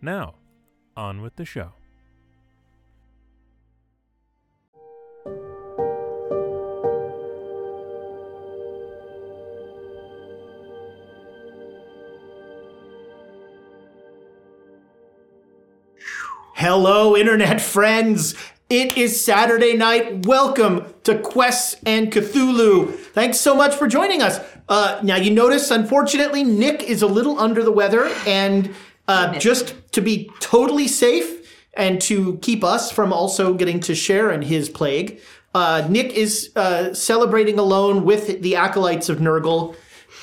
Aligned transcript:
Now, 0.00 0.36
on 0.96 1.22
with 1.22 1.34
the 1.34 1.44
show. 1.44 1.72
Hello, 16.54 17.16
internet 17.16 17.60
friends. 17.60 18.34
It 18.70 18.96
is 18.96 19.24
Saturday 19.24 19.76
night. 19.76 20.26
Welcome 20.26 20.94
to 21.04 21.18
Quests 21.18 21.76
and 21.86 22.12
Cthulhu. 22.12 22.94
Thanks 22.94 23.40
so 23.40 23.54
much 23.54 23.74
for 23.74 23.88
joining 23.88 24.22
us. 24.22 24.38
Uh, 24.68 25.00
now, 25.02 25.16
you 25.16 25.32
notice, 25.32 25.70
unfortunately, 25.70 26.44
Nick 26.44 26.82
is 26.82 27.00
a 27.02 27.06
little 27.06 27.38
under 27.40 27.64
the 27.64 27.72
weather, 27.72 28.12
and 28.26 28.74
uh, 29.08 29.34
just 29.38 29.74
to 29.92 30.00
be 30.00 30.30
totally 30.40 30.86
safe 30.86 31.34
and 31.74 32.00
to 32.02 32.38
keep 32.42 32.62
us 32.62 32.90
from 32.92 33.12
also 33.12 33.54
getting 33.54 33.80
to 33.80 33.94
share 33.94 34.30
in 34.30 34.42
his 34.42 34.68
plague, 34.68 35.20
uh, 35.54 35.86
Nick 35.88 36.12
is 36.12 36.50
uh, 36.56 36.92
celebrating 36.94 37.58
alone 37.58 38.04
with 38.04 38.42
the 38.42 38.56
acolytes 38.56 39.08
of 39.08 39.18
Nurgle. 39.18 39.74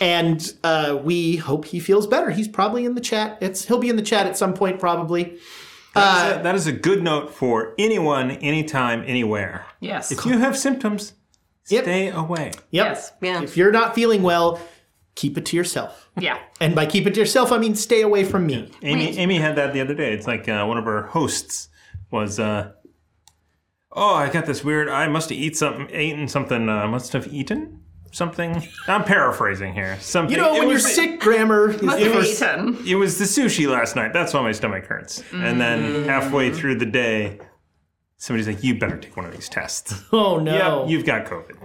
And 0.01 0.53
uh, 0.63 0.99
we 1.01 1.37
hope 1.37 1.63
he 1.65 1.79
feels 1.79 2.05
better. 2.05 2.29
He's 2.29 2.49
probably 2.49 2.83
in 2.83 2.95
the 2.95 3.01
chat. 3.01 3.37
It's 3.39 3.63
he'll 3.65 3.77
be 3.77 3.87
in 3.89 3.95
the 3.95 4.01
chat 4.01 4.27
at 4.27 4.35
some 4.35 4.53
point, 4.53 4.77
probably. 4.79 5.37
That 5.93 6.31
is 6.33 6.37
a- 6.39 6.43
that 6.43 6.55
is 6.55 6.67
a 6.67 6.73
good 6.73 7.01
note 7.01 7.33
for 7.33 7.73
anyone, 7.79 8.31
anytime, 8.31 9.05
anywhere. 9.07 9.65
Yes. 9.79 10.11
If 10.11 10.25
you 10.25 10.37
have 10.39 10.57
symptoms, 10.57 11.13
Yep. 11.69 11.83
stay 11.85 12.09
away. 12.09 12.51
Yep. 12.71 12.85
Yes. 12.87 13.11
Yeah. 13.21 13.41
If 13.41 13.55
you're 13.55 13.71
not 13.71 13.95
feeling 13.95 14.21
well, 14.21 14.59
keep 15.15 15.37
it 15.37 15.45
to 15.47 15.55
yourself. 15.57 16.09
Yeah. 16.19 16.37
And 16.61 16.75
by 16.75 16.85
keep 16.85 17.07
it 17.07 17.13
to 17.15 17.19
yourself, 17.19 17.51
I 17.51 17.57
mean 17.57 17.75
stay 17.75 18.01
away 18.01 18.23
from 18.23 18.45
me. 18.45 18.69
Amy, 18.81 19.17
Amy 19.17 19.37
had 19.37 19.55
that 19.55 19.73
the 19.73 19.81
other 19.81 19.95
day. 19.95 20.13
It's 20.13 20.27
like 20.27 20.47
uh, 20.49 20.65
one 20.65 20.77
of 20.77 20.85
our 20.87 21.03
hosts 21.03 21.69
was, 22.11 22.39
uh, 22.39 22.71
oh, 23.91 24.13
I 24.15 24.29
got 24.29 24.45
this 24.45 24.63
weird. 24.63 24.89
I 24.89 25.07
must 25.07 25.29
have 25.29 25.37
eat 25.37 25.55
something, 25.57 25.89
eaten 25.89 26.27
something. 26.27 26.67
Uh, 26.69 26.87
must 26.87 27.13
have 27.13 27.27
eaten 27.33 27.81
something. 28.11 28.61
I'm 28.87 29.03
paraphrasing 29.03 29.73
here. 29.73 29.97
Something. 29.99 30.35
You 30.35 30.41
know, 30.41 30.55
it 30.55 30.59
when 30.59 30.67
you're 30.69 30.77
the- 30.77 30.83
sick, 30.83 31.19
grammar 31.19 31.71
is 31.71 31.81
Must 31.81 31.97
the 31.97 32.03
have 32.11 32.25
eaten. 32.25 32.87
It 32.87 32.95
was 32.95 33.17
the 33.17 33.25
sushi 33.25 33.67
last 33.69 33.95
night. 33.95 34.13
That's 34.13 34.33
why 34.33 34.41
my 34.41 34.51
stomach 34.51 34.85
hurts. 34.85 35.23
And 35.33 35.59
then 35.59 36.05
halfway 36.05 36.51
through 36.53 36.75
the 36.75 36.85
day, 36.85 37.39
somebody's 38.17 38.47
like, 38.47 38.63
"You 38.63 38.77
better 38.79 38.97
take 38.97 39.17
one 39.17 39.25
of 39.25 39.33
these 39.33 39.49
tests." 39.49 39.93
Oh 40.13 40.39
no. 40.39 40.81
Yep, 40.83 40.89
you've 40.91 41.05
got 41.05 41.25
COVID. 41.25 41.55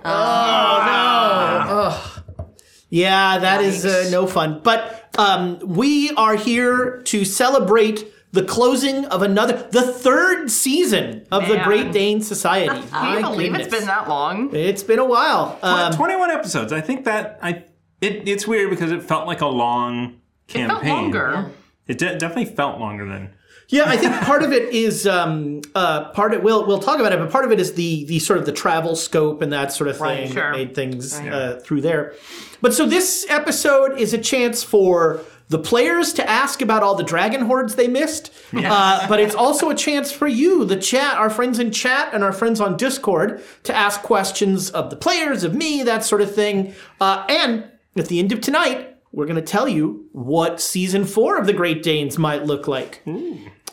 Yeah, 2.91 3.39
that 3.39 3.63
is 3.63 3.87
uh, 3.87 4.09
no 4.11 4.27
fun. 4.27 4.61
But 4.63 5.09
um, 5.19 5.59
we 5.65 6.11
are 6.11 6.37
here 6.37 7.01
to 7.07 7.25
celebrate 7.25 8.05
the 8.33 8.45
closing 8.45 9.07
of 9.07 9.23
another, 9.23 9.69
the 9.71 9.83
third 9.83 10.51
season 10.51 11.27
of 11.33 11.49
the 11.49 11.59
Great 11.65 11.91
Dane 11.93 12.21
Society. 12.23 12.81
Can 12.91 12.91
My 12.91 13.17
you 13.17 13.23
believe 13.23 13.53
goodness. 13.53 13.67
it's 13.67 13.77
been 13.77 13.87
that 13.87 14.09
long? 14.09 14.55
It's 14.55 14.83
been 14.85 14.99
a 15.01 15.05
while. 15.05 15.59
Um, 15.63 15.93
21 15.93 16.31
episodes. 16.31 16.73
I 16.73 16.81
think 16.81 17.05
that 17.07 17.39
I 17.43 17.65
it, 18.01 18.29
it's 18.29 18.47
weird 18.47 18.71
because 18.71 18.93
it 18.93 19.03
felt 19.03 19.27
like 19.27 19.41
a 19.41 19.47
long 19.49 20.21
campaign. 20.47 20.65
It 20.65 20.69
campaign. 20.69 20.89
felt 20.89 21.03
longer. 21.35 21.51
It 21.89 21.99
de- 21.99 22.19
definitely 22.19 22.55
felt 22.55 22.79
longer 22.79 23.05
than. 23.07 23.31
Yeah, 23.71 23.85
I 23.87 23.97
think 23.97 24.15
part 24.23 24.43
of 24.43 24.53
it 24.53 24.73
is 24.75 25.07
um, 25.07 25.63
uh, 25.75 26.11
part 26.11 26.35
of 26.35 26.43
we'll 26.43 26.67
we'll 26.67 26.81
talk 26.81 26.99
about 26.99 27.13
it, 27.13 27.19
but 27.19 27.31
part 27.31 27.45
of 27.45 27.53
it 27.53 27.61
is 27.61 27.75
the 27.75 28.05
the 28.05 28.19
sort 28.19 28.39
of 28.39 28.47
the 28.47 28.53
travel 28.53 28.97
scope 28.97 29.43
and 29.43 29.53
that 29.53 29.73
sort 29.73 29.89
of 29.89 29.97
thing 29.97 30.05
Right, 30.05 30.27
that 30.29 30.35
sure. 30.35 30.53
made 30.53 30.75
things 30.75 31.15
uh, 31.19 31.61
through 31.65 31.81
there. 31.83 32.15
But 32.61 32.75
so 32.75 32.85
this 32.85 33.25
episode 33.29 33.99
is 33.99 34.13
a 34.13 34.19
chance 34.19 34.63
for 34.63 35.21
the 35.49 35.59
players 35.59 36.13
to 36.15 36.29
ask 36.29 36.63
about 36.63 36.83
all 36.83 36.95
the 36.95 37.03
dragon 37.03 37.41
hoards 37.43 37.75
they 37.75 37.89
missed, 37.89 38.31
uh, 38.55 39.09
but 39.09 39.19
it's 39.19 39.35
also 39.35 39.69
a 39.71 39.75
chance 39.75 40.13
for 40.13 40.29
you, 40.29 40.65
the 40.65 40.77
chat, 40.77 41.15
our 41.17 41.29
friends 41.31 41.59
in 41.59 41.73
chat, 41.73 42.15
and 42.15 42.23
our 42.23 42.33
friends 42.33 42.61
on 42.61 42.77
Discord, 42.77 43.43
to 43.65 43.75
ask 43.75 44.01
questions 44.03 44.71
of 44.71 44.91
the 44.91 44.97
players, 44.97 45.43
of 45.43 45.53
me, 45.55 45.83
that 45.83 46.05
sort 46.05 46.21
of 46.23 46.33
thing. 46.33 46.73
Uh, 47.01 47.25
and 47.29 47.65
at 47.97 48.07
the 48.07 48.21
end 48.21 48.31
of 48.31 48.41
tonight, 48.41 48.97
we're 49.11 49.27
going 49.27 49.35
to 49.35 49.43
tell 49.43 49.67
you 49.67 50.09
what 50.13 50.61
season 50.61 51.05
four 51.05 51.37
of 51.37 51.47
the 51.47 51.53
Great 51.53 51.83
Danes 51.83 52.17
might 52.17 52.45
look 52.45 52.69
like 52.69 53.03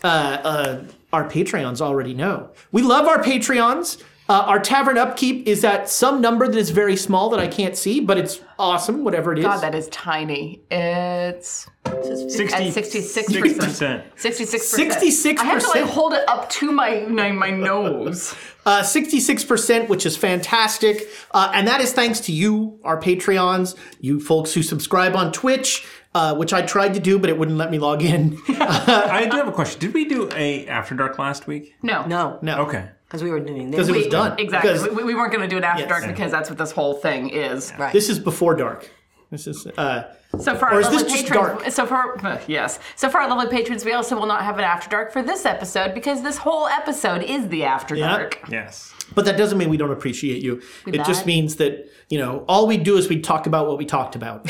uh, 0.04 0.08
uh, 0.08 0.84
our 1.14 1.28
Patreons 1.30 1.82
already 1.82 2.14
know. 2.14 2.50
We 2.72 2.82
love 2.82 3.08
our 3.08 3.24
Patreons. 3.24 4.02
Uh, 4.30 4.44
our 4.46 4.60
tavern 4.60 4.98
upkeep 4.98 5.48
is 5.48 5.64
at 5.64 5.88
some 5.88 6.20
number 6.20 6.48
that 6.48 6.58
is 6.58 6.70
very 6.72 6.98
small 6.98 7.30
that 7.30 7.40
I 7.40 7.48
can't 7.48 7.78
see, 7.78 8.02
but 8.02 8.18
it's 8.18 8.42
awesome, 8.60 9.06
whatever 9.06 9.32
it 9.32 9.40
is. 9.40 9.46
God, 9.46 9.62
that 9.62 9.74
is 9.74 9.88
tiny. 9.88 10.62
It's 10.70 11.66
60, 11.86 12.72
66%. 12.72 12.74
60%. 12.74 14.04
66%. 14.18 14.92
66%. 14.92 15.38
I 15.38 15.44
have 15.46 15.62
to 15.62 15.70
like 15.70 15.84
hold 15.86 16.12
it 16.14 16.28
up 16.28 16.50
to 16.50 16.74
my 16.74 17.06
my, 17.08 17.32
my 17.32 17.52
nose. 17.52 18.36
Uh, 18.66 18.82
66%, 18.82 19.88
which 19.88 20.06
is 20.06 20.18
fantastic. 20.18 21.08
Uh, 21.32 21.50
and 21.54 21.66
that 21.70 21.80
is 21.80 21.94
thanks 21.94 22.20
to 22.20 22.34
you, 22.34 22.82
our 22.84 23.00
Patreons, 23.00 23.78
you 24.02 24.20
folks 24.20 24.54
who 24.54 24.62
subscribe 24.62 25.16
on 25.16 25.32
Twitch, 25.32 25.88
uh, 26.18 26.36
which 26.36 26.52
I 26.54 26.62
tried 26.64 26.94
to 26.96 27.00
do, 27.00 27.20
but 27.20 27.30
it 27.30 27.38
wouldn't 27.40 27.58
let 27.58 27.70
me 27.72 27.80
log 27.80 28.02
in. 28.04 28.38
I 28.50 29.28
do 29.30 29.38
have 29.38 29.48
a 29.48 29.52
question. 29.52 29.80
Did 29.80 29.94
we 29.94 30.06
do 30.06 30.30
a 30.36 30.68
After 30.68 30.96
Dark 30.96 31.18
last 31.20 31.48
week? 31.48 31.76
No. 31.84 32.06
No, 32.08 32.40
No. 32.42 32.62
Okay. 32.66 32.84
because 33.06 33.22
we 33.24 33.30
were 33.32 33.40
doing 33.40 33.70
Because 33.72 33.88
this. 33.88 33.96
it 33.96 34.00
was 34.00 34.08
done. 34.08 34.40
Exactly. 34.40 34.74
Because 34.74 34.96
We, 34.98 35.04
we 35.04 35.16
weren't 35.16 35.32
going 35.34 35.48
to 35.48 35.54
do 35.56 35.58
it 35.58 35.64
after 35.64 35.84
Yes. 35.84 35.90
dark 35.90 36.08
because 36.08 36.32
that's 36.32 36.50
what 36.50 36.58
this 36.58 36.72
whole 36.72 36.96
thing 36.96 37.30
is. 37.30 37.72
Right. 37.78 37.94
this 37.94 38.10
is 38.10 38.18
before 38.20 38.56
dark. 38.56 38.90
This 39.30 39.46
is, 39.46 39.68
uh, 39.68 40.04
So 40.40 40.56
for 40.56 40.66
Or 40.70 40.76
our 40.76 40.80
is 40.80 40.90
this 40.90 41.04
just 41.04 41.28
patrons, 41.28 41.62
dark? 41.64 41.72
so 41.78 41.86
for 41.86 42.26
uh, 42.26 42.40
yes, 42.48 42.80
so 42.96 43.10
for 43.10 43.18
our 43.20 43.28
lovely 43.30 43.50
patrons, 43.58 43.84
we 43.84 43.92
also 43.92 44.14
will 44.18 44.26
not 44.26 44.42
have 44.42 44.58
an 44.58 44.64
after 44.64 44.90
dark 44.90 45.12
for 45.12 45.22
this 45.22 45.46
episode 45.46 45.94
because 45.94 46.24
this 46.24 46.38
whole 46.38 46.66
episode 46.82 47.22
is 47.24 47.42
the 47.50 47.62
after 47.66 47.94
Yeah. 47.96 48.08
dark. 48.18 48.32
Yes. 48.50 48.94
But 49.16 49.26
that 49.26 49.36
doesn't 49.38 49.58
mean 49.58 49.70
we 49.70 49.78
don't 49.84 49.92
appreciate 50.00 50.42
you. 50.48 50.54
it 50.86 51.00
just 51.12 51.22
lied. 51.22 51.26
means 51.34 51.52
that, 51.58 51.74
you 52.10 52.18
know, 52.20 52.46
all 52.48 52.68
we 52.68 52.78
do 52.78 52.96
is 52.98 53.10
we 53.10 53.20
talk 53.20 53.48
about 53.48 53.68
what 53.68 53.78
we 53.78 53.86
talked 53.86 54.16
about. 54.16 54.46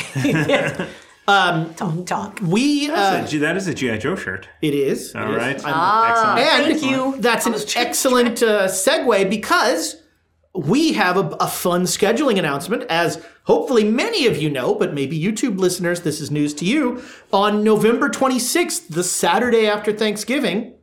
Talk, 1.28 2.06
talk. 2.06 2.38
we, 2.42 2.90
uh, 2.90 2.94
That's 2.94 3.32
a- 3.32 3.38
that 3.38 3.56
is 3.56 3.66
a 3.68 3.74
G.I. 3.74 3.98
Joe 3.98 4.16
shirt. 4.16 4.48
it 4.62 4.74
is. 4.74 5.14
All 5.14 5.30
right. 5.32 5.62
And 5.64 6.78
Thank 6.78 6.82
you. 6.82 7.16
that's 7.20 7.46
an 7.46 7.54
excellent 7.76 8.42
uh, 8.42 8.66
segue 8.68 9.28
because 9.28 10.02
we 10.54 10.94
have 10.94 11.16
a, 11.16 11.28
a 11.40 11.46
fun 11.46 11.82
scheduling 11.84 12.38
announcement, 12.38 12.84
as 12.88 13.24
hopefully 13.44 13.84
many 13.84 14.26
of 14.26 14.38
you 14.40 14.48
know, 14.50 14.74
but 14.74 14.94
maybe 14.94 15.18
YouTube 15.18 15.58
listeners, 15.58 16.00
this 16.00 16.20
is 16.20 16.30
news 16.30 16.54
to 16.54 16.64
you. 16.64 17.02
On 17.32 17.62
November 17.62 18.08
26th, 18.08 18.88
the 18.88 19.04
Saturday 19.04 19.66
after 19.68 19.92
Thanksgiving, 19.92 20.74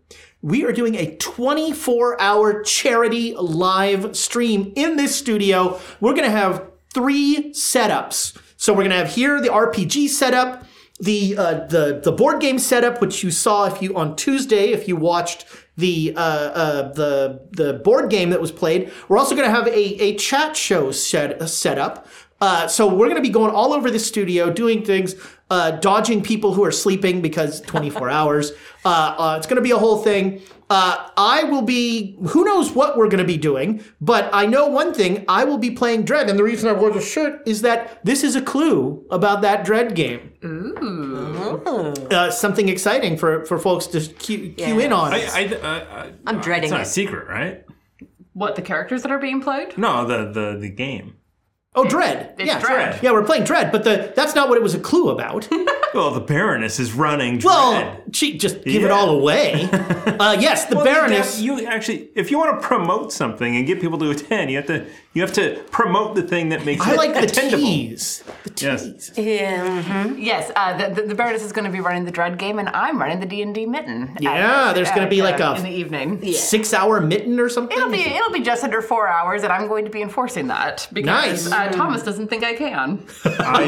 we 0.42 0.64
are 0.64 0.72
doing 0.72 0.94
a 0.96 1.16
24 1.18 2.22
hour 2.22 2.62
charity 2.62 3.34
live 3.36 4.16
stream 4.16 4.72
in 4.76 4.96
this 4.96 5.16
studio. 5.16 5.80
We're 6.00 6.14
going 6.14 6.26
to 6.26 6.30
have 6.38 6.68
three 6.94 7.52
setups. 7.52 8.38
So 8.66 8.74
we're 8.74 8.88
to 8.90 8.98
have 8.98 9.14
here 9.14 9.40
the 9.40 9.50
RPG 9.50 10.10
setup, 10.10 10.66
the 11.00 11.38
uh, 11.38 11.68
the 11.68 12.02
the 12.04 12.12
board 12.12 12.42
game 12.42 12.58
setup, 12.58 13.00
which 13.00 13.24
you 13.24 13.30
saw 13.30 13.66
if 13.66 13.80
you 13.80 13.96
on 13.96 14.16
Tuesday 14.16 14.72
if 14.72 14.88
you 14.88 14.96
watched 14.96 15.46
the 15.78 16.16
uh, 16.16 16.20
uh, 16.20 16.94
the 16.94 17.48
the 17.52 17.74
board 17.74 18.10
game 18.10 18.32
that 18.32 18.42
was 18.42 18.52
played. 18.52 18.92
We're 19.08 19.20
also 19.20 19.36
to 19.48 19.56
have 19.56 19.68
a, 19.68 20.02
a 20.02 20.16
chat 20.16 20.58
show 20.58 20.90
set 20.90 21.40
uh, 21.40 21.46
set 21.46 21.78
up. 21.78 22.08
Uh, 22.42 22.68
so 22.68 22.88
we're 22.88 23.06
to 23.18 23.22
be 23.22 23.30
going 23.30 23.54
all 23.54 23.72
over 23.72 23.92
the 23.92 24.00
studio 24.00 24.52
doing 24.52 24.84
things, 24.84 25.14
uh, 25.52 25.70
dodging 25.70 26.24
people 26.24 26.56
who 26.56 26.66
are 26.66 26.72
sleeping 26.72 27.22
because 27.22 27.62
24 27.62 28.10
hours. 28.20 28.50
It's 28.50 29.46
to 29.58 29.62
be 29.62 29.72
a 29.72 29.78
whole 29.78 30.00
thing. 30.00 30.42
Uh, 30.68 31.10
I 31.16 31.44
will 31.44 31.62
be, 31.62 32.18
who 32.30 32.44
knows 32.44 32.72
what 32.72 32.98
we're 32.98 33.08
going 33.08 33.20
to 33.20 33.24
be 33.24 33.38
doing, 33.38 33.84
but 34.02 34.30
I 34.34 34.48
know 34.48 34.66
one 34.68 34.96
thing 34.96 35.24
I 35.28 35.44
will 35.44 35.60
be 35.60 35.70
playing 35.70 36.06
Dread. 36.06 36.28
And 36.28 36.40
the 36.40 36.44
reason 36.44 36.68
I 36.68 36.74
wore 36.74 36.90
the 36.92 37.02
shirt 37.02 37.44
is 37.46 37.62
that 37.62 38.04
this 38.04 38.24
is 38.24 38.36
a 38.36 38.42
clue 38.42 39.06
about 39.12 39.42
that 39.42 39.64
Dread 39.64 39.94
game. 39.94 40.34
Ooh. 40.44 41.62
Uh, 42.10 42.32
something 42.32 42.68
exciting 42.68 43.16
for, 43.16 43.46
for 43.46 43.60
folks 43.60 43.86
to 43.88 44.02
cue, 44.02 44.54
cue 44.54 44.80
in 44.80 44.92
on. 44.92 45.14
I, 45.14 45.28
I, 45.34 45.56
uh, 45.56 46.08
I'm 46.26 46.42
dreading 46.42 46.66
it's 46.66 46.72
not 46.72 46.80
a 46.80 46.84
it. 46.84 46.88
secret, 46.88 47.28
right? 47.28 47.64
What 48.34 48.56
the 48.56 48.62
characters 48.62 49.04
that 49.04 49.12
are 49.12 49.20
being 49.20 49.42
played? 49.42 49.78
No, 49.78 50.06
the 50.06 50.32
the 50.32 50.58
the 50.60 50.70
game. 50.70 51.16
Oh, 51.78 51.84
Dread. 51.88 52.34
It's 52.38 52.48
yeah, 52.48 52.60
Dread. 52.60 53.00
Yeah, 53.04 53.12
we're 53.12 53.24
playing 53.26 53.44
Dread, 53.44 53.72
but 53.72 53.84
the 53.84 54.14
that's 54.16 54.34
not 54.34 54.48
what 54.50 54.58
it 54.58 54.64
was 54.64 54.74
a 54.76 54.80
clue 54.80 55.10
about. 55.10 55.48
Well, 55.94 56.12
the 56.12 56.20
Baroness 56.20 56.78
is 56.78 56.92
running 56.92 57.38
Dread. 57.38 57.46
well, 57.54 57.98
she 58.12 58.38
just 58.38 58.66
give 58.66 58.84
it 58.84 58.88
Yeah. 58.88 58.94
all 58.94 59.12
away. 59.12 59.70
Uh, 59.72 60.36
yes, 60.38 60.66
the 60.66 60.76
Well, 60.76 60.86
you 60.86 60.92
Baroness. 60.94 61.40
You, 61.40 61.66
actually, 61.68 62.10
if 62.16 62.32
you 62.32 62.38
want 62.38 62.60
to 62.62 62.68
promote 62.68 63.14
something 63.14 63.56
and 63.56 63.66
get 63.66 63.80
people 63.80 63.98
to 64.00 64.10
attend, 64.12 64.52
you 64.52 64.58
have 64.58 64.68
to 64.68 64.86
you 65.16 65.22
have 65.24 65.34
to 65.34 65.64
promote 65.72 66.14
the 66.14 66.22
thing 66.22 66.50
that 66.50 66.64
makes 66.66 66.86
I 66.86 66.94
it 66.94 66.98
like 66.98 67.14
the 67.16 67.22
attendable. 67.22 67.58
tease. 67.58 68.24
The 68.44 68.52
Yes. 68.66 68.84
tease. 68.84 69.12
Yeah. 69.18 70.14
Yes, 70.16 70.52
uh, 70.56 70.78
the, 70.78 70.94
the, 70.94 71.08
the 71.08 71.16
Baroness 71.16 71.42
is 71.42 71.52
going 71.52 71.66
to 71.66 71.72
be 71.72 71.80
running 71.80 72.06
the 72.06 72.12
Dread 72.12 72.38
game, 72.38 72.60
and 72.60 72.70
I'm 72.70 73.00
running 73.00 73.20
the 73.20 73.26
D 73.26 73.42
and 73.42 73.56
D 73.56 73.66
Mitten. 73.66 74.16
Yeah, 74.20 74.72
there's 74.74 74.92
gonna 74.92 75.08
be 75.10 75.22
like 75.24 75.40
a- 75.40 75.56
in 75.56 75.64
the 75.64 75.70
evening. 75.72 76.22
Six 76.34 76.74
hour 76.74 77.02
mitten 77.02 77.40
or 77.40 77.50
something. 77.50 77.76
It'll 77.78 77.90
be 77.90 78.02
it'll 78.02 78.32
be 78.32 78.42
just 78.42 78.64
under 78.64 78.82
four 78.82 79.08
hours, 79.08 79.44
and 79.44 79.52
I'm 79.52 79.68
going 79.68 79.86
to 79.86 79.92
be 79.92 80.02
enforcing 80.02 80.48
that 80.48 80.88
because 80.94 81.50
Nice. 81.50 81.52
uh, 81.52 81.72
Thomas 81.72 82.04
doesn't 82.04 82.28
think 82.28 82.44
I 82.44 82.54
can. 82.54 83.06
I, 83.26 83.68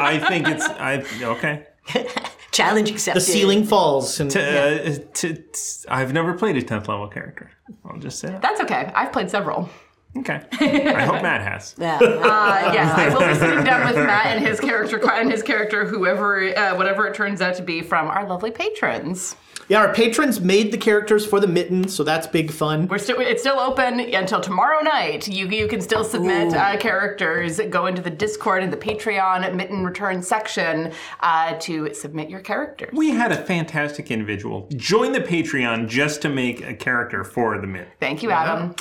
I, 0.00 0.18
think, 0.18 0.18
I 0.18 0.28
think 0.28 0.48
it's 0.48 0.64
I 0.66 1.04
okay. 1.34 1.66
Challenge 2.50 2.90
accepted. 2.90 3.20
the 3.20 3.24
ceiling 3.26 3.64
falls. 3.64 4.20
And, 4.20 4.34
Uh, 4.34 4.78
t- 5.12 5.34
t- 5.34 5.42
I've 5.88 6.12
never 6.12 6.34
played 6.34 6.56
a 6.56 6.62
tenth 6.62 6.88
level 6.88 7.08
character. 7.08 7.50
I'll 7.84 7.98
just 7.98 8.18
say 8.20 8.28
that. 8.28 8.40
That's 8.42 8.60
okay. 8.60 8.92
I've 8.94 9.12
played 9.12 9.28
several. 9.30 9.68
Okay. 10.16 10.40
I 10.52 11.02
hope 11.02 11.22
Matt 11.22 11.42
has. 11.42 11.74
Yeah. 11.78 11.96
Uh, 11.96 12.70
yes, 12.72 12.96
I 12.96 13.08
will 13.12 13.26
be 13.26 13.34
sitting 13.34 13.64
down 13.64 13.86
with 13.86 13.96
Matt 13.96 14.26
and 14.26 14.46
his 14.46 14.60
character 14.60 15.00
and 15.10 15.30
his 15.30 15.42
character, 15.42 15.84
whoever, 15.84 16.56
uh, 16.56 16.76
whatever 16.76 17.06
it 17.06 17.14
turns 17.14 17.40
out 17.40 17.56
to 17.56 17.62
be, 17.62 17.82
from 17.82 18.06
our 18.08 18.26
lovely 18.28 18.50
patrons. 18.52 19.34
yeah, 19.68 19.78
our 19.80 19.92
patrons 19.92 20.40
made 20.40 20.70
the 20.72 20.78
characters 20.78 21.26
for 21.26 21.40
the 21.40 21.46
mitten, 21.48 21.88
so 21.88 22.04
that's 22.04 22.26
big 22.26 22.50
fun. 22.52 22.86
We're 22.86 22.98
still 22.98 23.18
it's 23.20 23.42
still 23.42 23.58
open 23.58 23.98
until 23.98 24.40
tomorrow 24.40 24.80
night. 24.82 25.26
You 25.26 25.48
you 25.48 25.66
can 25.66 25.80
still 25.80 26.04
submit 26.04 26.54
uh, 26.54 26.76
characters. 26.76 27.60
Go 27.70 27.86
into 27.86 28.00
the 28.02 28.10
Discord 28.10 28.62
and 28.62 28.72
the 28.72 28.76
Patreon 28.76 29.54
Mitten 29.54 29.84
Return 29.84 30.22
section 30.22 30.92
uh, 31.20 31.54
to 31.60 31.92
submit 31.94 32.30
your 32.30 32.40
characters. 32.40 32.90
We 32.92 33.10
had 33.10 33.32
a 33.32 33.36
fantastic 33.44 34.10
individual 34.10 34.68
join 34.76 35.12
the 35.12 35.20
Patreon 35.20 35.88
just 35.88 36.22
to 36.22 36.28
make 36.28 36.60
a 36.64 36.74
character 36.74 37.24
for 37.24 37.58
the 37.60 37.66
Mint. 37.66 37.88
Thank 38.00 38.22
you, 38.22 38.30
Adam. 38.30 38.76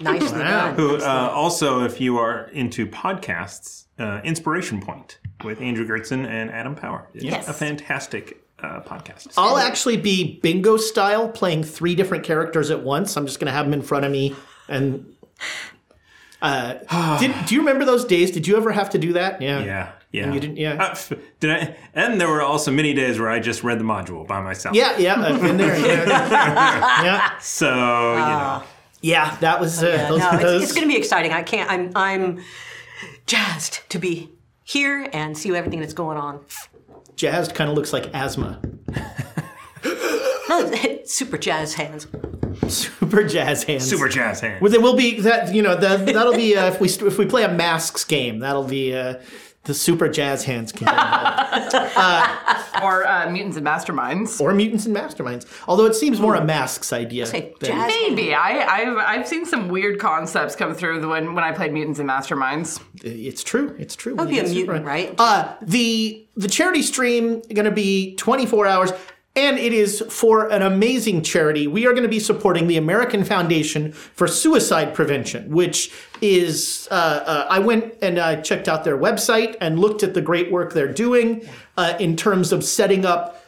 Nicely 0.00 0.38
Wow. 0.40 0.66
done. 0.68 0.74
Who 0.76 0.96
uh, 0.96 1.30
also, 1.34 1.84
if 1.84 2.00
you 2.00 2.18
are 2.18 2.48
into 2.52 2.86
podcasts, 2.86 3.84
uh, 3.98 4.20
Inspiration 4.24 4.80
Point 4.80 5.18
with 5.44 5.60
Andrew 5.60 5.86
Gertzen 5.86 6.26
and 6.26 6.50
Adam 6.50 6.74
Power. 6.74 7.08
It's 7.14 7.24
Yes. 7.24 7.48
a 7.48 7.52
fantastic 7.52 8.42
uh, 8.58 8.80
podcast. 8.80 9.32
I'll 9.36 9.58
actually 9.58 9.96
be 9.98 10.38
bingo 10.42 10.76
style, 10.76 11.28
playing 11.28 11.62
three 11.64 11.94
different 11.94 12.24
characters 12.24 12.70
at 12.70 12.82
once. 12.82 13.16
I'm 13.16 13.26
just 13.26 13.38
going 13.40 13.46
to 13.46 13.52
have 13.52 13.66
them 13.66 13.74
in 13.74 13.82
front 13.82 14.04
of 14.04 14.10
me. 14.12 14.34
And 14.68 15.14
uh, 16.42 16.74
did, 17.18 17.34
do 17.46 17.54
you 17.54 17.60
remember 17.60 17.84
those 17.84 18.04
days? 18.04 18.30
Did 18.30 18.46
you 18.46 18.56
ever 18.56 18.72
have 18.72 18.90
to 18.90 18.98
do 18.98 19.12
that? 19.14 19.40
Yeah. 19.42 19.62
Yeah, 19.64 19.92
yeah. 20.12 20.32
you 20.32 20.40
didn't- 20.40 20.56
yeah. 20.56 20.82
Uh, 20.82 20.90
f- 20.90 21.12
did 21.40 21.50
I? 21.50 21.76
And 21.94 22.20
there 22.20 22.28
were 22.28 22.42
also 22.42 22.70
many 22.70 22.94
days 22.94 23.18
where 23.18 23.28
I 23.30 23.40
just 23.40 23.62
read 23.62 23.78
the 23.78 23.84
module 23.84 24.26
by 24.26 24.40
myself. 24.40 24.74
Yeah, 24.76 24.96
yeah, 24.98 25.20
I've 25.20 25.40
been 25.40 25.56
there. 25.58 25.78
Yeah, 25.78 26.06
yeah, 27.04 27.38
So 27.38 27.66
you 27.68 28.18
know, 28.20 28.62
yeah 29.06 29.36
that 29.40 29.60
was 29.60 29.82
uh, 29.82 29.88
Yeah, 29.88 30.08
those. 30.08 30.18
no, 30.20 30.38
those- 30.38 30.62
it's, 30.62 30.70
it's 30.70 30.78
going 30.78 30.88
to 30.88 30.92
be 30.94 30.98
exciting. 30.98 31.32
I 31.32 31.42
can't. 31.42 31.70
I'm. 31.70 31.92
I'm 31.94 32.42
jazzed 33.26 33.80
to 33.90 33.98
be 33.98 34.30
here 34.64 35.08
and 35.12 35.36
see 35.36 35.54
everything 35.54 35.80
that's 35.80 35.92
going 35.94 36.16
on. 36.16 36.44
jazzed 37.16 37.54
kind 37.54 37.68
of 37.70 37.76
looks 37.76 37.92
like 37.92 38.08
asthma. 38.14 38.60
Super 41.04 41.38
jazz 41.38 41.74
hands. 41.74 42.06
Super 42.68 43.24
jazz 43.24 43.64
hands. 43.64 43.88
super 43.88 44.08
jazz 44.08 44.40
hands. 44.40 44.60
Well, 44.62 44.70
there 44.70 44.80
will 44.80 44.96
be 44.96 45.20
that. 45.20 45.54
You 45.54 45.62
know, 45.62 45.76
that 45.76 46.06
that'll 46.06 46.34
be 46.34 46.56
uh, 46.56 46.66
if 46.68 46.80
we 46.80 46.88
if 46.88 47.18
we 47.18 47.26
play 47.26 47.42
a 47.44 47.48
masks 47.52 48.04
game. 48.04 48.38
That'll 48.40 48.64
be 48.64 48.94
uh, 48.94 49.16
the 49.66 49.74
super 49.74 50.08
jazz 50.08 50.44
hands 50.44 50.72
can 50.72 50.86
get 50.86 50.94
involved. 50.94 52.52
Or 52.82 53.06
uh, 53.06 53.30
Mutants 53.30 53.56
and 53.56 53.66
Masterminds. 53.66 54.38
or 54.38 54.52
mutants 54.52 54.84
and 54.84 54.94
masterminds. 54.94 55.46
Although 55.66 55.86
it 55.86 55.94
seems 55.94 56.20
more 56.20 56.34
a 56.34 56.44
masks 56.44 56.92
idea. 56.92 57.24
Say 57.24 57.54
than- 57.58 57.70
jazz. 57.70 57.86
Maybe 57.88 58.34
I, 58.34 58.66
I've 58.66 58.96
I've 58.98 59.26
seen 59.28 59.46
some 59.46 59.68
weird 59.68 59.98
concepts 59.98 60.54
come 60.54 60.74
through 60.74 61.08
when 61.08 61.34
when 61.34 61.42
I 61.42 61.52
played 61.52 61.72
Mutants 61.72 61.98
and 62.00 62.08
Masterminds. 62.08 62.82
It's 63.02 63.42
true. 63.42 63.74
It's 63.78 63.96
true. 63.96 64.14
I'll 64.18 64.26
be 64.26 64.40
a 64.40 64.44
mutant, 64.44 64.84
right? 64.84 65.14
Uh, 65.16 65.54
the 65.62 66.26
the 66.36 66.48
charity 66.48 66.82
stream 66.82 67.40
going 67.54 67.64
to 67.64 67.70
be 67.70 68.14
24 68.16 68.66
hours, 68.66 68.92
and 69.36 69.58
it 69.58 69.72
is 69.74 70.02
for 70.08 70.48
an 70.48 70.62
amazing 70.62 71.22
charity. 71.22 71.66
We 71.66 71.86
are 71.86 71.92
going 71.92 72.02
to 72.02 72.08
be 72.08 72.18
supporting 72.18 72.66
the 72.66 72.78
American 72.78 73.22
Foundation 73.22 73.92
for 73.92 74.26
Suicide 74.26 74.94
Prevention, 74.94 75.50
which 75.50 75.92
is 76.22 76.88
uh, 76.90 76.94
uh, 76.94 77.46
I 77.50 77.58
went 77.58 77.94
and 78.00 78.18
I 78.18 78.40
checked 78.40 78.66
out 78.66 78.84
their 78.84 78.96
website 78.96 79.56
and 79.60 79.78
looked 79.78 80.02
at 80.02 80.14
the 80.14 80.22
great 80.22 80.50
work 80.50 80.72
they're 80.72 80.92
doing 80.92 81.46
uh, 81.76 81.94
in 82.00 82.16
terms 82.16 82.50
of 82.50 82.64
setting 82.64 83.04
up 83.04 83.42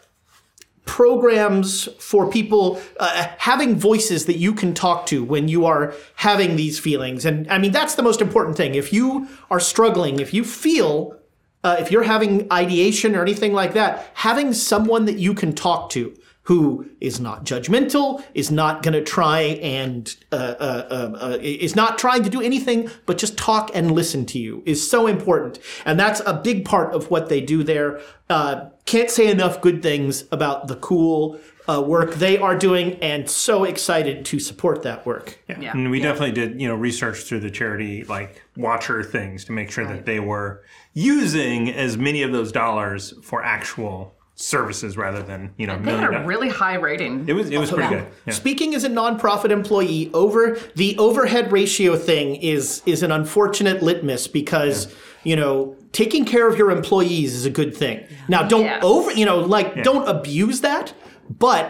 programs 0.84 1.84
for 1.98 2.30
people 2.30 2.80
uh, 2.98 3.28
having 3.38 3.76
voices 3.76 4.24
that 4.24 4.38
you 4.38 4.54
can 4.54 4.72
talk 4.72 5.04
to 5.06 5.22
when 5.22 5.46
you 5.46 5.66
are 5.66 5.94
having 6.16 6.56
these 6.56 6.78
feelings. 6.78 7.26
And 7.26 7.50
I 7.50 7.58
mean, 7.58 7.72
that's 7.72 7.94
the 7.94 8.02
most 8.02 8.22
important 8.22 8.56
thing. 8.56 8.74
If 8.74 8.92
you 8.92 9.28
are 9.50 9.60
struggling, 9.60 10.18
if 10.18 10.32
you 10.32 10.44
feel, 10.44 11.17
uh, 11.64 11.76
if 11.78 11.90
you're 11.90 12.02
having 12.04 12.50
ideation 12.52 13.16
or 13.16 13.22
anything 13.22 13.52
like 13.52 13.74
that, 13.74 14.10
having 14.14 14.52
someone 14.52 15.04
that 15.06 15.18
you 15.18 15.34
can 15.34 15.52
talk 15.52 15.90
to 15.90 16.16
who 16.48 16.88
is 16.98 17.20
not 17.20 17.44
judgmental, 17.44 18.24
is 18.32 18.50
not 18.50 18.82
going 18.82 18.94
to 18.94 19.04
try 19.04 19.40
and 19.40 20.16
uh, 20.32 20.54
uh, 20.58 20.88
uh, 20.90 21.18
uh, 21.20 21.38
is 21.42 21.76
not 21.76 21.98
trying 21.98 22.22
to 22.22 22.30
do 22.30 22.40
anything 22.40 22.90
but 23.04 23.18
just 23.18 23.36
talk 23.36 23.70
and 23.74 23.92
listen 23.92 24.24
to 24.24 24.38
you 24.38 24.62
is 24.64 24.90
so 24.90 25.06
important, 25.06 25.58
and 25.84 26.00
that's 26.00 26.22
a 26.24 26.32
big 26.32 26.64
part 26.64 26.94
of 26.94 27.10
what 27.10 27.28
they 27.28 27.42
do 27.42 27.62
there. 27.62 28.00
Uh, 28.30 28.70
can't 28.86 29.10
say 29.10 29.30
enough 29.30 29.60
good 29.60 29.82
things 29.82 30.24
about 30.32 30.68
the 30.68 30.76
cool 30.76 31.38
uh, 31.68 31.82
work 31.82 32.14
they 32.14 32.38
are 32.38 32.56
doing, 32.56 32.94
and 33.02 33.28
so 33.28 33.64
excited 33.64 34.24
to 34.24 34.40
support 34.40 34.82
that 34.84 35.04
work. 35.04 35.38
Yeah. 35.48 35.72
And 35.72 35.90
we 35.90 36.00
definitely 36.00 36.32
did, 36.32 36.58
you 36.58 36.66
know, 36.66 36.74
research 36.74 37.24
through 37.24 37.40
the 37.40 37.50
charity 37.50 38.04
like 38.04 38.42
watcher 38.56 39.02
things 39.02 39.44
to 39.44 39.52
make 39.52 39.70
sure 39.70 39.86
that 39.86 40.06
they 40.06 40.18
were 40.18 40.64
using 41.02 41.70
as 41.72 41.96
many 41.96 42.22
of 42.22 42.32
those 42.32 42.50
dollars 42.50 43.14
for 43.22 43.42
actual 43.44 44.14
services 44.34 44.96
rather 44.96 45.22
than, 45.22 45.52
you 45.56 45.66
know, 45.66 45.78
They 45.78 45.90
had 45.92 46.08
a 46.08 46.12
dollars. 46.12 46.26
really 46.26 46.48
high 46.48 46.74
rating. 46.74 47.28
It 47.28 47.32
was 47.34 47.50
it 47.50 47.58
was 47.58 47.70
pretty 47.70 47.88
good. 47.94 48.06
Yeah. 48.26 48.34
Speaking 48.34 48.74
as 48.74 48.84
a 48.84 48.88
nonprofit 48.88 49.50
employee, 49.50 50.10
over 50.14 50.58
the 50.76 50.96
overhead 50.98 51.50
ratio 51.52 51.96
thing 51.96 52.36
is 52.36 52.82
is 52.86 53.02
an 53.02 53.12
unfortunate 53.12 53.82
litmus 53.82 54.26
because 54.28 54.94
you 55.24 55.36
know 55.36 55.76
taking 55.92 56.24
care 56.24 56.46
of 56.48 56.56
your 56.58 56.70
employees 56.70 57.34
is 57.34 57.44
a 57.46 57.50
good 57.50 57.76
thing. 57.76 58.04
Now, 58.28 58.42
don't 58.46 58.64
Yes. 58.64 58.82
over 58.84 59.10
you 59.12 59.24
know 59.26 59.38
like 59.40 59.82
don't 59.84 60.08
abuse 60.08 60.60
that, 60.62 60.92
but. 61.46 61.64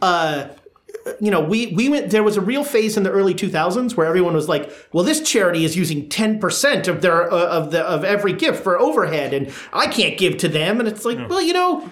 uh 0.00 0.48
you 1.20 1.30
know, 1.30 1.40
we 1.40 1.68
we 1.74 1.88
went. 1.88 2.10
There 2.10 2.22
was 2.22 2.36
a 2.36 2.40
real 2.40 2.64
phase 2.64 2.96
in 2.96 3.02
the 3.02 3.10
early 3.10 3.34
2000s 3.34 3.96
where 3.96 4.06
everyone 4.06 4.34
was 4.34 4.48
like, 4.48 4.70
"Well, 4.92 5.04
this 5.04 5.20
charity 5.20 5.64
is 5.64 5.76
using 5.76 6.08
10% 6.08 6.88
of 6.88 7.00
their 7.02 7.30
uh, 7.32 7.46
of 7.46 7.70
the 7.72 7.82
of 7.84 8.04
every 8.04 8.32
gift 8.32 8.62
for 8.62 8.78
overhead, 8.78 9.32
and 9.34 9.52
I 9.72 9.86
can't 9.88 10.16
give 10.18 10.36
to 10.38 10.48
them." 10.48 10.78
And 10.80 10.88
it's 10.88 11.04
like, 11.04 11.18
well, 11.28 11.42
you 11.42 11.52
know, 11.52 11.88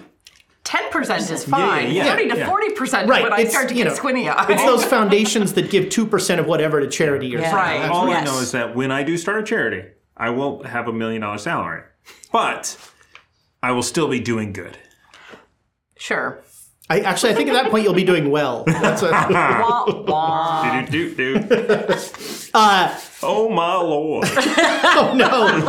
Ten 0.63 0.89
percent 0.91 1.29
is 1.31 1.43
fine. 1.43 1.91
yeah, 1.91 2.05
Thirty 2.05 2.29
to 2.29 2.37
yeah. 2.37 2.47
forty 2.47 2.71
percent 2.73 3.09
Right, 3.09 3.23
is 3.25 3.29
when 3.29 3.33
I 3.33 3.45
start 3.45 3.67
to 3.69 3.73
you 3.75 3.83
get 3.83 3.89
know, 3.89 3.95
squinty 3.95 4.29
eyed. 4.29 4.49
it's 4.49 4.63
those 4.63 4.85
foundations 4.95 5.53
that 5.53 5.71
give 5.71 5.85
2% 5.85 6.39
of 6.39 6.45
whatever 6.45 6.79
to 6.79 6.87
charity 6.87 7.35
or 7.35 7.39
Yeah. 7.39 7.49
something. 7.49 7.81
Right. 7.81 7.89
All 7.89 8.07
Yes. 8.07 8.21
I 8.21 8.25
know 8.31 8.39
is 8.39 8.51
that 8.51 8.75
when 8.75 8.91
I 8.91 9.01
do 9.01 9.17
start 9.17 9.39
a 9.39 9.43
charity, 9.43 9.83
I 10.15 10.29
won't 10.29 10.67
have 10.67 10.87
a 10.87 10.93
million 10.93 11.21
dollar 11.23 11.39
salary, 11.39 11.81
but 12.31 12.77
I 13.63 13.71
will 13.71 13.81
still 13.83 14.07
be 14.07 14.19
doing 14.19 14.53
good. 14.53 14.77
Sure. 15.97 16.41
I 16.91 16.99
actually 16.99 17.31
I 17.31 17.35
think 17.35 17.47
at 17.49 17.53
that 17.53 17.71
point 17.71 17.85
you'll 17.85 17.93
be 17.93 18.03
doing 18.03 18.29
well. 18.31 18.63
That's 18.65 19.01
a, 19.01 19.11
Wah, 19.11 19.85
wah. 20.03 20.81
Do 20.85 21.15
do 21.15 21.39
do. 21.39 21.47
oh 23.23 23.49
my 23.49 23.75
lord! 23.75 24.27
oh 24.37 25.13
no, 25.15 25.61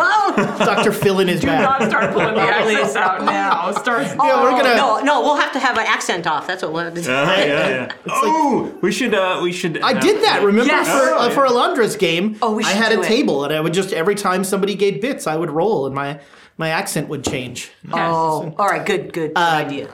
Dr. 0.64 0.90
Phil 0.90 1.20
in 1.20 1.28
his 1.28 1.40
Do 1.40 1.46
back. 1.46 1.60
not 1.80 1.88
start 1.88 2.12
pulling 2.12 2.34
the 2.34 2.40
accents 2.56 2.96
out 2.96 3.24
now. 3.24 3.70
Start. 3.72 4.06
Yeah, 4.08 4.42
we're 4.42 4.50
gonna. 4.50 4.74
No, 4.74 5.00
no, 5.00 5.20
we'll 5.20 5.36
have 5.36 5.52
to 5.52 5.60
have 5.60 5.78
an 5.78 5.86
accent 5.86 6.26
off. 6.26 6.46
That's 6.48 6.62
what 6.62 6.72
we'll 6.72 6.84
have 6.84 6.94
to 6.94 7.02
do. 7.02 7.08
Uh, 7.10 7.24
yeah, 7.26 7.68
yeah. 7.68 7.92
Oh, 8.08 8.76
we 8.82 8.90
should 8.90 9.14
uh, 9.14 9.38
we 9.42 9.52
should. 9.52 9.80
I 9.80 9.92
did 9.98 10.22
that. 10.24 10.42
Remember 10.42 10.72
Yes. 10.72 10.88
for 10.88 11.10
Oh, 11.14 11.18
uh, 11.20 11.28
yeah. 11.28 11.34
for 11.34 11.46
Alondra's 11.46 11.96
game? 11.96 12.36
Oh, 12.42 12.52
we 12.54 12.64
I 12.64 12.68
should 12.72 12.82
had 12.82 12.92
a 12.92 13.00
it. 13.00 13.06
table, 13.06 13.44
and 13.44 13.52
I 13.54 13.60
would 13.60 13.74
just 13.74 13.92
every 13.92 14.16
time 14.16 14.42
somebody 14.42 14.74
gave 14.74 15.00
bits, 15.00 15.28
I 15.28 15.36
would 15.36 15.50
roll, 15.50 15.86
and 15.86 15.94
my 15.94 16.18
my 16.58 16.70
accent 16.70 17.08
would 17.08 17.22
change. 17.24 17.70
Oh, 17.92 18.52
all 18.58 18.66
right, 18.66 18.84
good, 18.84 19.12
good, 19.12 19.34
good 19.34 19.36
idea. 19.38 19.88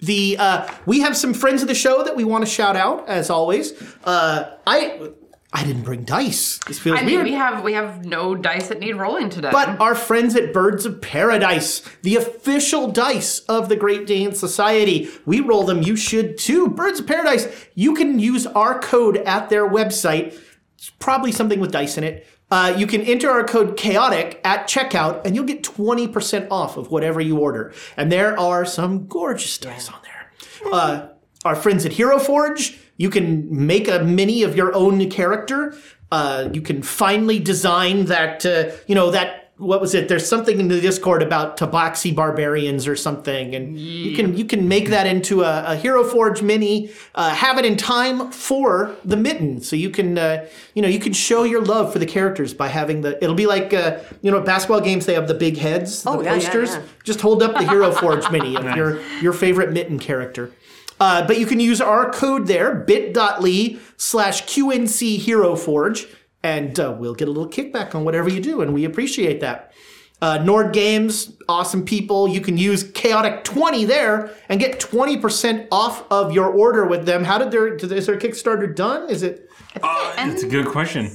The 0.00 0.36
uh, 0.38 0.72
we 0.86 1.00
have 1.00 1.16
some 1.16 1.34
friends 1.34 1.62
of 1.62 1.68
the 1.68 1.74
show 1.74 2.04
that 2.04 2.14
we 2.16 2.24
want 2.24 2.44
to 2.44 2.50
shout 2.50 2.76
out 2.76 3.08
as 3.08 3.30
always. 3.30 3.72
Uh, 4.04 4.54
I 4.66 5.10
I 5.52 5.64
didn't 5.64 5.82
bring 5.82 6.04
dice. 6.04 6.58
This 6.66 6.78
feels 6.78 6.98
I 6.98 7.02
mean, 7.02 7.16
weird. 7.16 7.24
we 7.24 7.32
have 7.32 7.64
we 7.64 7.72
have 7.72 8.04
no 8.04 8.34
dice 8.34 8.68
that 8.68 8.80
need 8.80 8.92
rolling 8.94 9.30
today. 9.30 9.48
But 9.50 9.80
our 9.80 9.94
friends 9.94 10.36
at 10.36 10.52
Birds 10.52 10.84
of 10.84 11.00
Paradise, 11.00 11.80
the 12.02 12.16
official 12.16 12.92
dice 12.92 13.40
of 13.40 13.68
the 13.68 13.76
Great 13.76 14.06
Dane 14.06 14.34
Society, 14.34 15.08
we 15.24 15.40
roll 15.40 15.64
them. 15.64 15.82
You 15.82 15.96
should 15.96 16.36
too. 16.36 16.68
Birds 16.68 17.00
of 17.00 17.06
Paradise, 17.06 17.48
you 17.74 17.94
can 17.94 18.18
use 18.18 18.46
our 18.46 18.78
code 18.78 19.16
at 19.16 19.48
their 19.48 19.68
website. 19.68 20.38
It's 20.76 20.90
probably 20.90 21.32
something 21.32 21.60
with 21.60 21.72
dice 21.72 21.96
in 21.96 22.04
it. 22.04 22.26
Uh, 22.50 22.74
you 22.76 22.86
can 22.86 23.02
enter 23.02 23.30
our 23.30 23.44
code 23.44 23.76
chaotic 23.76 24.40
at 24.44 24.66
checkout 24.66 25.24
and 25.24 25.34
you'll 25.34 25.44
get 25.44 25.62
20% 25.62 26.48
off 26.50 26.76
of 26.76 26.90
whatever 26.90 27.20
you 27.20 27.38
order. 27.38 27.72
And 27.96 28.10
there 28.10 28.38
are 28.38 28.64
some 28.64 29.06
gorgeous 29.06 29.58
dice 29.58 29.88
on 29.88 30.00
there. 30.02 30.72
Uh, 30.72 31.08
our 31.44 31.54
friends 31.54 31.84
at 31.84 31.92
Hero 31.92 32.18
Forge, 32.18 32.78
you 32.96 33.10
can 33.10 33.66
make 33.66 33.86
a 33.88 34.02
mini 34.02 34.42
of 34.42 34.56
your 34.56 34.74
own 34.74 35.08
character. 35.10 35.76
Uh, 36.10 36.48
you 36.52 36.62
can 36.62 36.82
finally 36.82 37.38
design 37.38 38.06
that, 38.06 38.44
uh, 38.44 38.70
you 38.86 38.94
know, 38.94 39.10
that 39.10 39.47
what 39.58 39.80
was 39.80 39.94
it? 39.94 40.08
There's 40.08 40.26
something 40.28 40.58
in 40.60 40.68
the 40.68 40.80
Discord 40.80 41.22
about 41.22 41.56
Tabaxi 41.56 42.14
barbarians 42.14 42.86
or 42.86 42.96
something, 42.96 43.54
and 43.54 43.78
you 43.78 44.16
can 44.16 44.36
you 44.36 44.44
can 44.44 44.68
make 44.68 44.88
that 44.90 45.06
into 45.06 45.42
a, 45.42 45.64
a 45.72 45.76
Hero 45.76 46.04
Forge 46.04 46.42
mini. 46.42 46.90
Uh, 47.14 47.30
have 47.30 47.58
it 47.58 47.64
in 47.64 47.76
time 47.76 48.30
for 48.30 48.94
the 49.04 49.16
mitten, 49.16 49.60
so 49.60 49.74
you 49.76 49.90
can 49.90 50.16
uh, 50.16 50.46
you 50.74 50.82
know 50.82 50.88
you 50.88 51.00
can 51.00 51.12
show 51.12 51.42
your 51.42 51.60
love 51.62 51.92
for 51.92 51.98
the 51.98 52.06
characters 52.06 52.54
by 52.54 52.68
having 52.68 53.00
the. 53.02 53.22
It'll 53.22 53.34
be 53.36 53.46
like 53.46 53.74
uh, 53.74 53.98
you 54.22 54.30
know 54.30 54.40
basketball 54.40 54.80
games. 54.80 55.06
They 55.06 55.14
have 55.14 55.28
the 55.28 55.34
big 55.34 55.56
heads, 55.56 56.02
the 56.02 56.10
Oh, 56.10 56.20
yeah, 56.22 56.34
yeah, 56.34 56.38
posters. 56.38 56.70
yeah. 56.76 56.82
Just 57.04 57.20
hold 57.20 57.42
up 57.42 57.54
the 57.54 57.68
Hero 57.68 57.90
Forge 57.92 58.30
mini 58.32 58.56
of 58.56 58.76
your 58.76 59.00
your 59.20 59.32
favorite 59.32 59.72
mitten 59.72 59.98
character. 59.98 60.52
Uh, 61.00 61.24
but 61.26 61.38
you 61.38 61.46
can 61.46 61.60
use 61.60 61.80
our 61.80 62.10
code 62.10 62.48
there, 62.48 62.74
bit.ly 62.74 63.78
slash 63.96 64.42
QNC 64.46 65.18
Hero 65.18 65.54
Forge, 65.54 66.08
and 66.42 66.78
uh, 66.78 66.94
we'll 66.98 67.14
get 67.14 67.28
a 67.28 67.30
little 67.30 67.50
kickback 67.50 67.94
on 67.94 68.04
whatever 68.04 68.28
you 68.28 68.40
do, 68.40 68.60
and 68.60 68.72
we 68.74 68.84
appreciate 68.84 69.40
that. 69.40 69.72
Uh, 70.20 70.38
Nord 70.38 70.72
Games, 70.72 71.36
awesome 71.48 71.84
people. 71.84 72.26
You 72.28 72.40
can 72.40 72.58
use 72.58 72.82
Chaotic20 72.92 73.86
there 73.86 74.34
and 74.48 74.58
get 74.58 74.80
20% 74.80 75.68
off 75.70 76.04
of 76.10 76.32
your 76.32 76.46
order 76.48 76.84
with 76.86 77.06
them. 77.06 77.22
How 77.22 77.38
did 77.38 77.52
their, 77.52 77.74
is 77.76 78.06
their 78.06 78.18
Kickstarter 78.18 78.74
done? 78.74 79.08
Is 79.08 79.22
it, 79.22 79.48
Uh, 79.80 80.12
it's 80.18 80.42
a 80.42 80.48
good 80.48 80.66
question. 80.66 81.06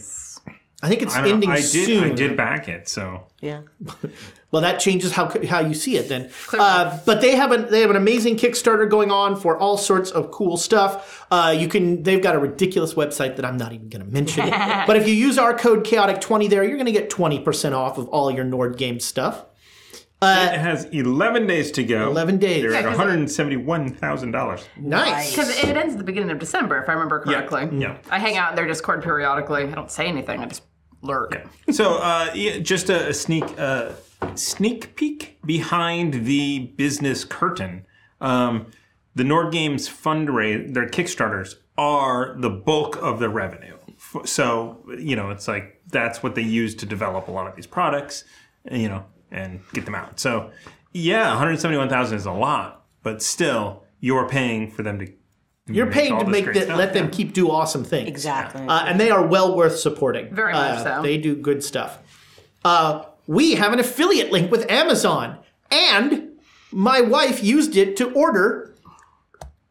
I 0.82 0.88
think 0.88 1.02
it's 1.02 1.16
I, 1.16 1.28
ending. 1.28 1.50
I 1.50 1.56
did. 1.58 1.64
soon. 1.66 2.04
I 2.04 2.10
did 2.14 2.38
back 2.38 2.70
it. 2.70 2.88
So 2.88 3.28
Yeah. 3.42 3.62
Well, 4.54 4.62
that 4.62 4.80
changes 4.80 5.12
how 5.12 5.34
how 5.48 5.62
you 5.62 5.74
see 5.74 5.98
it 5.98 6.10
then. 6.10 6.30
Uh, 6.54 7.00
but 7.08 7.22
they 7.22 7.36
have 7.36 7.52
an 7.52 7.72
they 7.72 7.82
have 7.82 7.90
an 7.90 7.96
amazing 7.96 8.38
Kickstarter 8.38 8.88
going 8.88 9.10
on 9.10 9.36
for 9.36 9.58
all 9.58 9.78
sorts 9.80 10.12
of 10.12 10.30
cool 10.30 10.58
stuff. 10.58 11.26
Uh, 11.32 11.56
you 11.58 11.68
can 11.68 12.04
they've 12.04 12.22
got 12.22 12.36
a 12.36 12.40
ridiculous 12.40 12.94
website 12.94 13.36
that 13.38 13.46
I'm 13.46 13.58
not 13.58 13.74
even 13.74 13.90
going 13.90 14.06
to 14.06 14.12
mention. 14.12 14.48
but 14.88 14.96
if 14.96 15.08
you 15.08 15.16
use 15.16 15.40
our 15.40 15.58
code 15.58 15.84
chaotic 15.84 16.22
twenty 16.22 16.48
there, 16.48 16.64
you're 16.64 16.78
going 16.78 16.86
to 16.86 16.92
get 16.92 17.10
twenty 17.10 17.40
percent 17.40 17.74
off 17.74 17.98
of 17.98 18.08
all 18.10 18.30
your 18.30 18.44
Nord 18.44 18.78
Games 18.78 19.04
stuff. 19.04 19.44
it 20.22 20.60
has 20.60 20.86
11 20.86 21.48
days 21.48 21.72
to 21.72 21.84
go. 21.84 22.10
11 22.12 22.38
days. 22.38 22.62
They're 22.62 22.76
at 22.76 22.86
171,000 22.86 24.32
dollars. 24.32 24.64
Nice. 24.78 25.32
Because 25.32 25.50
it 25.50 25.76
ends 25.76 25.96
at 25.96 25.98
the 25.98 26.04
beginning 26.06 26.30
of 26.30 26.38
December, 26.38 26.78
if 26.82 26.88
I 26.88 26.94
remember 26.94 27.22
correctly. 27.22 27.64
Yeah. 27.74 27.94
yeah. 27.94 27.98
I 28.12 28.20
hang 28.20 28.38
out 28.38 28.52
in 28.52 28.56
their 28.56 28.68
Discord 28.68 29.02
periodically. 29.04 29.64
I 29.64 29.72
don't 29.72 29.90
say 29.92 30.06
anything. 30.06 30.40
I 30.42 30.46
just 30.46 30.62
lurk. 31.02 31.44
So, 31.72 31.96
uh, 31.96 32.30
yeah, 32.36 32.60
just 32.60 32.90
a, 32.90 33.10
a 33.10 33.14
sneak 33.14 33.44
uh, 33.58 33.92
sneak 34.36 34.96
peek 34.96 35.40
behind 35.46 36.26
the 36.26 36.60
business 36.76 37.24
curtain. 37.24 37.86
Um, 38.22 38.68
the 39.16 39.24
Nord 39.24 39.52
Games 39.52 39.88
fundraise, 39.88 40.74
their 40.74 40.88
Kickstarters 40.88 41.56
are 41.78 42.36
the 42.38 42.50
bulk 42.50 42.96
of 43.02 43.20
the 43.20 43.30
revenue. 43.30 43.78
So, 44.26 44.84
you 44.98 45.16
know, 45.16 45.30
it's 45.30 45.48
like 45.48 45.82
that's 45.88 46.22
what 46.22 46.36
they 46.36 46.42
use 46.42 46.76
to 46.76 46.86
develop 46.86 47.28
a 47.28 47.32
lot 47.32 47.48
of 47.48 47.56
these 47.56 47.68
products, 47.68 48.24
you 48.72 48.90
know, 48.90 49.06
and 49.32 49.62
get 49.74 49.86
them 49.86 49.96
out. 49.96 50.20
So, 50.20 50.52
yeah, 50.94 51.30
171,000 51.30 52.18
is 52.18 52.26
a 52.26 52.32
lot, 52.32 52.86
but 53.02 53.22
still, 53.22 53.84
you're 54.00 54.28
paying 54.28 54.70
for 54.70 54.84
them 54.84 55.00
to. 55.00 55.12
You're 55.68 55.86
make 55.86 55.94
paid 55.94 56.12
all 56.12 56.20
to 56.26 56.30
make 56.30 56.46
that 56.54 56.78
let 56.78 56.94
them 56.94 57.10
keep 57.10 57.34
do 57.34 57.50
awesome 57.50 57.86
things. 57.86 58.10
Exactly. 58.10 58.68
Uh, 58.68 58.86
and 58.86 59.00
they 59.00 59.10
are 59.12 59.26
well 59.26 59.56
worth 59.56 59.80
supporting. 59.80 60.34
Very 60.36 60.52
much 60.52 60.80
Uh, 60.80 60.98
so. 60.98 61.02
They 61.02 61.18
do 61.18 61.36
good 61.36 61.64
stuff. 61.64 62.00
Uh, 62.66 63.06
we 63.28 63.56
have 63.56 63.74
an 63.74 63.80
affiliate 63.80 64.32
link 64.32 64.52
with 64.52 64.70
Amazon, 64.70 65.38
and 65.72 66.30
my 66.72 67.02
wife 67.02 67.44
used 67.44 67.78
it 67.78 67.96
to 67.98 68.12
order 68.14 68.74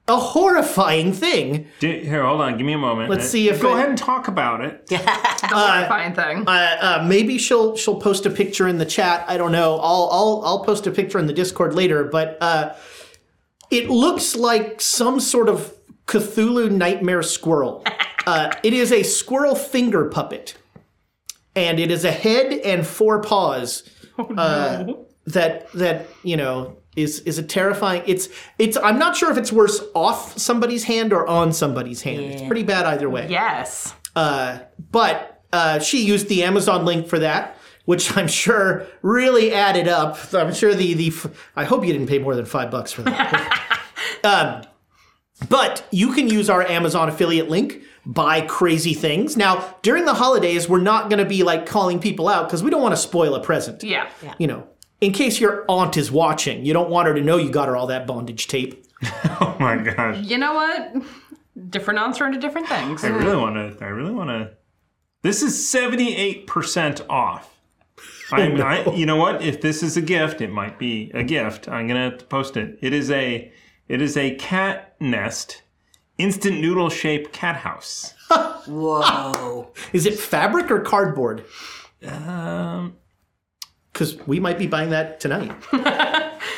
a 0.08 0.16
horrifying 0.16 1.12
thing. 1.12 1.66
Di- 1.78 2.04
Here, 2.04 2.24
hold 2.24 2.40
on. 2.40 2.56
Give 2.56 2.66
me 2.66 2.72
a 2.72 2.78
moment. 2.78 3.08
Let's 3.08 3.28
see 3.28 3.48
if 3.48 3.60
Go 3.62 3.70
it- 3.70 3.78
ahead 3.78 3.88
and 3.90 3.98
talk 3.98 4.26
about 4.28 4.60
it. 4.60 4.86
The 4.88 4.96
horrifying 4.98 6.14
thing. 6.14 6.44
Uh, 6.46 6.50
uh, 7.00 7.04
maybe 7.06 7.38
she'll 7.38 7.76
she'll 7.76 8.00
post 8.00 8.26
a 8.26 8.30
picture 8.30 8.66
in 8.68 8.78
the 8.78 8.84
chat. 8.86 9.24
I 9.28 9.36
don't 9.36 9.52
know. 9.52 9.74
I'll 9.78 10.08
I'll 10.10 10.42
I'll 10.44 10.64
post 10.64 10.86
a 10.86 10.90
picture 10.90 11.18
in 11.18 11.26
the 11.26 11.32
Discord 11.32 11.74
later. 11.74 12.04
But 12.04 12.36
uh, 12.40 12.74
it 13.70 13.88
looks 13.90 14.34
like 14.36 14.80
some 14.80 15.20
sort 15.20 15.48
of 15.48 15.72
Cthulhu 16.06 16.70
nightmare 16.70 17.22
squirrel. 17.22 17.84
Uh, 18.26 18.52
it 18.62 18.72
is 18.72 18.90
a 18.92 19.02
squirrel 19.04 19.54
finger 19.54 20.08
puppet, 20.08 20.54
and 21.54 21.78
it 21.78 21.90
is 21.90 22.04
a 22.04 22.10
head 22.10 22.52
and 22.52 22.86
four 22.86 23.20
paws. 23.22 23.82
Uh, 24.18 24.84
that 25.26 25.70
that 25.72 26.06
you 26.22 26.36
know 26.36 26.76
is 26.96 27.20
is 27.20 27.38
a 27.38 27.42
terrifying. 27.42 28.02
It's 28.06 28.28
it's. 28.58 28.76
I'm 28.76 28.98
not 28.98 29.16
sure 29.16 29.30
if 29.30 29.38
it's 29.38 29.52
worse 29.52 29.82
off 29.94 30.36
somebody's 30.38 30.84
hand 30.84 31.12
or 31.12 31.26
on 31.26 31.52
somebody's 31.52 32.02
hand. 32.02 32.20
It's 32.20 32.42
pretty 32.42 32.62
bad 32.62 32.84
either 32.86 33.08
way. 33.08 33.28
yes. 33.28 33.94
Uh, 34.14 34.58
but 34.90 35.42
uh, 35.52 35.78
she 35.78 36.04
used 36.04 36.28
the 36.28 36.42
Amazon 36.44 36.84
link 36.84 37.06
for 37.06 37.18
that, 37.18 37.56
which 37.86 38.16
I'm 38.16 38.28
sure 38.28 38.86
really 39.00 39.52
added 39.54 39.88
up. 39.88 40.18
I'm 40.34 40.52
sure 40.52 40.74
the 40.74 40.94
the 40.94 41.12
I 41.56 41.64
hope 41.64 41.86
you 41.86 41.92
didn't 41.92 42.08
pay 42.08 42.18
more 42.18 42.34
than 42.34 42.44
five 42.44 42.70
bucks 42.70 42.92
for 42.92 43.02
that. 43.02 43.78
um, 44.24 44.62
but 45.48 45.86
you 45.90 46.12
can 46.12 46.28
use 46.28 46.50
our 46.50 46.62
Amazon 46.62 47.08
affiliate 47.08 47.48
link. 47.48 47.82
Buy 48.04 48.40
crazy 48.40 48.94
things. 48.94 49.36
Now, 49.36 49.76
during 49.82 50.04
the 50.06 50.14
holidays, 50.14 50.68
we're 50.68 50.80
not 50.80 51.08
going 51.08 51.20
to 51.20 51.24
be 51.24 51.44
like 51.44 51.66
calling 51.66 52.00
people 52.00 52.28
out 52.28 52.48
because 52.48 52.62
we 52.62 52.70
don't 52.70 52.82
want 52.82 52.92
to 52.94 53.00
spoil 53.00 53.34
a 53.34 53.40
present. 53.42 53.84
Yeah. 53.84 54.10
You 54.38 54.48
know, 54.48 54.66
in 55.00 55.12
case 55.12 55.38
your 55.40 55.64
aunt 55.68 55.96
is 55.96 56.10
watching, 56.10 56.64
you 56.64 56.72
don't 56.72 56.90
want 56.90 57.06
her 57.06 57.14
to 57.14 57.20
know 57.20 57.36
you 57.36 57.50
got 57.50 57.68
her 57.68 57.76
all 57.76 57.86
that 57.88 58.06
bondage 58.06 58.48
tape. 58.48 58.84
Oh 59.40 59.56
my 59.58 59.76
gosh. 59.76 60.18
You 60.24 60.38
know 60.38 60.54
what? 60.54 61.02
Different 61.70 61.98
answer 62.00 62.24
into 62.26 62.38
different 62.38 62.68
things. 62.68 63.04
I 63.04 63.08
really 63.08 63.36
want 63.36 63.56
to. 63.78 63.84
I 63.84 63.88
really 63.88 64.12
want 64.12 64.30
to. 64.30 64.50
This 65.22 65.42
is 65.42 65.68
seventy-eight 65.68 66.46
percent 66.46 67.00
off. 67.08 67.48
Oh, 68.34 68.36
I'm, 68.36 68.62
I, 68.62 68.90
you 68.94 69.04
know 69.04 69.16
what? 69.16 69.42
If 69.42 69.60
this 69.60 69.82
is 69.82 69.98
a 69.98 70.00
gift, 70.00 70.40
it 70.40 70.50
might 70.50 70.78
be 70.78 71.10
a 71.12 71.22
gift. 71.22 71.68
I'm 71.68 71.86
gonna 71.86 72.04
have 72.10 72.18
to 72.18 72.24
post 72.24 72.56
it. 72.56 72.78
It 72.80 72.94
is 72.94 73.10
a. 73.10 73.52
It 73.88 74.00
is 74.00 74.16
a 74.16 74.34
cat 74.36 74.96
nest, 75.00 75.61
instant 76.22 76.60
noodle 76.60 76.88
shaped 76.90 77.32
cat 77.32 77.56
house. 77.56 78.14
Whoa. 78.66 79.72
Is 79.92 80.06
it 80.06 80.18
fabric 80.18 80.70
or 80.70 80.80
cardboard? 80.80 81.44
Um, 82.06 82.96
Because 83.92 84.16
we 84.26 84.40
might 84.40 84.58
be 84.58 84.66
buying 84.66 84.90
that 84.90 85.20
tonight. 85.20 85.52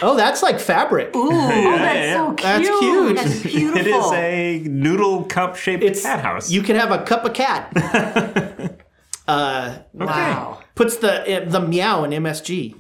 oh, 0.03 0.15
that's 0.17 0.43
like 0.43 0.61
fabric. 0.61 1.15
Ooh, 1.17 1.29
that's 1.31 2.13
so 2.17 2.33
cute. 2.35 2.43
That's 2.43 2.71
cute. 2.79 3.17
That's 3.17 3.43
beautiful. 3.43 3.81
it 3.81 3.87
is 3.89 4.13
a 4.13 4.69
noodle 4.69 5.25
cup 5.25 5.57
shaped 5.57 5.83
It's 5.83 6.03
cat 6.03 6.21
house. 6.21 6.51
You 6.51 6.63
can 6.63 6.77
have 6.77 6.91
a 6.93 7.03
cup 7.05 7.25
of 7.25 7.33
cat. 7.35 7.73
uh, 9.27 9.79
Wow. 9.95 10.61
puts 10.75 10.97
the 10.99 11.43
uh, 11.43 11.49
the 11.49 11.61
meow 11.61 12.05
in 12.05 12.11
MSG. 12.23 12.75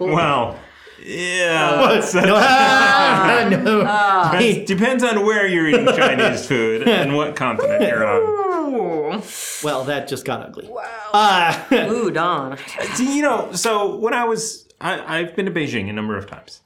well, 0.00 0.58
yeah. 1.04 2.00
no, 2.14 2.34
ah, 2.36 3.48
no. 4.32 4.38
It 4.38 4.66
depends 4.66 5.02
on 5.02 5.24
where 5.24 5.46
you're 5.46 5.68
eating 5.68 5.86
Chinese 5.86 6.46
food 6.46 6.86
and 6.88 7.16
what 7.16 7.36
continent 7.36 7.82
you're 7.82 8.06
on. 8.06 9.22
Well, 9.62 9.84
that 9.84 10.08
just 10.08 10.24
got 10.24 10.42
ugly. 10.42 10.70
Uh, 11.12 11.66
Ooh, 11.90 12.10
Don. 12.10 12.56
You 12.98 13.22
know, 13.22 13.52
so 13.52 13.96
when 13.96 14.14
I 14.14 14.24
was, 14.24 14.68
I, 14.80 15.18
I've 15.18 15.36
been 15.36 15.46
to 15.46 15.52
Beijing 15.52 15.88
a 15.90 15.92
number 15.92 16.16
of 16.16 16.26
times, 16.26 16.60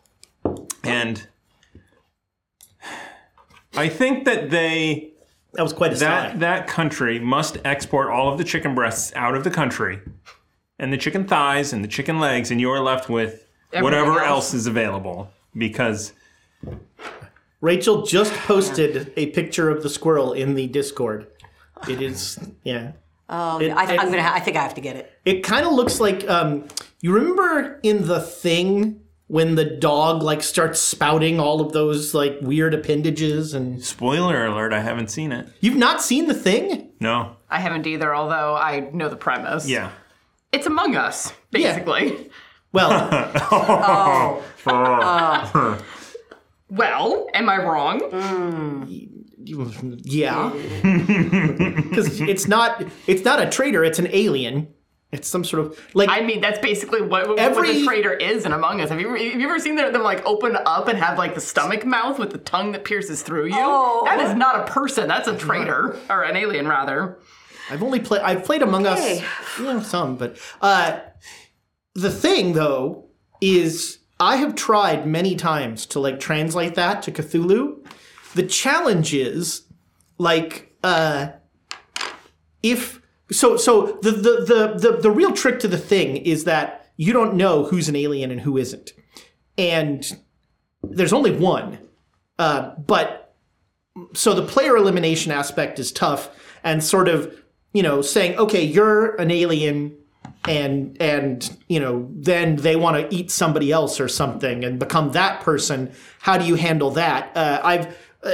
and 0.84 1.26
I 3.74 3.88
think 3.88 4.24
that 4.24 4.50
they 4.50 5.12
that 5.54 5.62
was 5.62 5.72
quite 5.72 5.92
a 5.92 5.96
that 5.96 6.32
sigh. 6.32 6.38
that 6.38 6.66
country 6.66 7.18
must 7.18 7.58
export 7.64 8.10
all 8.10 8.30
of 8.30 8.38
the 8.38 8.44
chicken 8.44 8.74
breasts 8.74 9.12
out 9.16 9.34
of 9.34 9.42
the 9.42 9.50
country, 9.50 10.00
and 10.78 10.92
the 10.92 10.98
chicken 10.98 11.26
thighs 11.26 11.72
and 11.72 11.82
the 11.82 11.88
chicken 11.88 12.18
legs, 12.18 12.50
and 12.50 12.60
you 12.60 12.70
are 12.70 12.80
left 12.80 13.08
with 13.08 13.45
whatever 13.72 14.20
else. 14.20 14.28
else. 14.52 14.54
is 14.54 14.66
available 14.66 15.30
because 15.56 16.12
Rachel 17.60 18.02
just 18.02 18.32
posted 18.32 19.12
a 19.16 19.26
picture 19.26 19.70
of 19.70 19.82
the 19.82 19.88
squirrel 19.88 20.32
in 20.32 20.54
the 20.54 20.66
Discord. 20.66 21.26
It 21.88 22.00
is, 22.00 22.38
yeah. 22.64 22.92
Um, 23.28 23.60
It- 23.62 23.70
I, 23.72 23.92
it- 23.92 24.00
I'm 24.00 24.10
gonna. 24.10 24.22
Ha- 24.22 24.34
I 24.36 24.40
think 24.40 24.56
I 24.56 24.62
have 24.62 24.74
to 24.74 24.80
get 24.80 24.96
it. 24.96 25.10
It 25.24 25.42
kind 25.42 25.66
of 25.66 25.72
looks 25.72 26.00
like 26.00 26.28
um, 26.28 26.66
you 27.00 27.12
remember 27.12 27.80
in 27.82 28.06
the 28.06 28.20
thing 28.20 29.00
when 29.28 29.56
the 29.56 29.64
dog 29.64 30.22
like 30.22 30.42
starts 30.42 30.78
spouting 30.80 31.40
all 31.40 31.60
of 31.60 31.72
those 31.72 32.14
like 32.14 32.38
weird 32.40 32.72
appendages 32.74 33.52
and 33.54 33.82
spoiler 33.84 34.46
alert, 34.46 34.72
I 34.72 34.78
haven't 34.80 35.10
seen 35.10 35.32
it. 35.32 35.48
you've 35.60 35.76
not 35.76 36.00
seen 36.00 36.28
the 36.28 36.34
thing? 36.34 36.90
No, 37.00 37.36
I 37.50 37.58
haven't 37.58 37.86
either, 37.86 38.14
although 38.14 38.54
I 38.54 38.88
know 38.92 39.08
the 39.08 39.16
premise. 39.16 39.68
yeah. 39.68 39.90
It's 40.52 40.66
Among 40.66 40.94
Us, 40.96 41.32
basically. 41.50 42.30
Well, 42.76 44.42
Oh. 44.66 45.82
Well, 46.68 47.28
am 47.32 47.48
I 47.48 47.58
wrong? 47.58 48.00
yeah, 50.02 50.50
because 50.82 52.20
it's 52.20 52.48
not 52.48 52.84
it's 53.06 53.24
not 53.24 53.40
a 53.40 53.48
traitor; 53.48 53.84
it's 53.84 54.00
an 54.00 54.08
alien. 54.10 54.66
It's 55.12 55.28
some 55.28 55.44
sort 55.44 55.64
of 55.64 55.78
like 55.94 56.08
I 56.08 56.22
mean, 56.22 56.40
that's 56.40 56.58
basically 56.58 57.00
what, 57.02 57.28
what 57.28 57.38
Every- 57.38 57.80
the 57.80 57.84
traitor 57.86 58.12
is 58.12 58.44
in 58.44 58.52
Among 58.52 58.80
Us. 58.80 58.88
Have 58.90 59.00
you, 59.00 59.10
have 59.14 59.40
you 59.40 59.46
ever 59.48 59.60
seen 59.60 59.76
them, 59.76 59.92
them 59.92 60.02
like 60.02 60.26
open 60.26 60.58
up 60.66 60.88
and 60.88 60.98
have 60.98 61.16
like 61.16 61.36
the 61.36 61.40
stomach 61.40 61.86
mouth 61.86 62.18
with 62.18 62.30
the 62.32 62.38
tongue 62.38 62.72
that 62.72 62.82
pierces 62.84 63.22
through 63.22 63.46
you? 63.46 63.54
Oh. 63.56 64.02
That 64.06 64.18
is 64.20 64.34
not 64.34 64.68
a 64.68 64.72
person. 64.72 65.06
That's 65.06 65.28
a 65.28 65.36
traitor 65.38 65.96
or 66.10 66.24
an 66.24 66.34
alien 66.36 66.66
rather. 66.66 67.16
I've 67.70 67.84
only 67.84 68.00
played 68.00 68.22
I've 68.22 68.44
played 68.44 68.62
Among 68.62 68.84
Okay. 68.88 69.18
Us, 69.20 69.24
you 69.58 69.64
know, 69.66 69.80
some, 69.80 70.16
but 70.16 70.36
uh, 70.60 70.98
the 71.96 72.10
thing 72.10 72.52
though 72.52 73.04
is 73.40 73.98
I 74.20 74.36
have 74.36 74.54
tried 74.54 75.06
many 75.06 75.34
times 75.34 75.86
to 75.86 76.00
like 76.00 76.20
translate 76.20 76.74
that 76.74 77.02
to 77.02 77.12
Cthulhu. 77.12 77.84
The 78.34 78.44
challenge 78.44 79.14
is 79.14 79.62
like 80.18 80.74
uh, 80.84 81.28
if 82.62 83.00
so 83.30 83.56
so 83.56 83.98
the, 84.02 84.10
the 84.12 84.44
the 84.44 84.90
the 84.90 84.96
the 85.02 85.10
real 85.10 85.32
trick 85.32 85.58
to 85.60 85.68
the 85.68 85.78
thing 85.78 86.18
is 86.18 86.44
that 86.44 86.90
you 86.96 87.12
don't 87.12 87.34
know 87.34 87.64
who's 87.64 87.88
an 87.88 87.96
alien 87.96 88.30
and 88.30 88.40
who 88.40 88.56
isn't, 88.56 88.92
and 89.58 90.18
there's 90.82 91.12
only 91.12 91.32
one. 91.32 91.78
Uh, 92.38 92.74
but 92.76 93.34
so 94.12 94.34
the 94.34 94.46
player 94.46 94.76
elimination 94.76 95.32
aspect 95.32 95.78
is 95.78 95.90
tough 95.90 96.30
and 96.62 96.84
sort 96.84 97.08
of 97.08 97.34
you 97.72 97.82
know 97.82 98.02
saying 98.02 98.36
okay 98.38 98.62
you're 98.62 99.14
an 99.16 99.30
alien 99.30 99.96
and 100.48 100.96
and 101.00 101.56
you 101.68 101.80
know 101.80 102.08
then 102.12 102.56
they 102.56 102.76
want 102.76 102.96
to 102.96 103.14
eat 103.14 103.30
somebody 103.30 103.72
else 103.72 104.00
or 104.00 104.08
something 104.08 104.64
and 104.64 104.78
become 104.78 105.12
that 105.12 105.40
person. 105.40 105.92
How 106.20 106.38
do 106.38 106.44
you 106.44 106.54
handle 106.54 106.90
that? 106.92 107.36
Uh, 107.36 107.60
i've 107.64 107.86
uh, 108.22 108.32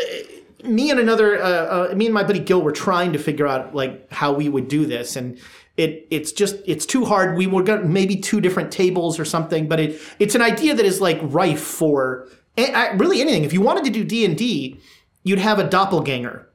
me 0.65 0.91
and 0.91 1.01
another 1.01 1.43
uh, 1.43 1.91
uh, 1.91 1.95
me 1.95 2.07
and 2.07 2.15
my 2.15 2.23
buddy 2.23 2.39
gil 2.39 2.63
were 2.63 2.73
trying 2.73 3.13
to 3.13 3.19
figure 3.19 3.47
out 3.47 3.75
like 3.75 4.11
how 4.13 4.33
we 4.33 4.49
would 4.49 4.69
do 4.69 4.87
this 4.87 5.17
and 5.17 5.39
it 5.77 6.07
it's 6.11 6.33
just 6.33 6.57
it's 6.67 6.85
too 6.85 7.05
hard. 7.05 7.37
We 7.37 7.47
were 7.47 7.63
going 7.63 7.93
maybe 7.93 8.17
two 8.17 8.41
different 8.41 8.71
tables 8.71 9.19
or 9.19 9.25
something 9.25 9.69
but 9.69 9.81
it 9.81 10.01
it's 10.19 10.35
an 10.35 10.43
idea 10.43 10.75
that 10.75 10.85
is 10.85 11.01
like 11.01 11.19
rife 11.23 11.63
for 11.63 12.29
really 12.57 13.21
anything. 13.21 13.45
If 13.45 13.53
you 13.53 13.61
wanted 13.61 13.85
to 13.85 13.91
do 13.91 14.05
d&d 14.05 14.81
you'd 15.25 15.39
have 15.39 15.59
a 15.59 15.65
doppelganger 15.69 16.49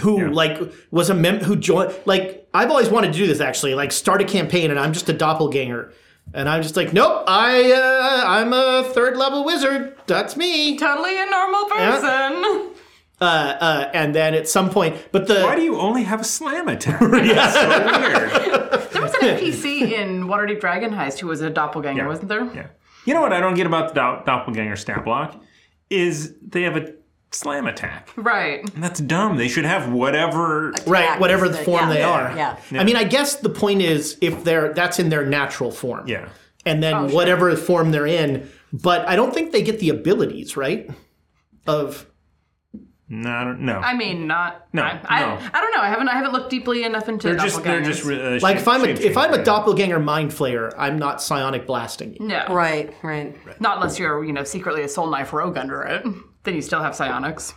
who 0.00 0.28
like 0.30 0.60
was 0.90 1.08
a 1.10 1.14
mem 1.14 1.38
who 1.40 1.56
joined 1.56 1.94
like 2.04 2.46
I've 2.52 2.70
always 2.70 2.88
wanted 2.90 3.12
to 3.12 3.18
do 3.18 3.26
this 3.26 3.40
actually 3.40 3.74
like 3.74 3.92
start 3.92 4.20
a 4.20 4.24
campaign 4.24 4.70
and 4.70 4.78
I'm 4.78 4.92
just 4.92 5.08
a 5.08 5.12
doppelganger 5.12 5.92
and 6.34 6.48
I'm 6.48 6.62
just 6.62 6.76
like 6.76 6.92
nope 6.92 7.24
I 7.26 7.72
uh, 7.72 8.24
I'm 8.26 8.52
a 8.52 8.84
third 8.92 9.16
level 9.16 9.44
wizard 9.44 9.96
that's 10.06 10.36
me 10.36 10.76
Totally 10.76 11.18
a 11.18 11.26
normal 11.26 11.64
person. 11.64 12.74
uh, 13.20 13.24
uh, 13.24 13.90
and 13.94 14.14
then 14.14 14.34
at 14.34 14.46
some 14.48 14.68
point 14.68 14.96
but 15.12 15.26
the 15.26 15.40
Why 15.40 15.56
do 15.56 15.62
you 15.62 15.78
only 15.78 16.02
have 16.02 16.20
a 16.20 16.24
slam 16.24 16.68
attack? 16.68 17.00
That's 17.00 17.54
so 17.54 17.68
weird. 17.68 18.90
There 18.92 19.02
was 19.02 19.14
an 19.14 19.20
NPC 19.38 19.92
in 19.92 20.24
Waterdeep 20.26 20.60
Dragon 20.60 20.90
Heist 20.90 21.18
who 21.20 21.26
was 21.28 21.40
a 21.40 21.48
doppelganger, 21.50 22.02
Yeah. 22.02 22.06
wasn't 22.08 22.28
there? 22.28 22.44
Yeah. 22.54 22.66
You 23.06 23.14
know 23.14 23.22
what 23.22 23.32
I 23.32 23.40
don't 23.40 23.54
get 23.54 23.66
about 23.66 23.94
the 23.94 23.94
do- 23.94 24.24
doppelganger 24.26 24.76
stat 24.76 25.04
block 25.04 25.40
is 25.88 26.34
they 26.46 26.62
have 26.62 26.76
a 26.76 26.92
slam 27.30 27.66
attack. 27.66 28.10
Right. 28.16 28.60
And 28.74 28.82
that's 28.82 29.00
dumb. 29.00 29.36
They 29.36 29.48
should 29.48 29.64
have 29.66 29.92
whatever. 29.92 30.72
right 30.86 31.20
whatever 31.20 31.48
the 31.48 31.58
the- 31.58 31.64
form 31.64 31.88
yeah. 31.88 31.94
they 31.94 32.02
are 32.02 32.36
Yeah. 32.36 32.56
I 32.80 32.84
mean 32.84 32.96
I 32.96 33.04
guess 33.04 33.36
the 33.36 33.50
point 33.50 33.82
is 33.82 34.16
if 34.20 34.44
they're 34.44 34.72
that's 34.72 34.98
in 34.98 35.08
their 35.10 35.26
natural 35.26 35.70
form 35.70 36.08
Yeah. 36.08 36.28
and 36.64 36.82
then 36.82 37.12
whatever 37.12 37.54
form 37.56 37.90
they're 37.90 38.06
in 38.06 38.48
but 38.72 39.06
I 39.08 39.16
don't 39.16 39.32
think 39.34 39.52
they 39.52 39.62
get 39.62 39.78
the 39.78 39.88
abilities 39.90 40.56
right 40.56 40.90
of 41.66 42.06
No, 43.10 43.30
I 43.30 43.44
don't 43.44 43.60
know. 43.60 43.78
I 43.78 43.94
mean, 43.94 44.26
not. 44.26 44.66
No, 44.74 44.82
I, 44.82 45.00
I, 45.08 45.20
no. 45.20 45.38
I 45.54 45.60
don't 45.62 45.74
know. 45.74 45.80
I 45.80 45.88
haven't. 45.88 46.08
I 46.10 46.14
haven't 46.14 46.32
looked 46.32 46.50
deeply 46.50 46.84
enough 46.84 47.08
into 47.08 47.28
they're 47.28 47.36
just 47.38 47.62
they're 47.64 47.80
just 47.82 48.04
uh, 48.04 48.38
like 48.42 48.58
shape- 48.58 48.62
if 48.62 48.68
I'm 48.68 48.84
a 48.84 48.88
if 48.88 48.96
I'm 48.96 49.00
a 49.00 49.36
shape-changing. 49.36 49.44
doppelganger 49.44 49.98
mind 50.00 50.30
flayer 50.30 50.74
I'm 50.76 50.98
not 50.98 51.22
psionic 51.22 51.66
blasting 51.66 52.14
you 52.20 52.26
no, 52.26 52.44
Right, 52.50 52.92
right. 53.02 53.34
not 53.60 53.76
unless 53.78 53.98
you're 53.98 54.22
you 54.24 54.32
know 54.34 54.44
secretly 54.44 54.82
a 54.82 54.88
soul 54.88 55.06
knife 55.10 55.32
rogue 55.32 55.56
under 55.56 55.82
it. 55.84 56.04
Then 56.48 56.54
you 56.54 56.62
still 56.62 56.80
have 56.80 56.96
psionics. 56.96 57.52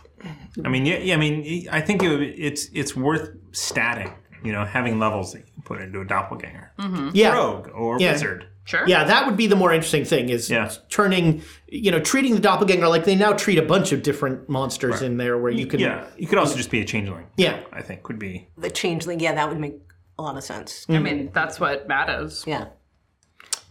I 0.62 0.68
mean, 0.68 0.84
yeah, 0.84 0.98
yeah, 0.98 1.14
I 1.14 1.16
mean, 1.16 1.66
I 1.72 1.80
think 1.80 2.02
it 2.02 2.10
would, 2.10 2.20
it's 2.20 2.66
it's 2.74 2.94
worth 2.94 3.30
statting. 3.52 4.14
You 4.44 4.52
know, 4.52 4.66
having 4.66 4.98
levels 4.98 5.32
that 5.32 5.38
you 5.38 5.52
can 5.54 5.62
put 5.62 5.80
into 5.80 6.02
a 6.02 6.04
doppelganger, 6.04 6.72
mm-hmm. 6.78 7.08
yeah 7.14 7.32
rogue 7.32 7.70
or 7.74 7.98
Yeah. 7.98 8.12
wizard. 8.12 8.48
Sure. 8.64 8.86
Yeah, 8.86 9.04
that 9.04 9.24
would 9.24 9.38
be 9.38 9.46
the 9.46 9.56
more 9.56 9.72
interesting 9.72 10.04
thing 10.04 10.28
is 10.28 10.50
Yeah. 10.50 10.70
turning, 10.90 11.40
you 11.68 11.90
know, 11.90 12.00
treating 12.00 12.34
the 12.34 12.40
doppelganger 12.40 12.86
like 12.86 13.04
they 13.06 13.16
now 13.16 13.32
treat 13.32 13.56
a 13.56 13.62
bunch 13.62 13.92
of 13.92 14.02
different 14.02 14.46
monsters 14.46 15.00
in 15.00 15.16
there 15.16 15.38
where 15.38 15.50
you 15.50 15.66
can. 15.66 15.80
Yeah, 15.80 16.04
you 16.18 16.26
could 16.26 16.38
also 16.38 16.54
just 16.54 16.70
be 16.70 16.82
a 16.82 16.84
changeling. 16.84 17.28
Yeah. 17.38 17.60
I 17.72 17.80
think 17.80 18.08
would 18.08 18.18
be. 18.18 18.46
The 18.58 18.70
changeling, 18.70 19.20
yeah, 19.20 19.34
that 19.34 19.48
would 19.48 19.58
make 19.58 19.80
a 20.18 20.22
lot 20.22 20.36
of 20.36 20.44
sense. 20.44 20.84
I 20.86 20.92
mm-hmm. 20.92 21.02
mean, 21.02 21.30
that's 21.32 21.58
what 21.58 21.88
Matt 21.88 22.10
is. 22.10 22.44
Yeah. 22.46 22.66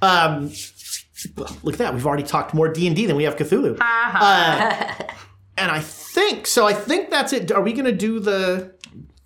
Um, 0.02 0.52
look 1.64 1.74
at 1.76 1.80
that. 1.80 1.94
We've 1.94 2.06
already 2.08 2.24
talked 2.24 2.54
more 2.54 2.68
D&D 2.70 3.06
than 3.06 3.16
we 3.16 3.24
have 3.24 3.36
Cthulhu. 3.36 3.78
Uh, 3.80 4.94
and 5.58 5.72
I 5.72 5.80
think, 5.80 6.48
so 6.48 6.66
I 6.66 6.74
think 6.74 7.10
that's 7.10 7.34
it. 7.34 7.52
Are 7.52 7.62
we 7.62 7.74
going 7.74 7.86
to 7.86 7.92
do 7.92 8.20
the 8.20 8.74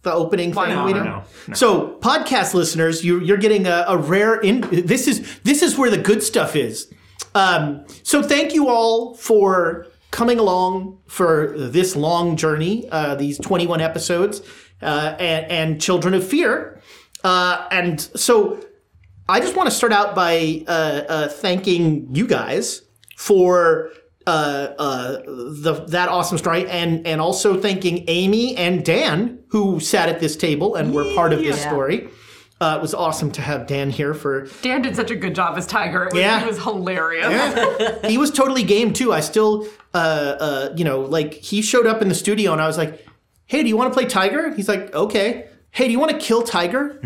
the 0.03 0.13
opening 0.13 0.53
Why 0.53 0.67
thing? 0.67 0.75
not? 0.75 0.85
We 0.85 0.93
No, 0.93 0.99
don't- 0.99 1.07
no, 1.07 1.23
no. 1.47 1.53
So, 1.55 1.97
podcast 1.99 2.53
listeners, 2.53 3.03
you, 3.03 3.19
you're 3.21 3.37
getting 3.37 3.65
a, 3.65 3.85
a 3.87 3.97
rare. 3.97 4.39
In, 4.39 4.61
this 4.85 5.07
is 5.07 5.39
this 5.43 5.63
is 5.63 5.77
where 5.79 5.89
the 5.89 5.97
good 5.97 6.21
stuff 6.21 6.55
is. 6.55 6.93
Um, 7.33 7.85
so, 8.03 8.21
thank 8.21 8.53
you 8.53 8.69
all 8.69 9.15
for 9.15 9.87
coming 10.11 10.37
along 10.37 10.99
for 11.07 11.53
this 11.57 11.95
long 11.95 12.35
journey. 12.37 12.87
Uh, 12.91 13.15
these 13.15 13.39
21 13.39 13.81
episodes, 13.81 14.41
uh, 14.83 15.15
and, 15.19 15.51
and 15.51 15.81
Children 15.81 16.13
of 16.13 16.25
Fear. 16.27 16.79
Uh, 17.23 17.67
and 17.71 17.99
so, 17.99 18.63
I 19.27 19.39
just 19.39 19.55
want 19.55 19.69
to 19.69 19.75
start 19.75 19.91
out 19.91 20.13
by 20.15 20.63
uh, 20.67 20.71
uh, 20.71 21.27
thanking 21.29 22.13
you 22.13 22.27
guys 22.27 22.81
for 23.17 23.89
uh, 24.27 24.29
uh, 24.77 25.11
the 25.25 25.85
that 25.89 26.09
awesome 26.09 26.37
story, 26.37 26.67
and 26.67 27.05
and 27.07 27.19
also 27.21 27.59
thanking 27.59 28.03
Amy 28.07 28.55
and 28.55 28.83
Dan 28.85 29.39
who 29.49 29.79
sat 29.79 30.09
at 30.09 30.19
this 30.19 30.35
table 30.35 30.75
and 30.75 30.93
were 30.93 31.13
part 31.15 31.33
of 31.33 31.39
this 31.39 31.57
Yeah. 31.57 31.69
story. 31.69 32.09
Uh, 32.61 32.75
it 32.77 32.81
was 32.81 32.93
awesome 32.93 33.31
to 33.31 33.41
have 33.41 33.67
Dan 33.67 33.89
here 33.89 34.13
for. 34.13 34.47
Dan 34.61 34.81
did 34.81 34.95
such 34.95 35.11
a 35.11 35.15
good 35.15 35.35
job 35.35 35.57
as 35.57 35.67
Tiger. 35.67 36.03
It 36.05 36.13
was, 36.13 36.19
Yeah. 36.21 36.39
He 36.39 36.45
was 36.45 36.61
hilarious. 36.63 38.01
he 38.05 38.17
was 38.17 38.31
totally 38.31 38.63
game 38.63 38.93
too. 38.93 39.11
I 39.11 39.19
still, 39.19 39.67
uh, 39.93 39.97
uh, 39.97 40.73
you 40.77 40.85
know, 40.85 41.01
like 41.01 41.33
he 41.33 41.61
showed 41.61 41.85
up 41.85 42.01
in 42.01 42.07
the 42.09 42.15
studio 42.15 42.53
and 42.53 42.61
I 42.61 42.67
was 42.67 42.77
like, 42.77 43.05
"Hey, 43.45 43.61
do 43.63 43.67
you 43.69 43.75
want 43.75 43.91
to 43.91 43.99
play 43.99 44.07
Tiger?" 44.07 44.53
He's 44.53 44.69
like, 44.69 44.93
"Okay." 44.95 45.47
Hey, 45.75 45.87
do 45.87 45.91
you 45.91 45.99
want 45.99 46.13
to 46.13 46.17
kill 46.17 46.41
Tiger? 46.41 47.01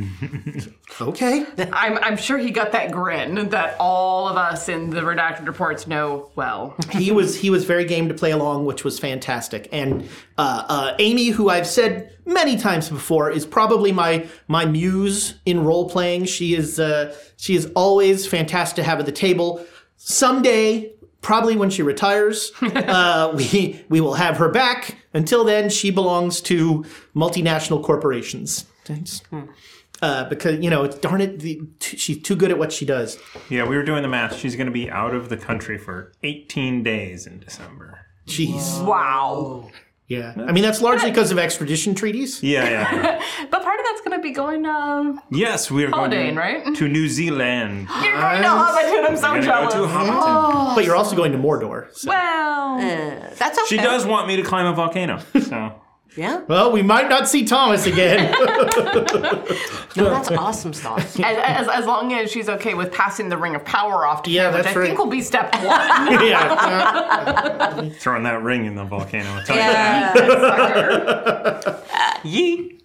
okay. 1.02 1.44
I'm, 1.74 1.98
I'm 1.98 2.18
sure 2.18 2.38
he 2.38 2.52
got 2.52 2.72
that 2.74 2.92
grin 2.92 3.50
that 3.50 3.76
all 3.80 4.28
of 4.28 4.38
us 4.38 4.70
in 4.70 4.92
the 4.92 5.02
redacted 5.02 5.48
reports 5.48 5.88
know 5.88 6.30
well. 6.36 6.76
he 6.92 7.12
was 7.12 7.36
he 7.36 7.50
was 7.50 7.66
very 7.66 7.84
game 7.84 8.08
to 8.10 8.14
play 8.14 8.30
along, 8.30 8.66
which 8.66 8.84
was 8.84 9.00
fantastic. 9.00 9.70
And 9.72 10.08
uh, 10.38 10.66
uh, 10.70 10.96
Amy, 11.00 11.30
who 11.30 11.50
I've 11.50 11.66
said 11.66 12.16
many 12.28 12.58
times 12.58 12.90
before, 12.90 13.32
is 13.32 13.44
probably 13.44 13.92
my 13.92 14.28
my 14.48 14.66
muse 14.66 15.40
in 15.48 15.64
role 15.64 15.90
playing. 15.90 16.26
She 16.26 16.54
is 16.54 16.80
uh, 16.80 17.18
she 17.38 17.56
is 17.56 17.72
always 17.76 18.28
fantastic 18.28 18.76
to 18.76 18.84
have 18.84 19.00
at 19.00 19.08
the 19.08 19.12
table. 19.12 19.66
Someday, 19.98 20.94
probably 21.22 21.56
when 21.56 21.70
she 21.70 21.82
retires, 21.84 22.52
uh, 22.62 23.34
we 23.36 23.84
we 23.90 24.02
will 24.02 24.16
have 24.16 24.38
her 24.38 24.50
back. 24.50 24.98
Until 25.14 25.44
then, 25.44 25.70
she 25.70 25.92
belongs 25.92 26.42
to 26.42 26.86
multinational 27.16 27.84
corporations. 27.84 28.66
It's- 28.86 29.22
Uh, 30.02 30.24
because 30.30 30.64
you 30.64 30.70
know, 30.70 30.86
it's 30.86 30.98
darn 31.00 31.20
it, 31.20 31.40
the, 31.42 31.60
t- 31.80 31.98
she's 31.98 32.22
too 32.22 32.34
good 32.34 32.52
at 32.52 32.58
what 32.58 32.72
she 32.72 32.86
does. 32.86 33.20
Yeah, 33.50 33.68
we 33.68 33.76
were 33.76 33.84
doing 33.84 34.02
the 34.02 34.08
math. 34.08 34.38
She's 34.38 34.56
going 34.56 34.68
to 34.68 34.72
be 34.72 34.90
out 34.90 35.14
of 35.14 35.28
the 35.28 35.36
country 35.36 35.78
for 35.78 36.14
18 36.24 36.84
days 36.84 37.28
in 37.28 37.40
December. 37.42 38.06
Jeez, 38.26 38.82
Wow. 38.86 39.70
Yeah. 40.10 40.34
I 40.38 40.52
mean, 40.52 40.63
that's 40.63 40.82
largely 40.82 41.10
because 41.12 41.32
of 41.32 41.38
extradition 41.39 41.95
treaties. 41.95 42.43
Yeah, 42.43 42.67
yeah. 42.69 43.24
But 43.52 43.63
part 43.63 43.80
of 43.80 43.86
that's 43.86 44.02
going 44.02 44.17
to 44.17 44.22
be 44.22 44.32
going, 44.32 44.65
um, 44.65 45.22
yes, 45.32 45.72
we 45.72 45.86
are 45.86 45.91
going 45.91 46.12
to, 46.12 46.34
right? 46.34 46.76
to 46.76 46.88
New 46.89 47.08
Zealand. 47.08 47.88
you're 48.04 48.19
going 48.19 48.41
to 48.41 48.48
Hobbiton. 48.50 49.10
I'm 49.10 49.17
so 49.17 49.22
We're 49.24 49.30
going 49.30 49.41
to 49.41 49.48
jealous. 49.48 49.74
go 49.74 49.88
to 49.88 49.91
Hobbiton. 49.93 50.76
But 50.76 50.84
you're 50.86 50.95
also 50.98 51.15
going 51.15 51.32
to 51.32 51.38
Mordor. 51.38 51.88
so- 51.93 52.10
well, 52.10 52.80
Uh, 52.80 53.34
that's 53.38 53.58
okay. 53.60 53.67
She 53.67 53.78
does 53.78 54.06
want 54.06 54.28
me 54.28 54.36
to 54.36 54.43
climb 54.43 54.65
a 54.65 54.74
volcano. 54.74 55.19
So 55.41 55.74
Yeah. 56.17 56.41
Well, 56.48 56.72
we 56.72 56.82
might 56.82 57.08
not 57.08 57.28
see 57.30 57.45
Thomas 57.45 57.86
again. 57.86 58.34
No, 59.95 60.06
that's 60.12 60.30
awesome 60.32 60.72
stuff. 60.74 61.19
as, 61.19 61.38
as, 61.43 61.67
as 61.67 61.86
long 61.88 62.13
as 62.13 62.32
she's 62.32 62.48
okay 62.48 62.76
with 62.76 62.91
passing 62.93 63.28
the 63.30 63.38
ring 63.38 63.56
of 63.56 63.65
power 63.65 64.06
off 64.06 64.22
to 64.24 64.30
Yeah, 64.32 64.50
him, 64.50 64.54
which 64.54 64.63
that's 64.65 64.76
I 64.76 64.80
right. 64.80 64.86
think 64.88 65.00
will 65.00 65.08
be 65.08 65.22
step 65.22 65.52
one. 65.56 65.63
yeah. 66.28 67.89
throwing 68.00 68.24
that 68.24 68.43
ring 68.43 68.65
in 68.65 68.76
the 68.76 68.84
volcano. 68.86 69.30
I'll 69.32 69.43
tell 69.43 69.56
you 69.56 69.62
Yeah. 69.63 70.13
Yeet. 72.24 72.76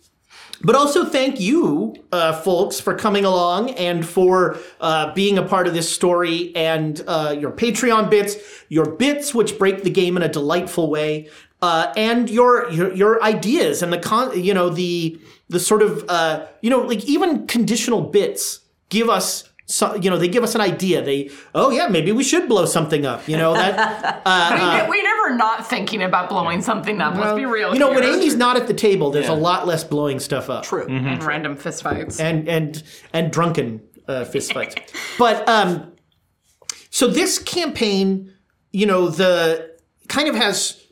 But 0.63 0.77
also 0.77 1.05
thank 1.05 1.41
you, 1.41 1.95
uh, 2.11 2.33
folks, 2.41 2.81
for 2.81 2.95
coming 2.95 3.27
along 3.27 3.71
and 3.73 4.07
for 4.07 4.57
uh, 4.81 5.13
being 5.13 5.37
a 5.37 5.43
part 5.43 5.67
of 5.67 5.75
this 5.75 5.93
story 5.95 6.57
and 6.57 7.03
uh, 7.07 7.37
your 7.39 7.51
Patreon 7.51 8.09
bits, 8.09 8.37
your 8.71 8.87
bits 8.93 9.35
which 9.35 9.59
break 9.59 9.83
the 9.85 9.91
game 9.91 10.17
in 10.17 10.23
a 10.23 10.29
delightful 10.29 10.89
way. 10.89 11.29
Uh, 11.65 11.93
and 11.97 12.29
your, 12.29 12.71
your 12.71 12.93
your 12.95 13.23
ideas 13.23 13.83
and 13.83 13.91
the 13.91 13.99
con 13.99 14.39
you 14.39 14.53
know 14.53 14.69
the 14.69 15.19
the 15.49 15.59
sort 15.59 15.81
of 15.81 16.05
uh, 16.09 16.45
you 16.61 16.69
know 16.69 16.81
like 16.81 17.03
even 17.05 17.47
conditional 17.47 18.03
bits 18.03 18.61
give 18.91 19.09
us 19.09 19.49
so, 19.67 19.95
you 19.95 20.11
know 20.11 20.19
they 20.19 20.29
give 20.29 20.43
us 20.43 20.55
an 20.55 20.61
idea 20.61 21.03
they 21.03 21.31
oh 21.55 21.71
yeah 21.71 21.87
maybe 21.89 22.13
we 22.13 22.23
should 22.23 22.47
blow 22.49 22.67
something 22.67 23.07
up 23.07 23.27
you 23.27 23.37
know 23.39 23.55
that 23.55 24.85
we, 24.89 24.91
we 24.91 25.03
never 25.03 25.37
not 25.37 25.67
thinking 25.67 26.03
about 26.03 26.29
blowing 26.29 26.61
something 26.61 27.01
up. 27.01 27.15
Let's 27.17 27.35
be 27.35 27.47
real. 27.47 27.73
you 27.73 27.81
know 27.81 27.89
when 27.89 28.03
here. 28.03 28.13
Amy's 28.13 28.37
not 28.37 28.57
at 28.59 28.67
the 28.67 28.75
table 28.75 29.11
there's 29.11 29.29
a 29.29 29.35
lot 29.35 29.67
less 29.67 29.83
blowing 29.85 30.21
stuff 30.21 30.51
up 30.51 30.65
True. 30.65 30.87
and 30.87 31.23
random 31.25 31.57
fistfights. 31.57 32.21
and 32.21 32.47
and 32.47 32.83
and 33.15 33.33
drunken 33.33 33.81
uh, 34.07 34.25
fistfights. 34.25 34.77
but 35.19 35.49
um, 35.49 35.93
so 36.91 37.09
this 37.09 37.39
campaign, 37.39 38.33
you 38.71 38.87
know, 38.87 39.09
the 39.09 39.75
kind 40.09 40.29
of 40.29 40.35
has 40.35 40.84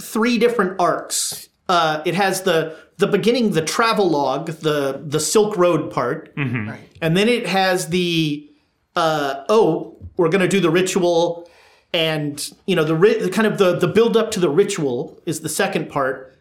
three 0.00 0.38
different 0.38 0.78
arcs. 0.80 1.48
Uh, 1.68 2.02
it 2.04 2.14
has 2.14 2.42
the 2.42 2.76
the 2.98 3.06
beginning, 3.06 3.50
the 3.52 3.62
travel 3.62 4.08
log, 4.08 4.46
the 4.46 5.02
the 5.04 5.20
Silk 5.20 5.56
Road 5.56 5.90
part, 5.92 6.32
and 6.36 7.16
then 7.16 7.28
it 7.28 7.46
has 7.46 7.88
the 7.88 8.48
uh, 8.94 9.44
oh, 9.48 9.96
we're 10.16 10.28
gonna 10.28 10.48
do 10.48 10.60
the 10.60 10.70
ritual, 10.70 11.48
and 11.92 12.50
you 12.66 12.76
know 12.76 12.84
the, 12.84 12.94
ri- 12.94 13.18
the 13.18 13.30
kind 13.30 13.46
of 13.46 13.58
the 13.58 13.76
the 13.76 13.88
build 13.88 14.16
up 14.16 14.30
to 14.32 14.40
the 14.40 14.48
ritual 14.48 15.20
is 15.26 15.40
the 15.40 15.48
second 15.48 15.88
part. 15.88 16.32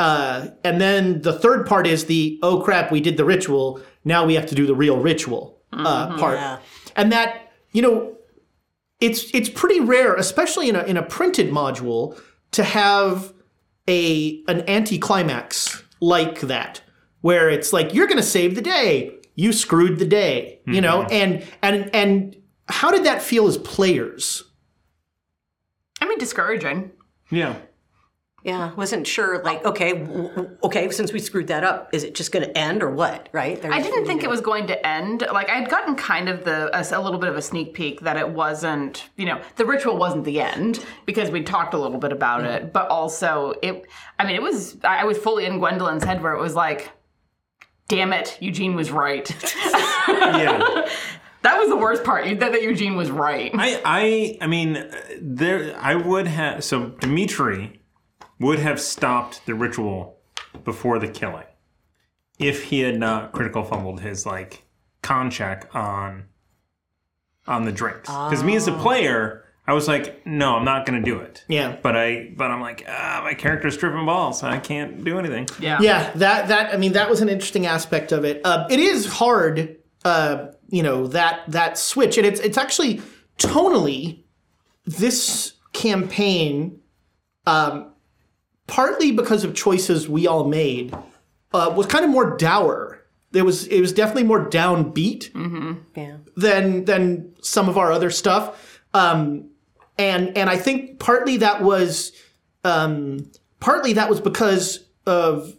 Uh, 0.00 0.46
and 0.62 0.80
then 0.80 1.22
the 1.22 1.32
third 1.32 1.66
part 1.66 1.84
is 1.86 2.04
the 2.06 2.38
oh 2.42 2.60
crap, 2.60 2.92
we 2.92 3.00
did 3.00 3.16
the 3.16 3.24
ritual. 3.24 3.80
Now 4.04 4.24
we 4.24 4.34
have 4.34 4.46
to 4.46 4.54
do 4.54 4.64
the 4.64 4.74
real 4.76 4.96
ritual 4.98 5.58
uh, 5.72 6.16
part, 6.18 6.36
Yeah. 6.36 6.58
and 6.94 7.10
that 7.10 7.50
you 7.72 7.82
know, 7.82 8.16
it's 9.00 9.34
it's 9.34 9.48
pretty 9.48 9.80
rare, 9.80 10.14
especially 10.14 10.68
in 10.68 10.76
a 10.76 10.84
in 10.84 10.96
a 10.96 11.02
printed 11.02 11.50
module, 11.50 12.16
to 12.52 12.64
have 12.64 13.32
a 13.88 14.42
an 14.48 14.68
anticlimax 14.68 15.82
like 16.00 16.40
that, 16.40 16.80
where 17.20 17.48
it's 17.48 17.72
like 17.72 17.94
you're 17.94 18.06
going 18.06 18.18
to 18.18 18.22
save 18.22 18.54
the 18.54 18.62
day, 18.62 19.12
you 19.34 19.52
screwed 19.52 19.98
the 19.98 20.06
day, 20.06 20.60
you 20.66 20.80
know, 20.80 21.02
mm-hmm. 21.02 21.12
and 21.12 21.46
and 21.62 21.94
and 21.94 22.36
how 22.68 22.90
did 22.90 23.04
that 23.04 23.22
feel 23.22 23.46
as 23.46 23.58
players? 23.58 24.44
I 26.00 26.08
mean, 26.08 26.18
discouraging. 26.18 26.92
Yeah. 27.30 27.56
Yeah, 28.44 28.72
wasn't 28.74 29.06
sure. 29.06 29.42
Like, 29.42 29.64
okay, 29.64 29.94
w- 29.94 30.28
w- 30.28 30.56
okay, 30.62 30.88
since 30.90 31.12
we 31.12 31.18
screwed 31.18 31.48
that 31.48 31.64
up, 31.64 31.92
is 31.92 32.04
it 32.04 32.14
just 32.14 32.30
going 32.30 32.44
to 32.44 32.56
end 32.56 32.84
or 32.84 32.90
what? 32.90 33.28
Right? 33.32 33.62
I 33.64 33.82
didn't 33.82 34.06
think 34.06 34.22
it 34.22 34.30
was 34.30 34.40
going 34.40 34.68
to 34.68 34.86
end. 34.86 35.24
Like 35.32 35.50
I'd 35.50 35.68
gotten 35.68 35.96
kind 35.96 36.28
of 36.28 36.44
the 36.44 36.70
a, 36.72 36.98
a 36.98 37.02
little 37.02 37.18
bit 37.18 37.28
of 37.28 37.36
a 37.36 37.42
sneak 37.42 37.74
peek 37.74 38.00
that 38.02 38.16
it 38.16 38.28
wasn't. 38.28 39.08
You 39.16 39.26
know, 39.26 39.40
the 39.56 39.66
ritual 39.66 39.96
wasn't 39.96 40.24
the 40.24 40.40
end 40.40 40.84
because 41.04 41.30
we 41.30 41.42
talked 41.42 41.74
a 41.74 41.78
little 41.78 41.98
bit 41.98 42.12
about 42.12 42.44
it. 42.44 42.72
But 42.72 42.88
also, 42.88 43.54
it. 43.60 43.86
I 44.20 44.24
mean, 44.24 44.36
it 44.36 44.42
was. 44.42 44.76
I 44.84 44.98
I 45.02 45.04
was 45.04 45.18
fully 45.18 45.44
in 45.44 45.58
Gwendolyn's 45.58 46.04
head 46.04 46.22
where 46.22 46.32
it 46.32 46.40
was 46.40 46.54
like, 46.54 46.90
"Damn 47.88 48.12
it, 48.12 48.38
Eugene 48.40 48.74
was 48.76 48.90
right." 48.90 49.28
Yeah. 50.08 50.88
that 51.42 51.58
was 51.58 51.68
the 51.68 51.76
worst 51.76 52.02
part. 52.02 52.24
That, 52.24 52.52
that 52.52 52.62
Eugene 52.62 52.96
was 52.96 53.10
right. 53.10 53.50
I, 53.54 53.80
I, 53.84 54.38
I 54.40 54.46
mean, 54.46 54.76
uh, 54.76 54.90
there. 55.20 55.76
I 55.78 55.94
would 55.94 56.26
have. 56.26 56.64
So 56.64 56.86
Dimitri 57.00 57.77
would 58.40 58.58
have 58.58 58.80
stopped 58.80 59.44
the 59.46 59.54
ritual 59.54 60.18
before 60.64 60.98
the 60.98 61.08
killing 61.08 61.46
if 62.38 62.64
he 62.64 62.80
had 62.80 62.98
not 62.98 63.32
critical 63.32 63.64
fumbled 63.64 64.00
his 64.00 64.24
like 64.24 64.64
con 65.02 65.30
check 65.30 65.74
on 65.74 66.24
on 67.46 67.64
the 67.64 67.72
drinks. 67.72 68.08
Because 68.08 68.44
me 68.44 68.54
as 68.56 68.68
a 68.68 68.72
player, 68.72 69.44
I 69.66 69.72
was 69.72 69.88
like, 69.88 70.26
no, 70.26 70.56
I'm 70.56 70.64
not 70.64 70.86
going 70.86 71.02
to 71.02 71.10
do 71.10 71.18
it. 71.18 71.44
Yeah. 71.48 71.76
But 71.82 71.96
I, 71.96 72.32
but 72.36 72.50
I'm 72.50 72.60
like, 72.60 72.84
ah, 72.86 73.20
my 73.24 73.34
character's 73.34 73.76
tripping 73.76 74.04
balls. 74.06 74.42
I 74.42 74.58
can't 74.58 75.02
do 75.02 75.18
anything. 75.18 75.46
yeah. 75.58 75.78
Yeah, 75.80 76.10
that 76.16 76.48
that 76.48 76.74
I 76.74 76.76
mean 76.76 76.92
that 76.92 77.08
was 77.10 77.20
an 77.20 77.28
interesting 77.28 77.66
aspect 77.66 78.12
of 78.12 78.24
it. 78.24 78.40
Uh, 78.44 78.66
it 78.70 78.80
is 78.80 79.06
hard, 79.06 79.76
uh, 80.04 80.48
you 80.68 80.82
know 80.82 81.06
that 81.08 81.42
that 81.48 81.76
switch, 81.78 82.18
and 82.18 82.26
it's 82.26 82.40
it's 82.40 82.58
actually 82.58 83.00
tonally 83.38 84.22
this 84.84 85.54
campaign, 85.72 86.80
um, 87.46 87.92
partly 88.68 89.10
because 89.10 89.42
of 89.42 89.54
choices 89.54 90.08
we 90.08 90.26
all 90.28 90.44
made, 90.44 90.94
uh, 91.52 91.72
was 91.76 91.86
kind 91.86 92.04
of 92.04 92.10
more 92.10 92.36
dour. 92.36 93.02
There 93.32 93.44
was 93.44 93.66
it 93.66 93.80
was 93.80 93.92
definitely 93.92 94.24
more 94.24 94.48
downbeat 94.48 95.30
Yeah. 95.96 96.16
than 96.36 96.84
than 96.86 97.34
some 97.42 97.68
of 97.68 97.76
our 97.76 97.90
other 97.92 98.10
stuff. 98.10 98.80
Um, 98.94 99.50
and 99.98 100.36
and 100.38 100.48
I 100.48 100.56
think 100.56 100.98
partly 101.00 101.38
that 101.38 101.60
was 101.62 102.12
um, 102.64 103.30
partly 103.60 103.92
that 103.94 104.08
was 104.08 104.20
because 104.20 104.86
of 105.06 105.52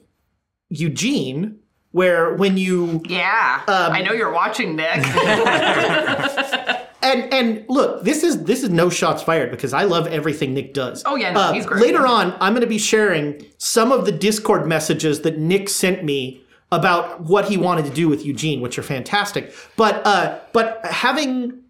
Eugene, 0.69 1.59
where 1.91 2.33
when 2.35 2.57
you 2.57 3.01
Yeah. 3.07 3.61
I 3.67 4.01
know 4.01 4.13
you're 4.13 4.31
watching, 4.33 4.75
Nick. 4.75 5.03
and 7.01 7.33
and 7.33 7.65
look, 7.69 8.03
this 8.03 8.23
is 8.23 8.43
this 8.43 8.63
is 8.63 8.69
no 8.69 8.89
shots 8.89 9.23
fired 9.23 9.51
because 9.51 9.73
I 9.73 9.83
love 9.83 10.07
everything 10.07 10.53
Nick 10.53 10.73
does. 10.73 11.03
Oh, 11.05 11.15
yeah, 11.15 11.31
no, 11.31 11.39
Uh, 11.39 11.53
he's 11.53 11.65
great. 11.65 11.81
Later 11.81 12.05
on, 12.05 12.33
I'm 12.39 12.53
going 12.53 12.62
to 12.62 12.67
be 12.67 12.77
sharing 12.77 13.45
some 13.57 13.91
of 13.91 14.05
the 14.05 14.12
Discord 14.12 14.67
messages 14.67 15.21
that 15.21 15.38
Nick 15.38 15.69
sent 15.69 16.03
me 16.03 16.41
about 16.71 17.21
what 17.21 17.49
he 17.49 17.57
wanted 17.57 17.85
to 17.85 17.91
do 17.91 18.07
with 18.07 18.25
Eugene, 18.25 18.62
which 18.62 18.77
are 18.77 18.83
fantastic. 18.83 19.53
But 19.75 20.05
uh, 20.05 20.39
but 20.53 20.85
having 20.85 21.62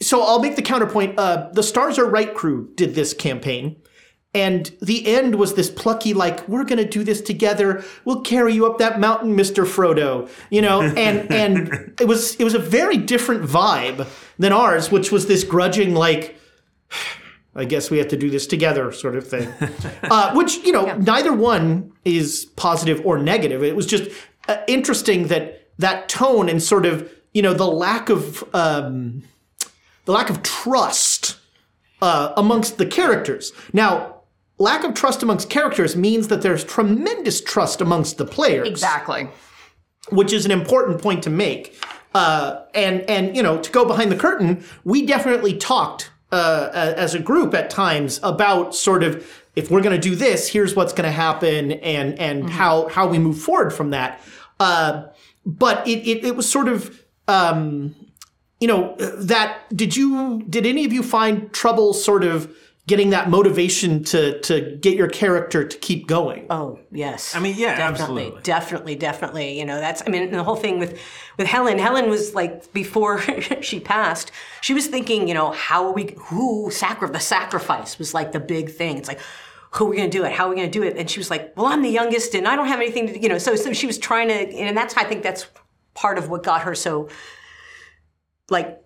so 0.00 0.22
I'll 0.22 0.40
make 0.40 0.56
the 0.56 0.62
counterpoint. 0.62 1.18
Uh, 1.18 1.48
the 1.52 1.62
Stars 1.62 1.98
Are 1.98 2.06
Right 2.06 2.34
crew 2.34 2.70
did 2.74 2.94
this 2.94 3.14
campaign. 3.14 3.81
And 4.34 4.74
the 4.80 5.06
end 5.06 5.34
was 5.34 5.54
this 5.54 5.68
plucky, 5.68 6.14
like, 6.14 6.48
we're 6.48 6.64
gonna 6.64 6.88
do 6.88 7.04
this 7.04 7.20
together. 7.20 7.84
We'll 8.06 8.22
carry 8.22 8.54
you 8.54 8.64
up 8.66 8.78
that 8.78 8.98
mountain, 8.98 9.36
Mr. 9.36 9.66
Frodo. 9.66 10.30
You 10.48 10.62
know, 10.62 10.80
and 10.80 11.30
and 11.30 11.94
it 12.00 12.06
was 12.08 12.36
it 12.36 12.44
was 12.44 12.54
a 12.54 12.58
very 12.58 12.96
different 12.96 13.42
vibe 13.42 14.06
than 14.38 14.52
ours, 14.52 14.90
which 14.90 15.12
was 15.12 15.26
this 15.26 15.44
grudging, 15.44 15.94
like, 15.94 16.38
I 17.54 17.66
guess 17.66 17.90
we 17.90 17.98
have 17.98 18.08
to 18.08 18.16
do 18.16 18.30
this 18.30 18.46
together 18.46 18.90
sort 18.92 19.16
of 19.16 19.28
thing. 19.28 19.52
uh, 20.04 20.32
which, 20.32 20.56
you 20.64 20.72
know, 20.72 20.96
neither 20.96 21.34
one 21.34 21.92
is 22.06 22.46
positive 22.56 23.04
or 23.04 23.18
negative. 23.18 23.62
It 23.62 23.76
was 23.76 23.84
just 23.84 24.10
uh, 24.48 24.56
interesting 24.66 25.26
that 25.26 25.68
that 25.76 26.08
tone 26.08 26.48
and 26.48 26.62
sort 26.62 26.86
of, 26.86 27.12
you 27.34 27.42
know, 27.42 27.52
the 27.52 27.66
lack 27.66 28.08
of 28.08 28.42
um, 28.54 29.24
the 30.06 30.12
lack 30.12 30.30
of 30.30 30.42
trust 30.42 31.36
uh, 32.00 32.32
amongst 32.36 32.78
the 32.78 32.86
characters. 32.86 33.52
Now, 33.74 34.21
lack 34.62 34.84
of 34.84 34.94
trust 34.94 35.22
amongst 35.22 35.50
characters 35.50 35.96
means 35.96 36.28
that 36.28 36.40
there's 36.40 36.62
tremendous 36.62 37.40
trust 37.40 37.80
amongst 37.80 38.16
the 38.16 38.24
players 38.24 38.68
exactly. 38.68 39.28
which 40.10 40.32
is 40.32 40.44
an 40.44 40.52
important 40.52 41.02
point 41.02 41.22
to 41.24 41.30
make. 41.30 41.76
Uh, 42.14 42.62
and 42.74 43.00
and 43.02 43.36
you 43.36 43.42
know, 43.42 43.60
to 43.60 43.70
go 43.72 43.84
behind 43.84 44.12
the 44.12 44.16
curtain, 44.16 44.64
we 44.84 45.04
definitely 45.04 45.56
talked 45.56 46.10
uh, 46.30 46.70
as 46.72 47.14
a 47.14 47.18
group 47.18 47.54
at 47.54 47.70
times 47.70 48.20
about 48.22 48.74
sort 48.74 49.02
of 49.02 49.26
if 49.56 49.70
we're 49.70 49.82
going 49.82 49.98
to 50.00 50.08
do 50.08 50.14
this, 50.14 50.48
here's 50.48 50.74
what's 50.76 50.92
going 50.92 51.04
to 51.04 51.10
happen, 51.10 51.72
and 51.72 52.18
and 52.18 52.48
how 52.48 52.88
how 52.88 53.06
we 53.06 53.18
move 53.18 53.38
forward 53.38 53.72
from 53.72 53.90
that. 53.90 54.20
Uh, 54.60 55.04
but 55.44 55.86
it, 55.86 56.06
it 56.06 56.24
it 56.24 56.36
was 56.36 56.50
sort 56.50 56.68
of. 56.68 57.02
Um, 57.28 57.94
you 58.60 58.68
know 58.68 58.94
that 58.96 59.58
did 59.76 59.96
you 59.96 60.44
did 60.48 60.66
any 60.66 60.84
of 60.84 60.92
you 60.92 61.02
find 61.02 61.52
trouble 61.52 61.92
sort 61.92 62.22
of 62.22 62.56
getting 62.88 63.10
that 63.10 63.30
motivation 63.30 64.02
to 64.02 64.40
to 64.40 64.76
get 64.80 64.96
your 64.96 65.08
character 65.08 65.64
to 65.66 65.78
keep 65.78 66.08
going 66.08 66.46
Oh 66.50 66.80
yes. 66.90 67.34
I 67.34 67.38
mean, 67.40 67.54
yeah, 67.56 67.76
definitely, 67.76 68.22
absolutely. 68.24 68.42
definitely, 68.42 68.94
definitely. 68.96 69.58
You 69.58 69.64
know, 69.64 69.78
that's. 69.78 70.02
I 70.06 70.10
mean, 70.10 70.30
the 70.30 70.42
whole 70.42 70.56
thing 70.56 70.78
with 70.78 71.00
with 71.38 71.46
Helen. 71.46 71.78
Helen 71.78 72.10
was 72.10 72.34
like 72.34 72.72
before 72.72 73.20
she 73.60 73.78
passed. 73.80 74.32
She 74.60 74.74
was 74.74 74.88
thinking, 74.88 75.28
you 75.28 75.34
know, 75.34 75.52
how 75.52 75.86
are 75.86 75.92
we? 75.92 76.14
Who 76.26 76.70
sacri- 76.70 77.10
The 77.10 77.20
sacrifice 77.20 77.98
was 77.98 78.14
like 78.14 78.32
the 78.32 78.40
big 78.40 78.70
thing. 78.70 78.98
It's 78.98 79.08
like. 79.08 79.20
Who 79.76 79.86
are 79.86 79.88
we 79.88 79.96
going 79.96 80.10
to 80.10 80.18
do 80.18 80.22
it? 80.22 80.32
How 80.32 80.44
are 80.44 80.50
we 80.50 80.56
going 80.56 80.70
to 80.70 80.78
do 80.78 80.82
it? 80.84 80.98
And 80.98 81.08
she 81.08 81.18
was 81.18 81.30
like, 81.30 81.56
"Well, 81.56 81.64
I'm 81.64 81.80
the 81.80 81.88
youngest, 81.88 82.34
and 82.34 82.46
I 82.46 82.56
don't 82.56 82.66
have 82.66 82.78
anything 82.78 83.06
to, 83.06 83.18
you 83.18 83.30
know." 83.30 83.38
So, 83.38 83.56
so 83.56 83.72
she 83.72 83.86
was 83.86 83.96
trying 83.96 84.28
to, 84.28 84.34
and 84.34 84.76
that's 84.76 84.94
I 84.98 85.04
think 85.04 85.22
that's 85.22 85.46
part 85.94 86.18
of 86.18 86.28
what 86.28 86.42
got 86.42 86.60
her 86.60 86.74
so, 86.74 87.08
like, 88.50 88.82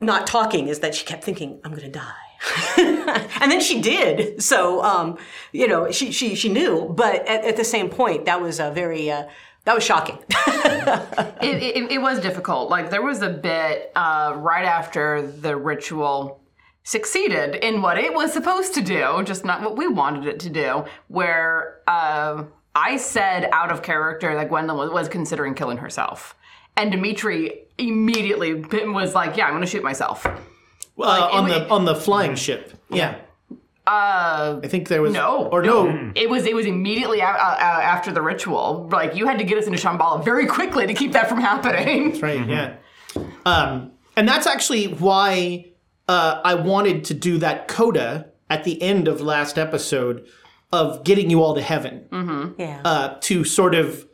not 0.00 0.26
talking 0.26 0.68
is 0.68 0.78
that 0.78 0.94
she 0.94 1.04
kept 1.04 1.24
thinking, 1.24 1.60
"I'm 1.62 1.72
going 1.72 1.82
to 1.82 1.90
die." 1.90 2.23
and 2.78 3.50
then 3.50 3.60
she 3.60 3.80
did. 3.80 4.42
So, 4.42 4.82
um, 4.82 5.18
you 5.52 5.66
know, 5.68 5.90
she 5.90 6.12
she 6.12 6.34
she 6.34 6.48
knew, 6.48 6.92
but 6.96 7.26
at, 7.28 7.44
at 7.44 7.56
the 7.56 7.64
same 7.64 7.88
point, 7.88 8.26
that 8.26 8.40
was 8.40 8.60
a 8.60 8.70
very 8.70 9.10
uh, 9.10 9.24
that 9.64 9.74
was 9.74 9.84
shocking. 9.84 10.18
it, 11.40 11.62
it, 11.62 11.92
it 11.92 11.98
was 11.98 12.20
difficult. 12.20 12.70
Like 12.70 12.90
there 12.90 13.02
was 13.02 13.22
a 13.22 13.30
bit 13.30 13.92
uh, 13.96 14.34
right 14.36 14.64
after 14.64 15.22
the 15.22 15.56
ritual 15.56 16.40
succeeded 16.82 17.54
in 17.56 17.80
what 17.80 17.96
it 17.96 18.12
was 18.12 18.32
supposed 18.32 18.74
to 18.74 18.82
do, 18.82 19.22
just 19.24 19.44
not 19.44 19.62
what 19.62 19.76
we 19.76 19.88
wanted 19.88 20.26
it 20.26 20.38
to 20.40 20.50
do. 20.50 20.84
Where 21.08 21.80
uh, 21.86 22.44
I 22.74 22.98
said 22.98 23.48
out 23.52 23.72
of 23.72 23.82
character 23.82 24.34
that 24.34 24.48
Gwendolyn 24.48 24.88
was, 24.88 24.90
was 24.90 25.08
considering 25.08 25.54
killing 25.54 25.78
herself, 25.78 26.34
and 26.76 26.92
Dimitri 26.92 27.64
immediately 27.78 28.54
was 28.54 29.14
like, 29.14 29.36
"Yeah, 29.36 29.46
I'm 29.46 29.52
going 29.52 29.62
to 29.62 29.66
shoot 29.66 29.82
myself." 29.82 30.26
Uh, 30.98 31.28
on 31.32 31.50
it- 31.50 31.54
the 31.54 31.68
on 31.70 31.84
the 31.84 31.94
flying 31.94 32.34
ship 32.36 32.72
yeah 32.90 33.16
Uh, 33.86 34.60
I 34.64 34.68
think 34.68 34.88
there 34.88 35.02
was 35.02 35.12
No, 35.12 35.46
or 35.52 35.62
no. 35.62 36.10
it 36.14 36.30
was 36.30 36.46
it 36.46 36.54
was 36.54 36.64
immediately 36.64 37.20
a- 37.20 37.24
uh, 37.26 37.56
uh, 37.68 37.94
after 37.94 38.10
the 38.12 38.22
ritual. 38.22 38.88
Like 38.90 39.14
you 39.14 39.26
had 39.26 39.36
to 39.38 39.44
get 39.44 39.58
us 39.58 39.66
into 39.66 39.78
Shambhala 39.78 40.24
very 40.24 40.46
quickly 40.46 40.86
to 40.86 40.94
keep 40.94 41.12
that 41.12 41.28
from 41.28 41.38
happening. 41.40 42.10
That's 42.10 42.22
right 42.22 42.48
yeah 42.48 42.76
um, 43.44 43.92
and 44.16 44.26
that's 44.26 44.46
actually 44.46 44.86
why 44.86 45.66
uh, 46.08 46.40
i 46.44 46.54
wanted 46.54 47.04
to 47.04 47.14
do 47.14 47.38
that 47.38 47.68
coda 47.68 48.26
at 48.50 48.64
the 48.64 48.80
end 48.82 49.06
of 49.08 49.20
last 49.20 49.58
episode 49.58 50.26
of 50.72 51.04
getting 51.04 51.30
you 51.30 51.42
all 51.42 51.54
to 51.54 51.62
heaven 51.62 52.54
Yeah. 52.58 52.80
uh, 52.84 53.16
to 53.28 53.44
sort 53.44 53.74
of 53.74 54.06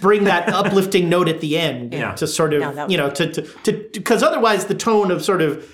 bring 0.00 0.24
that 0.24 0.48
uplifting 0.48 1.08
note 1.08 1.28
at 1.28 1.40
the 1.40 1.58
end 1.58 1.92
Yeah. 1.92 2.12
to 2.14 2.26
sort 2.26 2.54
of 2.54 2.60
No, 2.74 2.88
you 2.88 2.96
know 2.96 3.10
to 3.10 3.26
to 3.32 3.42
to 3.64 3.72
because 3.92 4.22
otherwise 4.22 4.66
the 4.66 4.74
tone 4.74 5.10
of 5.10 5.22
sort 5.24 5.42
of 5.42 5.64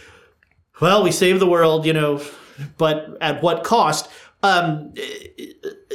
well 0.80 1.02
we 1.02 1.12
saved 1.12 1.40
the 1.40 1.46
world 1.46 1.86
you 1.86 1.92
know 1.92 2.20
but 2.76 3.16
at 3.20 3.42
what 3.42 3.62
cost 3.64 4.08
um 4.42 4.92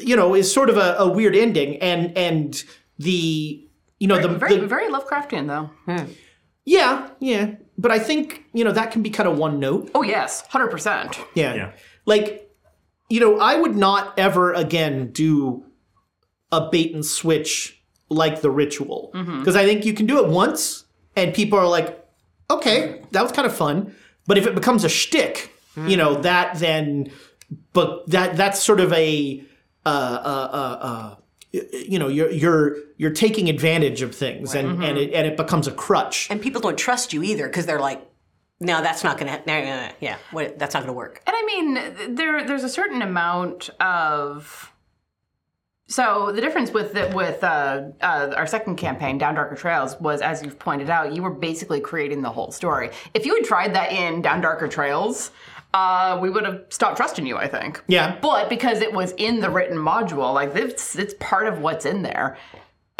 you 0.01 0.15
know 0.15 0.33
is 0.36 0.51
sort 0.53 0.69
of 0.69 0.77
a, 0.77 0.95
a 0.99 1.07
weird 1.09 1.36
ending 1.36 1.77
and 1.77 2.17
and 2.17 2.63
the 2.99 3.65
you 3.99 4.07
know 4.07 4.19
the, 4.21 4.27
Very 4.29 4.57
the 4.57 4.67
very 4.67 4.89
Lovecraftian 4.91 5.47
though. 5.47 5.69
yeah 6.65 7.09
yeah 7.19 7.55
but 7.77 7.91
i 7.91 7.99
think 7.99 8.43
you 8.53 8.63
know 8.63 8.71
that 8.71 8.91
can 8.91 9.01
be 9.01 9.09
kind 9.09 9.27
of 9.27 9.38
one 9.38 9.59
note 9.59 9.89
Oh 9.95 10.03
yes, 10.03 10.41
hundred 10.47 10.69
percent. 10.71 11.19
yeah. 11.36 11.53
Yeah. 11.55 11.71
Like, 12.05 12.49
you 13.09 13.19
know, 13.21 13.38
I 13.39 13.55
would 13.55 13.75
not 13.77 14.17
ever 14.19 14.51
again 14.53 15.12
do 15.12 15.63
a 16.51 16.69
bait 16.69 16.93
and 16.93 17.05
switch 17.05 17.81
like 18.13 18.41
the 18.41 18.52
ritual. 18.52 19.10
Because 19.13 19.56
I 19.56 19.65
think 19.65 19.86
you 19.86 19.93
can 19.93 20.06
do 20.06 20.23
it 20.23 20.30
once 20.30 20.86
and 21.15 21.34
people 21.34 21.60
are 21.60 21.67
like, 21.67 21.99
okay, 22.49 23.02
that 23.12 23.21
was 23.21 23.32
kind 23.32 23.45
of 23.45 23.56
fun. 23.56 23.95
But 24.26 24.38
if 24.38 24.47
it 24.47 24.56
becomes 24.56 24.84
a 24.84 24.89
shtick, 24.89 25.52
you 25.88 25.97
know, 25.97 26.21
that 26.21 26.60
then, 26.60 27.12
but 27.73 28.10
that 28.10 28.38
that's 28.38 28.62
sort 28.63 28.80
of 28.80 28.93
a, 28.93 29.43
uh, 29.86 29.89
uh, 29.89 30.49
uh, 30.54 30.86
uh, 30.86 31.15
you 31.52 31.99
know, 31.99 32.08
you're 32.08 32.32
you're 32.32 32.78
you're 32.97 33.12
taking 33.12 33.49
advantage 33.49 34.02
of 34.02 34.15
things, 34.15 34.56
and 34.56 34.84
and 34.84 34.97
it 34.97 35.13
and 35.13 35.28
it 35.28 35.36
becomes 35.38 35.67
a 35.67 35.71
crutch. 35.71 36.28
and 36.32 36.41
people 36.41 36.62
don't 36.62 36.78
trust 36.78 37.12
you 37.13 37.21
either 37.23 37.47
because 37.47 37.65
they're 37.65 37.80
like, 37.80 38.08
no, 38.60 38.82
that's 38.82 39.04
not 39.04 39.17
gonna. 39.17 39.41
No, 39.45 39.60
no, 39.60 39.65
no, 39.65 39.89
yeah, 39.99 40.17
what, 40.32 40.58
that's 40.58 40.73
not 40.73 40.82
gonna 40.82 40.93
work. 40.93 41.21
And 41.28 41.36
I 41.38 41.45
mean, 41.45 42.15
there 42.15 42.43
there's 42.45 42.63
a 42.63 42.69
certain 42.69 43.02
amount 43.02 43.69
of. 43.80 44.71
So 45.88 46.32
the 46.34 46.41
difference 46.41 46.72
with 46.72 46.93
the, 46.93 47.12
with 47.13 47.43
uh, 47.43 47.89
uh, 48.02 48.34
our 48.36 48.48
second 48.48 48.78
campaign, 48.78 49.17
Down 49.17 49.36
Darker 49.36 49.56
Trails, 49.56 50.00
was 50.00 50.22
as 50.22 50.41
you've 50.41 50.58
pointed 50.58 50.89
out, 50.89 51.13
you 51.13 51.22
were 51.22 51.30
basically 51.30 51.82
creating 51.82 52.22
the 52.22 52.32
whole 52.32 52.52
story. 52.52 52.89
If 53.13 53.26
you 53.26 53.36
had 53.36 53.43
tried 53.43 53.76
that 53.76 53.91
in 53.91 54.22
Down 54.22 54.41
Darker 54.41 54.67
Trails, 54.67 55.32
uh, 55.74 56.17
we 56.22 56.30
would 56.30 56.46
have 56.46 56.62
stopped 56.69 56.98
trusting 56.98 57.26
you. 57.26 57.38
I 57.38 57.48
think. 57.48 57.84
Yeah. 57.88 58.17
But 58.22 58.50
because 58.50 58.82
it 58.82 58.93
was 58.93 59.12
in 59.13 59.39
the 59.39 59.50
written 59.50 59.78
module, 59.78 60.34
like 60.34 60.56
it's 60.56 60.96
it's 60.96 61.15
part 61.19 61.48
of 61.48 61.60
what's 61.60 61.86
in 61.86 62.02
there. 62.02 62.38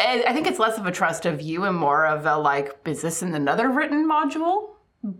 And 0.00 0.24
I 0.24 0.32
think 0.32 0.46
it's 0.46 0.58
less 0.58 0.76
of 0.76 0.86
a 0.86 0.92
trust 0.92 1.24
of 1.24 1.40
you 1.40 1.64
and 1.64 1.76
more 1.76 2.04
of 2.04 2.26
a 2.26 2.36
like, 2.36 2.76
is 2.84 3.00
this 3.00 3.22
in 3.22 3.34
another 3.34 3.70
written 3.70 4.08
module? 4.08 4.73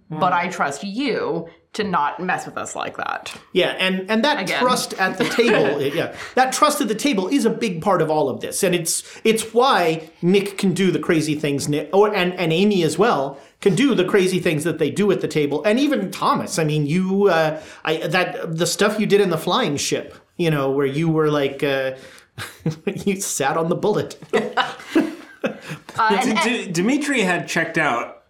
But 0.08 0.32
I 0.32 0.48
trust 0.48 0.82
you 0.82 1.48
to 1.74 1.84
not 1.84 2.20
mess 2.20 2.46
with 2.46 2.56
us 2.56 2.74
like 2.74 2.96
that. 2.96 3.36
Yeah, 3.52 3.70
and 3.78 4.08
and 4.10 4.24
that 4.24 4.40
Again. 4.40 4.60
trust 4.60 4.94
at 4.94 5.18
the 5.18 5.24
table, 5.24 5.82
yeah, 5.94 6.16
that 6.36 6.52
trust 6.52 6.80
at 6.80 6.88
the 6.88 6.94
table 6.94 7.28
is 7.28 7.44
a 7.44 7.50
big 7.50 7.82
part 7.82 8.00
of 8.00 8.10
all 8.10 8.28
of 8.28 8.40
this, 8.40 8.62
and 8.62 8.74
it's 8.74 9.02
it's 9.24 9.52
why 9.52 10.08
Nick 10.22 10.56
can 10.56 10.72
do 10.72 10.90
the 10.90 10.98
crazy 10.98 11.34
things, 11.34 11.68
Nick, 11.68 11.90
or 11.92 12.14
and 12.14 12.32
and 12.34 12.52
Amy 12.52 12.82
as 12.82 12.96
well 12.98 13.38
can 13.60 13.74
do 13.74 13.94
the 13.94 14.04
crazy 14.04 14.38
things 14.38 14.64
that 14.64 14.78
they 14.78 14.90
do 14.90 15.10
at 15.12 15.20
the 15.20 15.28
table, 15.28 15.62
and 15.64 15.78
even 15.78 16.10
Thomas. 16.10 16.58
I 16.58 16.64
mean, 16.64 16.86
you, 16.86 17.28
uh, 17.28 17.60
I 17.84 18.06
that 18.06 18.56
the 18.56 18.66
stuff 18.66 18.98
you 18.98 19.06
did 19.06 19.20
in 19.20 19.30
the 19.30 19.38
flying 19.38 19.76
ship, 19.76 20.14
you 20.36 20.50
know, 20.50 20.70
where 20.70 20.86
you 20.86 21.08
were 21.10 21.30
like. 21.30 21.62
Uh, 21.62 21.96
you 23.04 23.20
sat 23.20 23.56
on 23.56 23.68
the 23.68 23.76
bullet. 23.76 24.18
Uh, 24.32 24.72
D- 26.24 26.34
D- 26.42 26.72
Dimitri 26.72 27.20
had 27.20 27.46
checked 27.46 27.78
out 27.78 28.24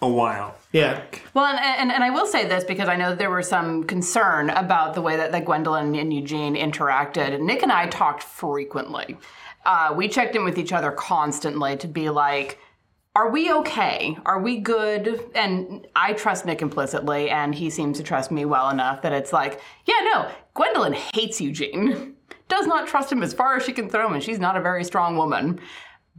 a 0.00 0.08
while. 0.08 0.54
Yeah. 0.72 1.02
Well, 1.32 1.46
and, 1.46 1.58
and, 1.58 1.90
and 1.90 2.04
I 2.04 2.10
will 2.10 2.26
say 2.26 2.46
this 2.46 2.64
because 2.64 2.88
I 2.88 2.96
know 2.96 3.10
that 3.10 3.18
there 3.18 3.30
was 3.30 3.48
some 3.48 3.84
concern 3.84 4.50
about 4.50 4.94
the 4.94 5.00
way 5.00 5.16
that, 5.16 5.32
that 5.32 5.44
Gwendolyn 5.44 5.94
and 5.94 6.12
Eugene 6.12 6.54
interacted. 6.56 7.40
Nick 7.40 7.62
and 7.62 7.72
I 7.72 7.86
talked 7.86 8.22
frequently. 8.22 9.16
Uh, 9.64 9.94
we 9.96 10.08
checked 10.08 10.36
in 10.36 10.44
with 10.44 10.58
each 10.58 10.72
other 10.72 10.90
constantly 10.92 11.76
to 11.78 11.88
be 11.88 12.10
like, 12.10 12.58
are 13.16 13.30
we 13.30 13.52
okay? 13.52 14.16
Are 14.26 14.40
we 14.40 14.58
good? 14.58 15.20
And 15.34 15.86
I 15.96 16.12
trust 16.12 16.46
Nick 16.46 16.62
implicitly, 16.62 17.30
and 17.30 17.54
he 17.54 17.68
seems 17.68 17.96
to 17.96 18.04
trust 18.04 18.30
me 18.30 18.44
well 18.44 18.70
enough 18.70 19.02
that 19.02 19.12
it's 19.12 19.32
like, 19.32 19.60
yeah, 19.86 20.00
no, 20.04 20.30
Gwendolyn 20.54 20.92
hates 20.92 21.40
Eugene. 21.40 22.14
Does 22.46 22.66
not 22.66 22.86
trust 22.86 23.10
him 23.10 23.22
as 23.22 23.34
far 23.34 23.56
as 23.56 23.64
she 23.64 23.72
can 23.72 23.90
throw 23.90 24.06
him, 24.06 24.14
and 24.14 24.22
she's 24.22 24.38
not 24.38 24.56
a 24.56 24.60
very 24.60 24.84
strong 24.84 25.16
woman. 25.16 25.58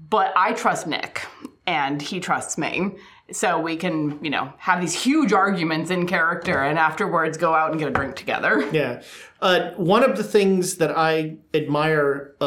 But 0.09 0.33
I 0.35 0.51
trust 0.53 0.87
Nick, 0.87 1.25
and 1.65 2.01
he 2.01 2.19
trusts 2.19 2.57
me. 2.57 2.91
So 3.35 3.59
we 3.59 3.75
can, 3.75 4.23
you 4.23 4.29
know, 4.29 4.53
have 4.57 4.81
these 4.81 4.93
huge 4.93 5.33
arguments 5.33 5.91
in 5.91 6.07
character 6.07 6.61
and 6.63 6.77
afterwards 6.77 7.37
go 7.37 7.53
out 7.53 7.71
and 7.71 7.79
get 7.79 7.87
a 7.87 7.91
drink 7.91 8.15
together. 8.15 8.67
Yeah. 8.79 9.01
Uh, 9.41 9.71
one 9.77 10.03
of 10.03 10.15
the 10.15 10.23
things 10.23 10.75
that 10.77 10.95
I 10.95 11.37
admire 11.53 12.35
uh, 12.39 12.43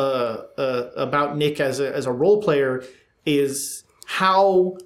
uh, 0.57 0.90
about 0.97 1.37
Nick 1.37 1.59
as 1.59 1.81
a, 1.81 1.95
as 1.95 2.07
a 2.07 2.12
role 2.12 2.40
player 2.42 2.85
is 3.27 3.85
how 4.07 4.77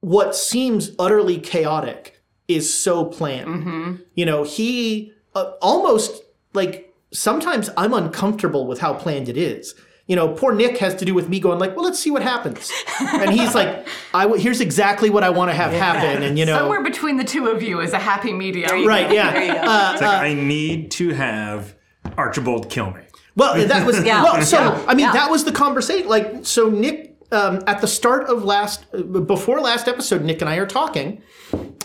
what 0.00 0.36
seems 0.36 0.90
utterly 0.98 1.38
chaotic 1.38 2.22
is 2.48 2.72
so 2.72 3.04
planned. 3.04 4.02
You 4.14 4.26
know, 4.26 4.42
he 4.44 5.12
uh, 5.34 5.52
almost 5.60 6.22
like 6.54 6.94
sometimes 7.12 7.70
I'm 7.76 7.94
uncomfortable 7.94 8.66
with 8.66 8.80
how 8.80 8.94
planned 8.94 9.28
it 9.28 9.36
is. 9.36 9.74
You 10.08 10.14
know, 10.14 10.28
poor 10.28 10.54
Nick 10.54 10.78
has 10.78 10.94
to 10.96 11.04
do 11.04 11.14
with 11.14 11.28
me 11.28 11.40
going 11.40 11.58
like, 11.58 11.74
well, 11.74 11.84
let's 11.84 11.98
see 11.98 12.10
what 12.12 12.22
happens, 12.22 12.70
and 13.00 13.30
he's 13.32 13.54
like, 13.56 13.88
I 14.14 14.22
w- 14.22 14.40
here's 14.40 14.60
exactly 14.60 15.10
what 15.10 15.24
I 15.24 15.30
want 15.30 15.50
to 15.50 15.54
have 15.56 15.72
happen, 15.72 16.22
and 16.22 16.38
you 16.38 16.44
know, 16.46 16.56
Somewhere 16.58 16.82
between 16.84 17.16
the 17.16 17.24
two 17.24 17.48
of 17.48 17.60
you 17.62 17.80
is 17.80 17.92
a 17.92 17.98
happy 17.98 18.32
medium. 18.32 18.86
right, 18.86 19.10
yeah, 19.12 19.32
There 19.32 19.44
you 19.44 19.52
go. 19.54 19.60
Uh, 19.62 19.90
It's 19.94 20.02
like 20.02 20.22
I 20.22 20.34
need 20.34 20.92
to 20.92 21.10
have 21.14 21.74
Archibald 22.16 22.70
kill 22.70 22.92
me. 22.92 23.00
Well, 23.34 23.66
that 23.66 23.84
was 23.90 24.02
Yeah. 24.04 24.22
well. 24.22 24.40
So 24.42 24.58
Yeah. 24.58 24.84
I 24.86 24.94
mean, 24.94 25.06
Yeah. 25.06 25.12
that 25.12 25.30
was 25.30 25.44
the 25.44 25.52
conversation. 25.52 26.08
Like, 26.08 26.46
so 26.46 26.70
Nick, 26.70 27.16
um, 27.32 27.60
at 27.66 27.80
the 27.80 27.88
start 27.88 28.28
of 28.28 28.44
last, 28.44 28.86
uh, 28.94 29.02
before 29.02 29.60
last 29.60 29.88
episode, 29.88 30.22
Nick 30.22 30.40
and 30.40 30.48
I 30.48 30.56
are 30.56 30.66
talking, 30.66 31.20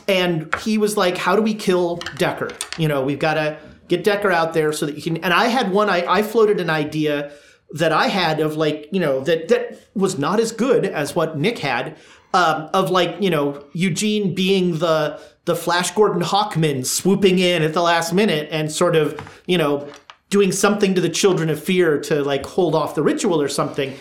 and 0.07 0.53
he 0.63 0.77
was 0.77 0.95
like, 0.95 1.17
"How 1.17 1.35
do 1.35 1.41
we 1.41 1.53
kill 1.55 1.97
Decker? 2.17 2.49
You 2.77 2.87
know, 2.87 3.01
we've 3.01 3.19
got 3.19 3.33
to 3.35 3.57
get 3.87 4.03
Decker 4.03 4.31
out 4.31 4.53
there 4.53 4.71
so 4.71 4.85
that 4.85 4.95
you 4.95 5.01
can." 5.01 5.17
And 5.17 5.33
I 5.33 5.45
had 5.45 5.71
one. 5.71 5.89
I, 5.89 6.05
I 6.07 6.21
floated 6.23 6.59
an 6.59 6.69
idea 6.69 7.31
that 7.73 7.91
I 7.91 8.07
had 8.07 8.39
of 8.39 8.55
like, 8.57 8.89
you 8.91 8.99
know, 8.99 9.21
that 9.21 9.47
that 9.49 9.79
was 9.93 10.17
not 10.17 10.39
as 10.39 10.51
good 10.51 10.85
as 10.85 11.15
what 11.15 11.37
Nick 11.37 11.59
had. 11.59 11.97
Um, 12.33 12.69
of 12.73 12.89
like, 12.89 13.17
you 13.19 13.29
know, 13.29 13.65
Eugene 13.73 14.33
being 14.33 14.79
the 14.79 15.19
the 15.45 15.55
Flash 15.55 15.91
Gordon 15.91 16.21
Hawkman 16.21 16.85
swooping 16.85 17.39
in 17.39 17.61
at 17.61 17.73
the 17.73 17.81
last 17.81 18.13
minute 18.13 18.47
and 18.51 18.71
sort 18.71 18.95
of, 18.95 19.19
you 19.47 19.57
know, 19.57 19.87
doing 20.29 20.51
something 20.51 20.95
to 20.95 21.01
the 21.01 21.09
children 21.09 21.49
of 21.49 21.61
fear 21.61 21.99
to 21.99 22.23
like 22.23 22.45
hold 22.45 22.73
off 22.73 22.95
the 22.95 23.03
ritual 23.03 23.41
or 23.41 23.49
something. 23.49 23.93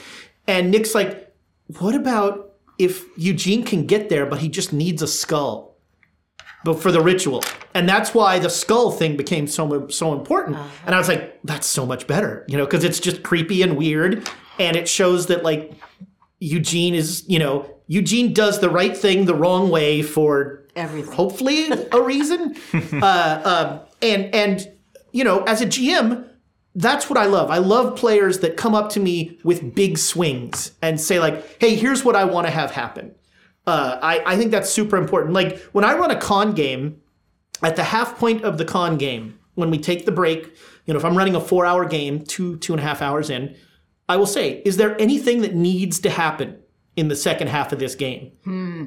And 0.47 0.71
Nick's 0.71 0.95
like, 0.95 1.35
what 1.79 1.95
about 1.95 2.55
if 2.79 3.05
Eugene 3.19 3.65
can 3.65 3.87
get 3.87 4.09
there, 4.09 4.27
but 4.27 4.39
he 4.39 4.49
just 4.49 4.73
needs 4.73 5.03
a 5.03 5.09
skull? 5.09 5.77
But 6.65 6.75
for 6.75 6.93
the 6.93 7.01
ritual. 7.01 7.43
And 7.75 7.89
that's 7.89 8.13
why 8.15 8.39
the 8.39 8.51
skull 8.51 8.91
thing 8.91 9.17
became 9.17 9.47
so 9.47 9.89
so 9.89 10.13
important. 10.13 10.57
And 10.87 10.95
I 10.95 10.99
was 10.99 11.09
like, 11.09 11.39
that's 11.45 11.67
so 11.67 11.87
much 11.87 12.07
better, 12.07 12.45
you 12.49 12.57
know, 12.57 12.65
because 12.65 12.85
it's 12.85 13.01
just 13.01 13.23
creepy 13.23 13.63
and 13.63 13.77
weird. 13.77 14.29
And 14.59 14.77
it 14.77 14.89
shows 14.89 15.27
that 15.27 15.45
like 15.45 15.73
Eugene 16.41 16.95
is, 16.95 17.25
you 17.29 17.39
know, 17.39 17.67
Eugene 17.87 18.33
does 18.33 18.61
the 18.61 18.71
right 18.71 18.97
thing 18.97 19.25
the 19.25 19.35
wrong 19.35 19.71
way 19.71 20.03
for 20.03 20.65
Everything. 20.77 21.13
hopefully 21.13 21.69
a 21.93 22.01
reason. 22.01 22.57
uh, 23.03 23.41
um, 23.45 23.81
and 24.03 24.35
and 24.35 24.73
you 25.13 25.25
know, 25.25 25.43
as 25.45 25.61
a 25.61 25.67
GM, 25.67 26.27
that's 26.77 27.11
what 27.11 27.19
I 27.19 27.27
love. 27.27 27.51
I 27.51 27.59
love 27.59 27.97
players 27.97 28.41
that 28.41 28.57
come 28.57 28.75
up 28.75 28.91
to 28.91 29.01
me 29.01 29.39
with 29.43 29.75
big 29.75 29.99
swings 29.99 30.73
and 30.83 31.01
say 31.01 31.19
like, 31.19 31.61
"Hey, 31.61 31.75
here's 31.75 32.05
what 32.05 32.15
I 32.15 32.25
want 32.25 32.47
to 32.47 32.53
have 32.53 32.71
happen." 32.71 33.15
Uh, 33.67 33.99
I 34.01 34.23
I 34.25 34.37
think 34.37 34.53
that's 34.53 34.71
super 34.71 34.97
important. 34.97 35.35
Like 35.35 35.59
when 35.73 35.85
I 35.85 35.95
run 35.95 36.11
a 36.11 36.21
con 36.21 36.53
game, 36.53 37.00
at 37.63 37.77
the 37.77 37.85
half 37.85 38.19
point 38.19 38.45
of 38.45 38.59
the 38.59 38.65
con 38.65 38.97
game, 38.97 39.39
when 39.55 39.71
we 39.71 39.79
take 39.79 40.07
the 40.07 40.13
break, 40.13 40.47
you 40.87 40.95
know, 40.95 40.99
if 40.99 41.05
I'm 41.05 41.17
running 41.17 41.35
a 41.35 41.41
four 41.41 41.67
hour 41.67 41.85
game, 41.85 42.25
two, 42.25 42.57
two 42.59 42.73
and 42.73 42.81
a 42.81 42.83
half 42.83 43.03
hours 43.03 43.31
in, 43.31 43.57
I 44.09 44.17
will 44.17 44.27
say, 44.27 44.63
is 44.65 44.77
there 44.77 45.01
anything 45.01 45.43
that 45.43 45.55
needs 45.55 46.01
to 46.01 46.11
happen 46.11 46.59
in 46.97 47.09
the 47.09 47.17
second 47.17 47.49
half 47.49 47.73
of 47.73 47.79
this 47.79 47.95
game? 47.95 48.33
Hmm. 48.45 48.85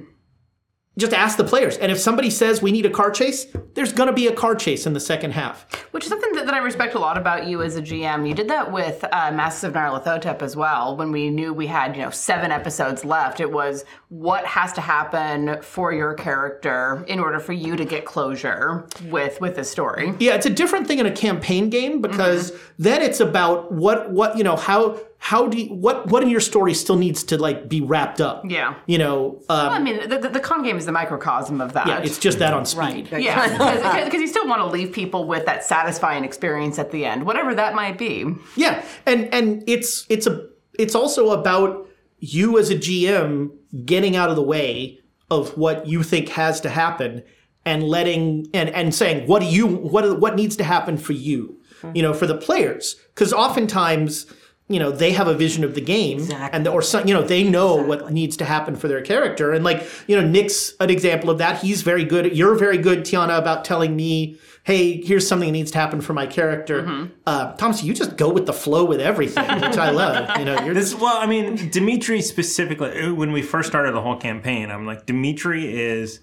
Just 0.98 1.12
ask 1.12 1.38
the 1.38 1.44
players. 1.44 1.76
And 1.78 1.92
if 1.92 2.00
somebody 2.00 2.30
says 2.30 2.62
we 2.62 2.72
need 2.72 2.86
a 2.86 2.90
car 2.90 3.10
chase, 3.10 3.48
there's 3.74 3.92
going 3.92 4.08
to 4.08 4.14
be 4.14 4.28
a 4.28 4.32
car 4.34 4.54
chase 4.54 4.86
in 4.86 4.94
the 4.94 5.00
second 5.00 5.32
half. 5.32 5.66
Which 5.92 6.04
is 6.04 6.10
something 6.10 6.34
that, 6.34 6.46
that 6.46 6.54
I 6.54 6.60
respect 6.60 6.94
a 6.94 7.00
lot 7.00 7.18
about 7.18 7.48
you 7.48 7.64
as 7.64 7.76
a 7.76 7.82
GM. 7.82 8.28
You 8.28 8.36
did 8.36 8.48
that 8.50 8.72
with 8.72 9.04
uh, 9.12 9.32
Masks 9.32 9.64
of 9.64 9.74
Nyarlathotep 9.74 10.44
as 10.44 10.56
well. 10.56 10.96
When 10.96 11.12
we 11.12 11.32
knew 11.32 11.52
we 11.52 11.66
had, 11.66 11.96
you 11.96 12.04
know, 12.04 12.12
seven 12.12 12.52
episodes 12.52 13.04
left, 13.04 13.40
it 13.40 13.52
was 13.52 13.86
what 14.10 14.46
has 14.46 14.72
to 14.74 14.82
happen 14.82 15.60
for 15.64 15.92
your 15.92 16.14
character 16.14 17.04
in 17.08 17.20
order 17.20 17.40
for 17.40 17.54
you 17.54 17.76
to 17.76 17.86
get 17.86 18.06
closure 18.06 18.88
with 19.06 19.42
with 19.42 19.56
the 19.56 19.64
story. 19.64 20.14
Yeah, 20.20 20.36
it's 20.36 20.46
a 20.46 20.52
different 20.52 20.88
thing 20.88 21.00
in 21.00 21.08
a 21.08 21.12
campaign 21.12 21.72
game 21.72 22.02
because 22.02 22.54
then 22.78 23.02
it's 23.02 23.20
about 23.20 23.72
what 23.72 24.12
what 24.12 24.38
you 24.38 24.44
know 24.44 24.56
how 24.56 25.00
how 25.24 25.48
do 25.48 25.58
you, 25.58 25.74
what 25.74 26.08
what 26.08 26.22
in 26.22 26.28
your 26.28 26.42
story 26.42 26.74
still 26.74 26.98
needs 26.98 27.24
to 27.24 27.38
like 27.38 27.70
be 27.70 27.80
wrapped 27.80 28.20
up. 28.20 28.44
Yeah. 28.46 28.76
You 28.88 28.98
know, 28.98 29.42
um, 29.48 29.70
I 29.70 29.80
mean, 29.80 30.10
the, 30.10 30.18
the, 30.18 30.28
the 30.28 30.40
con 30.42 30.64
game 30.64 30.78
is 30.78 30.86
the 30.86 30.92
microcosm 30.92 31.62
of 31.62 31.72
that. 31.72 31.88
yeah, 31.88 32.00
it's 32.00 32.18
just 32.18 32.40
that 32.40 32.54
on 32.54 32.66
speed. 32.66 33.10
Right. 33.10 33.24
Yeah, 33.24 34.04
because 34.04 34.20
you 34.22 34.28
still 34.28 34.46
want 34.50 34.60
to 34.60 34.66
leave 34.66 34.92
people 34.92 35.26
with 35.26 35.46
that 35.46 35.64
satisfying 35.64 36.26
experience 36.26 36.78
at 36.78 36.92
the 36.92 37.06
end, 37.06 37.26
whatever 37.26 37.56
that 37.56 37.74
might 37.74 37.98
be. 37.98 38.36
Yeah, 38.58 38.84
and 39.06 39.34
and 39.34 39.64
it's 39.66 40.06
it's 40.10 40.28
a 40.28 40.46
it's 40.78 40.94
also 40.94 41.32
about 41.32 41.88
you 42.20 42.60
as 42.60 42.70
a 42.70 42.76
GM 42.76 43.50
getting 43.86 44.18
out 44.18 44.30
of 44.30 44.36
the 44.36 44.44
way 44.44 45.00
of 45.32 45.58
what 45.58 45.88
you 45.88 46.04
think 46.04 46.28
has 46.30 46.60
to 46.60 46.70
happen 46.70 47.24
and 47.66 47.84
letting 47.84 48.48
and 48.54 48.70
and 48.72 48.94
saying 48.94 49.26
what 49.26 49.40
do 49.42 49.46
you 49.46 49.68
what 49.68 50.20
what 50.20 50.36
needs 50.36 50.58
to 50.58 50.66
happen 50.66 50.98
for 50.98 51.14
you, 51.14 51.62
you 51.94 52.02
know, 52.02 52.14
for 52.14 52.28
the 52.28 52.36
players 52.36 52.98
because 53.16 53.32
oftentimes 53.32 54.26
you 54.70 54.80
know 54.80 54.92
they 54.92 55.12
have 55.12 55.28
a 55.28 55.34
vision 55.34 55.64
of 55.64 55.76
the 55.76 55.82
game 55.82 56.20
Exactly. 56.20 56.58
and 56.58 56.68
or 56.68 56.82
some 56.82 57.08
you 57.08 57.14
know 57.14 57.22
they 57.22 57.44
know 57.44 57.76
what 57.76 58.12
needs 58.12 58.38
to 58.38 58.46
happen 58.46 58.76
for 58.76 58.88
their 58.88 59.02
character 59.02 59.52
and 59.52 59.64
like 59.64 59.84
you 60.08 60.16
know 60.20 60.26
Nick's 60.28 60.74
an 60.80 60.90
example 60.90 61.30
of 61.30 61.38
that 61.40 61.62
he's 61.62 61.82
very 61.82 62.06
good 62.06 62.36
you're 62.38 62.56
very 62.56 62.78
good 62.78 63.02
Tiana 63.02 63.38
about 63.38 63.66
telling 63.66 63.96
me 63.96 64.38
hey 64.64 65.02
here's 65.02 65.28
something 65.28 65.50
that 65.50 65.52
needs 65.54 65.70
to 65.72 65.78
happen 65.78 66.00
for 66.00 66.14
my 66.14 66.26
character 66.26 67.10
uh, 67.28 67.52
Thomas 67.58 67.84
you 67.84 67.94
just 67.94 68.16
go 68.16 68.30
with 68.32 68.46
the 68.46 68.54
flow 68.54 68.86
with 68.86 69.02
everything 69.02 69.44
which 69.60 69.78
I 69.78 69.90
love 69.90 70.38
you 70.40 70.46
know 70.46 70.58
you're 70.64 70.74
This 70.74 70.96
well, 70.96 71.18
I 71.18 71.26
mean, 71.26 71.70
Dimitri 71.70 72.22
specifically. 72.22 73.12
When 73.12 73.34
we 73.34 73.42
first 73.42 73.68
started 73.68 73.94
the 73.94 74.02
whole 74.02 74.16
campaign, 74.16 74.72
I'm 74.72 74.86
like, 74.86 75.06
Dimitri 75.06 75.78
is 75.78 76.22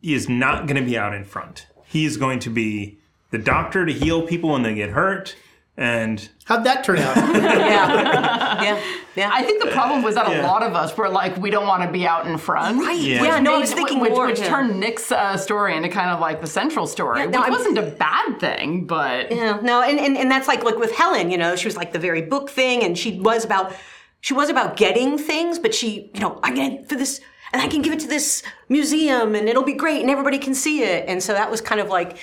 he 0.00 0.14
is 0.14 0.28
not 0.28 0.66
going 0.66 0.76
to 0.82 0.82
be 0.90 0.98
out 0.98 1.14
in 1.14 1.24
front. 1.24 1.66
He 1.86 2.04
is 2.04 2.16
going 2.16 2.40
to 2.40 2.50
be 2.50 2.98
the 3.30 3.38
doctor 3.38 3.86
to 3.86 3.92
heal 3.92 4.26
people 4.26 4.50
when 4.50 4.62
they 4.62 4.74
get 4.74 4.90
hurt, 4.90 5.36
and 5.76 6.28
how'd 6.44 6.64
that 6.64 6.84
turn 6.84 6.98
out 6.98 7.16
yeah, 7.34 8.62
yeah, 8.62 8.82
yeah. 9.16 9.30
I 9.32 9.42
think 9.42 9.62
the 9.62 9.70
problem 9.70 10.02
was 10.02 10.14
that 10.16 10.28
Yeah. 10.28 10.42
a 10.42 10.46
lot 10.46 10.62
of 10.62 10.74
us 10.74 10.96
were 10.96 11.08
like, 11.08 11.36
we 11.38 11.50
don't 11.50 11.66
want 11.66 11.82
to 11.82 11.90
be 11.90 12.06
out 12.06 12.26
in 12.26 12.36
front. 12.36 12.78
right. 12.80 12.98
Yeah. 12.98 13.22
Yeah. 13.24 13.38
no, 13.40 13.56
I 13.56 13.58
was 13.60 13.72
thinking 13.72 13.98
which, 14.00 14.12
more. 14.12 14.26
which 14.26 14.38
yeah. 14.40 14.48
turned 14.48 14.78
Nick's 14.78 15.10
uh, 15.10 15.36
story 15.38 15.74
into 15.76 15.88
kind 15.88 16.10
of 16.10 16.20
like 16.20 16.40
the 16.42 16.46
central 16.46 16.86
story, 16.86 17.20
Yeah, 17.20 17.26
which 17.26 17.34
no, 17.34 17.42
I'm- 17.42 17.52
wasn't 17.52 17.78
a 17.78 17.82
bad 17.82 18.38
thing, 18.38 18.86
but 18.86 19.30
Yeah, 19.32 19.60
no, 19.62 19.80
and, 19.82 19.98
and 19.98 20.16
and 20.18 20.30
that's 20.30 20.46
like 20.48 20.62
like 20.62 20.76
with 20.78 20.92
Helen, 20.94 21.30
you 21.30 21.38
know, 21.38 21.56
she 21.56 21.66
was 21.66 21.76
like 21.76 21.92
the 21.92 21.98
very 21.98 22.22
book 22.22 22.50
thing, 22.50 22.82
and 22.84 22.96
she 22.98 23.18
was 23.20 23.44
about 23.44 23.74
she 24.20 24.34
was 24.34 24.50
about 24.50 24.76
getting 24.76 25.16
things, 25.18 25.58
but 25.58 25.74
she, 25.74 26.10
you 26.14 26.20
know, 26.20 26.38
I 26.42 26.52
get 26.52 26.72
it 26.72 26.88
for 26.88 26.94
this, 26.96 27.20
and 27.52 27.60
I 27.62 27.66
can 27.66 27.80
give 27.82 27.92
it 27.94 28.00
to 28.00 28.08
this 28.08 28.42
museum, 28.68 29.34
and 29.34 29.48
it'll 29.48 29.64
be 29.64 29.72
great, 29.72 30.00
and 30.02 30.10
everybody 30.10 30.38
can 30.38 30.54
see 30.54 30.82
it, 30.84 31.06
and 31.08 31.22
so 31.22 31.32
that 31.32 31.50
was 31.50 31.60
kind 31.62 31.80
of 31.80 31.88
like. 31.88 32.18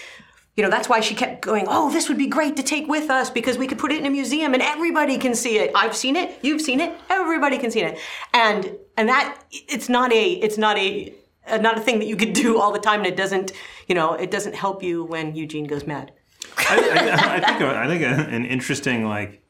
You 0.59 0.65
know, 0.65 0.69
that's 0.69 0.89
why 0.89 0.99
she 0.99 1.15
kept 1.15 1.39
going, 1.39 1.67
oh, 1.69 1.89
this 1.89 2.09
would 2.09 2.17
be 2.17 2.27
great 2.27 2.57
to 2.57 2.63
take 2.63 2.85
with 2.89 3.09
us 3.09 3.29
because 3.29 3.57
we 3.57 3.65
could 3.65 3.77
put 3.77 3.93
it 3.93 3.99
in 3.99 4.05
a 4.05 4.09
museum 4.09 4.53
and 4.53 4.61
everybody 4.61 5.17
can 5.17 5.33
see 5.33 5.57
it. 5.57 5.71
I've 5.73 5.95
seen 5.95 6.17
it, 6.17 6.37
you've 6.41 6.59
seen 6.59 6.81
it, 6.81 6.93
everybody 7.09 7.57
can 7.57 7.71
see 7.71 7.79
it. 7.79 7.97
And 8.33 8.75
and 8.97 9.07
that 9.07 9.41
it's 9.51 9.87
not 9.87 10.11
a 10.11 10.31
it's 10.33 10.57
not 10.57 10.77
a 10.77 11.13
uh, 11.47 11.59
not 11.59 11.77
a 11.77 11.79
thing 11.79 11.99
that 11.99 12.07
you 12.07 12.17
could 12.17 12.33
do 12.33 12.59
all 12.59 12.73
the 12.73 12.79
time 12.79 12.99
and 12.99 13.07
it 13.07 13.15
doesn't, 13.15 13.53
you 13.87 13.95
know, 13.95 14.15
it 14.15 14.31
doesn't 14.31 14.53
help 14.53 14.83
you 14.83 15.05
when 15.05 15.33
Eugene 15.33 15.63
goes 15.63 15.87
mad. 15.87 16.11
I, 16.57 16.75
I, 16.75 17.35
I 17.37 17.39
think 17.39 17.61
I 17.61 17.87
think 17.87 18.01
a, 18.01 18.29
an 18.29 18.43
interesting 18.43 19.05
like 19.05 19.41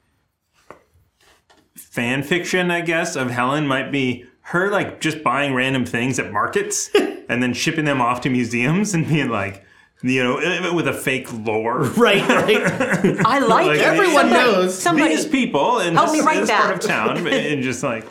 fan 1.75 2.21
fiction, 2.21 2.69
I 2.69 2.81
guess, 2.81 3.15
of 3.15 3.31
Helen 3.31 3.65
might 3.65 3.91
be 3.91 4.25
her 4.41 4.69
like 4.69 5.01
just 5.01 5.23
buying 5.23 5.55
random 5.55 5.87
things 5.87 6.19
at 6.19 6.31
markets 6.31 6.91
and 7.29 7.41
then 7.41 7.53
shipping 7.53 7.85
them 7.85 7.99
off 7.99 8.21
to 8.21 8.29
museums 8.29 8.93
and 8.93 9.07
being 9.07 9.29
like, 9.29 9.65
you 10.01 10.23
know, 10.23 10.37
eh, 10.37 10.67
eh, 10.67 10.71
with 10.73 10.87
a 10.87 10.93
fake 10.93 11.31
lore. 11.33 11.79
right 11.97 12.27
right. 12.27 13.25
I 13.25 13.39
like, 13.39 13.67
Like, 13.67 13.79
everyone 13.79 14.29
Somebody- 14.29 14.51
knows. 14.51 14.77
Somebody, 14.81 15.15
These 15.15 15.25
people 15.27 15.79
in 15.79 15.95
Help 15.95 16.07
this, 16.11 16.19
me 16.19 16.25
write 16.25 16.39
this 16.41 16.51
part 16.51 16.73
of 16.75 16.79
town, 16.81 17.27
and 17.27 17.61
just 17.63 17.83
like 17.83 18.05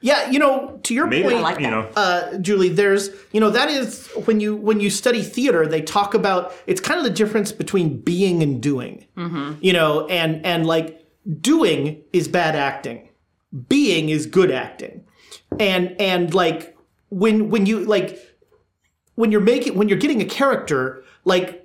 yeah 0.00 0.30
you 0.30 0.38
know 0.38 0.78
to 0.84 0.94
your 0.94 1.06
maybe. 1.08 1.24
Point 1.28 1.40
like 1.42 1.60
you 1.60 1.70
know, 1.70 1.88
uh, 1.96 2.38
Julie, 2.38 2.68
there's 2.68 3.10
you 3.32 3.40
know 3.40 3.50
that 3.50 3.68
is 3.68 4.08
when 4.26 4.40
you 4.40 4.56
when 4.56 4.80
you 4.80 4.90
study 4.90 5.22
theater, 5.22 5.66
they 5.66 5.82
talk 5.82 6.14
about 6.14 6.52
it's 6.66 6.80
kind 6.80 6.98
of 6.98 7.04
the 7.04 7.10
difference 7.10 7.52
between 7.52 8.00
being 8.00 8.42
and 8.42 8.60
doing. 8.62 9.06
Mm-hmm. 9.16 9.54
You 9.60 9.72
know, 9.72 10.06
and 10.08 10.44
and 10.46 10.66
like 10.66 11.04
doing 11.40 12.02
is 12.12 12.26
bad 12.28 12.54
acting, 12.56 13.08
being 13.68 14.08
is 14.08 14.26
good 14.26 14.50
acting, 14.50 15.04
and 15.60 15.94
and 16.00 16.32
like 16.34 16.76
when 17.10 17.50
when 17.50 17.66
you 17.66 17.80
like 17.80 18.18
when 19.16 19.32
you're 19.32 19.40
making 19.40 19.74
when 19.76 19.88
you're 19.88 19.98
getting 19.98 20.20
a 20.22 20.24
character 20.24 21.02
like 21.24 21.64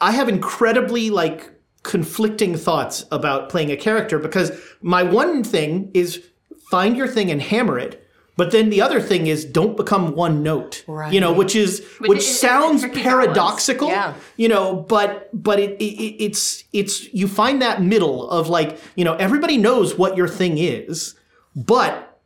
I 0.00 0.12
have 0.12 0.28
incredibly 0.28 1.10
like 1.10 1.50
conflicting 1.82 2.56
thoughts 2.56 3.04
about 3.10 3.48
playing 3.48 3.70
a 3.70 3.76
character 3.76 4.18
because 4.18 4.52
my 4.80 5.02
one 5.02 5.42
thing 5.42 5.90
is 5.94 6.22
find 6.70 6.96
your 6.96 7.08
thing 7.08 7.30
and 7.30 7.40
hammer 7.40 7.78
it. 7.78 8.04
But 8.36 8.52
then 8.52 8.70
the 8.70 8.80
other 8.82 9.00
thing 9.00 9.26
is 9.26 9.44
don't 9.44 9.76
become 9.76 10.14
one 10.14 10.44
note. 10.44 10.84
Right. 10.86 11.12
You 11.12 11.20
know, 11.20 11.32
which 11.32 11.56
is 11.56 11.84
which, 11.98 12.18
is- 12.18 12.40
sounds 12.40 12.84
paradoxical. 12.90 13.88
Yeah. 13.88 14.14
You 14.36 14.48
know, 14.48 14.76
but 14.76 15.28
but 15.32 15.58
it, 15.58 15.72
it 15.82 16.22
it's 16.22 16.62
it's 16.72 17.12
you 17.12 17.26
find 17.26 17.60
that 17.62 17.82
middle 17.82 18.30
of 18.30 18.48
like, 18.48 18.78
you 18.94 19.04
know, 19.04 19.14
everybody 19.16 19.56
knows 19.56 19.98
what 19.98 20.16
your 20.16 20.28
thing 20.28 20.56
is, 20.58 21.16
but 21.56 22.20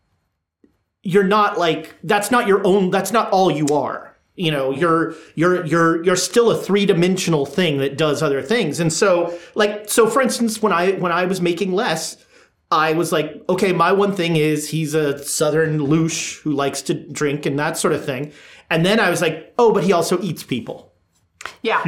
you're 1.02 1.24
not 1.24 1.58
like 1.58 1.94
that's 2.04 2.30
not 2.30 2.46
your 2.46 2.64
own 2.66 2.90
that's 2.90 3.10
not 3.10 3.30
all 3.30 3.50
you 3.50 3.66
are 3.68 4.11
you 4.34 4.50
know 4.50 4.70
you're 4.70 5.14
you're 5.34 5.64
you're 5.66 6.04
you're 6.04 6.16
still 6.16 6.50
a 6.50 6.56
three-dimensional 6.56 7.46
thing 7.46 7.78
that 7.78 7.98
does 7.98 8.22
other 8.22 8.42
things. 8.42 8.80
And 8.80 8.92
so 8.92 9.38
like 9.54 9.88
so 9.88 10.08
for 10.08 10.22
instance 10.22 10.62
when 10.62 10.72
i 10.72 10.92
when 10.92 11.12
i 11.12 11.24
was 11.26 11.40
making 11.40 11.72
less 11.72 12.16
i 12.70 12.92
was 12.94 13.12
like 13.12 13.42
okay 13.48 13.72
my 13.72 13.92
one 13.92 14.14
thing 14.14 14.36
is 14.36 14.70
he's 14.70 14.94
a 14.94 15.22
southern 15.22 15.78
louche 15.78 16.40
who 16.42 16.52
likes 16.52 16.80
to 16.82 16.94
drink 16.94 17.44
and 17.44 17.58
that 17.58 17.76
sort 17.76 17.92
of 17.92 18.04
thing. 18.04 18.32
And 18.70 18.86
then 18.86 19.00
i 19.00 19.10
was 19.10 19.20
like 19.20 19.54
oh 19.58 19.72
but 19.72 19.84
he 19.84 19.92
also 19.92 20.20
eats 20.22 20.42
people. 20.42 20.92
Yeah. 21.62 21.82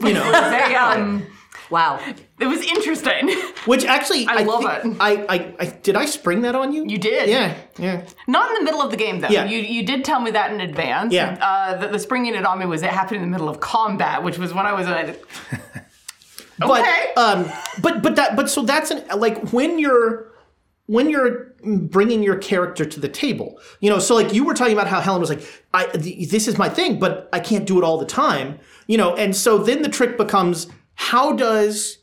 you 0.00 0.12
know. 0.14 0.30
They, 0.50 0.74
um, 0.74 1.26
wow. 1.70 1.98
it 2.40 2.46
was 2.46 2.60
interesting. 2.62 3.28
which 3.66 3.84
actually 3.84 4.26
i, 4.26 4.42
love 4.42 4.62
think- 4.82 4.96
it. 4.96 5.00
I, 5.00 5.12
I 5.28 5.54
i 5.60 5.66
did 5.66 5.96
i 5.96 6.06
spring 6.06 6.42
that 6.42 6.54
on 6.54 6.72
you 6.72 6.84
You 6.86 6.98
did. 6.98 7.28
yeah 7.28 7.54
yeah 7.78 8.02
Not 8.26 8.48
in 8.50 8.54
the 8.58 8.62
middle 8.64 8.80
of 8.82 8.90
the 8.90 8.96
game, 8.96 9.20
though. 9.20 9.28
Yeah. 9.28 9.44
You, 9.46 9.58
you 9.58 9.84
did 9.86 10.04
tell 10.04 10.20
me 10.20 10.30
that 10.32 10.50
in 10.52 10.60
advance. 10.60 11.12
Yeah. 11.12 11.38
Uh, 11.40 11.76
the, 11.76 11.88
the 11.88 11.98
springing 11.98 12.34
it 12.34 12.44
on 12.44 12.58
me 12.58 12.66
was 12.66 12.82
it 12.82 12.90
happened 12.90 13.16
in 13.16 13.22
the 13.22 13.28
middle 13.36 13.48
of 13.48 13.60
combat, 13.60 14.22
which 14.22 14.36
was 14.38 14.52
when 14.52 14.66
I 14.66 14.72
was 14.72 14.86
a. 14.86 15.14
but 16.58 16.80
Okay. 16.80 17.14
um 17.16 17.50
but 17.80 18.02
but 18.02 18.16
that 18.16 18.34
but 18.36 18.50
so 18.50 18.62
that's 18.62 18.90
an 18.90 19.04
like 19.18 19.52
when 19.52 19.78
you're 19.78 20.32
when 20.86 21.08
you're 21.08 21.54
bringing 21.64 22.22
your 22.22 22.36
character 22.36 22.84
to 22.84 22.98
the 23.00 23.08
table 23.08 23.60
you 23.80 23.88
know 23.90 23.98
so 24.00 24.14
like 24.14 24.32
you 24.32 24.44
were 24.44 24.54
talking 24.54 24.72
about 24.72 24.88
how 24.88 25.00
helen 25.00 25.20
was 25.20 25.30
like 25.30 25.42
i 25.74 25.84
th- 25.86 26.28
this 26.30 26.48
is 26.48 26.56
my 26.58 26.68
thing 26.68 26.98
but 26.98 27.28
i 27.32 27.38
can't 27.40 27.66
do 27.66 27.78
it 27.78 27.84
all 27.84 27.98
the 27.98 28.06
time 28.06 28.58
you 28.86 28.96
know 28.96 29.14
and 29.16 29.36
so 29.36 29.58
then 29.58 29.82
the 29.82 29.88
trick 29.88 30.16
becomes 30.16 30.66
how 31.00 31.32
does 31.32 31.98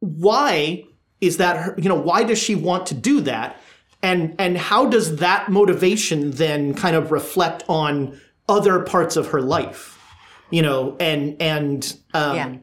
why 0.00 0.84
is 1.22 1.38
that 1.38 1.56
her, 1.56 1.74
you 1.78 1.88
know 1.88 1.94
why 1.94 2.22
does 2.24 2.38
she 2.38 2.54
want 2.54 2.86
to 2.86 2.94
do 2.94 3.20
that 3.22 3.56
and 4.02 4.34
and 4.38 4.58
how 4.58 4.86
does 4.86 5.16
that 5.16 5.48
motivation 5.50 6.30
then 6.32 6.74
kind 6.74 6.94
of 6.94 7.10
reflect 7.10 7.62
on 7.68 8.20
other 8.48 8.80
parts 8.80 9.16
of 9.16 9.28
her 9.28 9.40
life 9.40 9.98
you 10.50 10.60
know 10.60 10.94
and 11.00 11.40
and 11.40 11.96
um 12.12 12.36
Yeah. 12.36 12.54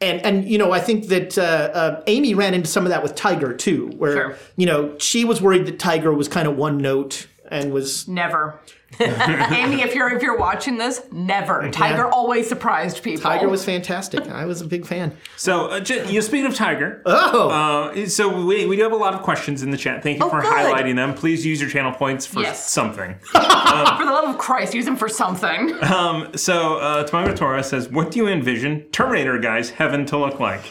and 0.00 0.24
and 0.24 0.48
you 0.48 0.56
know 0.56 0.72
I 0.72 0.80
think 0.80 1.08
that 1.08 1.36
uh, 1.36 1.42
uh, 1.42 2.02
Amy 2.06 2.32
ran 2.34 2.54
into 2.54 2.68
some 2.68 2.84
of 2.86 2.90
that 2.90 3.02
with 3.02 3.14
Tiger 3.14 3.52
too, 3.52 3.88
where 3.98 4.12
Sure. 4.14 4.36
you 4.56 4.64
know 4.66 4.96
she 4.98 5.24
was 5.26 5.42
worried 5.42 5.66
that 5.66 5.78
Tiger 5.78 6.14
was 6.14 6.28
kind 6.28 6.48
of 6.48 6.56
one 6.56 6.78
note 6.78 7.26
and 7.50 7.72
was 7.72 8.06
Never. 8.08 8.60
Amy, 9.00 9.82
if 9.82 9.94
you're 9.94 10.08
if 10.16 10.22
you're 10.22 10.38
watching 10.38 10.78
this, 10.78 11.02
never. 11.12 11.68
Tiger 11.70 12.06
always 12.06 12.48
surprised 12.48 13.02
people. 13.02 13.20
Tiger 13.22 13.46
was 13.46 13.62
fantastic. 13.62 14.26
I 14.30 14.46
was 14.46 14.62
a 14.62 14.64
big 14.64 14.86
fan. 14.86 15.14
so 15.36 15.66
uh, 15.66 15.80
j- 15.80 16.10
you 16.10 16.22
speaking 16.22 16.46
of 16.46 16.54
Tiger. 16.54 17.02
Oh, 17.04 17.50
Uh, 17.50 18.06
so 18.06 18.46
we, 18.46 18.64
we 18.64 18.76
do 18.76 18.82
have 18.82 18.92
a 18.92 18.96
lot 18.96 19.12
of 19.12 19.20
questions 19.22 19.62
in 19.62 19.70
the 19.70 19.76
chat. 19.76 20.02
Thank 20.02 20.20
you 20.20 20.24
Oh, 20.24 20.30
for 20.30 20.40
good. 20.40 20.50
highlighting 20.50 20.96
them. 20.96 21.12
Please 21.12 21.44
use 21.44 21.60
your 21.60 21.68
channel 21.68 21.92
points 21.92 22.24
for 22.24 22.40
Yes. 22.40 22.70
something. 22.70 23.14
For 23.32 24.04
the 24.04 24.10
love 24.10 24.30
of 24.30 24.38
Christ, 24.38 24.72
use 24.72 24.86
them 24.86 24.96
for 24.96 25.08
something. 25.08 25.68
So 26.36 26.76
uh, 26.78 27.04
Tomago 27.04 27.34
Tora 27.36 27.62
says, 27.62 27.90
"What 27.90 28.10
do 28.10 28.18
you 28.20 28.26
envision 28.28 28.84
Terminator 28.90 29.38
guys 29.38 29.68
heaven 29.68 30.06
to 30.06 30.16
look 30.16 30.40
like?" 30.40 30.62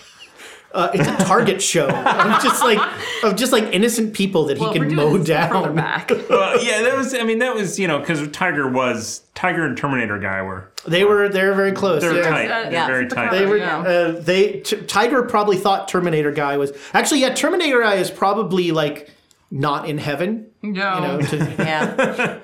Uh, 0.73 0.91
it's 0.93 1.07
a 1.07 1.25
target 1.25 1.61
show 1.61 1.87
of 1.87 2.41
just 2.43 2.61
like 2.63 2.79
of 3.23 3.35
just 3.35 3.51
like 3.51 3.63
innocent 3.73 4.13
people 4.13 4.45
that 4.45 4.57
he 4.57 4.63
Well, 4.63 4.73
if 4.73 4.79
we're 4.79 4.85
can 4.87 4.95
mow 4.95 5.17
down. 5.17 5.75
back. 5.75 6.11
Well, 6.29 6.63
yeah, 6.63 6.81
that 6.83 6.95
was. 6.97 7.13
I 7.13 7.23
mean, 7.23 7.39
that 7.39 7.55
was 7.55 7.79
you 7.79 7.87
know 7.87 7.99
because 7.99 8.27
Tiger 8.29 8.69
was 8.69 9.21
Tiger 9.33 9.65
and 9.65 9.77
Terminator 9.77 10.19
guy 10.19 10.41
were 10.41 10.71
They 10.87 11.03
were 11.05 11.29
they 11.29 11.45
were 11.45 11.53
very 11.53 11.71
close. 11.71 12.01
they're 12.01 12.15
yeah. 12.15 12.29
tight. 12.29 12.51
Uh, 12.51 12.63
they're 12.63 12.71
yeah, 12.73 12.87
very 12.87 13.05
it's 13.05 13.13
the 13.13 13.21
tight. 13.21 13.31
They 13.31 13.45
were 13.45 13.57
Yeah. 13.57 13.77
uh, 13.79 14.11
they 14.19 14.59
T- 14.59 14.81
Tiger 14.83 15.23
probably 15.23 15.57
thought 15.57 15.87
Terminator 15.87 16.31
guy 16.31 16.57
was 16.57 16.73
actually 16.93 17.21
yeah 17.21 17.33
Terminator 17.33 17.81
guy 17.81 17.95
is 17.95 18.11
probably 18.11 18.71
like 18.71 19.09
not 19.49 19.87
in 19.89 19.97
heaven. 19.97 20.47
No. 20.61 20.95
You 20.95 21.01
know, 21.01 21.21
to- 21.21 21.37
Yeah. 21.59 22.39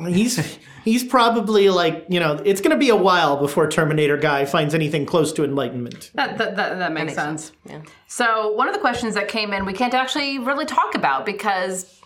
he's 0.08 0.58
he's 0.84 1.02
probably 1.02 1.70
like 1.70 2.06
you 2.08 2.20
know 2.20 2.34
it's 2.44 2.60
going 2.60 2.70
to 2.70 2.78
be 2.78 2.90
a 2.90 2.96
while 2.96 3.36
before 3.36 3.68
Terminator 3.68 4.16
guy 4.16 4.44
finds 4.44 4.74
anything 4.74 5.06
close 5.06 5.32
to 5.32 5.44
enlightenment. 5.44 6.10
That, 6.14 6.38
that, 6.38 6.56
that, 6.56 6.78
that 6.78 6.92
makes, 6.92 7.06
makes 7.06 7.16
sense. 7.16 7.52
Yeah. 7.68 7.82
So, 8.06 8.52
one 8.52 8.68
of 8.68 8.74
the 8.74 8.80
questions 8.80 9.14
that 9.14 9.28
came 9.28 9.52
in, 9.52 9.64
we 9.64 9.72
can't 9.72 9.94
actually 9.94 10.38
really 10.38 10.66
talk 10.66 10.94
about 10.94 11.26
because 11.26 12.00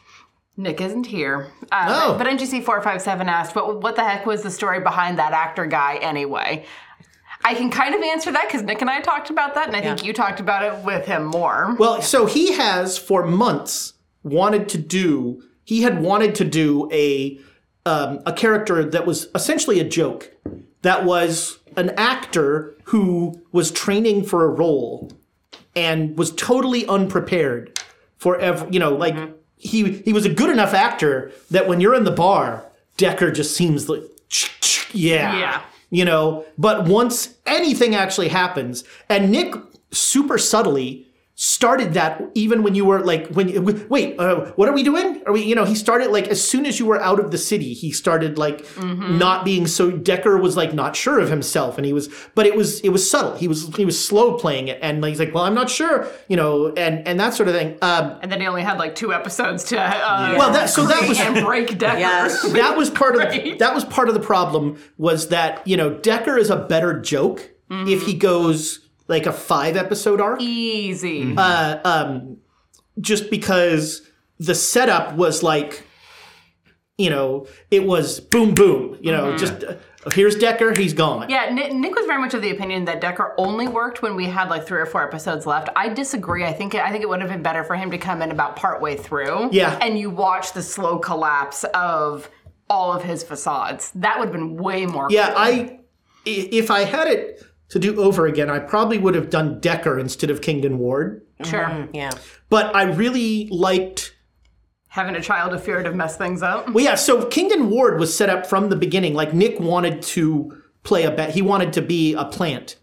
Nick 0.56 0.80
isn't 0.80 1.04
here. 1.06 1.48
Uh, 1.70 1.86
Oh. 1.88 2.18
But 2.18 2.26
NGC457 2.26 3.26
asked, 3.26 3.54
what, 3.54 3.82
what 3.82 3.96
the 3.96 4.04
heck 4.04 4.26
was 4.26 4.42
the 4.42 4.50
story 4.50 4.80
behind 4.80 5.18
that 5.18 5.32
actor 5.32 5.66
guy 5.66 5.96
anyway? 5.96 6.64
I 7.44 7.54
can 7.54 7.70
kind 7.70 7.94
of 7.94 8.02
answer 8.02 8.32
that 8.32 8.46
because 8.48 8.62
Nick 8.62 8.80
and 8.80 8.90
I 8.90 9.00
talked 9.00 9.30
about 9.30 9.54
that, 9.54 9.68
and 9.68 9.76
I 9.76 9.80
think 9.80 10.04
you 10.04 10.12
talked 10.12 10.40
about 10.40 10.64
it 10.64 10.84
with 10.84 11.06
him 11.06 11.24
more. 11.24 11.76
Well, 11.78 12.02
so 12.02 12.26
he 12.26 12.52
has 12.52 12.98
for 12.98 13.24
months 13.24 13.94
wanted 14.24 14.68
to 14.70 14.78
do. 14.78 15.42
He 15.62 15.82
had 15.82 16.02
wanted 16.02 16.34
to 16.36 16.44
do 16.44 16.90
a 16.92 17.38
um, 17.88 18.20
a 18.26 18.32
character 18.32 18.84
that 18.84 19.06
was 19.06 19.28
essentially 19.34 19.80
a 19.80 19.84
joke. 19.84 20.30
That 20.82 21.04
was 21.04 21.58
an 21.76 21.90
actor 21.96 22.76
who 22.84 23.40
was 23.52 23.70
training 23.70 24.24
for 24.24 24.44
a 24.44 24.48
role 24.48 25.10
and 25.74 26.16
was 26.18 26.32
totally 26.32 26.86
unprepared 26.86 27.78
for 28.16 28.38
ever. 28.38 28.66
You 28.70 28.78
know, 28.78 28.90
like 28.94 29.16
he 29.56 29.92
he 30.04 30.12
was 30.12 30.24
a 30.26 30.32
good 30.32 30.50
enough 30.50 30.74
actor 30.74 31.32
that 31.50 31.66
when 31.66 31.80
you're 31.80 31.94
in 31.94 32.04
the 32.04 32.10
bar, 32.12 32.64
Decker 32.96 33.30
just 33.32 33.56
seems 33.56 33.88
like 33.88 34.02
yeah, 34.92 35.38
Yeah. 35.38 35.62
you 35.90 36.04
know. 36.04 36.44
But 36.56 36.86
once 36.86 37.34
anything 37.46 37.94
actually 37.94 38.28
happens, 38.28 38.84
and 39.08 39.30
Nick 39.30 39.54
super 39.90 40.38
subtly 40.38 41.07
started 41.40 41.94
that 41.94 42.20
even 42.34 42.64
when 42.64 42.74
you 42.74 42.84
were 42.84 42.98
like 42.98 43.28
when 43.28 43.86
wait 43.88 44.18
uh, 44.18 44.46
what 44.56 44.68
are 44.68 44.72
we 44.72 44.82
doing? 44.82 45.22
Are 45.24 45.32
we 45.32 45.44
you 45.44 45.54
know 45.54 45.64
he 45.64 45.76
started 45.76 46.10
like 46.10 46.26
as 46.26 46.42
soon 46.42 46.66
as 46.66 46.80
you 46.80 46.86
were 46.86 47.00
out 47.00 47.20
of 47.20 47.30
the 47.30 47.38
city 47.38 47.74
he 47.74 47.92
started 47.92 48.36
like 48.38 48.66
not 48.82 49.44
being 49.44 49.68
so 49.68 49.92
decker 49.92 50.36
was 50.36 50.56
like 50.56 50.74
not 50.74 50.96
sure 50.96 51.20
of 51.20 51.30
himself 51.30 51.78
and 51.78 51.86
he 51.86 51.92
was 51.92 52.08
but 52.34 52.44
it 52.44 52.56
was 52.56 52.80
it 52.80 52.88
was 52.88 53.08
subtle. 53.08 53.36
He 53.36 53.46
was 53.46 53.68
he 53.76 53.84
was 53.84 54.04
slow 54.04 54.36
playing 54.36 54.66
it 54.66 54.80
and 54.82 55.04
he's 55.04 55.20
like 55.20 55.32
well 55.32 55.44
i'm 55.44 55.54
not 55.54 55.70
sure 55.70 56.08
you 56.26 56.36
know 56.36 56.72
and 56.76 57.06
and 57.06 57.20
that 57.20 57.34
sort 57.34 57.48
of 57.48 57.54
thing. 57.54 57.78
Um 57.82 58.18
and 58.20 58.32
then 58.32 58.40
he 58.40 58.48
only 58.48 58.62
had 58.62 58.78
like 58.78 58.96
two 58.96 59.12
episodes 59.14 59.62
to 59.70 59.80
uh, 59.80 60.34
well 60.36 60.50
that 60.52 60.68
so 60.70 60.86
that 60.86 61.08
was 61.08 61.20
and 61.20 61.44
break 61.46 61.78
Decker. 61.78 61.98
Yes. 62.00 62.42
that 62.52 62.76
was 62.76 62.90
part 62.90 63.14
of 63.14 63.30
the, 63.30 63.54
that 63.58 63.72
was 63.76 63.84
part 63.84 64.08
of 64.08 64.14
the 64.14 64.20
problem 64.20 64.76
was 64.96 65.28
that 65.28 65.64
you 65.68 65.76
know 65.76 65.94
Decker 65.94 66.36
is 66.36 66.50
a 66.50 66.56
better 66.56 66.98
joke 67.00 67.50
if 67.70 68.02
he 68.06 68.14
goes 68.14 68.87
like 69.08 69.26
a 69.26 69.32
five 69.32 69.76
episode 69.76 70.20
arc 70.20 70.40
Easy. 70.40 71.24
Mm-hmm. 71.24 71.38
Uh, 71.38 71.78
um, 71.84 72.36
just 73.00 73.30
because 73.30 74.02
the 74.38 74.54
setup 74.54 75.14
was 75.14 75.42
like 75.42 75.84
you 76.96 77.10
know 77.10 77.46
it 77.70 77.84
was 77.84 78.20
boom 78.20 78.54
boom 78.54 78.98
you 79.00 79.12
know 79.12 79.26
mm-hmm. 79.28 79.36
just 79.36 79.64
uh, 79.64 79.74
here's 80.12 80.36
Decker 80.36 80.72
he's 80.78 80.94
gone 80.94 81.28
Yeah, 81.28 81.52
Nick, 81.52 81.72
Nick 81.72 81.94
was 81.94 82.06
very 82.06 82.20
much 82.20 82.32
of 82.34 82.40
the 82.42 82.50
opinion 82.50 82.84
that 82.86 83.00
Decker 83.00 83.34
only 83.36 83.68
worked 83.68 84.00
when 84.00 84.14
we 84.16 84.26
had 84.26 84.48
like 84.48 84.66
three 84.66 84.80
or 84.80 84.86
four 84.86 85.02
episodes 85.02 85.44
left. 85.44 85.68
I 85.76 85.88
disagree. 85.88 86.44
I 86.44 86.52
think 86.52 86.74
I 86.74 86.90
think 86.90 87.02
it 87.02 87.08
would 87.08 87.20
have 87.20 87.28
been 87.30 87.42
better 87.42 87.64
for 87.64 87.74
him 87.76 87.90
to 87.90 87.98
come 87.98 88.22
in 88.22 88.30
about 88.30 88.56
partway 88.56 88.96
through. 88.96 89.50
Yeah. 89.52 89.76
and 89.82 89.98
you 89.98 90.08
watch 90.10 90.52
the 90.52 90.62
slow 90.62 90.98
collapse 90.98 91.64
of 91.74 92.30
all 92.70 92.92
of 92.92 93.02
his 93.02 93.22
facades. 93.22 93.90
That 93.96 94.18
would 94.18 94.26
have 94.28 94.32
been 94.32 94.56
way 94.56 94.86
more. 94.86 95.08
yeah 95.10 95.28
cool. 95.28 95.36
I 95.38 95.48
i- 96.26 96.48
if 96.52 96.70
I 96.70 96.84
had 96.84 97.08
it 97.08 97.42
to 97.68 97.78
do 97.78 98.00
over 98.00 98.26
again 98.26 98.48
I 98.50 98.58
probably 98.58 98.98
would 98.98 99.14
have 99.14 99.30
done 99.30 99.60
Decker 99.60 99.98
instead 99.98 100.30
of 100.30 100.40
Kingdon 100.42 100.78
Ward 100.78 101.22
sure. 101.44 101.88
Yeah. 101.92 102.10
but 102.48 102.74
I 102.74 102.82
really 102.84 103.48
liked 103.50 104.14
Having 104.90 105.16
a 105.16 105.20
child 105.20 105.52
of 105.52 105.62
fear 105.62 105.82
to 105.82 105.92
mess 105.92 106.16
things 106.16 106.42
up. 106.42 106.70
Well, 106.72 106.82
yeah. 106.82 106.94
So 106.94 107.26
Kingdon 107.26 107.68
Ward 107.68 108.00
was 108.00 108.12
set 108.16 108.30
up 108.30 108.46
from 108.46 108.70
the 108.70 108.74
beginning. 108.74 109.12
Like 109.12 109.34
Nick 109.34 109.60
wanted 109.60 110.00
to 110.02 110.62
play 110.82 111.04
a 111.04 111.10
bet. 111.10 111.28
He 111.34 111.42
wanted 111.42 111.74
to 111.74 111.82
be 111.82 112.14
a 112.14 112.24
plant, 112.24 112.76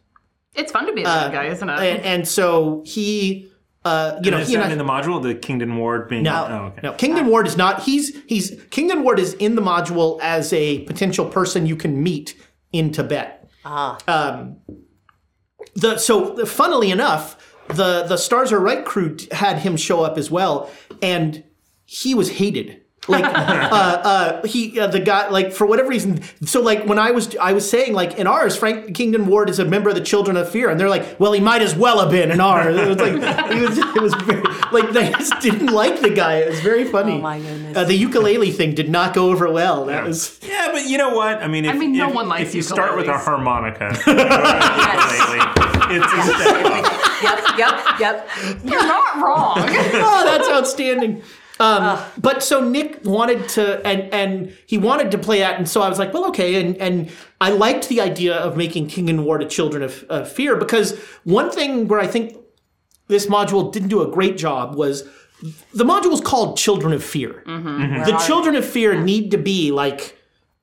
It's 0.53 0.71
fun 0.71 0.85
to 0.85 0.93
be 0.93 1.01
a 1.01 1.05
bad 1.05 1.31
guy, 1.31 1.45
isn't 1.45 1.67
it? 1.67 1.79
and, 1.79 2.03
and 2.03 2.27
so 2.27 2.83
he, 2.85 3.51
uh, 3.83 4.19
you 4.21 4.29
know, 4.29 4.37
is 4.37 4.47
he 4.47 4.53
and 4.53 4.63
that 4.63 4.69
I, 4.69 4.71
in 4.73 4.77
the 4.77 4.83
module 4.85 5.21
the 5.21 5.33
Kingdon 5.33 5.75
Ward 5.77 6.07
being? 6.07 6.21
no, 6.23 6.47
Oh, 6.47 6.55
okay. 6.67 6.81
no. 6.83 6.93
Kingdon 6.93 7.25
Ward 7.25 7.47
is 7.47 7.57
not. 7.57 7.81
He's 7.81 8.15
he's 8.27 8.63
Kingdon 8.69 9.01
Ward 9.03 9.17
is 9.17 9.33
in 9.33 9.55
the 9.55 9.61
module 9.63 10.19
as 10.21 10.53
a 10.53 10.81
potential 10.83 11.25
person 11.25 11.65
you 11.65 11.75
can 11.75 12.03
meet 12.03 12.39
in 12.71 12.91
Tibet. 12.91 13.44
Ah. 13.65 13.97
the 15.75 15.97
so 15.97 16.45
funnily 16.45 16.91
enough, 16.91 17.55
the 17.67 18.03
the 18.03 18.17
Stars 18.17 18.51
Are 18.51 18.59
Right 18.59 18.85
crew 18.85 19.17
had 19.31 19.59
him 19.59 19.75
show 19.75 20.03
up 20.03 20.17
as 20.17 20.29
well, 20.29 20.71
and 21.01 21.43
he 21.85 22.13
was 22.13 22.31
hated. 22.33 22.84
Like 23.07 23.23
uh, 23.25 23.27
uh, 23.27 24.47
he 24.47 24.79
uh, 24.79 24.87
the 24.87 24.99
guy 24.99 25.29
like 25.29 25.51
for 25.51 25.65
whatever 25.65 25.89
reason. 25.89 26.21
So 26.45 26.61
like 26.61 26.85
when 26.85 26.99
I 26.99 27.11
was 27.11 27.35
I 27.37 27.53
was 27.53 27.69
saying 27.69 27.93
like 27.93 28.17
in 28.17 28.27
ours, 28.27 28.55
Frank 28.55 28.95
Kingdon 28.95 29.27
Ward 29.27 29.49
is 29.49 29.59
a 29.59 29.65
member 29.65 29.89
of 29.89 29.95
the 29.95 30.01
Children 30.01 30.37
of 30.37 30.49
Fear, 30.49 30.69
and 30.69 30.79
they're 30.79 30.89
like, 30.89 31.19
well, 31.19 31.33
he 31.33 31.39
might 31.39 31.61
as 31.61 31.75
well 31.75 31.99
have 31.99 32.09
been 32.09 32.31
in 32.31 32.39
ours. 32.39 32.75
It 32.75 32.87
was 32.87 32.97
like 32.97 33.51
it 33.51 33.69
was 33.69 33.77
it 33.77 34.01
was 34.01 34.13
very, 34.15 34.43
like 34.71 34.91
they 34.91 35.11
just 35.11 35.39
didn't 35.41 35.67
like 35.67 36.01
the 36.01 36.09
guy. 36.09 36.37
It 36.37 36.49
was 36.49 36.59
very 36.61 36.85
funny. 36.85 37.13
Oh, 37.13 37.21
my 37.21 37.39
goodness. 37.39 37.77
Uh, 37.77 37.83
the 37.83 37.95
ukulele 37.95 38.51
thing 38.51 38.75
did 38.75 38.89
not 38.89 39.13
go 39.13 39.29
over 39.29 39.51
well. 39.51 39.85
That 39.85 40.05
was 40.05 40.39
Yeah, 40.41 40.69
but 40.71 40.85
you 40.85 40.97
know 40.97 41.15
what? 41.15 41.43
I 41.43 41.47
mean, 41.47 41.65
if, 41.65 41.75
mean, 41.75 41.93
no 41.93 42.09
if, 42.09 42.15
one 42.15 42.27
likes 42.27 42.49
if 42.49 42.55
you 42.55 42.61
start 42.61 42.95
with 42.97 43.07
a 43.07 43.17
harmonica, 43.17 43.93
ukulele, 44.05 44.15
it's 45.95 46.13
a 46.13 46.21
step 46.39 46.65
up. 46.65 47.01
Yep. 47.25 47.39
Yep. 47.57 47.99
Yep. 47.99 48.29
You're 48.65 48.85
not 48.85 49.15
wrong. 49.23 49.57
oh, 49.57 50.21
that's 50.25 50.49
outstanding. 50.49 51.23
Um, 51.59 51.99
but 52.17 52.43
so 52.43 52.61
Nick 52.67 52.99
wanted 53.05 53.47
to, 53.49 53.85
and 53.87 54.13
and 54.13 54.57
he 54.65 54.77
wanted 54.77 55.11
to 55.11 55.17
play 55.17 55.39
that, 55.39 55.57
and 55.57 55.67
so 55.69 55.81
I 55.81 55.89
was 55.89 55.97
like, 55.99 56.13
well, 56.13 56.25
okay, 56.27 56.61
and 56.61 56.75
and 56.77 57.09
I 57.39 57.51
liked 57.51 57.87
the 57.87 58.01
idea 58.01 58.35
of 58.35 58.57
making 58.57 58.87
Kingdon 58.87 59.23
Ward 59.23 59.41
a 59.41 59.45
Children 59.45 59.83
of, 59.83 60.03
of 60.09 60.29
Fear 60.31 60.57
because 60.57 60.99
one 61.23 61.49
thing 61.51 61.87
where 61.87 61.99
I 61.99 62.07
think 62.07 62.35
this 63.07 63.27
module 63.27 63.71
didn't 63.71 63.89
do 63.89 64.01
a 64.01 64.11
great 64.11 64.37
job 64.37 64.75
was 64.75 65.07
the 65.73 65.85
module 65.85 66.11
is 66.11 66.21
called 66.21 66.57
Children 66.57 66.91
of 66.93 67.03
Fear. 67.03 67.43
The 68.05 68.17
Children 68.25 68.55
of 68.55 68.65
Fear 68.65 69.01
need 69.01 69.31
to 69.31 69.37
be 69.37 69.71
like 69.71 70.17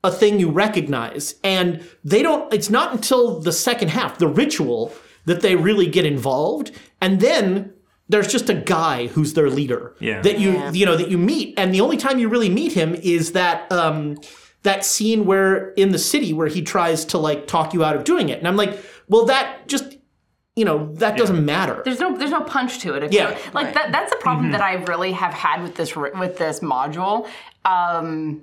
a 0.05 0.11
thing 0.11 0.41
you 0.41 0.51
recognize, 0.51 1.37
and 1.43 1.83
they 2.05 2.23
don't. 2.23 2.53
It's 2.53 2.69
not 2.69 2.93
until 2.93 3.41
the 3.41 3.53
second 3.53 3.89
half, 3.89 4.19
the 4.19 4.29
ritual, 4.29 4.93
that 5.25 5.41
they 5.41 5.57
really 5.57 5.87
get 5.87 6.05
involved, 6.05 6.73
and 7.01 7.21
then 7.21 7.73
there's 8.13 8.29
just 8.29 8.49
a 8.49 8.55
guy 8.55 9.09
who's 9.09 9.35
their 9.35 9.51
leader 9.51 9.95
Yeah. 9.99 10.21
that 10.23 10.39
you 10.39 10.53
Yeah. 10.53 10.71
you 10.73 10.87
know 10.87 10.97
that 10.97 11.11
you 11.11 11.19
meet, 11.19 11.55
and 11.59 11.75
the 11.75 11.81
only 11.81 11.97
time 11.97 12.19
you 12.21 12.29
really 12.29 12.49
meet 12.51 12.73
him 12.73 12.95
is 12.95 13.33
that. 13.33 13.71
Um, 13.73 14.17
that 14.65 14.85
scene 14.85 15.27
where 15.27 15.71
in 15.73 15.91
the 15.91 15.99
city 15.99 16.33
where 16.33 16.47
he 16.47 16.63
tries 16.63 17.05
to 17.07 17.19
like 17.19 17.49
talk 17.49 17.75
you 17.75 17.83
out 17.83 17.97
of 17.97 18.05
doing 18.05 18.29
it, 18.29 18.39
and 18.39 18.47
I'm 18.47 18.55
like, 18.55 18.79
well, 19.09 19.25
that 19.25 19.67
just 19.67 19.97
you 20.55 20.65
know 20.65 20.93
that 21.03 21.17
doesn't 21.19 21.45
matter. 21.45 21.83
There's 21.85 21.99
no 21.99 22.17
there's 22.17 22.31
no 22.31 22.43
punch 22.43 22.79
to 22.85 22.95
it. 22.95 23.03
If 23.03 23.13
Yeah. 23.13 23.31
you, 23.31 23.37
like 23.55 23.75
that 23.75 23.91
that's 23.91 24.13
a 24.13 24.17
problem 24.19 24.53
that 24.53 24.61
I 24.61 24.75
really 24.85 25.11
have 25.11 25.35
had 25.35 25.65
with 25.65 25.75
this 25.75 25.97
with 25.97 26.39
this 26.39 26.61
module. 26.61 27.27
Um, 27.65 28.43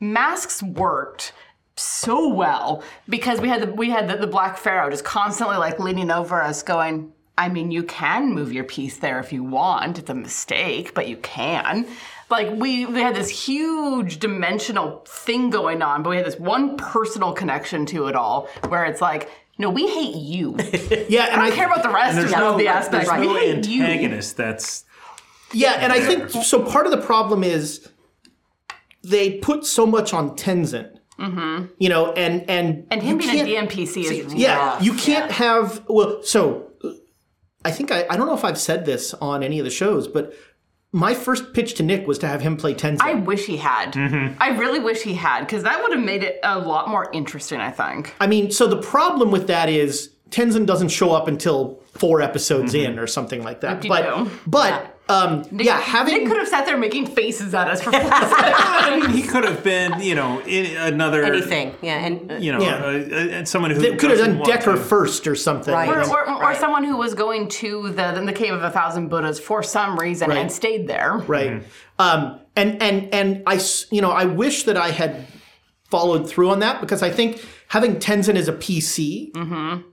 masks 0.00 0.62
worked 0.62 1.32
so 1.76 2.28
well 2.28 2.82
because 3.08 3.40
we 3.40 3.48
had 3.48 3.62
the 3.62 3.72
we 3.72 3.88
had 3.88 4.08
the, 4.08 4.16
the 4.18 4.26
Black 4.26 4.58
Pharaoh 4.58 4.90
just 4.90 5.04
constantly 5.04 5.56
like 5.56 5.78
leaning 5.78 6.10
over 6.10 6.42
us, 6.42 6.62
going. 6.62 7.12
I 7.38 7.48
mean, 7.48 7.70
you 7.70 7.84
can 7.84 8.34
move 8.34 8.52
your 8.52 8.64
piece 8.64 8.96
there 8.96 9.20
if 9.20 9.32
you 9.32 9.44
want. 9.44 9.98
It's 9.98 10.10
a 10.10 10.14
mistake, 10.14 10.92
but 10.92 11.06
you 11.08 11.16
can. 11.18 11.86
Like 12.30 12.50
we 12.50 12.84
we 12.84 13.00
had 13.00 13.14
this 13.14 13.30
huge 13.30 14.18
dimensional 14.18 15.04
thing 15.06 15.48
going 15.48 15.80
on, 15.80 16.02
but 16.02 16.10
we 16.10 16.16
had 16.16 16.26
this 16.26 16.38
one 16.38 16.76
personal 16.76 17.32
connection 17.32 17.86
to 17.86 18.08
it 18.08 18.16
all, 18.16 18.48
where 18.68 18.84
it's 18.84 19.00
like, 19.00 19.30
no, 19.56 19.70
we 19.70 19.86
hate 19.88 20.16
you. 20.16 20.56
yeah, 21.08 21.28
and 21.32 21.40
I 21.40 21.48
don't 21.48 21.56
care 21.56 21.66
about 21.66 21.82
the 21.84 21.88
rest 21.90 22.18
of 22.18 22.30
no, 22.32 22.52
the 22.58 22.64
there's 22.64 22.76
aspects. 22.76 23.08
no 23.10 23.20
We 23.20 23.28
hate 23.28 23.66
you. 23.68 23.84
antagonist 23.84 24.36
that's 24.36 24.84
Yeah, 25.52 25.74
and 25.80 25.92
I 25.92 26.00
think 26.00 26.28
so. 26.30 26.62
Part 26.62 26.86
of 26.86 26.92
the 26.92 27.00
problem 27.00 27.42
is 27.44 27.88
they 29.02 29.38
put 29.38 29.64
so 29.64 29.86
much 29.86 30.12
on 30.12 30.36
Tenzin. 30.36 30.98
Mm-hmm. 31.18 31.66
You 31.78 31.88
know, 31.88 32.12
and 32.12 32.48
and 32.50 32.86
And 32.90 33.02
him 33.02 33.18
being 33.18 33.40
a 33.40 33.44
DMPC 33.44 34.04
is 34.04 34.34
Yeah, 34.34 34.56
rough. 34.56 34.82
you 34.82 34.92
can't 34.94 35.30
have 35.32 35.82
well. 35.88 36.22
So 36.22 36.67
I 37.68 37.70
think 37.70 37.92
I 37.92 38.06
I 38.08 38.16
don't 38.16 38.26
know 38.26 38.34
if 38.34 38.44
I've 38.44 38.58
said 38.58 38.86
this 38.86 39.14
on 39.14 39.42
any 39.42 39.58
of 39.58 39.64
the 39.64 39.70
shows, 39.70 40.08
but 40.08 40.34
my 40.90 41.12
first 41.12 41.52
pitch 41.52 41.74
to 41.74 41.82
Nick 41.82 42.06
was 42.06 42.18
to 42.20 42.26
have 42.26 42.40
him 42.40 42.56
play 42.56 42.74
Tenzin. 42.74 43.02
I 43.02 43.14
wish 43.14 43.44
he 43.44 43.58
had. 43.58 43.92
Mm-hmm. 43.92 44.42
I 44.42 44.56
really 44.56 44.78
wish 44.78 45.02
he 45.02 45.12
had 45.12 45.40
because 45.40 45.62
that 45.64 45.82
would 45.82 45.92
have 45.92 46.02
made 46.02 46.22
it 46.22 46.40
a 46.42 46.58
lot 46.58 46.88
more 46.88 47.10
interesting. 47.12 47.60
I 47.60 47.70
think. 47.70 48.14
I 48.20 48.26
mean, 48.26 48.50
so 48.50 48.66
the 48.66 48.80
problem 48.80 49.30
with 49.30 49.46
that 49.48 49.68
is 49.68 50.10
Tenzin 50.30 50.66
doesn't 50.66 50.88
show 50.88 51.12
up 51.12 51.28
until 51.28 51.80
four 51.92 52.22
episodes 52.22 52.74
in 52.74 52.98
or 52.98 53.06
something 53.06 53.42
like 53.42 53.60
that. 53.60 53.84
Whoop-de-doo. 53.84 54.30
But 54.46 54.50
but 54.72 54.97
um, 55.10 55.44
yeah, 55.52 55.80
having 55.80 56.18
Nick 56.18 56.26
could 56.28 56.36
have 56.36 56.48
sat 56.48 56.66
there 56.66 56.76
making 56.76 57.06
faces 57.06 57.54
at 57.54 57.66
us 57.68 57.80
for 57.82 57.90
four 57.90 58.00
seconds. 58.10 58.30
I 58.36 58.98
mean, 59.00 59.10
he 59.10 59.22
could 59.22 59.44
have 59.44 59.64
been, 59.64 60.00
you 60.00 60.14
know, 60.14 60.40
in 60.40 60.76
another 60.76 61.22
Anything, 61.24 61.74
yeah, 61.80 62.04
and 62.04 62.30
uh, 62.32 62.34
You 62.36 62.52
know, 62.52 62.60
Yeah. 62.60 62.74
uh, 62.76 63.40
uh, 63.40 63.44
someone 63.46 63.70
who 63.70 63.80
they 63.80 63.96
could 63.96 64.10
have 64.10 64.18
done 64.18 64.42
Decker 64.42 64.72
to. 64.72 64.76
first 64.76 65.26
or 65.26 65.34
something. 65.34 65.72
Right. 65.72 65.88
you 65.88 65.94
Or, 66.12 66.28
or, 66.28 66.44
or 66.44 66.54
someone 66.54 66.84
who 66.84 66.96
was 66.96 67.14
going 67.14 67.48
to 67.48 67.88
the 67.90 68.22
the 68.24 68.32
cave 68.34 68.52
of 68.52 68.62
a 68.62 68.70
thousand 68.70 69.08
Buddhas 69.08 69.40
for 69.40 69.62
some 69.62 69.96
reason 69.98 70.28
Right. 70.28 70.38
and 70.38 70.52
stayed 70.52 70.86
there. 70.88 71.16
right 71.26 71.62
um 71.98 72.38
and 72.54 72.80
and 72.82 73.12
and 73.12 73.42
i 73.46 73.54
s- 73.56 73.86
you 73.90 74.00
know 74.00 74.10
i 74.10 74.24
wish 74.24 74.64
that 74.64 74.76
i 74.76 74.90
had 74.90 75.26
followed 75.90 76.28
through 76.28 76.50
on 76.50 76.60
that 76.60 76.80
because 76.80 77.02
i 77.02 77.10
think 77.10 77.44
having 77.68 77.96
tenzin 77.96 78.36
as 78.36 78.46
a 78.48 78.52
pc 78.52 79.30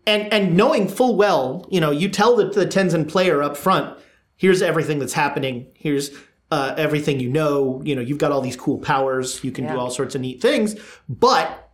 and 0.06 0.34
and 0.34 0.56
knowing 0.58 0.88
full 0.88 1.16
well 1.16 1.66
you 1.72 1.80
know 1.80 1.90
you 1.92 2.10
tell 2.10 2.36
the, 2.36 2.46
the 2.50 2.66
tenzin 2.68 3.08
player 3.08 3.42
up 3.42 3.56
front 3.58 3.98
here's 4.38 4.62
everything 4.62 5.00
that's 5.00 5.14
happening 5.14 5.68
here's 5.76 6.12
uh, 6.52 6.74
everything 6.78 7.20
you 7.20 7.30
know 7.30 7.82
you 7.84 7.96
know 7.96 8.02
you've 8.02 8.18
got 8.20 8.32
all 8.32 8.42
these 8.42 8.56
cool 8.56 8.78
powers 8.78 9.44
you 9.44 9.52
can 9.52 9.66
do 9.68 9.78
all 9.78 9.90
sorts 9.90 10.14
of 10.16 10.22
neat 10.22 10.42
things 10.42 10.76
but 11.10 11.72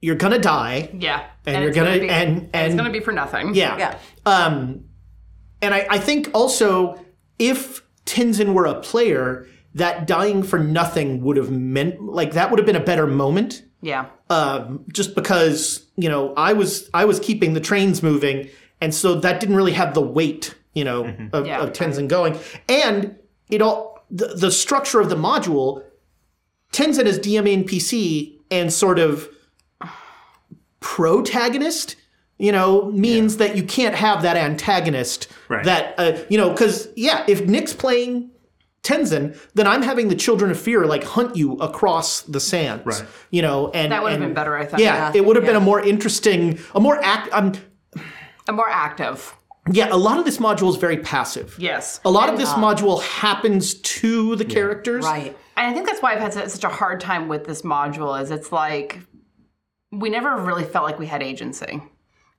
you're 0.00 0.16
gonna 0.16 0.38
die 0.38 0.88
Yeah, 0.94 1.24
And 1.44 1.58
you're 1.58 1.68
it's 1.70 1.76
gonna- 1.76 1.98
be, 2.00 2.08
and- 2.08 2.42
it's 2.44 2.50
and- 2.54 2.76
gonna 2.78 2.90
be 2.90 3.00
for 3.00 3.12
nothing. 3.12 3.54
yeah. 3.54 3.76
Yeah. 3.76 3.98
Um, 4.24 4.84
and 5.60 5.74
I, 5.74 5.86
I 5.90 5.98
think 5.98 6.30
also 6.32 6.98
if 7.38 7.82
Tenzin 8.06 8.54
were 8.54 8.64
a 8.64 8.80
player, 8.80 9.46
that 9.74 10.06
dying 10.06 10.42
for 10.42 10.58
nothing 10.58 11.20
would 11.22 11.36
have 11.36 11.50
meant 11.50 12.00
like 12.02 12.32
that 12.32 12.50
would 12.50 12.58
have 12.58 12.66
been 12.66 12.76
a 12.76 12.84
better 12.84 13.06
moment. 13.06 13.62
yeah. 13.82 14.06
Um, 14.30 14.84
just 14.92 15.14
because 15.14 15.86
you 15.96 16.08
know 16.08 16.32
I 16.34 16.54
was 16.54 16.88
I 16.94 17.04
was 17.04 17.20
keeping 17.20 17.52
the 17.52 17.60
trains 17.60 18.02
moving, 18.02 18.48
and 18.80 18.94
so 18.94 19.16
that 19.16 19.38
didn't 19.40 19.56
really 19.56 19.72
have 19.72 19.92
the 19.94 20.00
weight 20.02 20.54
you 20.74 20.84
know 20.84 21.14
of, 21.32 21.46
Yeah. 21.46 21.60
of 21.62 21.72
Tenzin 21.72 22.08
going, 22.08 22.38
and 22.68 23.16
it 23.48 23.60
all 23.62 24.04
the, 24.10 24.28
the 24.28 24.50
structure 24.50 25.00
of 25.00 25.08
the 25.10 25.16
module. 25.16 25.82
Tenzin 26.72 27.04
is 27.06 27.18
DM 27.18 27.64
NPC 27.64 28.38
and 28.50 28.72
sort 28.72 28.98
of 29.00 29.28
protagonist, 30.80 31.96
you 32.38 32.52
know, 32.52 32.90
means 32.92 33.36
that 33.38 33.56
you 33.56 33.62
can't 33.62 33.94
have 33.94 34.22
that 34.22 34.36
antagonist 34.36 35.28
Right. 35.48 35.64
that, 35.64 35.94
uh, 35.98 36.18
you 36.28 36.38
know, 36.38 36.50
because, 36.50 36.88
yeah, 36.96 37.24
if 37.28 37.44
Nick's 37.46 37.72
playing 37.72 38.30
Tenzin, 38.82 39.36
then 39.54 39.66
I'm 39.66 39.82
having 39.82 40.08
the 40.08 40.14
Children 40.14 40.50
of 40.50 40.58
Fear 40.58 40.86
like 40.86 41.04
hunt 41.04 41.36
you 41.36 41.54
across 41.54 42.22
the 42.22 42.40
sands, 42.40 42.82
Right. 42.86 43.04
you 43.30 43.42
know, 43.42 43.70
and 43.74 43.92
That 43.92 44.02
would 44.02 44.12
have 44.12 44.20
been 44.20 44.32
better, 44.34 44.56
I 44.56 44.64
think. 44.64 44.80
Yeah, 44.80 44.94
Yeah. 45.12 45.12
it 45.14 45.24
would 45.26 45.36
have 45.36 45.44
been 45.44 45.56
a 45.56 45.60
more 45.60 45.80
interesting, 45.80 46.58
a 46.74 46.80
more 46.80 46.98
act. 47.02 47.28
Um, 47.32 47.52
And 48.48 48.56
more 48.56 48.70
active. 48.70 49.34
Yeah, 49.70 49.88
a 49.90 49.96
lot 49.96 50.18
of 50.18 50.24
this 50.24 50.38
module 50.38 50.70
is 50.70 50.76
very 50.76 50.98
passive. 50.98 51.54
Yes. 51.58 52.00
A 52.04 52.10
lot 52.10 52.28
of 52.28 52.38
this 52.38 52.50
module 52.50 53.02
happens 53.02 53.74
to 53.74 54.36
the 54.36 54.44
characters. 54.44 55.04
right. 55.04 55.36
And 55.56 55.66
I 55.66 55.74
think 55.74 55.86
that's 55.86 56.00
why 56.00 56.14
I've 56.14 56.20
had 56.34 56.50
such 56.50 56.64
a 56.64 56.68
hard 56.70 57.00
time 57.00 57.28
with 57.28 57.44
this 57.44 57.62
module 57.62 58.20
is 58.20 58.30
it's 58.30 58.50
like 58.50 58.98
we 59.92 60.08
never 60.08 60.36
really 60.36 60.64
felt 60.64 60.84
like 60.86 60.98
we 60.98 61.06
had 61.06 61.22
agency. 61.22 61.66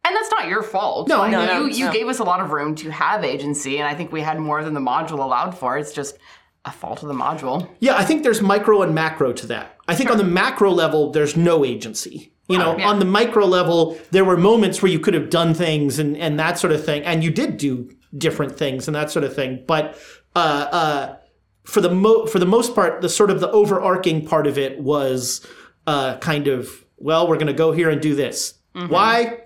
And 0.04 0.16
that's 0.16 0.32
not 0.32 0.48
your 0.48 0.64
fault. 0.64 1.08
No, 1.08 1.20
Like, 1.20 1.32
no, 1.32 1.42
you, 1.42 1.48
no, 1.48 1.66
you 1.68 1.86
no. 1.86 1.92
gave 1.92 2.08
us 2.08 2.18
a 2.20 2.24
lot 2.24 2.40
of 2.40 2.52
room 2.52 2.74
to 2.78 2.90
have 2.90 3.24
agency, 3.24 3.78
and 3.78 3.88
I 3.88 3.94
think 3.94 4.12
we 4.12 4.22
had 4.22 4.40
more 4.40 4.64
than 4.64 4.74
the 4.74 4.80
module 4.80 5.20
allowed 5.20 5.56
for. 5.56 5.78
It's 5.78 5.94
just 5.94 6.18
a 6.66 6.72
fault 6.72 7.04
of 7.04 7.08
the 7.08 7.14
module. 7.14 7.70
Yeah, 7.80 7.96
I 7.96 8.04
think 8.04 8.24
there's 8.24 8.42
micro 8.42 8.82
and 8.82 8.96
macro 8.96 9.32
to 9.34 9.46
that. 9.48 9.78
I 9.88 9.94
think 9.94 10.10
on 10.10 10.18
the 10.18 10.24
macro 10.24 10.72
level, 10.72 11.12
there's 11.12 11.38
no 11.38 11.64
agency. 11.64 12.34
You 12.52 12.58
know, 12.60 12.78
yeah. 12.78 12.90
on 12.90 13.00
the 13.00 13.06
micro 13.06 13.46
level, 13.46 13.98
there 14.12 14.26
were 14.26 14.38
moments 14.38 14.82
where 14.82 14.92
you 14.92 15.00
could 15.00 15.14
have 15.14 15.30
done 15.30 15.54
things 15.54 16.00
and, 16.00 16.18
and 16.18 16.40
that 16.40 16.58
sort 16.60 16.74
of 16.74 16.84
thing, 16.86 17.04
and 17.04 17.24
you 17.24 17.32
did 17.32 17.58
do 17.58 17.90
different 18.18 18.58
things 18.58 18.88
and 18.88 18.96
that 18.96 19.10
sort 19.12 19.24
of 19.24 19.34
thing. 19.36 19.64
But 19.68 19.98
uh, 20.36 20.40
uh, 20.72 21.16
for 21.64 21.82
the 21.82 21.90
mo- 21.90 22.26
for 22.26 22.40
the 22.40 22.46
most 22.46 22.76
part, 22.76 23.02
the 23.02 23.10
sort 23.10 23.32
of 23.32 23.40
the 23.40 23.50
overarching 23.52 24.26
part 24.26 24.48
of 24.48 24.58
it 24.58 24.80
was 24.80 25.46
uh, 25.88 26.18
kind 26.18 26.48
of 26.48 26.86
well, 26.98 27.28
we're 27.28 27.38
going 27.38 27.48
to 27.48 27.54
go 27.54 27.72
here 27.72 27.90
and 27.90 28.02
do 28.02 28.14
this. 28.16 28.54
Why? 28.74 29.40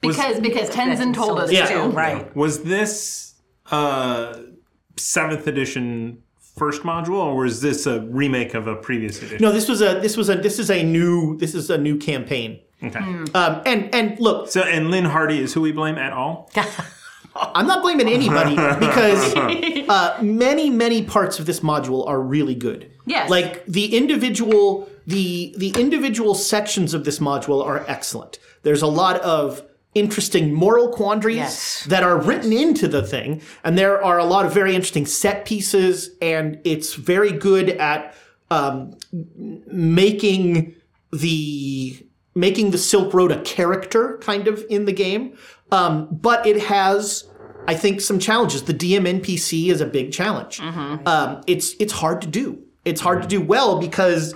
Because 0.00 0.40
because 0.40 0.70
Tenzin 0.70 1.14
told 1.14 1.38
us 1.38 1.50
Yeah. 1.52 1.66
to. 1.68 1.88
Right. 1.88 2.34
Was 2.36 2.62
this 2.64 3.34
uh, 3.70 4.38
seventh 4.96 5.46
edition 5.46 6.22
first 6.62 6.82
module, 6.82 7.18
or 7.18 7.34
was 7.34 7.60
this 7.60 7.86
a 7.86 8.02
remake 8.02 8.54
of 8.54 8.68
a 8.68 8.76
previous 8.76 9.18
edition? 9.18 9.38
No, 9.40 9.50
this 9.50 9.68
was 9.68 9.82
a 9.82 9.98
this 10.00 10.16
was 10.16 10.28
a 10.28 10.36
this 10.36 10.60
is 10.60 10.70
a 10.70 10.84
new 10.84 11.36
this 11.38 11.56
is 11.56 11.70
a 11.70 11.78
new 11.78 11.96
campaign. 11.98 12.60
Okay. 12.84 13.00
Um, 13.00 13.62
and 13.66 13.92
and 13.92 14.20
look, 14.20 14.48
So, 14.48 14.60
and 14.62 14.92
Lynne 14.92 15.04
Hardy 15.06 15.40
is 15.40 15.52
who 15.54 15.60
we 15.60 15.72
blame 15.72 15.98
at 15.98 16.12
all? 16.12 16.50
I'm 17.34 17.66
not 17.66 17.82
blaming 17.82 18.08
anybody 18.08 18.54
because 18.86 19.34
uh, 19.34 20.18
many, 20.22 20.70
many 20.70 21.02
parts 21.02 21.40
of 21.40 21.46
this 21.46 21.60
module 21.60 22.06
are 22.06 22.20
really 22.20 22.54
good. 22.54 22.90
Yes. 23.06 23.28
Like 23.28 23.66
the 23.66 23.96
individual, 23.96 24.88
the 25.06 25.54
the 25.56 25.70
individual 25.70 26.34
sections 26.36 26.94
of 26.94 27.04
this 27.04 27.18
module 27.18 27.64
are 27.64 27.84
excellent. 27.88 28.38
There's 28.62 28.82
a 28.82 28.86
lot 28.86 29.20
of 29.22 29.62
interesting 29.94 30.54
moral 30.54 30.88
quandaries 30.88 31.36
Yes. 31.36 31.84
that 31.88 32.02
are 32.02 32.16
written 32.18 32.52
into 32.52 32.88
the 32.88 33.02
thing, 33.02 33.42
and 33.64 33.76
there 33.76 34.02
are 34.02 34.18
a 34.18 34.24
lot 34.24 34.46
of 34.46 34.52
very 34.54 34.74
interesting 34.74 35.06
set 35.06 35.44
pieces, 35.44 36.10
and 36.22 36.58
it's 36.64 36.94
very 36.94 37.32
good 37.32 37.70
at 37.70 38.14
um, 38.50 38.94
making 39.66 40.74
the 41.12 42.06
making 42.34 42.70
the 42.70 42.78
Silk 42.78 43.12
Road 43.12 43.30
a 43.30 43.40
character 43.42 44.18
kind 44.22 44.48
of 44.48 44.64
in 44.70 44.86
the 44.86 44.92
game. 44.92 45.36
Um, 45.70 46.08
but 46.10 46.46
it 46.46 46.62
has, 46.64 47.24
I 47.68 47.74
think, 47.74 48.00
some 48.00 48.18
challenges. 48.18 48.62
The 48.64 48.74
DM 48.74 49.20
NPC 49.20 49.68
is 49.68 49.80
a 49.80 49.86
big 49.86 50.12
challenge. 50.12 50.60
Um, 50.60 51.42
it's 51.46 51.74
it's 51.78 51.92
hard 51.92 52.20
to 52.22 52.28
do. 52.28 52.62
It's 52.84 53.00
hard 53.00 53.22
to 53.22 53.28
do 53.28 53.40
well 53.40 53.78
because 53.78 54.34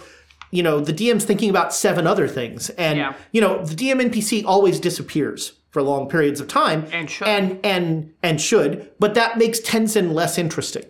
you 0.51 0.63
know 0.63 0.81
the 0.81 0.93
DM's 0.93 1.25
thinking 1.25 1.51
about 1.51 1.75
seven 1.75 2.07
other 2.07 2.29
things, 2.29 2.71
and 2.71 2.99
Yeah. 2.99 3.15
you 3.33 3.41
know 3.41 3.65
the 3.65 3.75
DM 3.75 4.01
NPC 4.01 4.45
always 4.45 4.79
disappears 4.81 5.53
for 5.71 5.83
long 5.83 6.09
periods 6.09 6.41
of 6.41 6.49
time, 6.49 6.87
And 6.93 7.11
should. 7.11 7.29
and 7.29 7.59
and 7.65 8.13
and 8.23 8.41
should. 8.41 8.91
But 8.99 9.15
that 9.15 9.39
makes 9.39 9.61
Tenzin 9.61 10.13
less 10.15 10.39
interesting. 10.39 10.85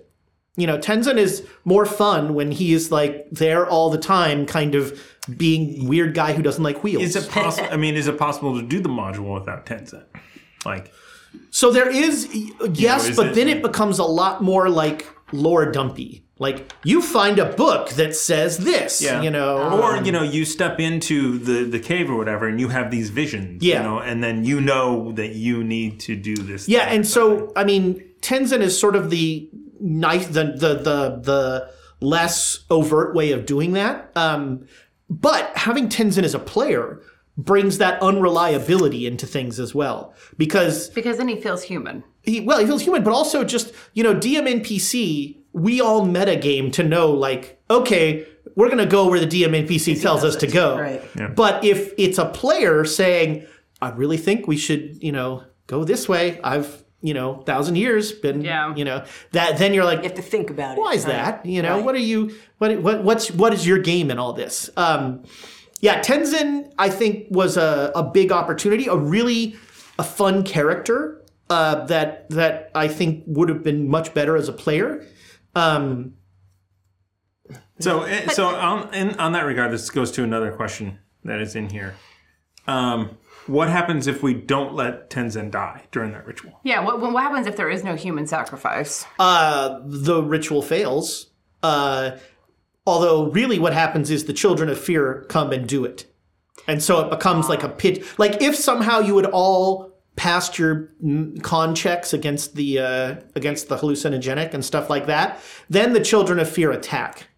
You 0.58 0.66
know, 0.66 0.78
Tenzin 0.78 1.18
is 1.18 1.46
more 1.64 1.84
fun 1.84 2.32
when 2.34 2.50
he 2.50 2.72
is 2.72 2.90
like 2.90 3.26
there 3.30 3.66
all 3.66 3.90
the 3.90 3.98
time, 3.98 4.46
kind 4.46 4.74
of 4.74 4.98
being 5.36 5.86
weird 5.86 6.14
guy 6.14 6.32
who 6.32 6.42
doesn't 6.42 6.62
like 6.62 6.82
wheels. 6.82 7.02
Is 7.02 7.16
it 7.16 7.28
possible? 7.30 7.68
I 7.70 7.76
mean, 7.76 7.94
is 7.94 8.06
it 8.08 8.16
possible 8.18 8.54
to 8.58 8.66
do 8.66 8.80
the 8.80 8.88
module 8.88 9.34
without 9.34 9.66
Tenzin? 9.66 10.04
Like, 10.64 10.92
so 11.50 11.70
there 11.70 11.90
is 11.90 12.28
yes, 12.72 13.08
is 13.08 13.16
but 13.16 13.26
it- 13.28 13.34
then 13.34 13.48
it 13.48 13.60
becomes 13.62 13.98
a 13.98 14.04
lot 14.04 14.42
more 14.42 14.70
like 14.70 15.06
lore 15.32 15.70
dumpy. 15.70 16.24
Like 16.38 16.70
you 16.84 17.00
find 17.00 17.38
a 17.38 17.46
book 17.54 17.88
that 17.90 18.14
says 18.14 18.58
this, 18.58 19.00
you 19.00 19.30
know, 19.30 19.80
or 19.80 20.02
you 20.04 20.12
know, 20.12 20.22
you 20.22 20.44
step 20.44 20.78
into 20.78 21.38
the 21.38 21.64
the 21.64 21.78
cave 21.78 22.10
or 22.10 22.16
whatever, 22.16 22.46
and 22.46 22.60
you 22.60 22.68
have 22.68 22.90
these 22.90 23.08
visions, 23.08 23.62
Yeah. 23.64 23.78
you 23.78 23.82
know, 23.88 23.98
and 24.00 24.22
then 24.22 24.44
you 24.44 24.60
know 24.60 25.12
that 25.12 25.34
you 25.34 25.64
need 25.64 25.98
to 26.00 26.14
do 26.14 26.36
this. 26.36 26.68
Yeah, 26.68 26.84
thing. 26.86 26.96
and 26.96 27.06
so 27.06 27.52
I 27.56 27.64
mean, 27.64 28.04
Tenzin 28.20 28.60
is 28.60 28.78
sort 28.78 28.96
of 28.96 29.08
the 29.08 29.48
nice, 29.80 30.26
the 30.26 30.44
the 30.44 30.74
the 30.74 31.20
the 31.22 31.70
less 32.00 32.64
overt 32.70 33.14
way 33.14 33.32
of 33.32 33.46
doing 33.46 33.72
that. 33.72 34.10
Um, 34.14 34.66
but 35.08 35.56
having 35.56 35.88
Tenzin 35.88 36.22
as 36.22 36.34
a 36.34 36.38
player 36.38 37.00
brings 37.38 37.78
that 37.78 38.00
unreliability 38.02 39.06
into 39.06 39.26
things 39.26 39.58
as 39.58 39.74
well, 39.74 40.12
because 40.36 40.90
Because 40.90 41.16
then 41.16 41.28
he 41.28 41.40
feels 41.40 41.62
human. 41.62 42.04
he 42.22 42.40
well 42.40 42.58
he 42.58 42.66
feels 42.66 42.82
human, 42.82 43.02
but 43.02 43.14
also 43.14 43.42
just 43.42 43.72
you 43.94 44.02
know 44.02 44.14
DM 44.14 44.46
NPC. 44.60 45.38
We 45.56 45.80
all 45.80 46.04
meta 46.04 46.36
game 46.36 46.70
to 46.72 46.82
know 46.82 47.10
like 47.10 47.60
okay. 47.70 48.26
We're 48.54 48.70
gonna 48.70 48.86
go 48.86 49.08
where 49.08 49.20
the 49.20 49.26
DM 49.26 49.66
NPC 49.66 50.00
tells 50.00 50.24
us 50.24 50.36
to 50.36 50.46
go. 50.46 50.78
Right. 50.78 51.34
But 51.34 51.62
if 51.64 51.92
it's 51.98 52.16
a 52.16 52.24
player 52.26 52.84
saying, 52.86 53.46
I 53.82 53.90
really 53.90 54.16
think 54.16 54.46
we 54.46 54.56
should, 54.56 55.02
you 55.02 55.12
know, 55.12 55.42
go 55.66 55.84
this 55.84 56.08
way. 56.08 56.40
I've, 56.42 56.82
you 57.02 57.12
know, 57.12 57.42
thousand 57.42 57.76
years 57.76 58.12
been, 58.12 58.40
Yeah. 58.42 58.74
you 58.74 58.84
know, 58.86 59.04
that 59.32 59.58
then 59.58 59.74
you're 59.74 59.84
like, 59.84 59.98
You 59.98 60.04
have 60.04 60.14
to 60.14 60.22
think 60.22 60.48
about 60.48 60.78
it. 60.78 60.80
why 60.80 60.94
is 60.94 61.04
right. 61.04 61.12
that? 61.12 61.44
You 61.44 61.60
know, 61.60 61.76
Right. 61.76 61.84
what 61.84 61.94
are 61.94 61.98
you, 61.98 62.34
what, 62.56 62.80
what, 62.80 63.04
what's, 63.04 63.30
what 63.30 63.52
is 63.52 63.66
your 63.66 63.78
game 63.78 64.10
in 64.10 64.18
all 64.18 64.32
this? 64.32 64.70
Um, 64.78 65.24
yeah, 65.80 66.00
Tenzin, 66.00 66.72
I 66.78 66.88
think 66.88 67.26
was 67.30 67.58
a, 67.58 67.92
a 67.94 68.02
big 68.02 68.32
opportunity, 68.32 68.86
a 68.86 68.96
really, 68.96 69.56
a 69.98 70.02
fun 70.04 70.44
character, 70.44 71.20
uh, 71.50 71.84
that, 71.86 72.30
that 72.30 72.70
I 72.74 72.88
think 72.88 73.24
would 73.26 73.50
have 73.50 73.62
been 73.62 73.86
much 73.88 74.14
better 74.14 74.34
as 74.36 74.48
a 74.48 74.52
player. 74.54 75.04
Um, 75.56 76.14
So, 77.78 78.02
eh, 78.04 78.28
so 78.28 78.48
on 78.48 78.92
in, 78.94 79.18
on 79.20 79.32
that 79.32 79.44
regard, 79.44 79.70
this 79.72 79.90
goes 79.90 80.10
to 80.12 80.24
another 80.24 80.50
question 80.52 80.98
that 81.24 81.40
is 81.40 81.54
in 81.54 81.68
here. 81.70 81.94
Um, 82.66 83.18
what 83.46 83.68
happens 83.68 84.06
if 84.06 84.22
we 84.22 84.34
don't 84.34 84.74
let 84.74 85.08
Tenzin 85.10 85.50
die 85.50 85.82
during 85.92 86.12
that 86.12 86.26
ritual? 86.26 86.58
Yeah, 86.64 86.80
what, 86.82 87.00
what 87.00 87.22
happens 87.22 87.46
if 87.46 87.56
there 87.56 87.68
is 87.70 87.84
no 87.84 87.94
human 87.94 88.26
sacrifice? 88.26 89.04
uh, 89.18 89.80
the 89.84 90.22
ritual 90.22 90.62
fails. 90.62 91.28
Uh, 91.62 92.12
although, 92.86 93.30
really, 93.30 93.58
what 93.58 93.72
happens 93.72 94.10
is 94.10 94.24
the 94.24 94.32
children 94.32 94.68
of 94.68 94.78
fear 94.80 95.24
come 95.28 95.52
and 95.52 95.68
do 95.68 95.84
it. 95.84 96.06
And 96.66 96.82
so 96.82 97.00
it 97.06 97.10
becomes 97.10 97.48
like 97.48 97.62
a 97.62 97.68
pit. 97.68 98.04
Like 98.18 98.40
if 98.42 98.56
somehow 98.56 99.00
you 99.00 99.16
had 99.18 99.26
all 99.26 99.95
passed 100.16 100.58
your 100.58 100.90
con 101.42 101.74
checks 101.74 102.12
against 102.12 102.54
the 102.56 102.78
uh, 102.78 103.14
against 103.34 103.68
the 103.68 103.76
hallucinogenic 103.76 104.54
and 104.54 104.64
stuff 104.64 104.90
like 104.90 105.06
that, 105.06 105.40
then 105.70 105.92
the 105.92 106.00
children 106.00 106.38
of 106.38 106.48
fear 106.48 106.70
attack, 106.72 107.28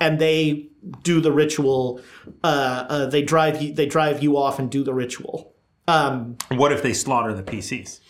and 0.00 0.18
they 0.18 0.68
do 1.02 1.20
the 1.20 1.32
ritual. 1.32 2.00
Uh, 2.44 2.86
uh, 2.88 3.06
they 3.06 3.22
drive 3.22 3.60
you. 3.62 3.72
They 3.72 3.86
drive 3.86 4.22
you 4.22 4.36
off 4.36 4.58
and 4.58 4.70
do 4.70 4.84
the 4.84 4.94
ritual. 4.94 5.54
What 5.86 6.72
if 6.72 6.82
they 6.82 6.92
slaughter 6.92 7.32
the 7.32 7.42
PCs? 7.42 8.00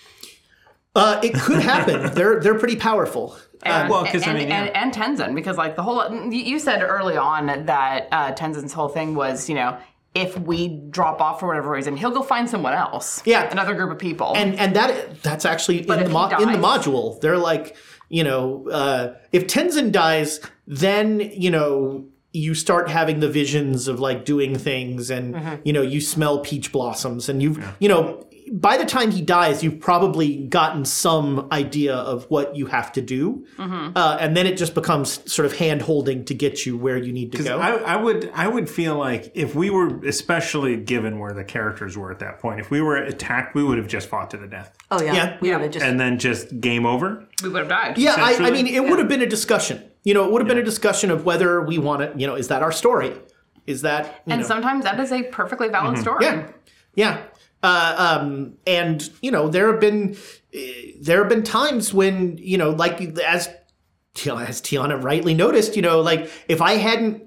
Uh, 0.94 1.20
it 1.22 1.32
could 1.34 1.60
happen. 1.62 2.12
they're 2.14 2.40
they're 2.40 2.58
pretty 2.58 2.76
powerful. 2.76 3.36
And, 3.62 3.88
well, 3.90 4.04
'cause, 4.06 4.22
I 4.22 4.30
and, 4.30 4.38
mean, 4.38 4.52
and, 4.52 4.68
and 4.76 4.92
Tenzin, 4.92 5.34
because 5.34 5.56
like 5.56 5.74
the 5.74 5.82
whole, 5.82 6.08
you 6.32 6.42
you 6.42 6.58
said 6.60 6.80
early 6.82 7.16
on 7.16 7.46
that 7.66 8.08
uh, 8.12 8.32
Tenzin's 8.32 8.72
whole 8.72 8.88
thing 8.88 9.14
was, 9.16 9.48
you 9.48 9.54
know, 9.56 9.76
if 10.18 10.38
we 10.38 10.68
drop 10.90 11.20
off 11.20 11.40
for 11.40 11.46
whatever 11.48 11.70
reason, 11.70 11.96
he'll 11.96 12.10
go 12.10 12.22
find 12.22 12.48
someone 12.50 12.72
else. 12.74 13.22
Yeah. 13.24 13.50
Another 13.50 13.74
group 13.74 13.90
of 13.90 13.98
people. 13.98 14.32
and 14.36 14.54
and 14.58 14.74
that 14.76 15.22
that's 15.22 15.44
actually 15.44 15.80
in 15.80 15.86
the 15.86 16.06
he 16.06 16.12
mo- 16.12 16.28
in 16.38 16.52
the 16.52 16.58
module. 16.58 17.20
They're 17.20 17.38
like, 17.38 17.76
you 18.08 18.24
know, 18.24 18.68
uh, 18.70 19.14
if 19.32 19.46
Tenzin 19.46 19.92
dies, 19.92 20.40
then 20.66 21.20
you 21.20 21.50
know 21.50 22.04
you 22.32 22.54
start 22.54 22.90
having 22.90 23.20
the 23.20 23.28
visions 23.28 23.88
of 23.88 24.00
like 24.00 24.24
doing 24.24 24.56
things, 24.58 25.10
and 25.10 25.34
Mm-hmm. 25.34 25.54
you 25.64 25.72
know 25.72 25.82
you 25.82 26.00
smell 26.00 26.40
peach 26.40 26.72
blossoms, 26.72 27.28
and 27.28 27.42
you've 27.42 27.58
you 27.80 27.88
know. 27.88 28.24
By 28.50 28.76
the 28.76 28.84
time 28.84 29.10
he 29.10 29.20
dies, 29.22 29.62
you've 29.62 29.80
probably 29.80 30.46
gotten 30.46 30.84
some 30.84 31.48
idea 31.52 31.94
of 31.94 32.24
what 32.30 32.56
you 32.56 32.66
have 32.66 32.92
to 32.92 33.00
do, 33.02 33.46
Mm-hmm. 33.56 33.96
uh, 33.96 34.16
and 34.20 34.36
then 34.36 34.46
it 34.46 34.56
just 34.56 34.74
becomes 34.74 35.20
sort 35.32 35.46
of 35.46 35.56
hand 35.58 35.82
holding 35.82 36.24
to 36.26 36.34
get 36.34 36.64
you 36.66 36.76
where 36.76 36.96
you 36.96 37.12
need 37.12 37.32
to 37.32 37.42
go. 37.42 37.58
I, 37.58 37.72
I 37.76 37.96
would 37.96 38.30
I 38.34 38.48
would 38.48 38.68
feel 38.70 38.96
like 38.96 39.32
if 39.34 39.54
we 39.54 39.70
were 39.70 39.98
especially 40.04 40.76
given 40.76 41.18
where 41.18 41.32
the 41.32 41.44
characters 41.44 41.96
were 41.96 42.10
at 42.12 42.18
that 42.20 42.38
point, 42.40 42.60
if 42.60 42.70
we 42.70 42.80
were 42.80 42.96
attacked, 42.96 43.54
we 43.54 43.62
would 43.64 43.78
have 43.78 43.88
just 43.88 44.08
fought 44.08 44.30
to 44.30 44.36
the 44.36 44.46
death. 44.46 44.76
Oh 44.90 45.02
yeah, 45.02 45.14
Yeah. 45.14 45.38
we 45.40 45.50
would 45.50 45.60
have 45.62 45.70
just. 45.70 45.84
And 45.84 45.98
then 46.00 46.18
just 46.18 46.60
game 46.60 46.86
over. 46.86 47.26
we 47.42 47.48
would 47.48 47.60
have 47.60 47.68
died. 47.68 47.98
Yeah, 47.98 48.14
I, 48.18 48.34
I 48.46 48.50
mean, 48.50 48.66
it 48.66 48.82
would 48.82 48.98
have 48.98 49.08
been 49.08 49.22
a 49.22 49.26
discussion. 49.26 49.82
You 50.04 50.14
know, 50.14 50.24
it 50.24 50.32
would 50.32 50.40
have 50.40 50.48
been 50.48 50.58
a 50.58 50.62
discussion 50.62 51.10
of 51.10 51.24
whether 51.24 51.60
we 51.62 51.78
want 51.78 52.00
to. 52.02 52.18
You 52.18 52.26
know, 52.26 52.34
is 52.34 52.48
that 52.48 52.62
our 52.62 52.72
story? 52.72 53.12
Is 53.66 53.82
that 53.82 54.22
you 54.26 54.32
And 54.32 54.40
know, 54.42 54.46
sometimes 54.48 54.84
that 54.84 54.98
is 54.98 55.12
a 55.12 55.24
perfectly 55.24 55.68
valid 55.68 55.98
story. 55.98 56.24
yeah, 56.24 56.48
yeah. 56.94 57.22
Uh, 57.62 58.18
um, 58.20 58.54
and 58.66 59.10
you 59.20 59.30
know, 59.30 59.48
there 59.48 59.70
have 59.70 59.80
been 59.80 60.16
uh, 60.54 60.58
there 61.00 61.18
have 61.18 61.28
been 61.28 61.42
times 61.42 61.92
when 61.92 62.38
you 62.38 62.56
know, 62.58 62.70
like 62.70 63.00
as 63.18 63.48
as 64.26 64.60
Tiana 64.62 65.02
rightly 65.02 65.34
noticed, 65.34 65.76
you 65.76 65.82
know, 65.82 66.00
like 66.00 66.30
if 66.48 66.60
I 66.62 66.74
hadn't 66.74 67.22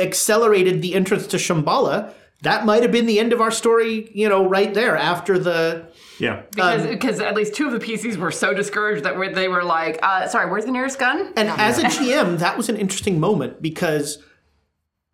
accelerated 0.00 0.82
the 0.82 0.94
entrance 0.94 1.26
to 1.28 1.36
Shambhala, 1.36 2.12
that 2.42 2.66
might 2.66 2.82
have 2.82 2.92
been 2.92 3.06
the 3.06 3.18
end 3.18 3.32
of 3.32 3.40
our 3.40 3.50
story. 3.50 4.10
You 4.14 4.28
know, 4.28 4.46
right 4.48 4.72
there 4.74 4.96
after 4.96 5.38
the 5.38 5.88
Yeah. 6.18 6.42
Because 6.50 6.86
because 6.86 7.20
at 7.20 7.34
least 7.34 7.54
two 7.54 7.66
of 7.66 7.72
the 7.72 7.80
PCs 7.80 8.16
were 8.16 8.30
so 8.30 8.54
discouraged 8.54 9.04
that 9.04 9.16
we're- 9.18 9.32
they 9.34 9.48
were 9.48 9.64
like, 9.64 9.98
uh, 10.02 10.26
sorry, 10.28 10.50
where's 10.50 10.64
the 10.64 10.70
nearest 10.72 10.98
gun? 10.98 11.32
And 11.36 11.48
as 11.48 11.78
a 11.78 11.84
GM, 11.84 12.38
that 12.38 12.56
was 12.56 12.68
an 12.68 12.76
interesting 12.76 13.18
moment 13.20 13.60
because 13.62 14.18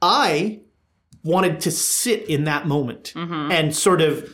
I 0.03 0.61
wanted 1.23 1.61
to 1.61 1.71
sit 1.71 2.29
in 2.29 2.45
that 2.45 2.67
moment 2.67 3.13
and 3.15 3.75
sort 3.75 4.01
of 4.01 4.33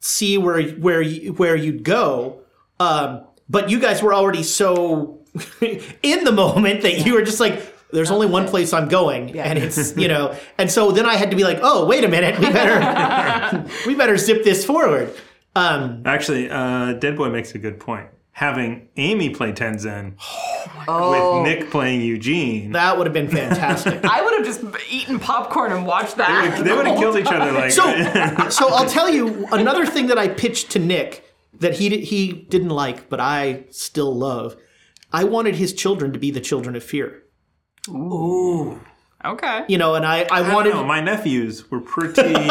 see 0.00 0.38
where 0.38 0.62
where 0.72 1.02
you, 1.02 1.32
where 1.34 1.56
you'd 1.56 1.82
go. 1.84 2.40
Um, 2.80 3.24
but 3.48 3.70
you 3.70 3.78
guys 3.80 4.02
were 4.02 4.12
already 4.14 4.42
so 4.42 5.24
in 6.02 6.24
the 6.24 6.32
moment 6.32 6.82
that 6.82 7.04
you 7.06 7.14
were 7.14 7.22
just 7.22 7.40
like, 7.40 7.74
"There's 7.92 8.10
only 8.10 8.26
one 8.26 8.46
place 8.48 8.72
I'm 8.72 8.88
going," 8.88 9.38
and 9.38 9.58
it's 9.58 9.96
you 9.96 10.08
know. 10.08 10.34
And 10.58 10.70
so 10.70 10.90
then 10.90 11.06
I 11.06 11.14
had 11.16 11.30
to 11.30 11.36
be 11.36 11.44
like, 11.44 11.58
"Oh, 11.62 11.86
wait 11.86 12.04
a 12.04 12.08
minute, 12.08 12.38
we 12.38 12.46
better 12.52 13.64
we 13.86 13.94
better 13.94 14.16
zip 14.16 14.44
this 14.44 14.64
forward." 14.64 15.14
Um, 15.54 16.02
Actually, 16.04 16.50
uh, 16.50 16.92
Dead 16.94 17.16
Boy 17.16 17.30
makes 17.30 17.54
a 17.54 17.58
good 17.58 17.80
point. 17.80 18.08
Having 18.36 18.88
Amy 18.98 19.30
play 19.30 19.52
Tenzin 19.52 20.12
oh, 20.88 21.40
with 21.42 21.48
Nick 21.58 21.70
playing 21.70 22.02
Eugene, 22.02 22.72
that 22.72 22.98
would 22.98 23.06
have 23.06 23.14
been 23.14 23.28
fantastic. 23.28 24.04
I 24.04 24.20
would 24.22 24.34
have 24.34 24.44
just 24.44 24.62
eaten 24.90 25.18
popcorn 25.18 25.72
and 25.72 25.86
watched 25.86 26.16
that. 26.18 26.62
they 26.62 26.70
would 26.74 26.86
have 26.86 26.98
killed 26.98 27.16
each 27.16 27.26
other 27.28 27.50
like 27.52 27.70
So, 27.70 27.82
so 28.50 28.68
I'll 28.74 28.86
tell 28.88 29.08
you 29.08 29.46
another 29.52 29.86
thing 29.86 30.08
that 30.08 30.18
I 30.18 30.28
pitched 30.28 30.70
to 30.72 30.78
Nick 30.78 31.24
that 31.60 31.76
he 31.76 31.88
di- 31.88 32.04
he 32.04 32.30
didn't 32.30 32.68
like, 32.68 33.08
but 33.08 33.20
I 33.20 33.64
still 33.70 34.14
love. 34.14 34.54
I 35.10 35.24
wanted 35.24 35.54
his 35.54 35.72
children 35.72 36.12
to 36.12 36.18
be 36.18 36.30
the 36.30 36.40
children 36.42 36.76
of 36.76 36.84
fear, 36.84 37.22
Ooh. 37.88 38.78
okay. 39.24 39.64
you 39.66 39.78
know, 39.78 39.94
and 39.94 40.04
I 40.04 40.24
I 40.24 40.26
I 40.30 40.42
don't 40.42 40.52
wanted. 40.54 40.74
know, 40.74 40.84
my 40.84 41.00
nephews 41.00 41.70
were 41.70 41.80
pretty. 41.80 42.34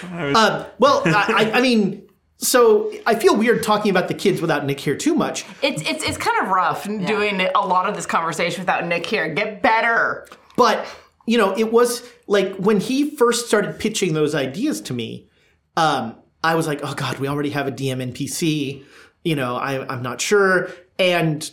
Uh, 0.00 0.64
well, 0.78 1.02
I, 1.06 1.50
I 1.52 1.58
I 1.58 1.60
mean, 1.60 2.07
so 2.38 2.92
I 3.04 3.16
feel 3.16 3.36
weird 3.36 3.64
talking 3.64 3.90
about 3.90 4.06
the 4.06 4.14
kids 4.14 4.40
without 4.40 4.64
Nick 4.64 4.78
here 4.78 4.96
too 4.96 5.14
much. 5.14 5.44
It's, 5.60 5.82
it's, 5.82 6.04
it's 6.04 6.16
kind 6.16 6.40
of 6.40 6.48
rough 6.48 6.84
doing 6.84 7.40
a 7.40 7.66
lot 7.66 7.88
of 7.88 7.96
this 7.96 8.06
conversation 8.06 8.62
without 8.62 8.86
Nick 8.86 9.06
here. 9.06 9.32
Get 9.34 9.60
better. 9.60 10.26
But 10.56 10.86
you 11.26 11.36
know, 11.36 11.52
it 11.58 11.72
was 11.72 12.08
like 12.26 12.54
when 12.56 12.80
he 12.80 13.10
first 13.10 13.48
started 13.48 13.78
pitching 13.78 14.14
those 14.14 14.34
ideas 14.34 14.80
to 14.82 14.94
me, 14.94 15.28
um, 15.76 16.16
I 16.42 16.54
was 16.54 16.66
like, 16.66 16.80
oh 16.82 16.94
god, 16.94 17.18
we 17.18 17.28
already 17.28 17.50
have 17.50 17.66
a 17.66 17.72
DM 17.72 18.12
NPC. 18.12 18.84
You 19.24 19.36
know, 19.36 19.56
I, 19.56 19.86
I'm 19.92 20.02
not 20.02 20.20
sure, 20.20 20.70
and 20.98 21.50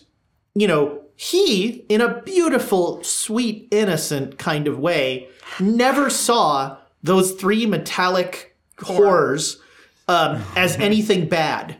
you 0.53 0.67
know, 0.67 1.01
he, 1.15 1.85
in 1.89 1.99
a 1.99 2.21
beautiful, 2.21 3.03
sweet, 3.03 3.67
innocent 3.71 4.37
kind 4.37 4.67
of 4.67 4.79
way, 4.79 5.27
never 5.59 6.09
saw 6.09 6.77
those 7.03 7.33
three 7.33 7.65
metallic 7.65 8.55
horrors 8.79 9.59
um, 10.07 10.43
as 10.55 10.77
anything 10.77 11.27
bad. 11.27 11.77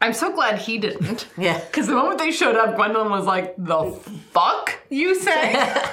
I'm 0.00 0.12
so 0.12 0.32
glad 0.32 0.58
he 0.58 0.78
didn't. 0.78 1.26
yeah. 1.38 1.58
Because 1.66 1.86
the 1.86 1.94
moment 1.94 2.18
they 2.18 2.30
showed 2.30 2.56
up, 2.56 2.76
Gwendolyn 2.76 3.10
was 3.10 3.24
like, 3.24 3.54
the 3.56 3.90
fuck, 4.32 4.78
you 4.90 5.14
say? 5.14 5.52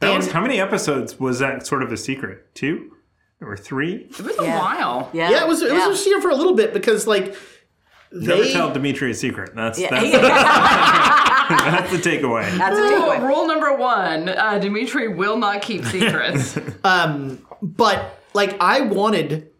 That 0.00 0.16
was, 0.16 0.30
how 0.30 0.40
many 0.40 0.60
episodes 0.60 1.18
was 1.18 1.40
that 1.40 1.66
sort 1.66 1.82
of 1.82 1.90
a 1.90 1.96
secret? 1.96 2.54
Two 2.54 2.92
or 3.40 3.56
three? 3.56 4.06
it 4.10 4.20
was 4.20 4.38
a 4.38 4.44
while. 4.44 5.10
Yeah, 5.12 5.30
Yeah, 5.30 5.42
it 5.42 5.48
was 5.48 5.60
it 5.60 5.72
was 5.72 5.82
just 5.82 6.04
here 6.04 6.20
for 6.20 6.30
a 6.30 6.36
little 6.36 6.54
bit 6.54 6.72
because 6.72 7.08
like 7.08 7.34
Never 8.12 8.42
they 8.42 8.52
tell 8.52 8.72
Dimitri 8.72 9.10
a 9.10 9.14
secret. 9.14 9.56
That's 9.56 9.76
Yeah. 9.78 9.90
that's, 9.90 10.12
that's 11.48 11.90
the 11.90 11.98
takeaway. 11.98 12.48
That's 12.58 12.76
a 12.78 12.80
Rule, 12.82 12.90
takeaway. 13.02 13.26
rule 13.28 13.46
number 13.48 13.74
one 13.74 14.28
uh, 14.28 14.58
Dimitri 14.60 15.08
will 15.08 15.36
not 15.36 15.62
keep 15.62 15.84
secrets. 15.84 16.56
um, 16.84 17.44
but 17.60 18.20
like 18.34 18.56
I 18.60 18.82
wanted 18.82 19.50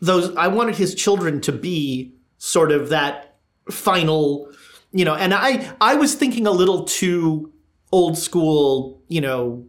those 0.00 0.34
I 0.36 0.48
wanted 0.48 0.76
his 0.76 0.94
children 0.94 1.40
to 1.42 1.52
be 1.52 2.14
sort 2.38 2.72
of 2.72 2.88
that 2.90 3.36
final 3.70 4.50
you 4.92 5.04
know 5.04 5.14
and 5.14 5.34
I 5.34 5.72
I 5.80 5.94
was 5.94 6.14
thinking 6.14 6.46
a 6.46 6.50
little 6.50 6.84
too 6.84 7.52
old 7.92 8.18
school 8.18 9.02
you 9.08 9.20
know 9.20 9.66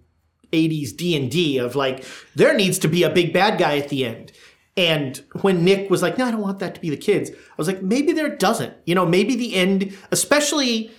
80s 0.51 0.95
D&D 0.95 1.57
of 1.59 1.75
like 1.75 2.05
there 2.35 2.55
needs 2.55 2.79
to 2.79 2.87
be 2.87 3.03
a 3.03 3.09
big 3.09 3.33
bad 3.33 3.59
guy 3.59 3.77
at 3.77 3.89
the 3.89 4.03
end. 4.03 4.31
And 4.75 5.21
when 5.41 5.63
Nick 5.63 5.89
was 5.89 6.01
like 6.01 6.17
no 6.17 6.25
I 6.25 6.31
don't 6.31 6.41
want 6.41 6.59
that 6.59 6.75
to 6.75 6.81
be 6.81 6.89
the 6.89 6.97
kids 6.97 7.31
I 7.31 7.33
was 7.57 7.67
like 7.67 7.81
maybe 7.81 8.13
there 8.13 8.35
doesn't. 8.35 8.73
You 8.85 8.95
know 8.95 9.05
maybe 9.05 9.35
the 9.35 9.55
end 9.55 9.97
especially 10.11 10.91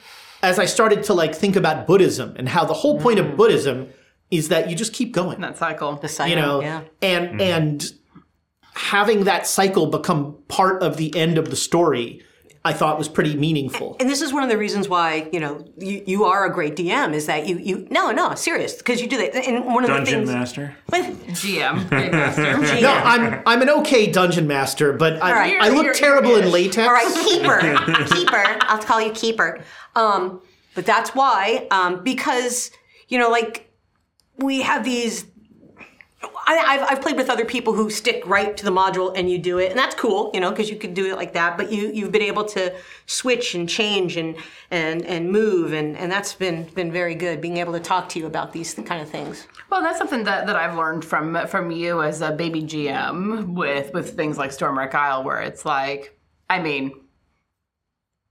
as 0.42 0.58
I 0.58 0.64
started 0.64 1.02
to 1.04 1.14
like 1.14 1.34
think 1.34 1.56
about 1.56 1.86
Buddhism 1.86 2.34
and 2.36 2.48
how 2.48 2.64
the 2.64 2.74
whole 2.74 3.00
point 3.00 3.18
of 3.18 3.26
mm. 3.26 3.36
Buddhism 3.36 3.88
is 4.30 4.48
that 4.48 4.70
you 4.70 4.76
just 4.76 4.92
keep 4.92 5.12
going. 5.12 5.40
That 5.40 5.58
cycle. 5.58 5.96
The 5.96 6.08
cycle, 6.08 6.30
you 6.30 6.36
know 6.36 6.60
yeah. 6.60 6.82
and 7.02 7.28
mm-hmm. 7.28 7.40
and 7.40 7.92
having 8.74 9.24
that 9.24 9.46
cycle 9.46 9.86
become 9.86 10.36
part 10.48 10.82
of 10.82 10.96
the 10.96 11.14
end 11.16 11.38
of 11.38 11.50
the 11.50 11.56
story 11.56 12.22
i 12.64 12.72
thought 12.72 12.98
was 12.98 13.08
pretty 13.08 13.34
meaningful 13.36 13.96
And 14.00 14.08
this 14.08 14.20
is 14.20 14.32
one 14.32 14.42
of 14.42 14.48
the 14.50 14.58
reasons 14.58 14.88
why 14.88 15.28
you 15.32 15.40
know 15.40 15.64
you, 15.78 16.02
you 16.06 16.24
are 16.24 16.44
a 16.44 16.52
great 16.52 16.76
DM 16.76 17.14
is 17.14 17.24
that 17.26 17.46
you 17.48 17.56
you 17.58 17.88
no 17.90 18.10
no 18.12 18.34
serious 18.34 18.74
because 18.76 19.00
you 19.00 19.08
do 19.08 19.16
that 19.16 19.34
and 19.34 19.64
one 19.64 19.82
of 19.84 19.88
Dungeon 19.88 20.20
the 20.20 20.26
things 20.26 20.38
Master. 20.38 20.76
GM, 20.92 21.88
Game 21.90 22.10
Master. 22.12 22.80
no 22.82 22.92
i'm 22.92 23.42
i'm 23.46 23.62
an 23.62 23.70
okay 23.70 24.10
dungeon 24.12 24.46
master 24.46 24.92
but 24.92 25.22
i, 25.22 25.32
right. 25.32 25.56
I 25.62 25.68
look 25.70 25.84
You're- 25.84 25.98
terrible 25.98 26.30
you're 26.30 26.40
in 26.40 26.48
ish. 26.48 26.52
latex 26.52 26.86
All 26.86 26.92
right, 26.92 27.12
keeper, 27.24 28.04
keeper. 28.14 28.44
I'll 28.68 28.78
call 28.82 29.00
you 29.00 29.12
keeper. 29.12 29.60
Um, 29.96 30.40
but 30.74 30.84
that's 30.86 31.10
why, 31.14 31.66
um, 31.70 32.04
because 32.04 32.70
you 33.08 33.18
know, 33.18 33.30
like 33.30 33.72
we 34.36 34.60
have 34.62 34.84
these. 34.84 35.24
I, 36.50 36.56
I've, 36.66 36.82
I've 36.90 37.00
played 37.00 37.16
with 37.16 37.30
other 37.30 37.44
people 37.44 37.72
who 37.74 37.90
stick 37.90 38.22
right 38.26 38.56
to 38.56 38.64
the 38.64 38.72
module 38.72 39.12
and 39.16 39.30
you 39.30 39.38
do 39.38 39.58
it, 39.58 39.70
and 39.70 39.78
that's 39.78 39.94
cool, 39.94 40.32
you 40.34 40.40
know, 40.40 40.50
because 40.50 40.68
you 40.68 40.74
could 40.74 40.94
do 40.94 41.06
it 41.06 41.14
like 41.16 41.32
that. 41.34 41.56
But 41.56 41.70
you 41.70 41.92
you've 41.92 42.10
been 42.10 42.22
able 42.22 42.44
to 42.46 42.74
switch 43.06 43.54
and 43.54 43.68
change 43.68 44.16
and 44.16 44.34
and 44.70 45.06
and 45.06 45.30
move, 45.30 45.72
and 45.72 45.96
and 45.96 46.10
that's 46.10 46.34
been 46.34 46.64
been 46.74 46.90
very 46.90 47.14
good. 47.14 47.40
Being 47.40 47.58
able 47.58 47.72
to 47.74 47.80
talk 47.80 48.08
to 48.10 48.18
you 48.18 48.26
about 48.26 48.52
these 48.52 48.74
kind 48.74 49.00
of 49.00 49.08
things. 49.08 49.46
Well, 49.70 49.80
that's 49.80 49.98
something 49.98 50.24
that, 50.24 50.48
that 50.48 50.56
I've 50.56 50.76
learned 50.76 51.04
from 51.04 51.46
from 51.46 51.70
you 51.70 52.02
as 52.02 52.20
a 52.20 52.32
baby 52.32 52.62
GM 52.62 53.54
with 53.54 53.94
with 53.94 54.16
things 54.16 54.36
like 54.36 54.50
Stormwreck 54.50 54.92
Isle, 54.94 55.22
where 55.22 55.40
it's 55.40 55.64
like, 55.64 56.18
I 56.48 56.58
mean, 56.60 56.90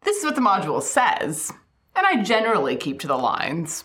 this 0.04 0.18
is 0.18 0.26
what 0.26 0.36
the 0.36 0.42
module 0.42 0.82
says, 0.82 1.54
and 1.96 2.06
I 2.06 2.22
generally 2.22 2.76
keep 2.76 3.00
to 3.00 3.08
the 3.08 3.18
lines. 3.18 3.84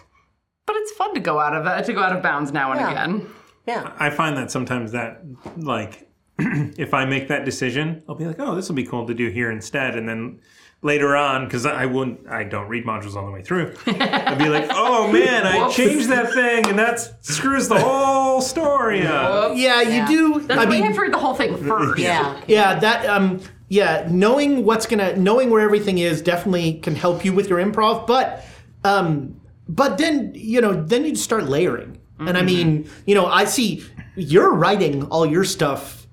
But 0.67 0.77
it's 0.77 0.93
fun 0.93 1.15
to 1.15 1.21
go 1.21 1.39
out 1.39 1.55
of 1.55 1.87
to 1.87 1.93
go 1.93 2.01
out 2.01 2.17
of 2.17 2.23
bounds 2.23 2.51
now 2.53 2.73
and 2.73 2.81
Yeah. 2.81 2.91
again. 2.91 3.27
Yeah. 3.67 3.93
I 3.99 4.11
find 4.11 4.37
that 4.37 4.51
sometimes 4.51 4.93
that 4.93 5.23
like 5.57 6.09
if 6.39 6.93
I 6.95 7.05
make 7.05 7.29
that 7.29 7.45
decision, 7.45 8.03
I'll 8.09 8.15
be 8.15 8.27
like, 8.27 8.41
oh, 8.41 8.55
this 8.55 8.69
will 8.69 8.75
be 8.77 8.85
cool 8.85 9.07
to 9.07 9.15
do 9.15 9.29
here 9.31 9.51
instead, 9.51 9.97
and 9.97 10.09
then 10.09 10.41
later 10.83 11.17
on, 11.17 11.45
because 11.47 11.65
I 11.65 11.87
wouldn't, 11.87 12.29
I 12.29 12.45
don't 12.45 12.69
read 12.69 12.85
modules 12.85 13.15
all 13.17 13.25
the 13.25 13.33
way 13.33 13.41
through. 13.43 13.75
I'd 13.87 14.37
be 14.37 14.49
like, 14.51 14.67
oh 14.71 15.11
man, 15.11 15.47
I 15.47 15.59
Whoops. 15.65 15.77
changed 15.77 16.09
that 16.11 16.33
thing, 16.35 16.67
and 16.67 16.79
that 16.79 17.25
screws 17.25 17.69
the 17.69 17.79
whole 17.79 18.41
story 18.41 19.07
up. 19.07 19.53
Yeah, 19.57 19.81
you 19.81 20.07
do. 20.07 20.41
That's 20.41 20.53
I 20.53 20.57
why 20.57 20.63
you 20.65 20.69
mean, 20.71 20.83
have 20.85 20.95
to 20.97 21.01
read 21.03 21.13
the 21.13 21.19
whole 21.19 21.35
thing 21.35 21.57
first. 21.57 21.99
Yeah. 21.99 22.41
yeah, 22.49 22.79
that 22.81 23.07
um, 23.07 23.41
yeah, 23.69 24.07
knowing 24.11 24.65
what's 24.65 24.87
gonna, 24.87 25.17
knowing 25.17 25.51
where 25.51 25.61
everything 25.63 25.99
is, 25.99 26.21
definitely 26.21 26.75
can 26.75 26.97
help 26.97 27.25
you 27.25 27.33
with 27.33 27.49
your 27.49 27.61
improv. 27.61 28.07
But, 28.07 28.45
um, 28.83 29.41
but 29.69 29.99
then 29.99 30.33
you 30.35 30.61
know, 30.61 30.75
then 30.75 31.05
you 31.05 31.13
just 31.13 31.25
start 31.25 31.45
layering, 31.45 31.99
and 32.19 32.39
I 32.39 32.43
mean, 32.43 32.89
you 33.07 33.15
know, 33.15 33.27
I 33.27 33.45
see 33.45 33.85
you're 34.17 34.55
writing 34.55 35.05
all 35.07 35.27
your 35.27 35.45
stuff. 35.45 36.07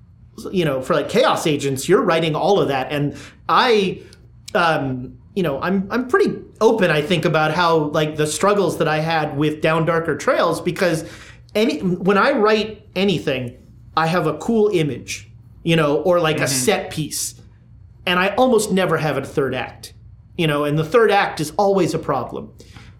You 0.51 0.65
know, 0.65 0.81
for 0.81 0.95
like 0.95 1.09
chaos 1.09 1.45
agents, 1.45 1.87
you're 1.87 2.01
writing 2.01 2.35
all 2.35 2.59
of 2.59 2.69
that, 2.69 2.91
and 2.91 3.15
I, 3.47 4.01
um, 4.55 5.19
you 5.35 5.43
know, 5.43 5.61
I'm 5.61 5.87
I'm 5.91 6.07
pretty 6.07 6.39
open. 6.59 6.89
I 6.89 7.01
think 7.01 7.25
about 7.25 7.53
how 7.53 7.89
like 7.89 8.15
the 8.15 8.25
struggles 8.25 8.79
that 8.79 8.87
I 8.87 8.99
had 8.99 9.37
with 9.37 9.61
Down 9.61 9.85
Darker 9.85 10.15
Trails 10.15 10.59
because 10.59 11.07
any 11.53 11.79
when 11.79 12.17
I 12.17 12.31
write 12.31 12.87
anything, 12.95 13.57
I 13.95 14.07
have 14.07 14.25
a 14.25 14.37
cool 14.37 14.69
image, 14.69 15.29
you 15.63 15.75
know, 15.75 15.97
or 15.97 16.19
like 16.19 16.39
a 16.39 16.47
set 16.47 16.91
piece, 16.91 17.39
and 18.07 18.17
I 18.17 18.29
almost 18.29 18.71
never 18.71 18.97
have 18.97 19.17
a 19.17 19.23
third 19.23 19.53
act, 19.53 19.93
you 20.37 20.47
know, 20.47 20.63
and 20.63 20.79
the 20.79 20.85
third 20.85 21.11
act 21.11 21.39
is 21.39 21.51
always 21.57 21.93
a 21.93 21.99
problem, 21.99 22.51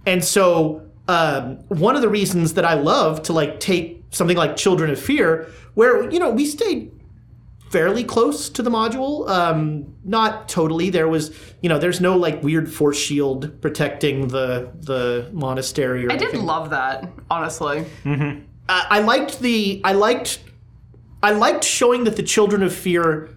and 0.06 0.24
so 0.24 0.91
um, 1.08 1.58
one 1.68 1.96
of 1.96 2.02
the 2.02 2.10
reasons 2.10 2.54
that 2.54 2.66
I 2.66 2.76
love 2.76 3.24
to 3.24 3.34
like 3.34 3.60
take 3.60 4.04
something 4.12 4.38
like 4.38 4.56
Children 4.56 4.92
of 4.92 5.00
Fear, 5.00 5.50
where 5.74 6.10
you 6.10 6.20
know 6.20 6.30
we 6.30 6.46
stayed 6.46 6.92
fairly 7.72 8.04
close 8.04 8.50
to 8.50 8.62
the 8.62 8.70
module. 8.70 9.28
Um, 9.30 9.96
not 10.04 10.50
totally. 10.50 10.90
There 10.90 11.08
was, 11.08 11.32
you 11.62 11.70
know, 11.70 11.80
there's 11.80 12.02
no 12.02 12.18
like 12.18 12.44
weird 12.44 12.72
force 12.72 12.98
shield 12.98 13.62
protecting 13.62 14.28
the 14.28 14.70
the 14.80 15.30
monastery. 15.32 16.06
Or 16.06 16.12
I 16.12 16.18
did 16.18 16.36
love 16.36 16.70
that, 16.72 17.10
honestly. 17.30 17.86
I, 18.06 18.44
I 18.68 19.00
liked 19.00 19.40
the. 19.40 19.82
I 19.84 19.94
liked. 19.94 20.40
I 21.24 21.32
liked 21.32 21.64
showing 21.64 22.04
that 22.06 22.16
the 22.16 22.24
children 22.24 22.64
of 22.64 22.74
fear 22.74 23.30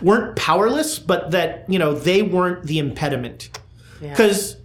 weren't 0.00 0.36
powerless, 0.36 0.98
but 0.98 1.30
that 1.30 1.64
you 1.68 1.78
know 1.78 1.94
they 1.94 2.22
weren't 2.22 2.64
the 2.64 2.78
impediment. 2.78 3.50
Because 4.10 4.56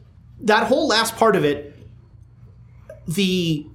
that 0.42 0.68
whole 0.68 0.88
last 0.88 1.16
part 1.16 1.36
of 1.36 1.46
it, 1.46 1.69
the 3.16 3.66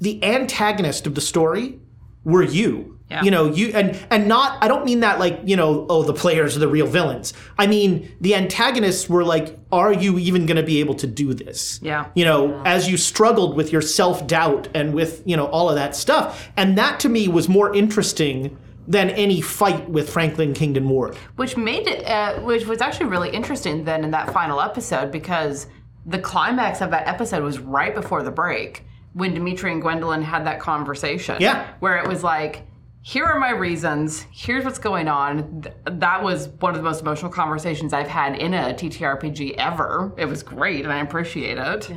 the 0.00 0.22
antagonist 0.22 1.06
of 1.06 1.14
the 1.14 1.20
story 1.20 1.78
were 2.24 2.42
you. 2.42 2.92
Yeah. 3.08 3.22
You 3.22 3.30
know, 3.30 3.46
you 3.46 3.68
and 3.68 3.96
and 4.10 4.26
not 4.26 4.62
I 4.62 4.66
don't 4.68 4.84
mean 4.84 5.00
that 5.00 5.20
like, 5.20 5.40
you 5.44 5.54
know, 5.54 5.86
oh 5.88 6.02
the 6.02 6.12
players 6.12 6.56
are 6.56 6.58
the 6.58 6.68
real 6.68 6.88
villains. 6.88 7.32
I 7.56 7.66
mean 7.68 8.12
the 8.20 8.34
antagonists 8.34 9.08
were 9.08 9.24
like, 9.24 9.56
are 9.70 9.92
you 9.92 10.18
even 10.18 10.44
gonna 10.44 10.64
be 10.64 10.80
able 10.80 10.94
to 10.96 11.06
do 11.06 11.32
this? 11.32 11.78
Yeah. 11.82 12.06
You 12.16 12.24
know, 12.24 12.60
as 12.64 12.88
you 12.90 12.96
struggled 12.96 13.56
with 13.56 13.72
your 13.72 13.80
self-doubt 13.82 14.68
and 14.74 14.92
with, 14.92 15.22
you 15.24 15.36
know, 15.36 15.46
all 15.46 15.68
of 15.68 15.76
that 15.76 15.94
stuff. 15.94 16.50
And 16.56 16.76
that 16.78 16.98
to 17.00 17.08
me 17.08 17.28
was 17.28 17.48
more 17.48 17.74
interesting 17.74 18.58
than 18.88 19.10
any 19.10 19.40
fight 19.40 19.88
with 19.88 20.10
Franklin 20.10 20.52
Kingdon 20.52 20.88
Ward. 20.88 21.16
which 21.36 21.56
made 21.56 21.86
it 21.86 22.04
uh, 22.06 22.40
which 22.40 22.66
was 22.66 22.80
actually 22.80 23.06
really 23.06 23.30
interesting 23.30 23.84
then 23.84 24.02
in 24.04 24.10
that 24.10 24.32
final 24.32 24.60
episode 24.60 25.12
because 25.12 25.68
the 26.06 26.18
climax 26.18 26.80
of 26.80 26.90
that 26.90 27.06
episode 27.08 27.42
was 27.42 27.58
right 27.58 27.94
before 27.94 28.22
the 28.22 28.30
break 28.30 28.84
when 29.12 29.34
Dimitri 29.34 29.72
and 29.72 29.82
Gwendolyn 29.82 30.22
had 30.22 30.46
that 30.46 30.60
conversation. 30.60 31.36
Yeah. 31.40 31.66
Where 31.80 31.98
it 31.98 32.06
was 32.06 32.22
like, 32.22 32.66
here 33.02 33.24
are 33.24 33.38
my 33.38 33.50
reasons. 33.50 34.26
Here's 34.32 34.64
what's 34.64 34.78
going 34.78 35.08
on. 35.08 35.62
Th- 35.62 35.74
that 35.86 36.22
was 36.22 36.48
one 36.48 36.72
of 36.72 36.76
the 36.76 36.82
most 36.82 37.00
emotional 37.00 37.30
conversations 37.30 37.92
I've 37.92 38.08
had 38.08 38.36
in 38.36 38.52
a 38.52 38.74
TTRPG 38.74 39.54
ever. 39.58 40.12
It 40.16 40.26
was 40.26 40.42
great, 40.42 40.84
and 40.84 40.92
I 40.92 40.98
appreciate 40.98 41.56
it. 41.56 41.90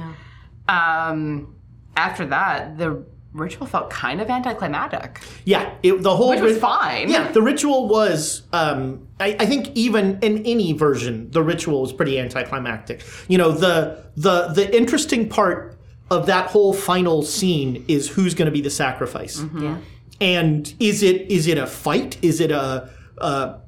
Um, 0.68 1.56
after 1.98 2.26
that, 2.28 2.78
the 2.78 3.06
ritual 3.34 3.68
felt 3.68 3.90
kind 3.90 4.22
of 4.22 4.30
anticlimactic. 4.30 5.22
Yeah, 5.46 5.74
it, 5.84 6.02
the 6.02 6.16
whole 6.16 6.30
Which 6.30 6.42
was 6.42 6.54
rit- 6.54 6.62
fine. 6.62 7.10
Yeah, 7.10 7.32
the 7.32 7.42
ritual 7.42 7.88
was. 7.88 8.44
Um, 8.54 9.08
I, 9.20 9.36
I 9.40 9.46
think 9.46 9.70
even 9.76 10.20
in 10.22 10.46
any 10.46 10.74
version, 10.74 11.30
the 11.32 11.44
ritual 11.44 11.82
was 11.82 11.94
pretty 11.94 12.20
anticlimactic. 12.20 13.04
You 13.28 13.38
know, 13.38 13.52
the 13.52 14.04
the 14.18 14.48
the 14.48 14.76
interesting 14.76 15.30
part 15.30 15.78
of 16.12 16.26
that 16.26 16.48
whole 16.48 16.74
final 16.74 17.22
scene 17.22 17.86
is 17.88 18.10
who's 18.10 18.34
going 18.34 18.48
to 18.48 18.52
be 18.52 18.62
the 18.62 18.70
sacrifice, 18.72 19.40
Mm-hmm. 19.42 19.76
and 20.22 20.74
is 20.80 21.04
it 21.04 21.30
is 21.32 21.46
it 21.48 21.58
a 21.58 21.68
fight? 21.68 22.18
Is 22.24 22.40
it 22.40 22.50
a 22.52 22.90
uh, 23.20 23.60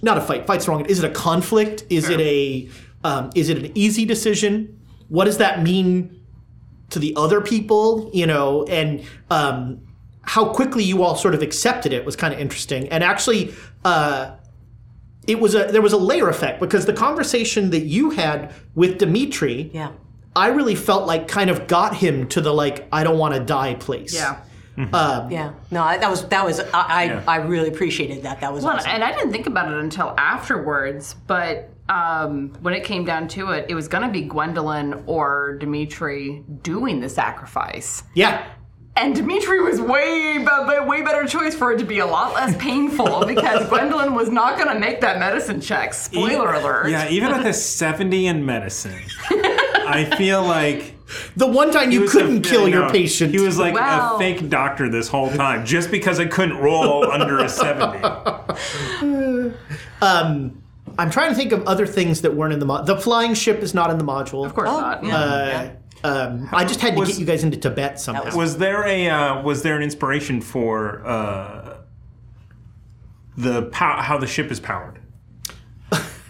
not 0.00 0.16
a 0.16 0.20
fight? 0.22 0.46
Fight's 0.46 0.66
wrong. 0.66 0.86
Is 0.86 1.02
it 1.02 1.10
a 1.10 1.12
conflict? 1.14 1.84
Is 1.90 2.08
it 2.08 2.20
a 2.20 2.68
um, 3.04 3.30
is 3.34 3.48
it 3.50 3.58
an 3.58 3.70
easy 3.74 4.04
decision? 4.06 4.80
What 5.08 5.26
does 5.26 5.36
that 5.38 5.62
mean 5.62 6.21
to 6.92 6.98
the 6.98 7.14
other 7.16 7.40
people, 7.40 8.10
you 8.12 8.26
know, 8.26 8.64
and 8.64 9.02
um, 9.30 9.80
how 10.22 10.52
quickly 10.52 10.84
you 10.84 11.02
all 11.02 11.16
sort 11.16 11.34
of 11.34 11.42
accepted 11.42 11.92
it 11.92 12.04
was 12.04 12.16
kind 12.16 12.32
of 12.32 12.40
interesting. 12.40 12.88
And 12.88 13.02
actually, 13.02 13.54
uh, 13.84 14.32
it 15.26 15.40
was 15.40 15.54
a 15.54 15.64
there 15.66 15.82
was 15.82 15.92
a 15.92 15.96
layer 15.98 16.28
effect 16.28 16.60
because 16.60 16.86
the 16.86 16.92
conversation 16.92 17.70
that 17.70 17.82
you 17.84 18.10
had 18.10 18.52
with 18.74 18.98
Dimitri, 18.98 19.70
Yeah. 19.72 19.92
I 20.34 20.48
really 20.48 20.74
felt 20.74 21.06
like 21.06 21.28
kind 21.28 21.50
of 21.50 21.66
got 21.66 21.94
him 21.96 22.26
to 22.28 22.40
the 22.40 22.52
like 22.54 22.88
I 22.92 23.04
don't 23.04 23.18
want 23.18 23.34
to 23.34 23.40
die 23.40 23.74
place. 23.74 24.14
Yeah. 24.14 24.38
Yeah. 24.76 25.52
No, 25.70 25.82
I- 25.82 25.98
that 25.98 26.10
was 26.10 26.26
that 26.28 26.44
was 26.44 26.58
I 26.60 27.22
I, 27.26 27.34
I 27.34 27.36
really 27.36 27.68
appreciated 27.68 28.22
that. 28.24 28.40
That 28.40 28.52
was 28.52 28.64
Well, 28.64 28.76
awesome. 28.76 28.90
and 28.90 29.04
I 29.04 29.12
didn't 29.12 29.30
think 29.32 29.46
about 29.46 29.70
it 29.70 29.78
until 29.78 30.14
afterwards, 30.18 31.14
but 31.26 31.68
um, 31.88 32.52
when 32.60 32.74
it 32.74 32.84
came 32.84 33.04
down 33.04 33.28
to 33.28 33.50
it, 33.50 33.66
it 33.68 33.74
was 33.74 33.88
going 33.88 34.02
to 34.06 34.10
be 34.10 34.22
Gwendolyn 34.22 35.02
or 35.06 35.56
Dimitri 35.58 36.42
doing 36.62 37.00
the 37.00 37.08
sacrifice. 37.08 38.02
Yeah. 38.14 38.46
And 38.94 39.14
Dimitri 39.14 39.62
was 39.62 39.80
way, 39.80 40.36
be- 40.38 40.80
way 40.86 41.02
better 41.02 41.26
choice 41.26 41.54
for 41.54 41.72
it 41.72 41.78
to 41.78 41.84
be 41.84 42.00
a 42.00 42.06
lot 42.06 42.34
less 42.34 42.54
painful 42.58 43.24
because 43.26 43.66
Gwendolyn 43.68 44.14
was 44.14 44.28
not 44.28 44.58
going 44.58 44.68
to 44.72 44.78
make 44.78 45.00
that 45.00 45.18
medicine 45.18 45.60
check. 45.62 45.94
Spoiler 45.94 46.52
alert. 46.52 46.90
Yeah, 46.90 47.08
even 47.08 47.32
with 47.32 47.46
a 47.46 47.54
70 47.54 48.26
in 48.26 48.44
medicine, 48.44 49.00
I 49.30 50.04
feel 50.18 50.42
like 50.42 50.94
The 51.36 51.46
one 51.46 51.70
time 51.70 51.90
you 51.90 52.06
couldn't 52.06 52.42
kill 52.42 52.66
I 52.66 52.68
your 52.68 52.90
patient. 52.90 53.32
He 53.32 53.40
was 53.40 53.58
like 53.58 53.72
Well- 53.74 54.16
a 54.16 54.18
fake 54.18 54.48
doctor 54.50 54.90
this 54.90 55.08
whole 55.08 55.30
time, 55.30 55.64
just 55.64 55.90
because 55.90 56.20
I 56.20 56.26
couldn't 56.26 56.58
roll 56.58 57.10
under 57.10 57.38
a 57.38 57.48
70. 57.48 57.98
I'm 60.98 61.10
trying 61.10 61.30
to 61.30 61.34
think 61.34 61.52
of 61.52 61.66
other 61.66 61.86
things 61.86 62.22
that 62.22 62.34
weren't 62.34 62.52
in 62.52 62.58
the 62.58 62.66
mod. 62.66 62.86
The 62.86 62.96
flying 62.96 63.34
ship 63.34 63.60
is 63.60 63.74
not 63.74 63.90
in 63.90 63.98
the 63.98 64.04
module. 64.04 64.44
Of 64.44 64.54
course 64.54 64.68
not. 64.68 65.04
Uh, 65.04 65.70
um, 66.04 66.48
I 66.52 66.64
just 66.64 66.80
had 66.80 66.94
to 66.94 67.00
Was- 67.00 67.10
get 67.10 67.18
you 67.18 67.26
guys 67.26 67.44
into 67.44 67.56
Tibet 67.56 68.00
somehow. 68.00 68.34
Was 68.36 68.58
there 68.58 68.84
a 68.86 69.08
uh, 69.08 69.42
was 69.42 69.62
there 69.62 69.76
an 69.76 69.82
inspiration 69.82 70.40
for 70.40 71.06
uh, 71.06 71.76
the 73.36 73.62
pow- 73.64 74.02
how 74.02 74.18
the 74.18 74.26
ship 74.26 74.50
is 74.50 74.60
powered? 74.60 74.98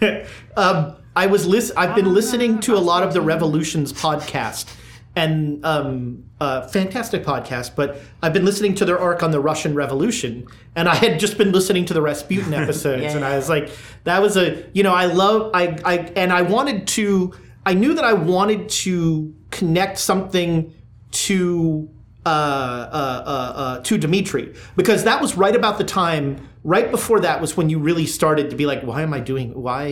um, 0.56 0.96
I 1.14 1.26
was 1.26 1.46
lis- 1.46 1.72
I've 1.76 1.94
been 1.94 2.12
listening 2.12 2.60
to 2.60 2.74
a 2.74 2.78
lot 2.80 3.02
of 3.02 3.12
the 3.14 3.20
Revolutions 3.20 3.92
podcast, 3.92 4.66
and 5.14 5.64
um, 5.64 6.24
uh, 6.40 6.66
fantastic 6.68 7.24
podcast. 7.24 7.76
But 7.76 8.00
I've 8.22 8.32
been 8.32 8.44
listening 8.44 8.74
to 8.76 8.84
their 8.84 8.98
arc 8.98 9.22
on 9.22 9.30
the 9.30 9.40
Russian 9.40 9.74
Revolution, 9.74 10.46
and 10.74 10.88
I 10.88 10.94
had 10.94 11.20
just 11.20 11.36
been 11.38 11.52
listening 11.52 11.84
to 11.86 11.94
the 11.94 12.02
Rasputin 12.02 12.54
episodes, 12.62 13.14
and 13.14 13.24
I 13.24 13.36
was 13.36 13.48
like, 13.48 13.70
that 14.04 14.22
was 14.22 14.36
a 14.36 14.64
you 14.72 14.82
know 14.82 14.94
I 14.94 15.06
love 15.06 15.50
I 15.54 15.78
I 15.84 15.98
and 16.16 16.32
I 16.32 16.42
wanted 16.42 16.86
to 16.88 17.34
I 17.64 17.74
knew 17.74 17.94
that 17.94 18.04
I 18.04 18.14
wanted 18.14 18.68
to 18.68 19.34
connect 19.50 19.98
something 19.98 20.72
to 21.12 21.88
uh, 22.24 22.28
uh, 22.28 23.22
uh, 23.26 23.58
uh, 23.58 23.80
to 23.80 23.98
Dimitri 23.98 24.54
because 24.76 25.04
that 25.04 25.20
was 25.20 25.36
right 25.36 25.54
about 25.56 25.78
the 25.78 25.84
time. 25.84 26.48
Right 26.64 26.88
before 26.92 27.18
that 27.20 27.40
was 27.40 27.56
when 27.56 27.68
you 27.70 27.80
really 27.80 28.06
started 28.06 28.50
to 28.50 28.56
be 28.56 28.66
like, 28.66 28.82
why 28.82 29.02
am 29.02 29.12
I 29.12 29.18
doing? 29.18 29.60
Why 29.60 29.88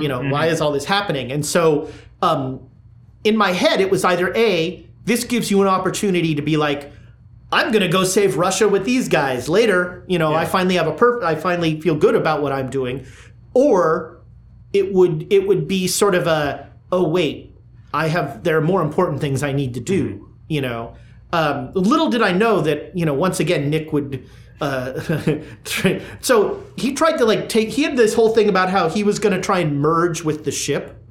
you 0.00 0.08
know? 0.08 0.22
Why 0.30 0.46
is 0.46 0.62
all 0.62 0.72
this 0.72 0.86
happening? 0.86 1.30
And 1.30 1.44
so, 1.44 1.90
um, 2.22 2.60
in 3.26 3.36
my 3.36 3.52
head, 3.52 3.80
it 3.80 3.90
was 3.90 4.04
either 4.04 4.34
a 4.34 4.86
this 5.04 5.24
gives 5.24 5.50
you 5.50 5.62
an 5.62 5.68
opportunity 5.68 6.34
to 6.34 6.42
be 6.42 6.56
like, 6.56 6.92
I'm 7.52 7.72
gonna 7.72 7.88
go 7.88 8.04
save 8.04 8.36
Russia 8.36 8.68
with 8.68 8.84
these 8.84 9.08
guys 9.08 9.48
later. 9.48 10.04
You 10.06 10.18
know, 10.18 10.32
I 10.34 10.44
finally 10.46 10.76
have 10.76 10.86
a 10.86 10.92
perf- 10.92 11.22
I 11.22 11.34
finally 11.34 11.80
feel 11.80 11.94
good 11.94 12.14
about 12.14 12.42
what 12.42 12.52
I'm 12.52 12.70
doing, 12.70 13.06
or 13.54 14.20
it 14.72 14.92
would 14.92 15.26
it 15.32 15.46
would 15.46 15.68
be 15.68 15.86
sort 15.86 16.14
of 16.14 16.26
a 16.26 16.70
oh 16.90 17.08
wait 17.08 17.56
I 17.96 18.08
have 18.08 18.44
there 18.44 18.58
are 18.58 18.62
more 18.62 18.82
important 18.82 19.20
things 19.20 19.42
I 19.42 19.52
need 19.52 19.74
to 19.74 19.80
do. 19.80 20.28
You 20.48 20.60
know, 20.60 20.94
um, 21.32 21.72
little 21.72 22.10
did 22.10 22.22
I 22.22 22.32
know 22.32 22.60
that 22.60 22.96
you 22.96 23.06
know 23.06 23.14
once 23.14 23.40
again 23.40 23.70
Nick 23.70 23.92
would. 23.92 24.28
Uh, 24.60 25.00
so 26.20 26.64
he 26.76 26.92
tried 26.92 27.16
to 27.18 27.24
like 27.24 27.48
take. 27.48 27.70
He 27.70 27.82
had 27.82 27.96
this 27.96 28.14
whole 28.14 28.34
thing 28.34 28.48
about 28.48 28.70
how 28.70 28.88
he 28.88 29.02
was 29.02 29.18
going 29.18 29.34
to 29.34 29.40
try 29.40 29.60
and 29.60 29.80
merge 29.80 30.22
with 30.22 30.44
the 30.44 30.52
ship. 30.52 31.02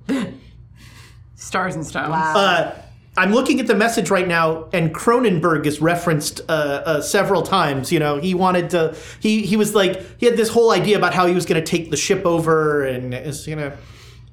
Stars 1.56 1.76
and 1.76 1.86
stones. 1.86 2.10
Wow. 2.10 2.34
Uh, 2.36 2.76
I'm 3.18 3.32
looking 3.32 3.62
at 3.62 3.68
the 3.68 3.76
message 3.76 4.10
right 4.10 4.28
now, 4.28 4.68
and 4.74 4.94
Cronenberg 4.94 5.66
is 5.66 5.80
referenced 5.80 6.42
uh, 6.50 6.52
uh, 6.52 7.02
several 7.02 7.44
times. 7.44 7.92
You 7.94 8.00
know, 8.00 8.18
he 8.18 8.34
wanted 8.34 8.70
to. 8.72 8.94
He 9.22 9.46
he 9.46 9.56
was 9.56 9.74
like 9.74 10.04
he 10.20 10.26
had 10.26 10.36
this 10.36 10.50
whole 10.50 10.72
idea 10.72 10.98
about 10.98 11.14
how 11.14 11.26
he 11.26 11.34
was 11.34 11.46
going 11.46 11.64
to 11.64 11.66
take 11.66 11.92
the 11.92 11.98
ship 11.98 12.26
over, 12.26 12.84
and 12.84 13.14
it's 13.14 13.46
going 13.46 13.60
to 13.60 13.78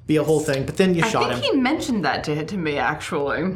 be 0.05 0.17
a 0.17 0.23
whole 0.23 0.41
thing. 0.41 0.65
But 0.65 0.75
then 0.75 0.95
you 0.95 1.03
I 1.03 1.09
shot 1.09 1.31
think 1.31 1.45
he 1.45 1.57
mentioned 1.57 2.03
that 2.03 2.25
to 2.25 2.45
to 2.45 2.57
me 2.57 2.77
actually. 2.77 3.55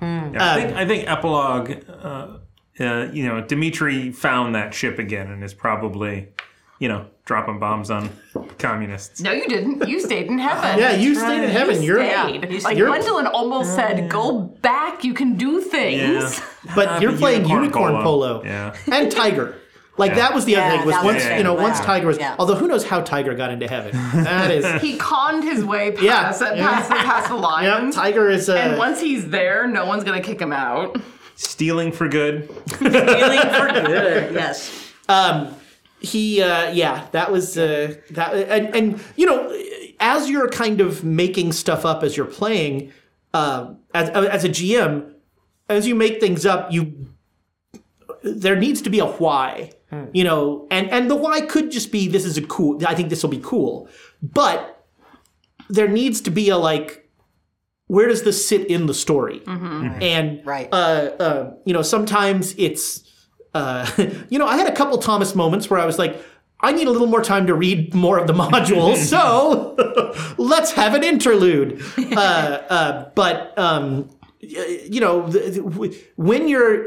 Yeah, 0.00 0.32
I 0.40 0.54
think 0.54 0.76
I 0.76 0.86
think 0.86 1.10
epilogue. 1.10 1.84
Uh, 1.86 2.38
uh, 2.78 3.08
you 3.12 3.26
know, 3.26 3.40
Dimitri 3.40 4.12
found 4.12 4.54
that 4.54 4.74
ship 4.74 4.98
again 4.98 5.30
and 5.30 5.42
is 5.42 5.54
probably, 5.54 6.28
you 6.78 6.88
know, 6.88 7.06
dropping 7.24 7.58
bombs 7.58 7.90
on 7.90 8.10
communists. 8.58 9.20
No, 9.20 9.32
you 9.32 9.46
didn't. 9.48 9.88
You 9.88 10.00
stayed 10.00 10.26
in 10.26 10.38
heaven. 10.38 10.78
yeah, 10.78 10.92
you 10.94 11.14
stayed 11.14 11.42
in 11.44 11.50
heaven. 11.50 11.82
You're, 11.82 11.98
Stayed. 12.04 12.62
Like 12.64 12.76
You're- 12.76 12.90
Gwendolyn 12.90 13.26
almost 13.26 13.74
said, 13.74 14.08
"Go 14.10 14.40
back. 14.40 15.04
You 15.04 15.14
can 15.14 15.36
do 15.36 15.60
things." 15.60 16.38
Yeah. 16.38 16.44
but 16.74 17.00
you're 17.02 17.12
but 17.12 17.20
playing 17.20 17.40
unicorn 17.48 17.62
unicorn, 17.64 17.92
polo. 18.02 18.34
polo, 18.40 18.44
Yeah. 18.44 18.76
and 18.92 19.10
Tiger. 19.10 19.56
Like 19.98 20.14
that 20.16 20.34
was 20.34 20.44
the 20.44 20.56
other 20.56 20.76
thing 20.76 20.86
was 20.86 20.94
once 21.02 21.24
was 21.24 21.38
you 21.38 21.42
know 21.42 21.54
good. 21.54 21.62
once 21.62 21.80
Tiger 21.80 22.06
was. 22.06 22.18
Yeah. 22.18 22.36
Although 22.38 22.56
who 22.56 22.68
knows 22.68 22.84
how 22.84 23.00
Tiger 23.00 23.32
got 23.34 23.50
into 23.50 23.66
heaven? 23.66 23.92
That 24.24 24.50
is. 24.50 24.82
He 24.82 24.98
conned 24.98 25.42
his 25.42 25.64
way 25.64 25.90
past, 25.92 26.02
Yeah, 26.02 26.22
past, 26.22 26.40
yeah. 26.42 26.54
the, 26.88 26.94
past 26.96 27.28
the 27.30 27.34
yeah, 27.36 27.40
lions. 27.40 27.94
Tiger 27.94 28.28
is. 28.28 28.50
Uh, 28.50 28.56
and 28.56 28.76
once 28.78 29.00
he's 29.00 29.30
there, 29.30 29.66
no 29.66 29.86
one's 29.86 30.04
gonna 30.04 30.20
kick 30.20 30.38
him 30.38 30.52
out. 30.52 31.00
Stealing 31.36 31.92
for 31.92 32.08
good. 32.08 32.50
stealing 32.74 32.92
for 32.92 33.68
good. 33.86 34.34
Yes. 34.34 34.92
He 36.12 36.40
uh 36.50 36.70
yeah 36.82 36.96
that 37.16 37.28
was 37.34 37.46
uh 37.58 37.94
that 38.18 38.30
and 38.56 38.64
and 38.78 38.86
you 39.20 39.26
know 39.30 39.38
as 40.00 40.20
you're 40.30 40.48
kind 40.48 40.80
of 40.80 41.02
making 41.04 41.48
stuff 41.62 41.82
up 41.90 42.02
as 42.06 42.16
you're 42.16 42.32
playing 42.40 42.74
uh 43.34 43.60
as 44.00 44.08
as 44.36 44.42
a 44.44 44.48
gm 44.58 44.92
as 45.68 45.86
you 45.88 45.94
make 45.94 46.14
things 46.20 46.44
up 46.46 46.62
you 46.70 46.82
there 48.22 48.56
needs 48.56 48.80
to 48.82 48.90
be 48.90 48.98
a 48.98 49.06
why 49.22 49.70
you 50.12 50.24
know 50.28 50.66
and 50.70 50.90
and 50.90 51.10
the 51.10 51.14
why 51.14 51.40
could 51.40 51.70
just 51.70 51.90
be 51.92 52.08
this 52.08 52.24
is 52.24 52.36
a 52.36 52.42
cool 52.42 52.72
i 52.86 52.94
think 52.94 53.08
this 53.08 53.22
will 53.22 53.30
be 53.30 53.44
cool 53.52 53.88
but 54.22 54.58
there 55.68 55.88
needs 55.88 56.20
to 56.20 56.30
be 56.30 56.48
a 56.50 56.56
like 56.70 57.08
where 57.88 58.08
does 58.08 58.22
this 58.24 58.38
sit 58.48 58.66
in 58.68 58.86
the 58.86 58.94
story? 58.94 59.40
And 59.46 60.44
Right. 60.44 60.68
uh, 60.72 61.10
uh, 61.20 61.54
you 61.64 61.72
know 61.72 61.82
sometimes 61.82 62.52
it's 62.58 63.05
uh, 63.56 63.86
you 64.32 64.38
know 64.40 64.46
i 64.46 64.56
had 64.56 64.68
a 64.68 64.76
couple 64.80 64.96
thomas 64.98 65.34
moments 65.34 65.64
where 65.70 65.80
i 65.80 65.86
was 65.86 65.98
like 65.98 66.14
i 66.60 66.70
need 66.72 66.86
a 66.86 66.90
little 66.96 67.06
more 67.16 67.22
time 67.22 67.44
to 67.46 67.54
read 67.54 67.94
more 67.94 68.18
of 68.18 68.26
the 68.26 68.32
modules 68.44 68.96
so 69.14 69.74
let's 70.52 70.70
have 70.72 70.92
an 70.98 71.02
interlude 71.12 71.70
uh, 72.16 72.20
uh, 72.76 73.10
but 73.14 73.36
um, 73.58 74.08
you 74.94 75.00
know 75.00 75.26
the, 75.28 75.38
the, 75.54 75.60
when 76.16 76.42
you're 76.48 76.86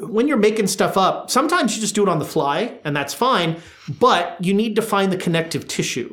when 0.00 0.26
you're 0.28 0.38
making 0.48 0.66
stuff 0.66 0.96
up 0.96 1.30
sometimes 1.30 1.74
you 1.74 1.80
just 1.80 1.94
do 1.94 2.02
it 2.02 2.08
on 2.08 2.18
the 2.18 2.24
fly 2.24 2.58
and 2.84 2.96
that's 2.96 3.14
fine 3.14 3.50
but 4.00 4.36
you 4.46 4.52
need 4.54 4.74
to 4.76 4.82
find 4.82 5.12
the 5.12 5.16
connective 5.26 5.68
tissue 5.68 6.08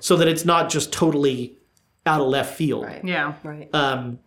so 0.00 0.16
that 0.16 0.28
it's 0.28 0.44
not 0.44 0.68
just 0.70 0.92
totally 0.92 1.56
out 2.06 2.20
of 2.20 2.28
left 2.28 2.54
field 2.54 2.86
Yeah. 3.02 3.34
Right. 3.42 3.68
um, 3.74 4.18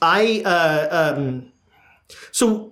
I 0.00 0.42
uh, 0.44 1.14
um, 1.16 1.52
so 2.32 2.71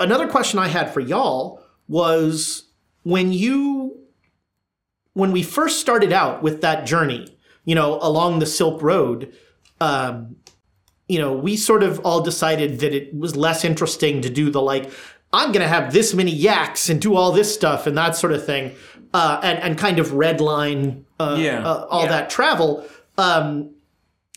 another 0.00 0.26
question 0.26 0.58
I 0.58 0.68
had 0.68 0.92
for 0.92 1.00
y'all 1.00 1.62
was 1.88 2.64
when 3.02 3.32
you 3.32 3.96
when 5.14 5.32
we 5.32 5.42
first 5.42 5.80
started 5.80 6.12
out 6.12 6.42
with 6.42 6.60
that 6.62 6.86
journey, 6.86 7.26
you 7.64 7.74
know, 7.74 7.98
along 8.00 8.38
the 8.38 8.46
Silk 8.46 8.80
Road, 8.82 9.32
um, 9.80 10.36
you 11.08 11.18
know, 11.18 11.32
we 11.32 11.56
sort 11.56 11.82
of 11.82 11.98
all 12.00 12.20
decided 12.20 12.78
that 12.80 12.94
it 12.94 13.12
was 13.16 13.34
less 13.36 13.64
interesting 13.64 14.22
to 14.22 14.30
do 14.30 14.50
the 14.50 14.62
like, 14.62 14.90
I'm 15.32 15.50
going 15.52 15.62
to 15.62 15.68
have 15.68 15.92
this 15.92 16.14
many 16.14 16.30
yaks 16.30 16.88
and 16.88 17.00
do 17.00 17.16
all 17.16 17.32
this 17.32 17.52
stuff 17.52 17.86
and 17.88 17.98
that 17.98 18.14
sort 18.16 18.32
of 18.32 18.44
thing, 18.46 18.74
uh, 19.12 19.40
and 19.42 19.58
and 19.58 19.76
kind 19.78 19.98
of 19.98 20.08
redline 20.08 21.04
uh, 21.18 21.36
Yeah. 21.38 21.64
uh, 21.66 21.86
all 21.90 22.02
Yeah. 22.04 22.08
that 22.10 22.30
travel, 22.30 22.84
um, 23.18 23.70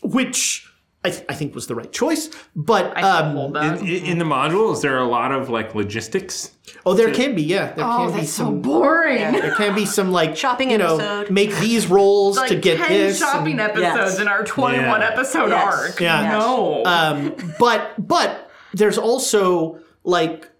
which 0.02 0.68
I, 1.04 1.10
th- 1.10 1.24
I 1.28 1.34
think 1.34 1.54
was 1.54 1.66
the 1.66 1.74
right 1.74 1.92
choice. 1.92 2.30
But 2.56 2.96
um, 3.04 3.36
In, 3.56 3.86
in 3.86 4.04
in 4.06 4.18
the 4.18 4.24
module, 4.24 4.72
is 4.72 4.80
there 4.80 4.98
a 4.98 5.06
lot 5.06 5.32
of 5.32 5.50
like 5.50 5.74
logistics? 5.74 6.50
oh, 6.86 6.94
there 6.94 7.12
can 7.12 7.34
be 7.34 7.42
yeah, 7.42 7.72
there 7.74 7.84
oh, 7.84 7.96
can 8.06 8.12
be 8.12 8.20
that's 8.20 8.32
so 8.32 8.44
some. 8.44 8.62
boring. 8.62 9.32
there 9.32 9.54
can 9.54 9.74
be 9.74 9.84
some 9.84 10.12
like 10.12 10.34
Shopping 10.44 10.70
you 10.70 10.78
know, 10.78 10.96
episode. 10.98 11.30
make 11.30 11.54
these 11.56 11.86
rolls 11.88 12.36
Like 12.38 12.48
to 12.48 12.56
get 12.56 12.78
10 12.78 12.88
this. 12.88 13.18
shopping 13.18 13.52
and- 13.52 13.60
episodes 13.60 14.12
Yes. 14.14 14.18
in 14.20 14.28
our 14.28 14.44
21 14.44 15.00
Yeah. 15.00 15.06
episode 15.08 15.48
Yes. 15.50 15.74
arc. 15.90 16.00
Yeah. 16.00 16.30
No. 16.38 16.84
um, 16.86 17.34
but 17.58 17.92
but 17.98 18.50
there's 18.72 18.96
also 18.98 19.78
like 20.04 20.50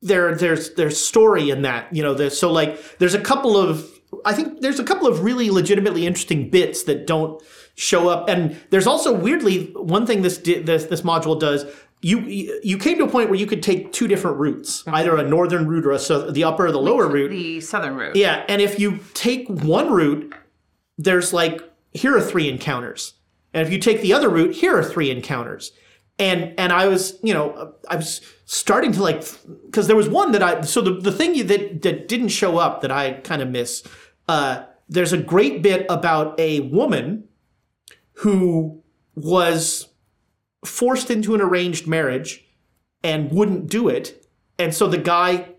there 0.00 0.34
there's 0.34 0.74
there's 0.74 1.04
story 1.04 1.50
in 1.50 1.62
that 1.62 1.92
you 1.94 2.02
know 2.02 2.14
there's 2.14 2.38
so 2.38 2.52
like 2.52 2.98
there's 2.98 3.14
a 3.14 3.20
couple 3.20 3.56
of 3.56 3.84
I 4.24 4.32
think 4.32 4.60
there's 4.60 4.78
a 4.78 4.84
couple 4.84 5.06
of 5.08 5.22
really 5.24 5.50
legitimately 5.50 6.06
interesting 6.06 6.50
bits 6.50 6.84
that 6.84 7.06
don't 7.06 7.42
show 7.78 8.08
up 8.08 8.28
and 8.28 8.60
there's 8.70 8.88
also 8.88 9.12
weirdly 9.12 9.70
one 9.74 10.04
thing 10.04 10.22
this 10.22 10.36
di- 10.36 10.58
this 10.58 10.86
this 10.86 11.02
module 11.02 11.38
does 11.38 11.64
you 12.00 12.18
you 12.64 12.76
came 12.76 12.98
to 12.98 13.04
a 13.04 13.08
point 13.08 13.30
where 13.30 13.38
you 13.38 13.46
could 13.46 13.62
take 13.62 13.92
two 13.92 14.08
different 14.08 14.36
routes 14.36 14.82
either 14.88 15.16
a 15.16 15.22
northern 15.22 15.66
route 15.68 15.86
or 15.86 15.92
a 15.92 15.98
so 15.98 16.28
the 16.28 16.42
upper 16.42 16.66
or 16.66 16.72
the 16.72 16.80
lower 16.80 17.06
route 17.08 17.30
the 17.30 17.60
southern 17.60 17.94
route. 17.94 18.16
yeah, 18.16 18.44
and 18.48 18.60
if 18.60 18.80
you 18.80 18.98
take 19.14 19.48
one 19.48 19.92
route, 19.92 20.34
there's 20.96 21.32
like 21.32 21.62
here 21.92 22.16
are 22.16 22.20
three 22.20 22.48
encounters, 22.48 23.14
and 23.54 23.64
if 23.64 23.72
you 23.72 23.78
take 23.78 24.00
the 24.00 24.12
other 24.12 24.28
route, 24.28 24.56
here 24.56 24.76
are 24.76 24.84
three 24.84 25.10
encounters, 25.10 25.70
and 26.18 26.54
and 26.58 26.72
I 26.72 26.88
was 26.88 27.18
you 27.22 27.32
know 27.32 27.74
I 27.88 27.94
was 27.94 28.20
starting 28.44 28.90
to 28.92 29.02
like 29.02 29.24
because 29.66 29.86
there 29.86 29.96
was 29.96 30.08
one 30.08 30.32
that 30.32 30.42
I 30.42 30.62
so 30.62 30.80
the 30.80 30.94
the 30.94 31.12
thing 31.12 31.46
that 31.46 31.82
that 31.82 32.08
didn't 32.08 32.28
show 32.30 32.58
up 32.58 32.80
that 32.82 32.90
I 32.90 33.12
kind 33.12 33.40
of 33.40 33.50
miss. 33.50 33.84
Uh, 34.28 34.64
there's 34.88 35.12
a 35.12 35.18
great 35.18 35.62
bit 35.62 35.86
about 35.88 36.38
a 36.40 36.60
woman 36.60 37.27
who 38.18 38.82
was 39.14 39.88
forced 40.64 41.10
into 41.10 41.34
an 41.34 41.40
arranged 41.40 41.86
marriage 41.86 42.44
and 43.02 43.30
wouldn't 43.30 43.68
do 43.68 43.88
it, 43.88 44.26
and 44.58 44.74
so 44.74 44.86
the 44.88 44.98
guy 44.98 45.54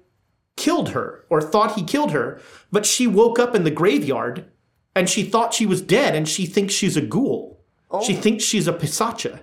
killed 0.58 0.90
her 0.90 1.26
or 1.30 1.42
thought 1.42 1.76
he 1.76 1.84
killed 1.84 2.12
her, 2.12 2.42
but 2.72 2.86
she 2.86 3.08
woke 3.08 3.40
up 3.40 3.56
in 3.56 3.64
the 3.64 3.72
graveyard 3.72 4.46
and 4.94 5.10
she 5.10 5.24
thought 5.24 5.54
she 5.54 5.66
was 5.66 5.82
dead 5.82 6.16
and 6.16 6.28
she 6.28 6.46
thinks 6.46 6.74
she's 6.74 6.98
a 6.98 7.02
ghoul. 7.02 7.64
She 8.06 8.14
thinks 8.14 8.44
she's 8.44 8.68
a 8.68 8.74
pisacha. 8.74 9.40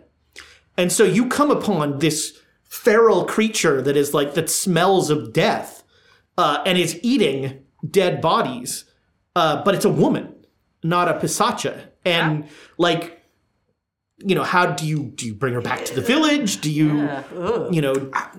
And 0.76 0.92
so 0.92 1.04
you 1.04 1.26
come 1.28 1.50
upon 1.50 1.98
this 1.98 2.38
feral 2.64 3.24
creature 3.24 3.80
that 3.80 3.96
is 3.96 4.12
like, 4.12 4.34
that 4.34 4.50
smells 4.50 5.08
of 5.08 5.32
death 5.32 5.82
uh, 6.36 6.62
and 6.66 6.76
is 6.76 7.00
eating 7.02 7.64
dead 7.90 8.20
bodies, 8.20 8.84
uh, 9.34 9.64
but 9.64 9.74
it's 9.74 9.86
a 9.86 9.90
woman, 9.90 10.34
not 10.82 11.08
a 11.08 11.14
pisacha. 11.14 11.88
And 12.06 12.48
like, 12.78 13.22
you 14.18 14.34
know, 14.34 14.44
how 14.44 14.66
do 14.66 14.86
you 14.86 15.12
do 15.14 15.26
you 15.26 15.34
bring 15.34 15.54
her 15.54 15.60
back 15.60 15.84
to 15.86 15.94
the 15.94 16.00
village? 16.00 16.60
Do 16.60 16.70
you, 16.70 17.08
you 17.70 17.80
know, 17.82 18.10
I 18.14 18.30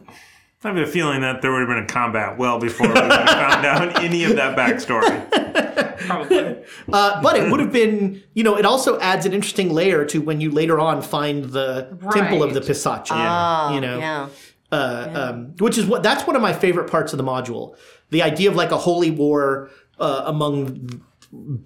have 0.69 0.77
a 0.77 0.87
feeling 0.87 1.21
that 1.21 1.41
there 1.41 1.51
would 1.51 1.59
have 1.59 1.67
been 1.69 1.83
a 1.83 1.87
combat 1.87 2.37
well 2.37 2.59
before 2.59 2.87
we 2.87 2.93
found 2.95 3.65
out 3.65 4.03
any 4.03 4.23
of 4.23 4.35
that 4.37 4.57
backstory. 4.57 6.07
Probably. 6.07 6.57
Uh, 6.91 7.21
but 7.21 7.35
it 7.35 7.51
would 7.51 7.59
have 7.59 7.71
been, 7.71 8.23
you 8.33 8.43
know, 8.43 8.57
it 8.57 8.65
also 8.65 8.97
adds 8.99 9.25
an 9.25 9.33
interesting 9.33 9.73
layer 9.73 10.05
to 10.05 10.19
when 10.21 10.39
you 10.39 10.49
later 10.51 10.79
on 10.79 11.01
find 11.01 11.45
the 11.45 11.81
temple 12.13 12.41
of 12.43 12.53
the 12.53 12.61
Right. 12.61 12.69
Pisacha. 12.69 13.75
you 13.75 13.81
know, 13.81 13.99
Yeah. 13.99 14.29
uh, 14.71 15.31
um, 15.33 15.53
which 15.59 15.77
is 15.77 15.85
what 15.85 16.03
that's 16.03 16.25
one 16.25 16.35
of 16.37 16.41
my 16.41 16.53
favorite 16.53 16.89
parts 16.89 17.11
of 17.13 17.17
the 17.17 17.23
module. 17.25 17.75
The 18.09 18.21
idea 18.23 18.49
of 18.49 18.55
like 18.55 18.71
a 18.71 18.77
holy 18.77 19.11
war 19.11 19.69
uh, 19.99 20.23
among 20.25 21.01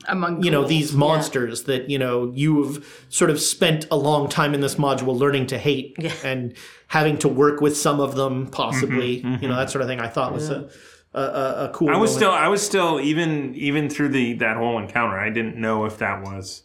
Among 0.08 0.44
you 0.44 0.50
know 0.50 0.66
these 0.66 0.94
monsters 0.94 1.64
that 1.64 1.90
you 1.90 2.00
know 2.00 2.32
you've 2.34 3.06
sort 3.10 3.30
of 3.30 3.40
spent 3.40 3.86
a 3.92 3.96
long 3.96 4.28
time 4.28 4.56
in 4.56 4.62
this 4.62 4.76
module 4.76 5.16
learning 5.16 5.48
to 5.48 5.58
hate 5.60 5.96
and 6.24 6.56
having 6.88 7.18
to 7.20 7.28
work 7.28 7.62
with 7.62 7.78
some 7.78 8.00
of 8.00 8.16
them 8.16 8.48
possibly 8.48 9.18
mm-hmm, 9.18 9.28
mm-hmm. 9.28 9.44
you 9.44 9.50
know 9.50 9.56
that 9.56 9.70
sort 9.70 9.84
of 9.84 9.88
thing. 9.88 10.00
I 10.00 10.08
thought 10.08 10.34
was 10.34 10.50
a, 10.50 10.70
a, 11.14 11.22
a, 11.22 11.66
a 11.66 11.70
cool. 11.74 11.90
I 11.90 11.98
was 11.98 12.12
moment. 12.12 12.18
still, 12.18 12.32
I 12.32 12.48
was 12.48 12.62
still, 12.62 13.00
even 13.00 13.54
even 13.56 13.90
through 13.90 14.10
the 14.10 14.34
that 14.34 14.58
whole 14.58 14.80
encounter, 14.80 15.20
I 15.20 15.30
didn't 15.30 15.58
know 15.58 15.86
if 15.86 15.98
that 16.00 16.24
was 16.24 16.64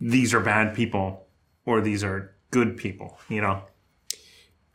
these 0.00 0.34
are 0.34 0.40
bad 0.40 0.74
people 0.74 1.26
or 1.64 1.80
these 1.80 2.02
are 2.02 2.34
good 2.50 2.76
people. 2.76 3.18
You 3.28 3.42
know, 3.42 3.62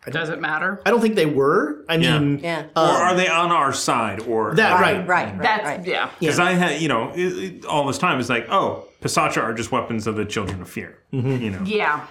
Does 0.10 0.30
it 0.30 0.42
matter? 0.42 0.82
I 0.86 0.90
don't 0.90 1.00
think 1.02 1.14
they 1.16 1.28
were. 1.28 1.86
I 1.88 1.96
Yeah. 1.98 2.18
mean, 2.20 2.40
Yeah. 2.40 2.64
or 2.76 2.82
are 2.82 3.16
they 3.16 3.28
on 3.28 3.52
our 3.52 3.72
side? 3.72 4.22
Or 4.22 4.56
that 4.56 4.82
right, 4.82 5.08
Right. 5.08 5.28
Right. 5.34 5.42
That's 5.42 5.64
right. 5.64 5.86
yeah. 5.86 6.10
Because 6.20 6.40
I 6.40 6.54
had, 6.54 6.82
you 6.82 6.88
know, 6.88 7.12
it, 7.14 7.20
it- 7.20 7.66
all 7.66 7.86
this 7.86 8.00
time 8.00 8.20
it's 8.20 8.30
like, 8.30 8.48
oh, 8.50 8.86
Pisacha 9.02 9.38
are 9.44 9.54
just 9.54 9.72
weapons 9.72 10.08
of 10.08 10.16
the 10.16 10.26
children 10.26 10.60
of 10.62 10.70
fear. 10.70 10.98
Mm-hmm. 11.14 11.44
You 11.44 11.50
know, 11.52 11.62
Yeah. 11.66 12.08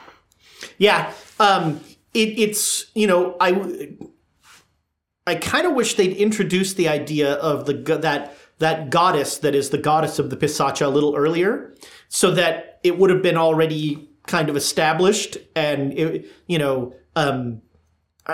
Yeah, 0.79 1.13
um, 1.41 1.81
it, 2.13 2.39
it's 2.39 2.87
you 2.95 3.07
know 3.07 3.35
I 3.41 3.53
w- 3.53 4.11
I 5.27 5.35
kind 5.37 5.67
of 5.67 5.75
wish 5.75 5.95
they'd 5.95 6.17
introduced 6.17 6.77
the 6.77 6.89
idea 6.89 7.35
of 7.35 7.65
the 7.67 7.73
go- 7.75 7.97
that 7.97 8.37
that 8.59 8.91
goddess 8.91 9.39
that 9.39 9.55
is 9.55 9.71
the 9.71 9.79
goddess 9.79 10.19
of 10.19 10.29
the 10.29 10.37
Pisacha 10.37 10.85
a 10.85 10.89
little 10.89 11.17
earlier, 11.17 11.75
so 12.09 12.31
that 12.33 12.79
it 12.85 12.99
would 12.99 13.09
have 13.11 13.23
been 13.23 13.37
already 13.39 14.09
kind 14.27 14.49
of 14.51 14.57
established, 14.57 15.39
and 15.57 15.93
it, 15.99 16.27
you 16.47 16.59
know, 16.59 16.95
um, 17.17 17.63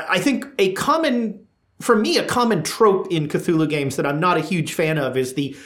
I 0.09 0.19
think 0.19 0.47
a 0.59 0.73
common 0.73 1.47
for 1.81 1.97
me 1.97 2.17
a 2.19 2.25
common 2.25 2.63
trope 2.63 3.13
in 3.13 3.29
Cthulhu 3.29 3.69
games 3.69 3.97
that 3.97 4.07
I'm 4.07 4.21
not 4.21 4.37
a 4.37 4.41
huge 4.41 4.73
fan 4.75 4.99
of 4.99 5.17
is 5.17 5.35
the 5.35 5.57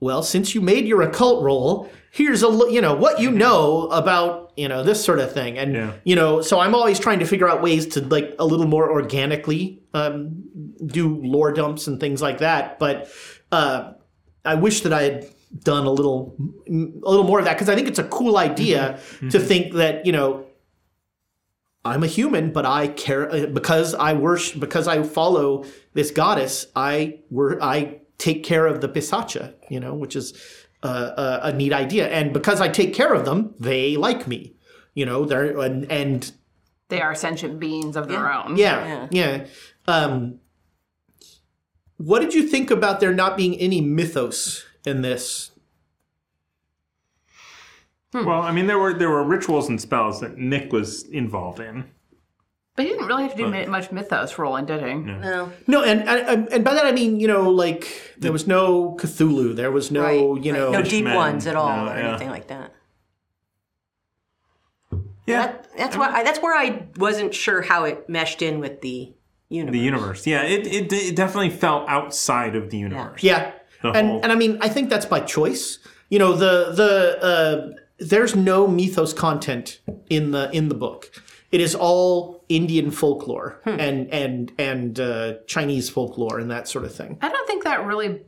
well, 0.00 0.22
since 0.22 0.54
you 0.54 0.60
made 0.60 0.86
your 0.86 1.00
occult 1.02 1.42
roll, 1.42 1.88
here's 2.10 2.42
a 2.42 2.48
you 2.70 2.80
know 2.80 2.94
what 2.94 3.20
you 3.20 3.30
know 3.30 3.86
about 3.88 4.52
you 4.56 4.68
know 4.68 4.82
this 4.82 5.02
sort 5.02 5.18
of 5.18 5.32
thing, 5.32 5.56
and 5.58 5.74
Yeah. 5.74 5.92
you 6.04 6.14
know, 6.16 6.42
so 6.42 6.60
I'm 6.60 6.74
always 6.74 6.98
trying 6.98 7.20
to 7.20 7.24
figure 7.26 7.48
out 7.48 7.62
ways 7.62 7.86
to 7.94 8.00
like 8.00 8.34
a 8.38 8.44
little 8.44 8.66
more 8.66 8.90
organically 8.90 9.80
um, 9.94 10.42
do 10.84 11.20
lore 11.22 11.52
dumps 11.52 11.86
and 11.86 11.98
things 12.00 12.20
like 12.20 12.38
that. 12.38 12.78
But 12.78 13.08
uh, 13.52 13.92
I 14.44 14.56
wish 14.56 14.82
that 14.82 14.92
I 14.92 15.02
had 15.02 15.26
done 15.62 15.86
a 15.86 15.90
little 15.90 16.34
a 16.66 17.08
little 17.08 17.24
more 17.24 17.38
of 17.38 17.44
that 17.44 17.54
because 17.54 17.68
I 17.68 17.76
think 17.76 17.88
it's 17.88 18.00
a 18.00 18.04
cool 18.08 18.36
idea 18.36 18.98
to 19.30 19.38
think 19.38 19.74
that 19.74 20.04
you 20.04 20.12
know 20.12 20.44
I'm 21.84 22.02
a 22.02 22.06
human, 22.06 22.52
but 22.52 22.64
I 22.64 22.88
care 22.88 23.30
uh, 23.30 23.46
because 23.46 23.94
I 23.94 24.14
worship 24.14 24.60
because 24.60 24.88
I 24.88 25.02
follow 25.02 25.64
this 25.92 26.10
goddess. 26.10 26.66
I 26.74 27.20
were 27.30 27.62
I 27.62 28.00
take 28.18 28.42
care 28.42 28.66
of 28.66 28.80
the 28.80 28.88
pisacha, 28.88 29.54
you 29.68 29.80
know, 29.80 29.94
which 29.94 30.16
is 30.16 30.32
uh, 30.82 31.40
a, 31.42 31.48
a 31.48 31.52
neat 31.52 31.72
idea. 31.72 32.08
And 32.08 32.32
because 32.32 32.60
I 32.60 32.68
take 32.68 32.94
care 32.94 33.12
of 33.12 33.24
them, 33.24 33.54
they 33.58 33.96
like 33.96 34.26
me. 34.26 34.54
You 34.94 35.04
know, 35.06 35.24
they're 35.24 35.60
and, 35.60 35.90
and 35.90 36.32
They 36.88 37.02
are 37.02 37.14
sentient 37.14 37.58
beings 37.60 37.96
of 37.96 38.08
their 38.08 38.32
own. 38.32 38.56
yeah, 38.56 39.08
yeah. 39.10 39.46
Um, 39.86 40.40
what 41.96 42.20
did 42.20 42.34
you 42.34 42.48
think 42.48 42.70
about 42.70 43.00
there 43.00 43.12
not 43.12 43.36
being 43.36 43.56
any 43.56 43.80
mythos 43.80 44.64
in 44.86 45.02
this? 45.02 45.50
Well, 48.14 48.40
I 48.42 48.52
mean, 48.52 48.66
there 48.68 48.78
were 48.78 48.94
there 48.94 49.10
were 49.10 49.24
rituals 49.24 49.68
and 49.68 49.80
spells 49.80 50.20
that 50.20 50.38
Nick 50.38 50.72
was 50.72 51.02
involved 51.08 51.58
in. 51.60 51.84
But 52.76 52.86
he 52.86 52.90
didn't 52.92 53.06
really 53.06 53.22
have 53.24 53.32
to 53.32 53.36
do 53.36 53.48
mi- 53.48 53.66
much 53.66 53.92
mythos 53.92 54.36
rolling, 54.38 54.66
did 54.66 54.82
he? 54.84 54.94
No. 54.94 55.52
No, 55.66 55.82
and 55.84 56.08
and, 56.08 56.48
and 56.48 56.64
by 56.64 56.74
that 56.74 56.86
I 56.86 56.92
mean, 56.92 57.20
you 57.20 57.28
know, 57.28 57.50
like 57.50 58.14
there 58.18 58.32
was 58.32 58.46
no 58.46 58.96
Cthulhu, 59.00 59.54
there 59.54 59.70
was 59.70 59.90
no, 59.90 60.02
right. 60.02 60.18
you 60.44 60.52
right. 60.52 60.58
know, 60.60 60.70
no 60.72 60.82
deep 60.82 61.04
Fishmen, 61.04 61.14
ones 61.14 61.46
at 61.46 61.54
all 61.56 61.84
no, 61.86 61.92
or 61.92 61.96
yeah. 61.96 62.08
anything 62.10 62.30
like 62.30 62.48
that. 62.48 62.72
Yeah, 65.26 65.46
That, 65.46 65.68
that's 65.76 65.96
why. 65.96 66.10
I, 66.10 66.22
that's 66.22 66.40
where 66.42 66.54
I 66.54 66.86
wasn't 66.98 67.34
sure 67.34 67.62
how 67.62 67.84
it 67.84 68.08
meshed 68.08 68.42
in 68.42 68.60
with 68.60 68.80
the 68.82 69.12
universe. 69.48 69.72
the 69.72 69.78
universe. 69.78 70.26
Yeah, 70.26 70.42
it, 70.42 70.66
it 70.66 70.92
it 70.92 71.16
definitely 71.16 71.50
felt 71.50 71.88
outside 71.88 72.54
of 72.56 72.70
the 72.70 72.76
universe. 72.78 73.22
Yeah, 73.22 73.52
The 73.82 73.90
and 73.92 74.08
whole- 74.08 74.20
and 74.22 74.30
I 74.32 74.34
mean, 74.34 74.58
I 74.60 74.68
think 74.68 74.90
that's 74.90 75.06
by 75.06 75.20
choice. 75.20 75.78
You 76.10 76.18
know, 76.18 76.32
the 76.34 76.72
the 76.72 77.24
uh, 77.24 77.80
there's 77.98 78.34
no 78.34 78.66
mythos 78.66 79.12
content 79.12 79.80
in 80.10 80.30
the 80.32 80.50
in 80.52 80.68
the 80.68 80.74
book. 80.74 81.10
It 81.52 81.60
is 81.60 81.74
all 81.74 82.44
Indian 82.48 82.90
folklore 82.90 83.60
and 83.64 84.08
and 84.12 84.52
and 84.58 84.98
uh, 85.00 85.34
Chinese 85.46 85.88
folklore 85.88 86.38
and 86.38 86.50
that 86.50 86.66
sort 86.68 86.84
of 86.84 86.94
thing. 86.94 87.18
I 87.22 87.28
don't 87.28 87.46
think 87.46 87.64
that 87.64 87.86
really 87.86 88.22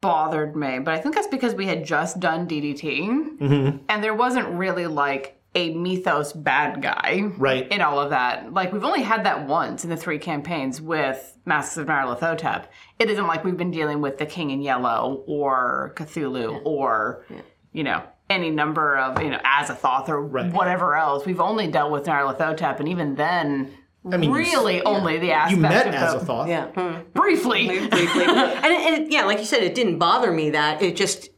bothered 0.00 0.54
me, 0.54 0.78
but 0.78 0.94
I 0.94 0.98
think 0.98 1.14
that's 1.14 1.26
because 1.26 1.54
we 1.54 1.66
had 1.66 1.84
just 1.84 2.20
done 2.20 2.46
DDT 2.46 3.38
Mm-hmm. 3.38 3.78
and 3.88 4.04
there 4.04 4.14
wasn't 4.14 4.48
really 4.48 4.86
like 4.86 5.34
a 5.54 5.72
mythos 5.74 6.32
bad 6.32 6.82
guy 6.82 7.22
Right. 7.38 7.66
in 7.72 7.80
all 7.80 7.98
of 7.98 8.10
that. 8.10 8.52
Like 8.52 8.72
we've 8.72 8.84
only 8.84 9.02
had 9.02 9.24
that 9.24 9.46
once 9.48 9.82
in 9.82 9.90
the 9.90 9.96
three 9.96 10.18
campaigns 10.18 10.80
with 10.80 11.36
Masks 11.46 11.76
of 11.78 11.86
Nyarlathotep. 11.86 12.66
It 12.98 13.10
isn't 13.10 13.26
like 13.26 13.42
we've 13.44 13.56
been 13.56 13.70
dealing 13.70 14.00
with 14.02 14.18
the 14.18 14.26
King 14.26 14.50
in 14.50 14.60
Yellow 14.60 15.24
or 15.26 15.94
Cthulhu 15.96 16.60
or 16.64 17.24
you 17.72 17.82
know 17.82 18.02
any 18.30 18.50
number 18.50 18.96
of 18.98 19.22
you 19.22 19.30
know 19.30 19.38
Azathoth 19.44 20.08
or 20.08 20.20
Right. 20.22 20.52
whatever 20.52 20.94
else. 20.94 21.24
We've 21.26 21.40
only 21.40 21.66
dealt 21.68 21.90
with 21.92 22.04
Nyarlathotep, 22.04 22.78
and 22.80 22.88
even 22.88 23.14
then. 23.14 23.72
mean, 24.04 24.22
you- 24.24 24.34
really, 24.34 24.82
only 24.82 25.18
the 25.18 25.32
aspect 25.32 25.50
You 25.56 25.62
met 25.62 25.86
of 25.88 25.94
as 25.94 26.12
the- 26.14 26.20
a 26.20 26.24
thought. 26.24 26.48
Yeah. 26.48 26.66
Hmm. 26.68 27.02
briefly. 27.14 27.66
briefly. 27.88 28.24
and, 28.26 28.66
it, 28.66 28.80
and 28.80 29.02
it, 29.06 29.12
yeah, 29.12 29.24
like 29.24 29.38
you 29.38 29.44
said, 29.44 29.62
it 29.62 29.74
didn't 29.74 29.98
bother 29.98 30.30
me 30.32 30.50
that 30.50 30.80
it 30.80 30.96
just, 30.96 31.28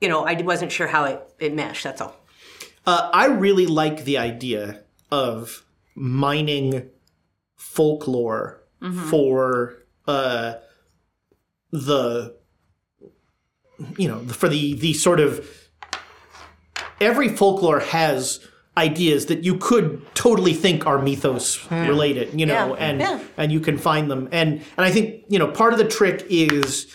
you 0.00 0.08
know, 0.08 0.24
I 0.24 0.40
wasn't 0.40 0.72
sure 0.72 0.86
how 0.86 1.04
it, 1.04 1.22
it 1.38 1.54
meshed. 1.54 1.84
That's 1.84 2.00
all. 2.00 2.16
Uh, 2.86 3.10
I 3.12 3.26
really 3.26 3.66
like 3.66 4.04
the 4.04 4.18
idea 4.18 4.82
of 5.10 5.64
mining 5.94 6.88
folklore 7.56 8.62
for 9.08 9.74
uh, 10.06 10.54
the 11.72 12.36
you 13.96 14.06
know 14.08 14.20
for 14.26 14.48
the 14.48 14.74
the 14.74 14.92
sort 14.92 15.20
of 15.20 15.48
every 17.00 17.28
folklore 17.28 17.80
has 17.80 18.40
ideas 18.76 19.26
that 19.26 19.44
you 19.44 19.56
could 19.56 20.04
totally 20.14 20.52
think 20.52 20.84
are 20.86 21.00
mythos 21.00 21.70
related 21.70 22.38
you 22.38 22.44
know 22.46 22.74
Yeah. 22.74 22.86
and 22.86 23.00
Yeah. 23.00 23.20
and 23.36 23.52
you 23.52 23.60
can 23.60 23.78
find 23.78 24.10
them 24.10 24.28
and 24.32 24.62
and 24.76 24.84
I 24.86 24.90
think 24.90 25.24
you 25.28 25.38
know 25.38 25.48
part 25.48 25.72
of 25.72 25.78
the 25.78 25.84
trick 25.88 26.26
is 26.28 26.86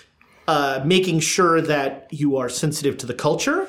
uh, 0.48 0.82
making 0.84 1.20
sure 1.20 1.62
that 1.62 2.08
you 2.12 2.38
are 2.38 2.50
sensitive 2.50 2.98
to 2.98 3.06
the 3.06 3.14
culture 3.14 3.68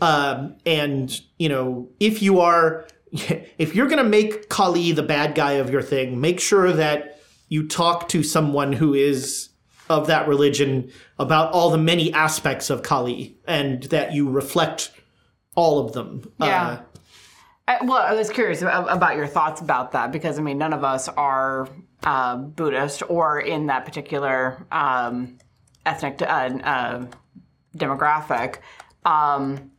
um, 0.00 0.56
and 0.66 1.20
you 1.38 1.48
know 1.48 1.88
if 2.00 2.22
you 2.22 2.40
are 2.40 2.86
if 3.58 3.74
you're 3.74 3.86
going 3.86 4.02
to 4.02 4.08
make 4.18 4.48
kali 4.48 4.92
the 4.92 5.02
bad 5.02 5.34
guy 5.34 5.52
of 5.52 5.70
your 5.70 5.82
thing 5.82 6.20
make 6.20 6.40
sure 6.40 6.72
that 6.72 7.20
you 7.48 7.68
talk 7.68 8.08
to 8.08 8.22
someone 8.22 8.72
who 8.72 8.94
is 8.94 9.50
of 9.90 10.06
that 10.06 10.26
religion 10.26 10.90
about 11.18 11.52
all 11.52 11.70
the 11.70 11.76
many 11.78 12.12
aspects 12.14 12.70
of 12.70 12.82
kali 12.82 13.36
and 13.46 13.84
that 13.84 14.12
you 14.14 14.28
reflect 14.28 14.90
all 15.54 15.78
of 15.84 15.92
them 15.92 16.22
Yeah. 16.38 16.80
I, 17.68 17.84
well, 17.84 18.02
I 18.02 18.14
was 18.14 18.28
curious 18.28 18.60
about, 18.60 19.16
your 19.16 19.26
thoughts 19.28 19.60
about 19.60 19.92
that 19.92 20.10
because 20.10 20.38
I 20.38 20.42
mean, 20.42 20.58
none 20.58 20.72
of 20.72 20.82
us 20.82 21.08
are 21.08 21.68
uh, 22.02 22.36
Buddhist 22.36 23.04
or 23.08 23.40
in 23.40 23.66
that 23.66 23.84
particular 23.84 24.66
um, 24.72 25.38
ethnic 25.86 26.20
uh, 26.22 26.24
uh, 26.24 27.06
demographic. 27.76 28.56
Um, 29.04 29.70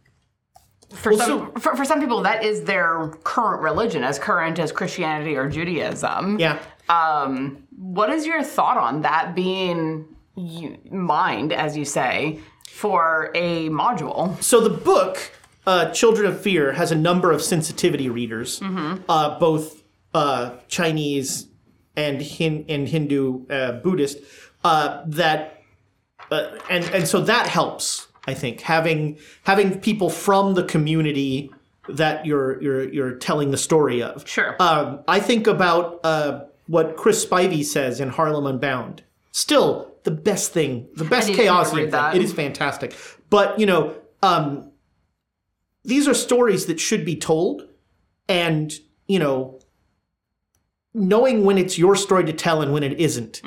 for 0.94 1.14
Well, 1.14 1.28
some, 1.28 1.52
for, 1.56 1.76
for 1.76 1.86
some 1.86 2.00
people, 2.00 2.22
that 2.22 2.44
is 2.44 2.64
their 2.64 3.10
current 3.24 3.62
religion, 3.62 4.04
as 4.04 4.18
current 4.20 4.60
as 4.60 4.72
Christianity 4.72 5.36
or 5.36 5.50
Judaism. 5.50 6.40
yeah 6.40 6.60
Um, 6.88 7.64
what 7.76 8.10
is 8.10 8.26
your 8.26 8.44
thought 8.44 8.78
on 8.78 9.02
that 9.02 9.36
being 9.36 10.06
you, 10.36 10.78
mined, 10.90 11.52
as 11.52 11.76
you 11.76 11.84
say, 11.84 12.40
for 12.70 13.32
a 13.36 13.70
module? 13.70 14.42
So 14.42 14.62
the 14.62 14.70
book, 14.70 15.32
uh, 15.66 15.92
Children 15.92 16.28
of 16.32 16.42
Fear, 16.42 16.74
has 16.74 16.92
a 16.92 16.96
number 16.96 17.32
of 17.32 17.42
sensitivity 17.42 18.10
readers, 18.10 18.62
uh, 18.62 19.40
both 19.40 19.84
uh, 20.14 20.58
Chinese 20.68 21.48
and 21.96 22.22
Hin- 22.22 22.66
and 22.70 22.88
Hindu, 22.88 23.48
uh, 23.50 23.74
Buddhist. 23.74 24.20
Uh, 24.64 25.04
that 25.08 25.62
uh, 26.32 26.58
and 26.70 26.84
and 26.86 27.08
so 27.08 27.22
that 27.22 27.48
helps. 27.48 28.08
I 28.26 28.34
think 28.34 28.62
having 28.62 29.18
having 29.44 29.80
people 29.82 30.10
from 30.10 30.54
the 30.54 30.64
community 30.64 31.52
that 31.90 32.26
you're 32.26 32.62
you're 32.62 32.90
you're 32.94 33.16
telling 33.16 33.52
the 33.52 33.58
story 33.58 34.02
of. 34.02 34.28
Sure. 34.28 34.56
Um, 34.60 35.02
I 35.08 35.20
think 35.20 35.48
about 35.48 36.00
uh, 36.04 36.46
what 36.68 36.96
Chris 36.96 37.26
Spivey 37.26 37.64
says 37.64 38.00
in 38.00 38.10
Harlem 38.10 38.46
Unbound. 38.46 39.04
Still, 39.32 39.92
the 40.04 40.12
best 40.12 40.54
thing, 40.54 40.88
the 40.96 41.04
best 41.04 41.28
read 41.74 41.86
thing. 41.86 41.92
that. 41.92 42.16
It 42.16 42.22
is 42.22 42.34
fantastic. 42.34 42.96
But 43.30 43.60
you 43.60 43.66
know, 43.66 43.96
um, 44.22 44.72
these 45.84 46.08
are 46.08 46.14
stories 46.14 46.66
that 46.68 46.80
should 46.80 47.06
be 47.06 47.16
told, 47.16 47.68
and 48.30 48.72
you 49.08 49.20
know, 49.20 49.60
knowing 50.94 51.44
when 51.46 51.58
it's 51.58 51.78
your 51.78 51.96
story 51.96 52.24
to 52.26 52.34
tell 52.34 52.62
and 52.62 52.72
when 52.72 52.84
it 52.84 53.00
isn't 53.00 53.42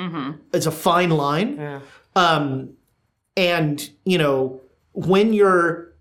is 0.53 0.67
a 0.67 0.71
fine 0.71 1.09
line. 1.11 1.57
Um, 2.15 2.73
and 3.35 3.89
you 4.05 4.17
know, 4.17 4.61
when 4.93 5.33
you're, 5.33 5.93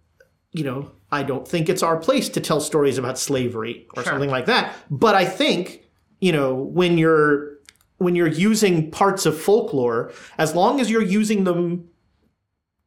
you 0.52 0.64
know, 0.64 0.90
I 1.12 1.22
don't 1.22 1.46
think 1.46 1.68
it's 1.68 1.82
our 1.82 1.96
place 1.96 2.28
to 2.30 2.40
tell 2.40 2.60
stories 2.60 2.98
about 2.98 3.18
slavery 3.18 3.86
or 3.96 4.02
something 4.12 4.30
like 4.30 4.46
that. 4.46 4.74
But 4.90 5.14
I 5.14 5.24
think, 5.24 5.84
you 6.20 6.32
know, 6.32 6.54
when 6.54 6.98
you're 6.98 7.56
when 7.98 8.14
you're 8.14 8.26
using 8.26 8.90
parts 8.90 9.24
of 9.24 9.40
folklore, 9.40 10.12
as 10.36 10.54
long 10.54 10.80
as 10.80 10.90
you're 10.90 11.00
using 11.02 11.44
them 11.44 11.88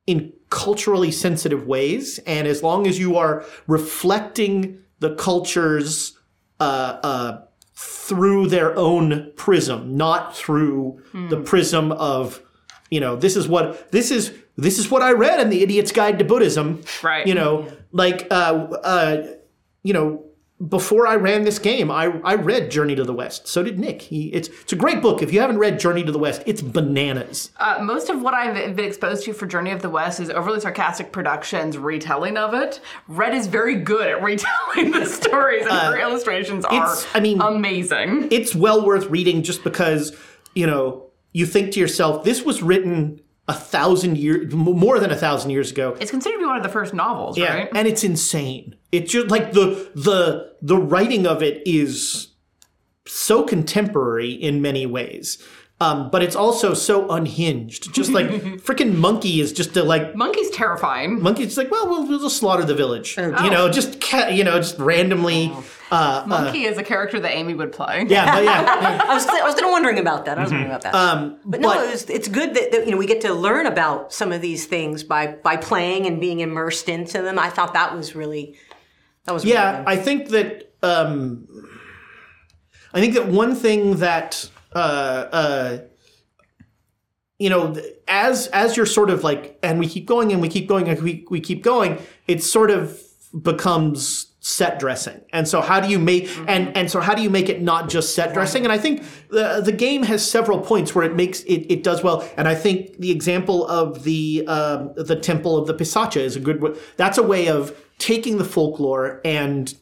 in 0.06 0.34
culturally 0.50 1.12
sensitive 1.12 1.68
ways, 1.68 2.20
and 2.26 2.48
as 2.48 2.64
long 2.64 2.88
as 2.88 2.98
you 3.00 3.18
are 3.18 3.46
reflecting 3.68 4.80
the 5.00 5.16
cultures 5.16 6.18
uh, 6.60 7.00
uh, 7.04 7.42
through 7.76 8.48
their 8.48 8.76
own 8.76 9.32
prism, 9.36 9.96
not 9.96 10.36
through 10.36 11.02
the 11.30 11.38
prism 11.38 11.92
of, 11.94 12.42
you 12.90 13.00
know, 13.00 13.16
this 13.16 13.36
is 13.36 13.48
what 13.48 13.92
this 13.92 14.12
is 14.12 14.34
this 14.58 14.78
is 14.80 14.92
what 14.92 15.02
I 15.02 15.12
read 15.12 15.40
in 15.40 15.50
the 15.50 15.64
Idiot's 15.64 15.92
Guide 15.92 16.20
to 16.20 16.26
Buddhism. 16.26 16.82
Right. 17.02 17.26
You 17.26 17.36
know, 17.36 17.72
like 17.92 18.28
uh, 18.32 18.68
uh, 18.84 19.28
you 19.84 19.94
know, 19.94 20.26
before 20.68 21.08
I 21.08 21.16
ran 21.16 21.44
this 21.44 21.58
game, 21.58 21.90
I, 21.90 22.20
I 22.24 22.36
read 22.36 22.70
Journey 22.70 22.94
to 22.96 23.06
the 23.06 23.14
West. 23.14 23.48
So 23.48 23.64
did 23.64 23.80
Nick. 23.80 24.02
He, 24.02 24.28
it's 24.34 24.50
it's 24.50 24.74
a 24.74 24.76
great 24.76 25.02
book. 25.02 25.22
If 25.22 25.32
you 25.32 25.40
haven't 25.40 25.58
read 25.58 25.80
Journey 25.80 26.04
to 26.04 26.12
the 26.12 26.20
West, 26.20 26.44
it's 26.46 26.62
bananas. 26.62 27.52
Uh, 27.58 27.80
most 27.82 28.10
of 28.10 28.22
what 28.22 28.34
I've 28.34 28.76
been 28.76 28.86
exposed 28.86 29.24
to 29.24 29.34
for 29.34 29.46
Journey 29.48 29.72
of 29.72 29.82
the 29.82 29.90
West 29.90 30.20
is 30.20 30.30
overly 30.30 30.60
sarcastic 30.60 31.14
productions 31.14 31.78
retelling 31.78 32.36
of 32.36 32.54
it. 32.54 32.82
Red 33.08 33.34
is 33.34 33.48
very 33.48 33.76
good 33.76 34.08
at 34.10 34.22
retelling 34.24 34.92
the 34.92 35.06
stories, 35.06 35.62
and 35.62 35.72
her 35.72 35.98
illustrations 36.00 36.66
are, 36.66 36.74
Uh, 36.74 36.76
it's- 36.92 37.08
I 37.14 37.20
mean- 37.22 37.42
amazing. 37.42 38.28
It's 38.32 38.54
well 38.54 38.86
worth 38.86 39.06
reading 39.08 39.44
just 39.44 39.64
because 39.64 40.14
you 40.56 40.68
know 40.68 41.06
you 41.32 41.46
think 41.46 41.72
to 41.74 41.80
yourself, 41.80 42.24
this 42.26 42.44
was 42.44 42.62
written 42.62 43.22
a 43.50 43.54
thousand 43.54 44.18
years, 44.18 44.54
more 44.54 45.00
than 45.00 45.10
a 45.12 45.16
thousand 45.16 45.50
years 45.50 45.72
ago. 45.72 45.98
It's 46.00 46.12
considered 46.12 46.36
to 46.36 46.40
be 46.40 46.46
one 46.46 46.56
of 46.58 46.64
the 46.64 46.70
first 46.70 46.94
novels, 46.94 47.36
Yeah, 47.38 47.54
right? 47.56 47.70
and 47.74 47.88
it's 47.88 48.04
insane. 48.04 48.76
It's 48.92 49.12
just 49.12 49.28
like 49.30 49.52
the 49.54 49.92
the 49.96 50.54
the 50.62 50.78
writing 50.78 51.26
of 51.26 51.42
it 51.44 51.64
is 51.66 52.28
so 53.08 53.44
contemporary 53.44 54.32
in 54.32 54.62
many 54.62 54.86
ways. 54.86 55.44
Um, 55.82 56.10
but 56.10 56.22
it's 56.22 56.36
also 56.36 56.74
so 56.74 57.10
unhinged. 57.10 57.94
Just 57.94 58.12
like 58.12 58.28
freaking 58.66 58.96
monkey 58.96 59.40
is 59.40 59.54
just 59.54 59.78
a 59.78 59.84
like 59.84 60.14
Monkey's 60.14 60.50
terrifying. 60.50 61.22
monkey's 61.22 61.58
like, 61.58 61.72
well, 61.72 61.88
we'll, 61.88 62.06
we'll 62.06 62.20
just 62.20 62.36
slaughter 62.36 62.66
the 62.66 62.76
village. 62.76 63.16
You 63.18 63.32
know, 63.50 63.70
just 63.70 64.02
ca- 64.02 64.28
you 64.28 64.44
know, 64.44 64.58
just 64.58 64.78
randomly. 64.78 65.54
Uh, 65.90 66.24
Monkey 66.28 66.66
is 66.66 66.78
a 66.78 66.84
character 66.84 67.20
that 67.20 67.32
Amy 67.34 67.54
would 67.54 67.72
play. 67.72 68.06
yeah, 68.10 68.36
but 68.36 68.44
yeah. 68.44 69.02
I 69.10 69.14
was, 69.14 69.26
I 69.26 69.42
was 69.44 69.56
kind 69.56 69.66
of 69.68 69.72
wondering 69.72 69.98
about 70.00 70.26
that. 70.26 70.38
I 70.38 70.44
was 70.44 70.52
wondering 70.52 70.70
about 70.70 70.82
that. 70.84 70.94
Um, 70.94 71.40
but 71.46 71.62
no, 71.62 71.70
but- 71.70 71.88
it 71.88 71.92
was, 71.92 72.10
it's 72.10 72.28
good 72.28 72.54
that, 72.56 72.72
that 72.74 72.86
you 72.86 72.92
know 72.92 72.98
we 72.98 73.08
get 73.08 73.22
to 73.22 73.34
learn 73.34 73.66
about 73.66 74.12
some 74.14 74.34
of 74.34 74.42
these 74.42 74.66
things 74.66 75.04
by 75.04 75.28
by 75.28 75.56
playing 75.56 76.06
and 76.06 76.20
being 76.20 76.42
immersed 76.42 76.90
into 76.90 77.22
them. 77.22 77.40
I 77.40 77.50
thought 77.50 77.74
that 77.74 77.96
was 77.96 78.16
really 78.16 78.58
that 79.24 79.32
was 79.34 79.46
Yeah, 79.46 79.80
really 79.80 79.86
I 79.88 79.96
think 79.96 80.28
that 80.30 80.74
um, 80.84 81.48
I 82.94 83.00
think 83.00 83.14
that 83.14 83.28
one 83.28 83.56
thing 83.56 83.96
that 83.98 84.50
uh, 84.74 85.28
uh, 85.32 85.78
you 87.38 87.50
know, 87.50 87.76
as 88.08 88.48
as 88.48 88.76
you're 88.76 88.86
sort 88.86 89.10
of 89.10 89.24
like, 89.24 89.58
and 89.64 89.80
we 89.80 89.88
keep 89.88 90.06
going 90.06 90.32
and 90.32 90.42
we 90.42 90.50
keep 90.50 90.68
going 90.68 90.88
and 90.88 91.02
we 91.02 91.26
we 91.30 91.40
keep 91.40 91.64
going, 91.64 92.00
it 92.28 92.44
sort 92.44 92.70
of 92.70 93.02
becomes 93.42 94.28
set 94.42 94.80
dressing. 94.80 95.22
And 95.32 95.48
so 95.48 95.62
how 95.62 95.80
do 95.80 95.90
you 95.90 96.00
make 96.00 96.30
and 96.48 96.76
and 96.76 96.90
so 96.90 97.00
how 97.02 97.14
do 97.14 97.22
you 97.22 97.30
make 97.30 97.50
it 97.50 97.62
not 97.62 97.90
just 97.90 98.16
set 98.16 98.34
dressing? 98.34 98.64
And 98.64 98.72
I 98.72 98.78
think 98.78 99.04
the 99.30 99.62
the 99.62 99.72
game 99.72 100.04
has 100.04 100.30
several 100.30 100.60
points 100.60 100.94
where 100.96 101.06
it 101.06 101.16
makes 101.16 101.42
it, 101.42 101.66
it 101.70 101.84
does 101.84 102.04
well. 102.04 102.28
And 102.38 102.48
I 102.48 102.56
think 102.56 102.98
the 103.00 103.12
example 103.12 103.68
of 103.68 104.04
the 104.04 104.46
um, 104.48 104.94
the 104.96 105.16
temple 105.16 105.58
of 105.58 105.68
the 105.68 105.74
Pisacha 105.74 106.22
is 106.22 106.36
a 106.36 106.40
good. 106.40 106.78
That's 106.98 107.18
a 107.18 107.24
way 107.24 107.48
of 107.48 107.76
taking 108.00 108.38
the 108.38 108.46
folklore 108.46 109.22
and 109.24 109.74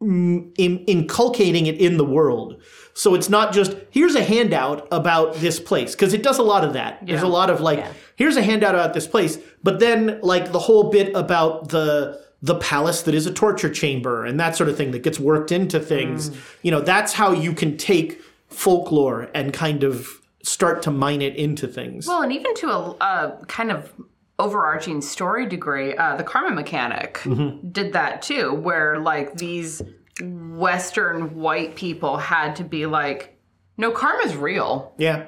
in, 0.00 0.84
inculcating 0.86 1.66
it 1.66 1.76
in 1.76 1.96
the 1.96 2.04
world. 2.04 2.60
So 2.94 3.14
it's 3.14 3.28
not 3.28 3.52
just 3.52 3.76
here's 3.90 4.14
a 4.14 4.22
handout 4.22 4.86
about 4.92 5.34
this 5.36 5.58
place 5.60 5.94
because 5.94 6.14
it 6.14 6.22
does 6.22 6.38
a 6.38 6.42
lot 6.42 6.64
of 6.64 6.72
that. 6.74 7.04
There's 7.04 7.22
a 7.22 7.26
lot 7.28 7.50
of 7.50 7.60
like 7.60 7.84
here's 8.16 8.36
a 8.36 8.42
handout 8.42 8.74
about 8.74 8.94
this 8.94 9.06
place, 9.06 9.38
but 9.62 9.80
then 9.80 10.20
like 10.22 10.52
the 10.52 10.60
whole 10.60 10.90
bit 10.90 11.14
about 11.14 11.68
the 11.70 12.22
the 12.40 12.54
palace 12.56 13.02
that 13.02 13.14
is 13.14 13.26
a 13.26 13.32
torture 13.32 13.70
chamber 13.70 14.24
and 14.24 14.38
that 14.38 14.54
sort 14.54 14.68
of 14.68 14.76
thing 14.76 14.90
that 14.92 15.02
gets 15.02 15.18
worked 15.18 15.50
into 15.50 15.80
things. 15.80 16.30
You 16.62 16.70
know, 16.70 16.80
that's 16.80 17.14
how 17.14 17.32
you 17.32 17.52
can 17.54 17.76
take 17.76 18.20
folklore 18.48 19.30
and 19.34 19.52
kind 19.52 19.82
of 19.82 20.06
start 20.42 20.82
to 20.82 20.90
mine 20.90 21.22
it 21.22 21.34
into 21.36 21.66
things. 21.66 22.06
Well, 22.06 22.22
and 22.22 22.32
even 22.32 22.54
to 22.56 22.68
a, 22.70 22.90
a 23.00 23.44
kind 23.48 23.72
of 23.72 23.92
overarching 24.38 25.00
story 25.00 25.46
degree, 25.46 25.96
uh, 25.96 26.16
the 26.16 26.24
karma 26.24 26.54
mechanic 26.54 27.14
Mm-hmm. 27.24 27.68
did 27.70 27.92
that 27.94 28.20
too, 28.22 28.52
where 28.52 28.98
like 28.98 29.34
these 29.36 29.80
Western 30.20 31.34
white 31.36 31.76
people 31.76 32.16
had 32.16 32.56
to 32.56 32.64
be 32.64 32.86
like, 32.86 33.36
no, 33.76 33.90
karma's 33.90 34.36
real. 34.36 34.92
yeah. 34.98 35.26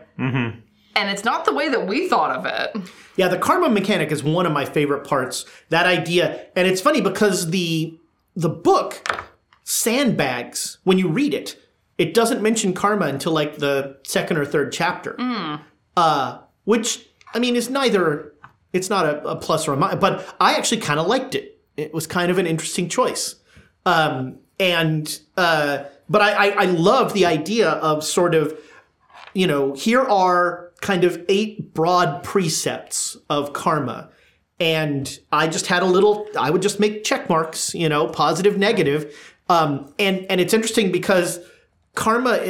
And 0.98 1.10
it's 1.10 1.24
not 1.24 1.44
the 1.44 1.52
way 1.52 1.68
that 1.68 1.86
we 1.86 2.08
thought 2.08 2.34
of 2.36 2.46
it. 2.46 2.90
Yeah, 3.16 3.28
the 3.28 3.36
karma 3.38 3.68
mechanic 3.68 4.10
is 4.10 4.24
one 4.24 4.46
of 4.46 4.52
my 4.52 4.64
favorite 4.64 5.06
parts. 5.06 5.44
That 5.68 5.84
idea, 5.84 6.46
and 6.56 6.66
it's 6.66 6.80
funny 6.80 7.02
because 7.02 7.50
the 7.50 7.98
the 8.34 8.48
book 8.48 9.06
sandbags 9.64 10.78
when 10.84 10.96
you 10.98 11.08
read 11.08 11.34
it. 11.34 11.60
It 11.98 12.12
doesn't 12.14 12.42
mention 12.42 12.72
karma 12.74 13.06
until 13.06 13.32
like 13.32 13.58
the 13.58 13.98
second 14.04 14.36
or 14.38 14.44
third 14.46 14.72
chapter. 14.72 15.16
Uh, 15.96 16.38
which 16.64 17.06
I 17.34 17.38
mean 17.38 17.56
is 17.56 17.68
neither. 17.68 18.32
It's 18.72 18.88
not 18.90 19.06
a, 19.06 19.22
a 19.28 19.36
plus 19.36 19.66
or 19.68 19.74
a 19.74 19.76
minus, 19.76 19.98
but 20.00 20.34
I 20.40 20.54
actually 20.54 20.80
kind 20.80 20.98
of 21.00 21.06
liked 21.06 21.34
it. 21.34 21.58
It 21.76 21.92
was 21.94 22.06
kind 22.06 22.30
of 22.30 22.38
an 22.38 22.46
interesting 22.46 22.88
choice. 22.88 23.36
Um, 23.84 24.38
and 24.58 25.20
uh, 25.36 25.84
but 26.08 26.22
I, 26.22 26.32
I 26.32 26.46
I 26.48 26.64
love 26.66 27.12
the 27.12 27.26
idea 27.26 27.70
of 27.70 28.04
sort 28.04 28.34
of 28.34 28.58
you 29.36 29.46
know, 29.46 29.74
here 29.74 30.00
are 30.00 30.72
kind 30.80 31.04
of 31.04 31.22
eight 31.28 31.74
broad 31.74 32.24
precepts 32.24 33.18
of 33.28 33.52
karma. 33.52 34.08
And 34.58 35.18
I 35.30 35.46
just 35.46 35.66
had 35.66 35.82
a 35.82 35.86
little, 35.86 36.26
I 36.38 36.48
would 36.48 36.62
just 36.62 36.80
make 36.80 37.04
check 37.04 37.28
marks, 37.28 37.74
you 37.74 37.86
know, 37.86 38.08
positive, 38.08 38.56
negative. 38.56 39.14
Um, 39.50 39.92
and, 39.98 40.24
and 40.30 40.40
it's 40.40 40.54
interesting 40.54 40.90
because 40.90 41.38
karma, 41.94 42.30
uh, 42.30 42.44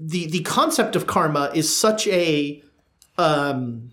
the, 0.00 0.26
the 0.26 0.42
concept 0.42 0.96
of 0.96 1.06
karma 1.06 1.52
is 1.54 1.74
such 1.74 2.08
a 2.08 2.60
um, 3.18 3.90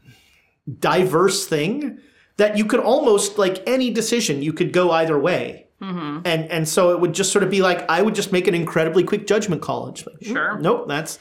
diverse 0.79 1.45
thing 1.45 1.99
that 2.37 2.57
you 2.57 2.65
could 2.65 2.79
almost, 2.79 3.37
like 3.37 3.61
any 3.67 3.91
decision, 3.91 4.41
you 4.41 4.53
could 4.53 4.73
go 4.73 4.89
either 4.89 5.19
way. 5.19 5.67
And, 5.81 6.25
and 6.25 6.67
so 6.69 6.91
it 6.91 7.01
would 7.01 7.13
just 7.13 7.31
sort 7.33 7.43
of 7.43 7.49
be 7.49 7.61
like, 7.61 7.89
I 7.89 8.01
would 8.01 8.15
just 8.15 8.31
make 8.31 8.47
an 8.47 8.55
incredibly 8.55 9.03
quick 9.03 9.27
judgment 9.27 9.61
call. 9.61 9.87
And 9.87 9.95
just 9.97 10.07
like, 10.07 10.23
Sure. 10.23 10.57
Nope, 10.59 10.87
that's 10.87 11.19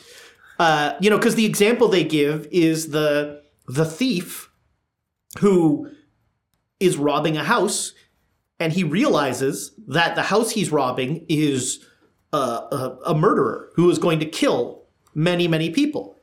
uh, 0.61 0.95
you 1.01 1.11
know, 1.11 1.17
because 1.19 1.35
the 1.35 1.47
example 1.47 1.89
they 1.89 2.05
give 2.05 2.47
is 2.53 2.91
the 2.91 3.43
the 3.67 3.85
thief 3.85 4.51
who 5.41 5.91
is 6.79 6.97
robbing 6.97 7.37
a 7.37 7.43
house, 7.45 7.93
and 8.61 8.73
he 8.73 8.85
realizes 8.85 9.73
that 9.89 10.15
the 10.15 10.23
house 10.23 10.51
he's 10.53 10.71
robbing 10.71 11.25
is 11.29 11.85
a, 12.33 12.37
a, 12.37 12.99
a 13.07 13.15
murderer 13.15 13.71
who 13.75 13.91
is 13.91 13.99
going 13.99 14.21
to 14.21 14.27
kill 14.27 14.85
many 15.15 15.49
many 15.49 15.71
people, 15.71 16.17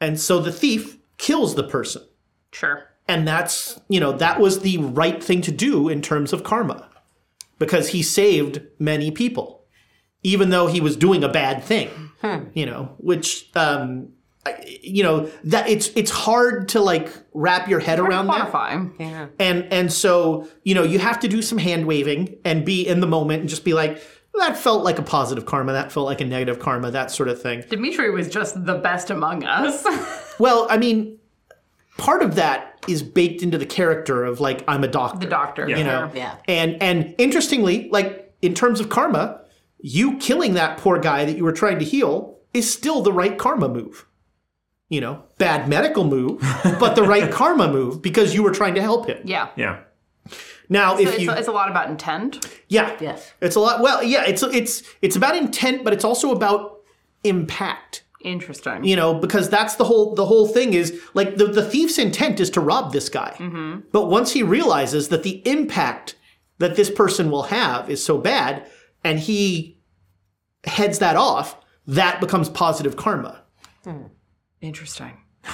and 0.00 0.18
so 0.18 0.38
the 0.40 0.52
thief 0.52 0.96
kills 1.18 1.54
the 1.56 1.64
person, 1.64 2.02
Sure. 2.52 2.84
and 3.08 3.26
that's 3.28 3.78
you 3.88 4.00
know 4.00 4.12
that 4.12 4.40
was 4.40 4.60
the 4.60 4.78
right 4.78 5.22
thing 5.22 5.42
to 5.42 5.52
do 5.52 5.88
in 5.90 6.00
terms 6.00 6.32
of 6.32 6.44
karma, 6.44 6.88
because 7.58 7.88
he 7.88 8.02
saved 8.02 8.60
many 8.78 9.10
people 9.10 9.56
even 10.26 10.50
though 10.50 10.66
he 10.66 10.80
was 10.80 10.96
doing 10.96 11.22
a 11.22 11.28
bad 11.28 11.62
thing. 11.62 11.88
You 12.54 12.66
know, 12.66 12.94
which 12.98 13.48
um, 13.54 14.08
you 14.82 15.04
know 15.04 15.30
that 15.44 15.68
it's 15.68 15.88
it's 15.94 16.10
hard 16.10 16.68
to 16.70 16.80
like 16.80 17.12
wrap 17.32 17.68
your 17.68 17.78
head 17.78 18.00
around 18.00 18.26
that. 18.26 18.50
Yeah. 18.98 19.28
And 19.38 19.72
and 19.72 19.92
so 19.92 20.48
you 20.64 20.74
know 20.74 20.82
you 20.82 20.98
have 20.98 21.20
to 21.20 21.28
do 21.28 21.42
some 21.42 21.58
hand 21.58 21.86
waving 21.86 22.36
and 22.44 22.64
be 22.64 22.86
in 22.86 22.98
the 23.00 23.06
moment 23.06 23.40
and 23.40 23.48
just 23.48 23.64
be 23.64 23.72
like 23.74 24.02
that 24.34 24.56
felt 24.56 24.82
like 24.84 24.98
a 24.98 25.02
positive 25.02 25.46
karma, 25.46 25.72
that 25.72 25.92
felt 25.92 26.04
like 26.06 26.20
a 26.20 26.24
negative 26.24 26.58
karma, 26.58 26.90
that 26.90 27.10
sort 27.10 27.28
of 27.28 27.40
thing. 27.40 27.64
Dimitri 27.70 28.10
was 28.10 28.28
just 28.28 28.66
the 28.66 28.74
best 28.74 29.10
among 29.10 29.44
us. 29.44 29.84
Well, 30.38 30.66
I 30.68 30.76
mean, 30.76 31.18
part 31.96 32.22
of 32.22 32.34
that 32.36 32.78
is 32.88 33.02
baked 33.02 33.42
into 33.42 33.58
the 33.58 33.66
character 33.66 34.24
of 34.24 34.40
like 34.40 34.62
I'm 34.68 34.84
a 34.84 34.88
doctor. 34.88 35.18
the 35.18 35.26
doctor. 35.26 35.68
you 35.68 35.82
know 35.84 36.10
Yeah. 36.14 36.36
and 36.46 36.80
and 36.82 37.14
interestingly 37.18 37.88
like 37.90 38.34
in 38.42 38.54
terms 38.54 38.80
of 38.80 38.88
karma 38.88 39.40
you 39.78 40.16
killing 40.18 40.54
that 40.54 40.78
poor 40.78 40.98
guy 40.98 41.24
that 41.24 41.36
you 41.36 41.44
were 41.44 41.52
trying 41.52 41.78
to 41.78 41.84
heal 41.84 42.38
is 42.54 42.70
still 42.72 43.02
the 43.02 43.12
right 43.12 43.36
karma 43.38 43.68
move 43.68 44.06
you 44.88 45.00
know 45.00 45.22
bad 45.38 45.68
medical 45.68 46.04
move 46.04 46.40
but 46.78 46.94
the 46.94 47.02
right 47.02 47.30
karma 47.32 47.66
move 47.70 48.00
because 48.02 48.34
you 48.34 48.42
were 48.42 48.52
trying 48.52 48.74
to 48.74 48.82
help 48.82 49.06
him 49.06 49.18
Yeah. 49.24 49.48
Yeah. 49.56 49.80
now 50.68 50.96
if 50.98 51.08
It's, 51.14 51.18
you 51.22 51.30
it's 51.32 51.48
a 51.48 51.52
lot 51.52 51.70
about 51.70 51.88
intent. 51.90 52.46
yeah 52.68 52.96
Yes. 53.00 53.32
it's 53.40 53.56
a 53.56 53.60
lot 53.60 53.80
well 53.80 54.02
yeah 54.02 54.24
it's 54.26 54.42
it's 54.42 54.82
it's 55.02 55.16
about 55.16 55.34
intent 55.36 55.82
but 55.82 55.92
it's 55.92 56.04
also 56.04 56.30
about 56.30 56.80
impact 57.24 58.04
Interesting. 58.26 58.82
you 58.84 58.96
know 58.96 59.14
because 59.14 59.48
that's 59.48 59.76
the 59.76 59.84
whole 59.84 60.14
the 60.14 60.26
whole 60.26 60.46
thing 60.56 60.74
is 60.74 61.00
like 61.14 61.36
the, 61.36 61.46
the 61.46 61.62
thief's 61.72 61.96
intent 61.98 62.40
is 62.40 62.50
to 62.50 62.60
rob 62.60 62.92
this 62.92 63.08
guy 63.08 63.32
but 63.92 64.04
once 64.18 64.32
he 64.32 64.42
realizes 64.42 65.08
that 65.10 65.22
the 65.22 65.36
impact 65.48 66.16
that 66.58 66.74
this 66.76 66.90
person 66.90 67.30
will 67.30 67.44
have 67.44 67.88
is 67.88 68.04
so 68.04 68.18
bad 68.18 68.52
and 69.04 69.20
he 69.20 69.78
heads 70.64 70.98
that 70.98 71.16
off 71.16 71.56
that 71.86 72.20
becomes 72.20 72.48
positive 72.48 72.96
karma 72.96 73.42
Interesting. 74.60 75.12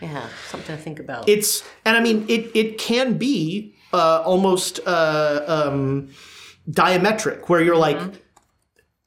Yeah. 0.00 0.28
Something 0.48 0.76
to 0.76 0.82
think 0.82 1.00
about. 1.00 1.28
it's 1.28 1.64
and 1.84 1.96
i 1.96 2.00
mean 2.00 2.24
it 2.28 2.42
it 2.54 2.78
can 2.78 3.18
be 3.18 3.74
uh 3.92 4.22
almost 4.24 4.78
uh 4.86 5.42
um 5.48 6.08
diametric 6.70 7.48
where 7.48 7.60
you're 7.60 7.76
like 7.88 8.00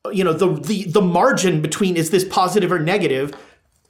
you 0.10 0.23
know 0.23 0.34
the 0.34 0.48
the 0.61 0.84
the 0.86 1.02
margin 1.02 1.61
between 1.61 1.95
is 1.95 2.10
this 2.10 2.23
positive 2.26 2.72
or 2.72 2.80
negative 2.80 3.34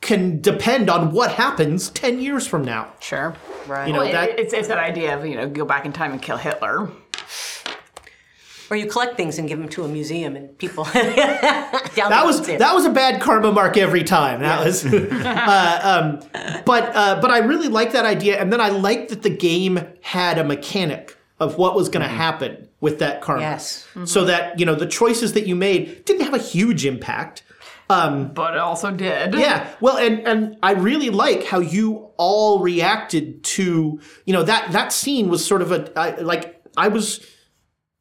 can 0.01 0.41
depend 0.41 0.89
on 0.89 1.11
what 1.11 1.31
happens 1.31 1.89
10 1.91 2.19
years 2.19 2.47
from 2.47 2.65
now 2.65 2.91
Sure. 2.99 3.35
right. 3.67 3.87
you 3.87 3.93
know 3.93 3.99
Well, 3.99 4.09
it- 4.09 4.13
that 4.13 4.39
it's, 4.39 4.51
it's 4.53 4.67
that 4.67 4.79
idea 4.79 5.15
of, 5.17 5.25
you 5.25 5.35
know, 5.35 5.47
go 5.47 5.63
back 5.63 5.85
in 5.85 5.93
time 5.93 6.11
and 6.11 6.19
kill 6.21 6.37
Hitler. 6.37 6.89
Or 8.71 8.77
you 8.77 8.87
collect 8.87 9.15
things 9.17 9.37
and 9.37 9.47
give 9.49 9.59
them 9.59 9.67
to 9.69 9.83
a 9.83 9.87
museum, 9.89 10.37
and 10.37 10.57
people. 10.57 10.85
that 10.93 12.21
was 12.25 12.47
that 12.47 12.73
was 12.73 12.85
a 12.85 12.89
bad 12.89 13.19
karma 13.21 13.51
mark 13.51 13.75
every 13.75 14.01
time. 14.05 14.39
That 14.39 14.63
was, 14.65 14.85
uh, 14.93 15.81
um, 15.83 16.63
but 16.65 16.95
uh, 16.95 17.19
but 17.21 17.29
I 17.31 17.39
really 17.39 17.67
like 17.67 17.91
that 17.91 18.05
idea, 18.05 18.39
and 18.39 18.51
then 18.51 18.61
I 18.61 18.69
liked 18.69 19.09
that 19.09 19.23
the 19.23 19.29
game 19.29 19.85
had 20.01 20.37
a 20.37 20.45
mechanic 20.45 21.17
of 21.41 21.57
what 21.57 21.75
was 21.75 21.89
going 21.89 22.03
to 22.03 22.07
mm-hmm. 22.07 22.17
happen 22.17 22.69
with 22.79 22.99
that 22.99 23.21
karma. 23.21 23.41
Yes. 23.41 23.87
So 23.93 23.99
mm-hmm. 24.01 24.27
that 24.27 24.59
you 24.59 24.65
know 24.65 24.75
the 24.75 24.85
choices 24.85 25.33
that 25.33 25.47
you 25.47 25.55
made 25.55 26.05
didn't 26.05 26.21
have 26.21 26.35
a 26.35 26.43
huge 26.43 26.85
impact. 26.85 27.43
Um, 27.89 28.31
but 28.33 28.53
it 28.53 28.59
also 28.59 28.91
did. 28.91 29.33
Yeah. 29.33 29.67
Well, 29.81 29.97
and 29.97 30.19
and 30.25 30.57
I 30.63 30.73
really 30.73 31.09
like 31.09 31.43
how 31.43 31.59
you 31.59 32.11
all 32.15 32.59
reacted 32.59 33.43
to 33.43 33.99
you 34.25 34.33
know 34.33 34.43
that 34.43 34.71
that 34.71 34.93
scene 34.93 35.29
was 35.29 35.43
sort 35.43 35.61
of 35.61 35.71
a 35.71 35.99
I, 35.99 36.21
like 36.21 36.63
I 36.77 36.87
was 36.87 37.25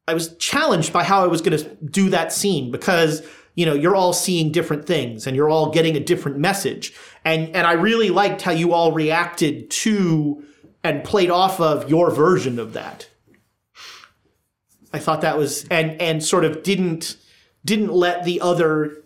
I 0.07 0.15
was 0.15 0.37
challenged 0.37 0.93
by 0.93 1.03
how 1.03 1.25
I 1.25 1.27
was 1.27 1.41
going 1.41 1.59
to 1.59 1.77
do 1.77 2.11
that 2.11 2.33
scene 2.33 2.71
because 2.71 3.27
you 3.55 3.65
know 3.65 3.75
you're 3.75 3.97
all 3.97 4.13
seeing 4.13 4.53
different 4.53 4.87
things 4.87 5.27
and 5.27 5.35
you're 5.35 5.49
all 5.49 5.71
getting 5.71 5.97
a 5.97 6.01
different 6.01 6.39
message 6.39 6.93
and 7.25 7.49
and 7.57 7.67
I 7.67 7.73
really 7.73 8.11
liked 8.11 8.43
how 8.43 8.53
you 8.53 8.75
all 8.75 8.93
reacted 8.93 9.71
to 9.71 10.45
and 10.85 11.05
played 11.05 11.31
off 11.31 11.61
of 11.61 11.91
your 11.91 12.11
version 12.11 12.59
of 12.59 12.75
that. 12.75 13.10
I 14.93 14.99
thought 14.99 15.21
that 15.21 15.39
was 15.39 15.67
and 15.69 16.01
and 16.01 16.23
sort 16.23 16.45
of 16.45 16.63
didn't 16.63 17.17
didn't 17.65 17.93
let 17.93 18.25
the 18.25 18.41
other 18.41 19.03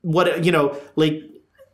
what 0.00 0.44
you 0.44 0.52
know 0.52 0.78
like 0.96 1.22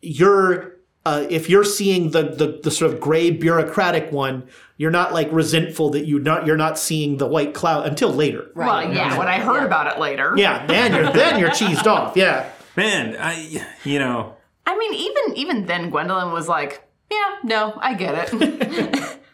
you're 0.03 0.77
uh, 1.07 1.27
if 1.31 1.49
you're 1.49 1.65
seeing 1.65 2.11
the, 2.11 2.23
the 2.23 2.61
the 2.63 2.71
sort 2.71 2.93
of 2.93 3.01
gray 3.01 3.31
bureaucratic 3.31 4.13
one 4.13 4.47
you're 4.77 4.91
not 4.91 5.13
like 5.13 5.29
resentful 5.33 5.91
that 5.91 6.07
you 6.07 6.19
not 6.19 6.47
you're 6.47 6.57
not 6.57 6.79
seeing 6.79 7.17
the 7.19 7.27
white 7.27 7.53
cloud 7.53 7.87
until 7.87 8.11
later. 8.11 8.51
Well, 8.55 8.93
yeah, 8.93 9.19
when 9.19 9.27
I 9.29 9.39
heard 9.41 9.65
about 9.65 9.93
it 9.93 9.99
later. 9.99 10.35
yeah. 10.37 10.67
Then 10.67 10.95
you're 10.95 11.13
then 11.13 11.39
you're 11.39 11.51
cheesed 11.51 11.87
off. 11.93 12.17
Yeah. 12.17 12.49
Man, 12.77 13.17
I 13.19 13.67
you 13.85 13.99
know. 13.99 14.37
I 14.65 14.77
mean, 14.79 14.95
even 14.95 15.37
even 15.37 15.67
then, 15.67 15.91
Gwendolyn 15.91 16.33
was 16.33 16.47
like, 16.47 16.87
"Yeah, 17.11 17.37
no, 17.43 17.75
I 17.81 17.95
get 17.95 18.33
it." 18.33 19.19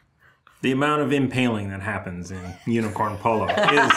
the 0.65 0.73
amount 0.73 1.03
of 1.03 1.13
impaling 1.13 1.71
that 1.71 1.81
happens 1.83 2.31
in 2.31 2.41
unicorn 2.67 3.17
polo 3.19 3.47
is 3.49 3.93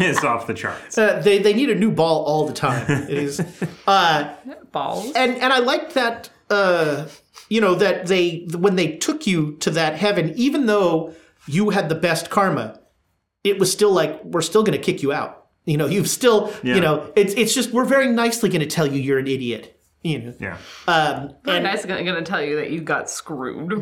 is 0.00 0.24
off 0.24 0.46
the 0.46 0.54
charts. 0.54 0.98
uh, 0.98 1.20
they 1.22 1.38
they 1.38 1.54
need 1.54 1.70
a 1.70 1.74
new 1.74 1.90
ball 1.90 2.24
all 2.24 2.46
the 2.46 2.52
time 2.52 2.84
it 2.90 3.10
is 3.26 3.40
uh 3.86 4.34
Balls. 4.72 5.12
and 5.14 5.36
and 5.42 5.52
I 5.52 5.58
liked 5.60 5.94
that 5.94 6.30
uh 6.50 7.06
you 7.48 7.60
know 7.60 7.74
that 7.76 8.06
they 8.06 8.46
when 8.64 8.76
they 8.76 8.96
took 8.96 9.26
you 9.26 9.56
to 9.64 9.70
that 9.70 9.96
heaven 9.96 10.32
even 10.36 10.66
though 10.66 11.14
you 11.46 11.70
had 11.70 11.88
the 11.88 11.94
best 12.08 12.30
karma 12.30 12.80
it 13.44 13.58
was 13.58 13.70
still 13.70 13.92
like 13.92 14.22
we're 14.24 14.42
still 14.42 14.62
going 14.62 14.78
to 14.78 14.84
kick 14.84 15.02
you 15.02 15.12
out 15.12 15.46
you 15.66 15.76
know 15.76 15.86
you've 15.86 16.08
still 16.08 16.52
Yeah. 16.62 16.74
you 16.76 16.80
know 16.80 17.12
it's 17.16 17.34
it's 17.34 17.54
just 17.54 17.72
we're 17.72 17.84
very 17.96 18.08
nicely 18.08 18.48
going 18.48 18.60
to 18.68 18.72
tell 18.76 18.86
you 18.86 19.00
you're 19.00 19.18
an 19.18 19.26
idiot 19.28 19.78
you 20.02 20.18
know 20.20 20.34
Yeah. 20.40 20.56
um 20.88 21.34
Very 21.44 21.58
and 21.58 21.64
nice 21.64 21.84
going 21.84 22.04
to 22.06 22.22
tell 22.22 22.42
you 22.42 22.56
that 22.56 22.70
you 22.70 22.80
got 22.80 23.08
screwed. 23.10 23.72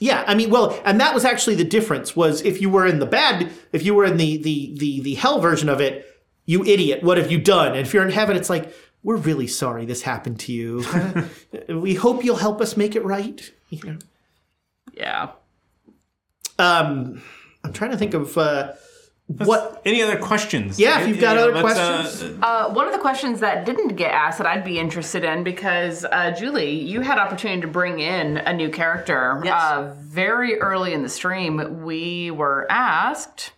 Yeah 0.00 0.24
i 0.26 0.34
mean 0.34 0.50
well 0.50 0.80
and 0.84 1.00
that 1.00 1.14
was 1.14 1.24
actually 1.24 1.54
the 1.54 1.64
difference 1.64 2.16
was 2.16 2.42
if 2.42 2.60
you 2.60 2.68
were 2.68 2.86
in 2.86 2.98
the 2.98 3.06
bad 3.06 3.50
if 3.72 3.84
you 3.84 3.94
were 3.94 4.04
in 4.04 4.16
the 4.16 4.36
the 4.38 4.74
the 4.76 5.00
the 5.00 5.14
hell 5.14 5.40
version 5.40 5.68
of 5.68 5.80
it 5.80 6.06
you 6.46 6.64
idiot 6.64 7.02
what 7.02 7.16
have 7.16 7.30
you 7.32 7.38
done? 7.38 7.68
And 7.68 7.78
if 7.78 7.94
you're 7.94 8.04
in 8.04 8.10
heaven 8.12 8.36
it's 8.36 8.50
like 8.50 8.74
we're 9.02 9.16
really 9.16 9.46
sorry 9.46 9.84
this 9.86 10.02
happened 10.02 10.40
to 10.40 10.52
you. 10.52 10.84
We 11.68 11.94
hope 11.94 12.24
you'll 12.24 12.36
help 12.36 12.60
us 12.60 12.76
make 12.76 12.96
it 12.96 13.04
right 13.04 13.50
you 13.70 13.80
know? 13.84 13.98
Yeah. 14.92 15.30
um 16.58 17.22
i'm 17.64 17.72
trying 17.72 17.92
to 17.92 17.96
think 17.96 18.14
of 18.14 18.36
uh 18.36 18.72
what 19.26 19.80
Any 19.86 20.02
other 20.02 20.18
questions? 20.18 20.78
Yeah, 20.78 21.00
if 21.00 21.08
you've 21.08 21.20
got 21.20 21.38
other 21.38 21.58
questions. 21.60 22.38
Uh, 22.42 22.68
one 22.70 22.86
of 22.86 22.92
the 22.92 22.98
questions 22.98 23.40
that 23.40 23.64
didn't 23.64 23.96
get 23.96 24.12
asked 24.12 24.36
that 24.38 24.46
I'd 24.46 24.64
be 24.64 24.78
interested 24.78 25.24
in 25.24 25.42
because 25.44 26.04
uh, 26.04 26.30
Julie, 26.32 26.70
you 26.78 27.00
had 27.00 27.18
opportunity 27.18 27.62
to 27.62 27.66
bring 27.66 28.00
in 28.00 28.36
a 28.36 28.52
new 28.52 28.68
character. 28.68 29.40
Yes. 29.42 29.60
Uh, 29.60 29.94
very 30.00 30.60
early 30.60 30.92
in 30.92 31.02
the 31.02 31.08
stream, 31.08 31.82
we 31.84 32.30
were 32.32 32.66
asked. 32.70 33.52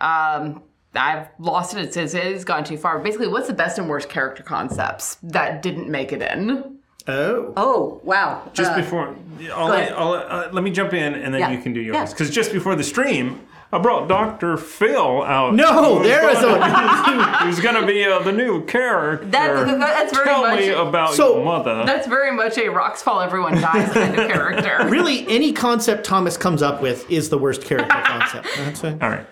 Um, 0.00 0.62
I've 0.94 1.28
lost 1.38 1.74
it. 1.74 1.80
It 1.84 1.94
says 1.94 2.14
it 2.14 2.24
has 2.24 2.44
gone 2.44 2.64
too 2.64 2.76
far. 2.76 2.98
Basically, 2.98 3.28
what's 3.28 3.46
the 3.46 3.54
best 3.54 3.78
and 3.78 3.88
worst 3.88 4.08
character 4.08 4.42
concepts 4.42 5.16
that 5.22 5.62
didn't 5.62 5.88
make 5.88 6.12
it 6.12 6.20
in? 6.20 6.76
oh 7.08 7.52
Oh 7.56 8.00
wow! 8.04 8.42
just 8.52 8.72
Uh, 8.72 8.76
before, 8.76 9.16
I'll, 9.54 9.68
go 9.68 9.72
ahead. 9.72 9.92
I'll, 9.92 10.12
uh, 10.12 10.48
let 10.52 10.62
me 10.64 10.70
jump 10.70 10.92
in 10.92 11.14
and 11.14 11.32
then 11.32 11.40
Yeah. 11.40 11.50
you 11.50 11.58
can 11.62 11.72
do 11.72 11.80
yours. 11.80 11.94
Yeah. 11.94 12.04
Because 12.06 12.30
just 12.30 12.52
before 12.52 12.74
the 12.76 12.82
stream, 12.84 13.40
I 13.72 13.78
brought 13.78 14.08
Dr. 14.08 14.56
Phil 14.56 15.22
out. 15.22 15.54
no 15.54 15.98
Who's 15.98 16.08
there 16.08 16.28
is 16.28 16.40
gonna- 16.40 16.58
a 16.60 17.44
Who's 17.44 17.60
going 17.60 17.80
to 17.80 17.86
be 17.86 18.04
uh, 18.04 18.18
the 18.18 18.32
new 18.32 18.64
character? 18.64 19.26
That- 19.26 19.66
that- 19.66 19.78
that's 19.78 20.12
very 20.12 20.24
Tell 20.26 20.42
much- 20.42 20.58
me 20.58 20.70
about 20.70 21.14
So- 21.14 21.36
your 21.36 21.44
mother. 21.44 21.84
That's 21.86 22.08
very 22.08 22.32
much 22.32 22.58
a 22.58 22.68
rocks 22.68 23.00
fall, 23.02 23.20
everyone 23.20 23.54
dies 23.60 23.92
kind 23.92 24.18
of 24.18 24.28
character. 24.32 24.86
really 24.88 25.24
any 25.28 25.52
concept 25.52 26.04
thomas 26.04 26.36
comes 26.36 26.62
up 26.62 26.82
with 26.82 27.08
is 27.10 27.28
the 27.28 27.38
worst 27.38 27.62
character 27.62 28.00
concept 28.04 28.48
That's 28.56 28.82
it. 28.84 29.00
All 29.02 29.08
right. 29.08 29.26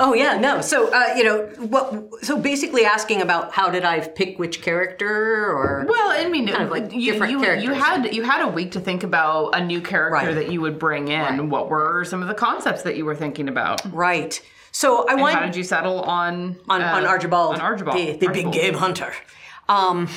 Oh 0.00 0.12
yeah, 0.12 0.38
no. 0.38 0.60
So 0.60 0.92
uh, 0.92 1.14
you 1.16 1.22
know 1.24 1.46
what? 1.68 2.24
So 2.24 2.36
basically, 2.38 2.84
asking 2.84 3.22
about 3.22 3.52
how 3.52 3.70
did 3.70 3.84
I 3.84 4.00
pick 4.00 4.38
which 4.40 4.60
character, 4.60 5.46
or 5.52 5.86
Well, 5.88 6.10
I 6.10 6.28
mean, 6.28 6.48
of 6.48 6.70
like 6.70 6.92
you, 6.92 7.12
different 7.12 7.32
you, 7.32 7.52
you 7.54 7.72
had 7.72 8.12
you 8.14 8.22
had 8.24 8.42
a 8.42 8.48
week 8.48 8.72
to 8.72 8.80
think 8.80 9.04
about 9.04 9.50
a 9.56 9.64
new 9.64 9.80
character 9.80 10.26
Right. 10.26 10.34
that 10.34 10.50
you 10.50 10.60
would 10.60 10.78
bring 10.80 11.08
in. 11.08 11.20
Right. 11.20 11.42
What 11.44 11.68
were 11.70 12.04
some 12.04 12.22
of 12.22 12.28
the 12.28 12.34
concepts 12.34 12.82
that 12.82 12.96
you 12.96 13.04
were 13.04 13.14
thinking 13.14 13.48
about? 13.48 13.82
right? 13.92 14.40
So 14.72 15.06
I 15.08 15.12
And 15.12 15.20
want 15.20 15.34
how 15.36 15.42
did 15.46 15.54
you 15.54 15.62
settle 15.62 16.00
on 16.02 16.56
on, 16.68 16.82
uh, 16.82 16.86
on 16.96 17.06
Archibald, 17.06 17.54
On 17.54 17.60
Archibald, 17.60 17.96
the, 17.96 18.16
the 18.16 18.28
big 18.32 18.50
game 18.50 18.74
hunter. 18.74 19.12
Um, 19.68 20.08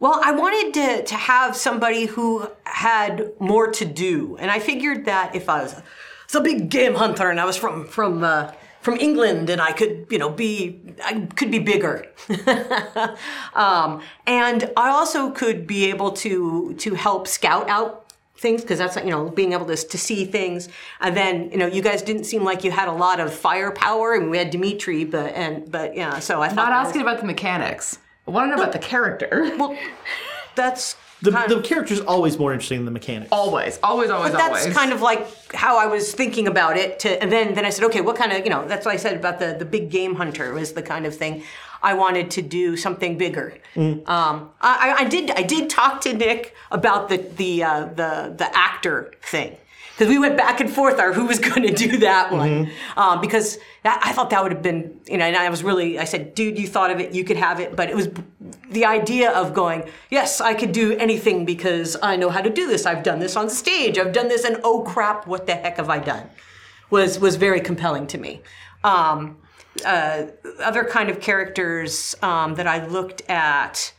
well, 0.00 0.20
I 0.24 0.32
wanted 0.32 0.74
to, 0.74 1.04
to 1.04 1.14
have 1.14 1.54
somebody 1.54 2.06
who 2.06 2.48
had 2.64 3.30
more 3.38 3.68
to 3.70 3.84
do, 3.84 4.36
and 4.40 4.50
I 4.50 4.58
figured 4.58 5.04
that 5.04 5.36
if 5.36 5.48
I 5.48 5.62
was 5.62 5.74
a, 5.74 5.84
was 6.26 6.34
a 6.34 6.40
big 6.40 6.70
game 6.70 6.94
hunter 6.96 7.28
and 7.30 7.38
I 7.38 7.44
was 7.44 7.56
from 7.56 7.86
from 7.86 8.24
uh, 8.24 8.50
from 8.80 8.96
England 8.96 9.50
and 9.50 9.60
I 9.60 9.72
could 9.72 10.06
you 10.10 10.18
know 10.18 10.30
be 10.30 10.80
I 11.04 11.20
could 11.36 11.50
be 11.50 11.58
bigger, 11.58 12.06
um, 13.54 14.02
and 14.26 14.70
I 14.76 14.88
also 14.90 15.30
could 15.30 15.66
be 15.66 15.86
able 15.90 16.12
to 16.12 16.74
to 16.74 16.94
help 16.94 17.26
scout 17.28 17.68
out 17.68 18.12
things 18.36 18.62
because 18.62 18.78
that's 18.78 18.96
you 18.96 19.10
know 19.10 19.28
being 19.28 19.52
able 19.52 19.66
to, 19.66 19.76
to 19.76 19.98
see 19.98 20.24
things 20.24 20.68
and 21.00 21.14
then 21.14 21.50
you 21.50 21.58
know 21.58 21.66
you 21.66 21.82
guys 21.82 22.00
didn't 22.00 22.24
seem 22.24 22.42
like 22.42 22.64
you 22.64 22.70
had 22.70 22.88
a 22.88 22.92
lot 22.92 23.20
of 23.20 23.34
firepower 23.34 24.14
and 24.14 24.30
we 24.30 24.38
had 24.38 24.48
dimitri 24.48 25.04
but 25.04 25.34
and 25.34 25.70
but 25.70 25.94
yeah 25.94 26.18
so 26.18 26.40
i 26.40 26.48
thought 26.48 26.56
Not 26.56 26.70
that 26.70 26.78
was- 26.78 26.86
asking 26.88 27.02
about 27.02 27.20
the 27.20 27.26
mechanics. 27.26 27.98
I 28.26 28.30
want 28.30 28.50
to 28.50 28.56
know 28.56 28.62
about 28.62 28.72
the 28.72 28.78
character. 28.78 29.52
well 29.58 29.76
that's 30.54 30.96
the, 31.22 31.30
kind 31.32 31.50
the 31.50 31.60
character's 31.60 32.00
always 32.00 32.38
more 32.38 32.52
interesting 32.52 32.78
than 32.78 32.84
the 32.86 32.90
mechanics 32.90 33.28
always, 33.32 33.78
always, 33.82 34.10
always, 34.10 34.10
always. 34.10 34.32
but 34.32 34.38
that's 34.38 34.60
always. 34.62 34.76
kind 34.76 34.92
of 34.92 35.00
like 35.02 35.52
how 35.52 35.78
I 35.78 35.86
was 35.86 36.12
thinking 36.14 36.46
about 36.48 36.76
it. 36.76 36.98
To, 37.00 37.22
and 37.22 37.30
then, 37.30 37.54
then 37.54 37.64
I 37.64 37.70
said, 37.70 37.84
okay, 37.86 38.00
what 38.00 38.16
kind 38.16 38.32
of, 38.32 38.44
you 38.44 38.50
know, 38.50 38.66
that's 38.66 38.86
what 38.86 38.94
I 38.94 38.96
said 38.96 39.16
about 39.16 39.38
the, 39.38 39.56
the 39.58 39.64
big 39.64 39.90
game 39.90 40.14
hunter 40.14 40.52
was 40.54 40.72
the 40.72 40.82
kind 40.82 41.04
of 41.06 41.14
thing 41.16 41.42
I 41.82 41.94
wanted 41.94 42.30
to 42.32 42.42
do 42.42 42.76
something 42.76 43.16
bigger. 43.18 43.56
Um, 43.76 44.04
I, 44.06 44.50
I- 44.60 44.96
I 45.00 45.04
did 45.08 45.30
I 45.30 45.42
did 45.42 45.70
talk 45.70 46.00
to 46.02 46.12
Nick 46.12 46.54
about 46.70 47.08
the 47.08 47.16
the 47.16 47.62
uh, 47.64 47.84
the 47.86 48.34
the 48.36 48.48
actor 48.56 49.12
thing. 49.22 49.56
Because 50.00 50.14
we 50.14 50.18
went 50.18 50.38
back 50.38 50.62
and 50.62 50.70
forth 50.70 50.98
on 50.98 51.12
who 51.12 51.26
was 51.26 51.38
going 51.50 51.62
to 51.62 51.74
do 51.74 51.98
that 51.98 52.32
one, 52.32 52.70
um, 52.96 53.20
because 53.20 53.58
that, 53.82 54.00
I 54.02 54.12
thought 54.12 54.30
that 54.30 54.42
would 54.42 54.50
have 54.50 54.62
been, 54.62 54.98
you 55.06 55.18
know, 55.18 55.26
and 55.26 55.36
I 55.36 55.50
was 55.50 55.62
really, 55.62 55.98
I 55.98 56.04
said, 56.04 56.34
dude, 56.34 56.58
you 56.58 56.66
thought 56.66 56.90
of 56.90 57.00
it, 57.00 57.12
you 57.12 57.22
could 57.22 57.36
have 57.36 57.60
it, 57.60 57.76
but 57.76 57.90
it 57.90 57.94
was 57.94 58.08
the 58.70 58.86
idea 58.86 59.30
of 59.30 59.52
going, 59.52 59.84
yes, 60.08 60.40
I 60.40 60.54
could 60.54 60.72
do 60.72 60.96
anything 60.96 61.44
because 61.44 61.98
I 62.02 62.16
know 62.16 62.30
how 62.30 62.40
to 62.40 62.48
do 62.48 62.66
this. 62.66 62.86
I've 62.86 63.02
done 63.02 63.18
this 63.18 63.36
on 63.36 63.50
stage. 63.50 63.98
I've 63.98 64.14
done 64.14 64.28
this, 64.28 64.44
and 64.44 64.58
oh 64.64 64.80
crap, 64.84 65.26
what 65.26 65.46
the 65.46 65.54
heck 65.54 65.76
have 65.76 65.90
I 65.90 65.98
done? 65.98 66.30
Was 66.88 67.20
was 67.20 67.36
very 67.36 67.60
compelling 67.60 68.06
to 68.06 68.16
me. 68.16 68.40
Um, 68.82 69.36
uh, 69.84 70.28
other 70.60 70.82
kind 70.82 71.10
of 71.10 71.20
characters 71.20 72.16
um, 72.22 72.54
that 72.54 72.66
I 72.66 72.86
looked 72.86 73.20
at. 73.28 73.92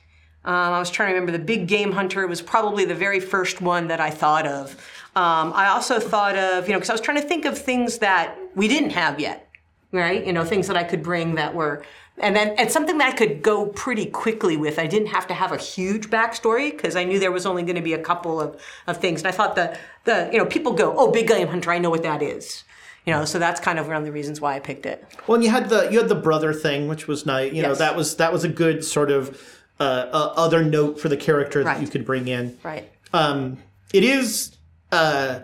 Um, 0.45 0.73
I 0.73 0.79
was 0.79 0.89
trying 0.89 1.09
to 1.09 1.13
remember. 1.13 1.31
The 1.31 1.45
big 1.45 1.67
game 1.67 1.91
hunter 1.91 2.25
was 2.25 2.41
probably 2.41 2.85
the 2.85 2.95
very 2.95 3.19
first 3.19 3.61
one 3.61 3.87
that 3.89 3.99
I 3.99 4.09
thought 4.09 4.47
of. 4.47 4.75
Um, 5.15 5.51
I 5.53 5.67
also 5.67 5.99
thought 5.99 6.37
of, 6.37 6.67
you 6.67 6.73
know, 6.73 6.79
because 6.79 6.89
I 6.89 6.93
was 6.93 7.01
trying 7.01 7.21
to 7.21 7.27
think 7.27 7.45
of 7.45 7.57
things 7.57 7.97
that 7.97 8.37
we 8.55 8.67
didn't 8.67 8.91
have 8.91 9.19
yet, 9.19 9.49
right? 9.91 10.25
You 10.25 10.31
know, 10.31 10.45
things 10.45 10.67
that 10.67 10.77
I 10.77 10.83
could 10.83 11.03
bring 11.03 11.35
that 11.35 11.53
were, 11.53 11.83
and 12.17 12.35
then 12.35 12.49
and 12.57 12.71
something 12.71 12.97
that 12.99 13.13
I 13.13 13.15
could 13.17 13.41
go 13.41 13.65
pretty 13.67 14.05
quickly 14.05 14.55
with. 14.55 14.79
I 14.79 14.87
didn't 14.87 15.09
have 15.09 15.27
to 15.27 15.33
have 15.33 15.51
a 15.51 15.57
huge 15.57 16.09
backstory 16.09 16.71
because 16.71 16.95
I 16.95 17.03
knew 17.03 17.19
there 17.19 17.31
was 17.31 17.45
only 17.45 17.63
going 17.63 17.75
to 17.75 17.81
be 17.81 17.93
a 17.93 18.01
couple 18.01 18.39
of, 18.39 18.61
of 18.87 18.97
things. 18.97 19.21
And 19.21 19.27
I 19.27 19.31
thought 19.31 19.55
the 19.55 19.77
the 20.05 20.29
you 20.31 20.37
know 20.37 20.45
people 20.45 20.73
go, 20.73 20.95
oh, 20.97 21.11
big 21.11 21.27
game 21.27 21.47
hunter, 21.47 21.71
I 21.71 21.77
know 21.77 21.89
what 21.89 22.03
that 22.03 22.21
is. 22.21 22.63
You 23.05 23.13
know, 23.13 23.25
so 23.25 23.39
that's 23.39 23.59
kind 23.59 23.79
of 23.79 23.87
one 23.87 23.95
of 23.95 24.05
the 24.05 24.11
reasons 24.11 24.39
why 24.39 24.55
I 24.55 24.59
picked 24.59 24.85
it. 24.85 25.03
Well, 25.25 25.35
and 25.35 25.43
you 25.43 25.49
had 25.49 25.69
the 25.69 25.89
you 25.91 25.97
had 25.99 26.07
the 26.07 26.15
brother 26.15 26.53
thing, 26.53 26.87
which 26.87 27.07
was 27.07 27.25
nice. 27.25 27.51
You 27.51 27.63
know, 27.63 27.75
that 27.75 27.95
was 27.95 28.15
that 28.17 28.31
was 28.31 28.43
a 28.43 28.49
good 28.49 28.85
sort 28.85 29.09
of 29.09 29.41
uh, 29.79 30.07
uh, 30.11 30.33
other 30.37 30.63
note 30.63 30.99
for 30.99 31.09
the 31.09 31.17
character 31.17 31.63
that 31.63 31.81
you 31.81 31.87
could 31.87 32.05
bring 32.05 32.27
in. 32.27 32.55
Right. 32.61 32.87
Um, 33.13 33.57
it 33.91 34.03
is, 34.03 34.55
uh, 34.91 35.39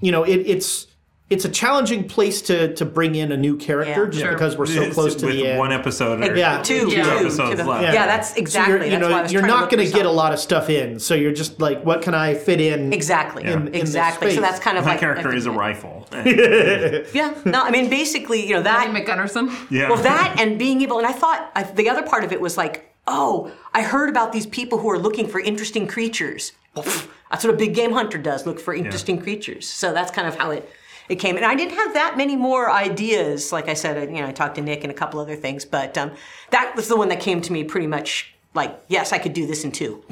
you 0.00 0.12
know, 0.12 0.22
it, 0.24 0.36
it's 0.46 0.86
it's 1.28 1.44
a 1.44 1.48
challenging 1.48 2.06
place 2.06 2.40
to 2.42 2.72
to 2.74 2.84
bring 2.84 3.16
in 3.16 3.32
a 3.32 3.36
new 3.36 3.56
character 3.56 4.04
Yeah. 4.04 4.10
just 4.10 4.20
Sure. 4.22 4.32
because 4.32 4.56
we're 4.56 4.66
so 4.66 4.82
It's 4.82 4.94
close 4.94 5.16
to 5.16 5.26
with 5.26 5.34
the 5.34 5.48
end. 5.48 5.58
one 5.58 5.72
episode 5.72 6.22
or 6.22 6.36
Yeah. 6.36 6.62
Two, 6.62 6.88
Yeah. 6.88 7.02
two, 7.02 7.10
episodes 7.26 7.50
to 7.50 7.56
the- 7.56 7.64
left. 7.64 7.92
Yeah, 7.94 8.06
that's 8.06 8.30
So 8.30 8.36
exactly. 8.36 8.74
you're, 8.74 8.84
you 8.84 8.90
that's 8.92 9.00
know, 9.02 9.10
why 9.10 9.18
I 9.18 9.22
was 9.22 9.32
you're 9.32 9.42
not 9.46 9.68
going 9.68 9.84
to 9.84 9.92
get 9.92 10.06
a 10.06 10.10
lot 10.10 10.32
of 10.32 10.38
stuff 10.38 10.70
in. 10.70 11.00
So 11.00 11.14
you're 11.14 11.32
just 11.32 11.60
like, 11.60 11.84
what 11.84 12.02
can 12.02 12.14
I 12.14 12.34
fit 12.34 12.60
in? 12.60 12.92
Exactly. 12.92 13.42
in 13.42 13.64
this 13.72 13.80
exactly. 13.82 14.28
So 14.30 14.36
space. 14.36 14.50
that's 14.50 14.60
kind 14.60 14.78
of 14.78 14.84
like 14.84 14.86
My 14.86 14.92
like 14.92 15.00
character 15.00 15.34
is 15.34 15.46
a 15.46 15.50
rifle. 15.50 16.06
Yeah. 16.14 17.34
No, 17.44 17.60
I 17.62 17.70
mean 17.72 17.90
basically, 17.90 18.46
you 18.46 18.54
know 18.54 18.62
that 18.62 18.86
Danny 18.86 19.00
McGunderson. 19.04 19.52
yeah. 19.70 19.88
Well, 19.90 20.00
that 20.02 20.36
and 20.38 20.58
being 20.60 20.80
able, 20.82 20.98
and 20.98 21.06
I 21.08 21.12
thought 21.12 21.50
I, 21.56 21.64
the 21.64 21.88
other 21.88 22.02
part 22.04 22.22
of 22.22 22.32
it 22.32 22.40
was 22.40 22.56
like, 22.56 22.88
oh, 23.06 23.52
I 23.72 23.82
heard 23.82 24.08
about 24.08 24.32
these 24.32 24.46
people 24.46 24.78
who 24.78 24.90
are 24.90 24.98
looking 24.98 25.28
for 25.28 25.40
interesting 25.40 25.86
creatures. 25.86 26.52
Well, 26.74 26.84
pff, 26.84 27.08
that's 27.30 27.44
what 27.44 27.54
a 27.54 27.56
big 27.56 27.74
game 27.74 27.92
hunter 27.92 28.18
does: 28.18 28.46
look 28.46 28.60
for 28.60 28.74
interesting 28.74 29.20
creatures. 29.20 29.68
So 29.68 29.92
that's 29.92 30.10
kind 30.10 30.28
of 30.28 30.36
how 30.36 30.50
it 30.50 30.70
it 31.08 31.16
came. 31.16 31.36
And 31.36 31.44
I 31.44 31.54
didn't 31.54 31.74
have 31.74 31.94
that 31.94 32.16
many 32.16 32.36
more 32.36 32.70
ideas. 32.70 33.52
Like 33.52 33.68
I 33.68 33.74
said, 33.74 33.96
I, 33.96 34.12
you 34.12 34.20
know, 34.20 34.26
I 34.26 34.32
talked 34.32 34.56
to 34.56 34.60
Nick 34.60 34.82
and 34.82 34.90
a 34.90 34.94
couple 34.94 35.20
other 35.20 35.36
things, 35.36 35.64
but 35.64 35.96
um, 35.96 36.12
that 36.50 36.74
was 36.74 36.88
the 36.88 36.96
one 36.96 37.08
that 37.08 37.20
came 37.20 37.40
to 37.42 37.52
me 37.52 37.64
pretty 37.64 37.86
much 37.86 38.34
like, 38.54 38.78
yes, 38.88 39.12
I 39.12 39.18
could 39.18 39.32
do 39.32 39.46
this 39.46 39.64
in 39.64 39.72
two. 39.72 40.02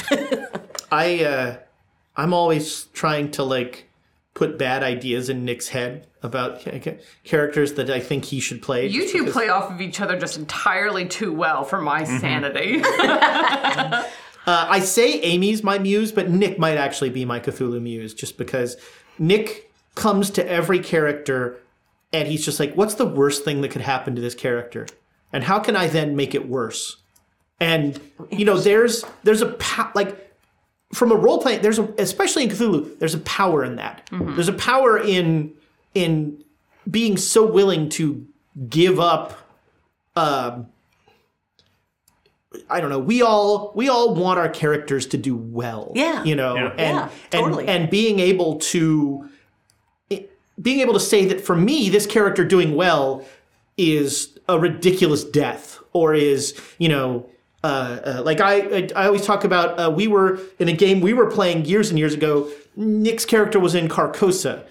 I 0.92 1.24
uh, 1.24 1.56
I'm 2.16 2.32
always 2.32 2.84
trying 2.86 3.30
to 3.32 3.42
like 3.42 3.88
put 4.34 4.58
bad 4.58 4.82
ideas 4.82 5.28
in 5.28 5.44
Nick's 5.44 5.68
head 5.68 6.06
about 6.22 6.60
ca- 6.62 6.78
ca- 6.80 6.98
characters 7.22 7.74
that 7.74 7.88
I 7.88 8.00
think 8.00 8.24
he 8.24 8.40
should 8.40 8.60
play. 8.62 8.86
You 8.88 9.08
two 9.08 9.18
because- 9.20 9.32
play 9.32 9.48
off 9.48 9.70
of 9.70 9.80
each 9.80 10.00
other 10.00 10.18
just 10.18 10.36
entirely 10.36 11.06
too 11.06 11.32
well 11.32 11.64
for 11.64 11.80
my 11.80 12.04
sanity. 12.04 12.82
Uh, 14.46 14.66
I 14.68 14.80
say 14.80 15.20
Amy's 15.20 15.62
my 15.62 15.78
muse, 15.78 16.12
but 16.12 16.28
Nick 16.28 16.58
might 16.58 16.76
actually 16.76 17.08
be 17.08 17.24
my 17.24 17.40
Cthulhu 17.40 17.80
muse, 17.80 18.12
just 18.12 18.36
because 18.36 18.76
Nick 19.18 19.72
comes 19.94 20.28
to 20.32 20.46
every 20.46 20.80
character 20.80 21.58
and 22.12 22.28
he's 22.28 22.44
just 22.44 22.60
like, 22.60 22.74
"What's 22.74 22.92
the 22.94 23.06
worst 23.06 23.42
thing 23.46 23.62
that 23.62 23.70
could 23.70 23.80
happen 23.80 24.14
to 24.16 24.20
this 24.20 24.34
character, 24.34 24.86
and 25.32 25.44
how 25.44 25.60
can 25.60 25.76
I 25.76 25.86
then 25.86 26.14
make 26.14 26.34
it 26.34 26.46
worse?" 26.46 26.98
And 27.58 27.98
you 28.30 28.44
know, 28.44 28.58
there's 28.58 29.02
there's 29.22 29.40
a 29.40 29.46
po- 29.46 29.88
like 29.94 30.33
from 30.94 31.12
a 31.12 31.16
role 31.16 31.40
playing, 31.42 31.60
there's 31.62 31.78
a 31.78 31.92
especially 31.98 32.44
in 32.44 32.50
Cthulhu, 32.50 32.98
there's 32.98 33.14
a 33.14 33.18
power 33.20 33.64
in 33.64 33.76
that. 33.76 34.08
There's 34.12 34.48
a 34.48 34.52
power 34.54 34.98
in 34.98 35.52
in 35.94 36.42
being 36.90 37.16
so 37.16 37.44
willing 37.44 37.88
to 37.90 38.26
give 38.68 38.98
up 39.00 39.38
um, 40.16 40.68
I 42.70 42.80
don't 42.80 42.90
know. 42.90 43.00
We 43.00 43.20
all 43.22 43.72
we 43.74 43.88
all 43.88 44.14
want 44.14 44.38
our 44.38 44.48
characters 44.48 45.06
to 45.06 45.16
do 45.16 45.34
well. 45.36 45.90
Yeah. 45.94 46.22
You 46.22 46.36
know, 46.36 46.54
Yeah. 46.54 46.68
and 46.78 46.96
Yeah, 46.96 47.08
totally. 47.30 47.66
and 47.66 47.82
and 47.82 47.90
being 47.90 48.20
able 48.20 48.58
to 48.60 49.28
being 50.62 50.78
able 50.80 50.94
to 50.94 51.00
say 51.00 51.24
that 51.26 51.40
for 51.40 51.56
me, 51.56 51.88
this 51.88 52.06
character 52.06 52.44
doing 52.44 52.76
well 52.76 53.24
is 53.76 54.38
a 54.48 54.56
ridiculous 54.56 55.24
death, 55.24 55.80
or 55.92 56.14
is 56.14 56.54
you 56.78 56.88
know. 56.88 57.28
Uh, 57.64 58.00
uh, 58.18 58.22
like 58.22 58.42
I, 58.42 58.56
I, 58.60 58.88
I 58.94 59.06
always 59.06 59.24
talk 59.24 59.42
about, 59.42 59.80
uh, 59.80 59.90
we 59.90 60.06
were 60.06 60.38
in 60.58 60.68
a 60.68 60.72
game 60.74 61.00
we 61.00 61.14
were 61.14 61.30
playing 61.30 61.64
years 61.64 61.88
and 61.88 61.98
years 61.98 62.12
ago. 62.12 62.50
Nick's 62.76 63.24
character 63.24 63.58
was 63.58 63.74
in 63.74 63.88
Carcosa, 63.88 64.66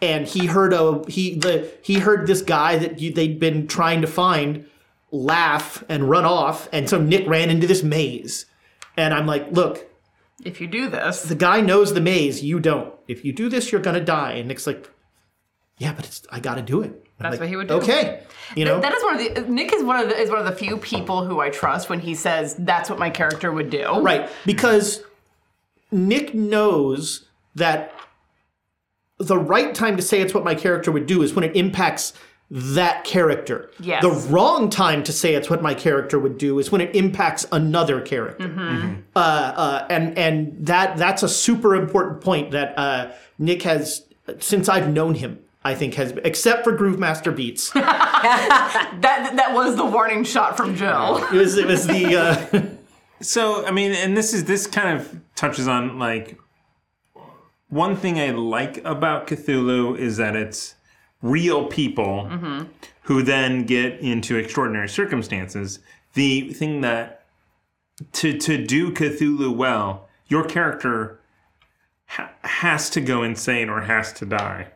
and 0.00 0.26
he 0.26 0.46
heard 0.46 0.72
a 0.72 1.04
he 1.06 1.36
the 1.36 1.70
he 1.82 2.00
heard 2.00 2.26
this 2.26 2.42
guy 2.42 2.78
that 2.78 3.00
you, 3.00 3.12
they'd 3.12 3.38
been 3.38 3.68
trying 3.68 4.00
to 4.00 4.08
find 4.08 4.66
laugh 5.12 5.84
and 5.88 6.10
run 6.10 6.24
off, 6.24 6.68
and 6.72 6.90
so 6.90 7.00
Nick 7.00 7.28
ran 7.28 7.48
into 7.48 7.68
this 7.68 7.84
maze, 7.84 8.46
and 8.96 9.14
I'm 9.14 9.28
like, 9.28 9.52
look, 9.52 9.88
if 10.44 10.60
you 10.60 10.66
do 10.66 10.88
this, 10.88 11.22
the 11.22 11.36
guy 11.36 11.60
knows 11.60 11.94
the 11.94 12.00
maze, 12.00 12.42
you 12.42 12.58
don't. 12.58 12.92
If 13.06 13.24
you 13.24 13.32
do 13.32 13.48
this, 13.50 13.70
you're 13.70 13.80
gonna 13.80 14.04
die. 14.04 14.32
And 14.32 14.48
Nick's 14.48 14.66
like, 14.66 14.90
yeah, 15.78 15.92
but 15.92 16.04
it's 16.06 16.22
I 16.30 16.40
got 16.40 16.56
to 16.56 16.62
do 16.62 16.82
it. 16.82 16.90
I'm 17.18 17.30
That's 17.30 17.32
like, 17.34 17.40
what 17.40 17.48
he 17.48 17.56
would 17.56 17.68
do. 17.68 17.74
Okay, 17.74 18.22
you 18.56 18.64
know, 18.64 18.80
that 18.80 18.92
is 18.92 19.02
one 19.02 19.20
of 19.20 19.34
the 19.34 19.52
Nick 19.52 19.72
is 19.72 19.82
one 19.84 20.00
of 20.00 20.08
the 20.08 20.16
is 20.16 20.30
one 20.30 20.38
of 20.38 20.44
the 20.44 20.52
few 20.52 20.76
people 20.76 21.24
who 21.24 21.40
I 21.40 21.50
trust 21.50 21.88
when 21.88 22.00
he 22.00 22.14
says 22.14 22.54
that's 22.58 22.90
what 22.90 22.98
my 22.98 23.10
character 23.10 23.52
would 23.52 23.70
do. 23.70 24.00
right? 24.00 24.28
Because 24.44 25.02
Nick 25.90 26.34
knows 26.34 27.28
that 27.54 27.94
the 29.18 29.38
right 29.38 29.74
time 29.74 29.96
to 29.96 30.02
say 30.02 30.20
it's 30.20 30.34
what 30.34 30.44
my 30.44 30.54
character 30.54 30.90
would 30.90 31.06
do 31.06 31.22
is 31.22 31.34
when 31.34 31.44
it 31.44 31.54
impacts 31.54 32.12
that 32.50 33.04
character. 33.04 33.70
Yes. 33.80 34.02
The 34.02 34.10
wrong 34.30 34.68
time 34.68 35.02
to 35.04 35.12
say 35.12 35.34
it's 35.34 35.48
what 35.48 35.62
my 35.62 35.72
character 35.72 36.18
would 36.18 36.36
do 36.36 36.58
is 36.58 36.70
when 36.70 36.82
it 36.82 36.94
impacts 36.94 37.46
another 37.50 38.00
character. 38.00 38.48
Mm-hmm. 38.48 39.00
Uh, 39.16 39.18
uh, 39.18 39.86
and 39.88 40.18
and 40.18 40.66
that 40.66 40.96
that's 40.98 41.22
a 41.22 41.28
super 41.28 41.74
important 41.74 42.20
point 42.20 42.50
that 42.50 42.78
uh, 42.78 43.12
Nick 43.38 43.62
has 43.62 44.06
since 44.38 44.68
I've 44.68 44.92
known 44.92 45.14
him. 45.14 45.38
I 45.64 45.74
think 45.74 45.94
has 45.94 46.12
except 46.24 46.64
for 46.64 46.72
Groove 46.72 46.98
Master 46.98 47.30
Beats. 47.32 47.72
That 49.02 49.32
that 49.36 49.52
was 49.54 49.76
the 49.76 49.84
warning 49.84 50.24
shot 50.24 50.56
from 50.56 50.76
Jill. 50.76 51.18
It 51.32 51.36
was 51.36 51.56
it 51.56 51.66
was 51.66 51.86
the 51.86 52.16
uh, 52.16 52.62
So 53.20 53.64
I 53.66 53.70
mean, 53.70 53.92
and 53.92 54.16
this 54.16 54.32
is 54.34 54.44
this 54.44 54.66
kind 54.66 54.98
of 55.00 55.20
touches 55.34 55.66
on 55.68 55.98
like 55.98 56.38
one 57.68 57.96
thing 57.96 58.18
I 58.20 58.30
like 58.30 58.84
about 58.84 59.26
Cthulhu 59.28 59.96
is 59.98 60.16
that 60.18 60.36
it's 60.36 60.74
real 61.22 61.66
people 61.68 62.28
who 63.02 63.22
then 63.22 63.64
get 63.64 63.98
into 64.00 64.36
extraordinary 64.36 64.88
circumstances. 64.88 65.78
The 66.14 66.52
thing 66.52 66.80
that 66.82 67.24
to 68.12 68.36
to 68.38 68.64
do 68.64 68.92
Cthulhu 68.92 69.56
well, 69.56 70.08
your 70.26 70.44
character 70.44 71.20
ha- 72.06 72.32
has 72.42 72.90
to 72.90 73.00
go 73.00 73.22
insane 73.22 73.68
or 73.70 73.82
has 73.82 74.12
to 74.14 74.26
die, 74.26 74.71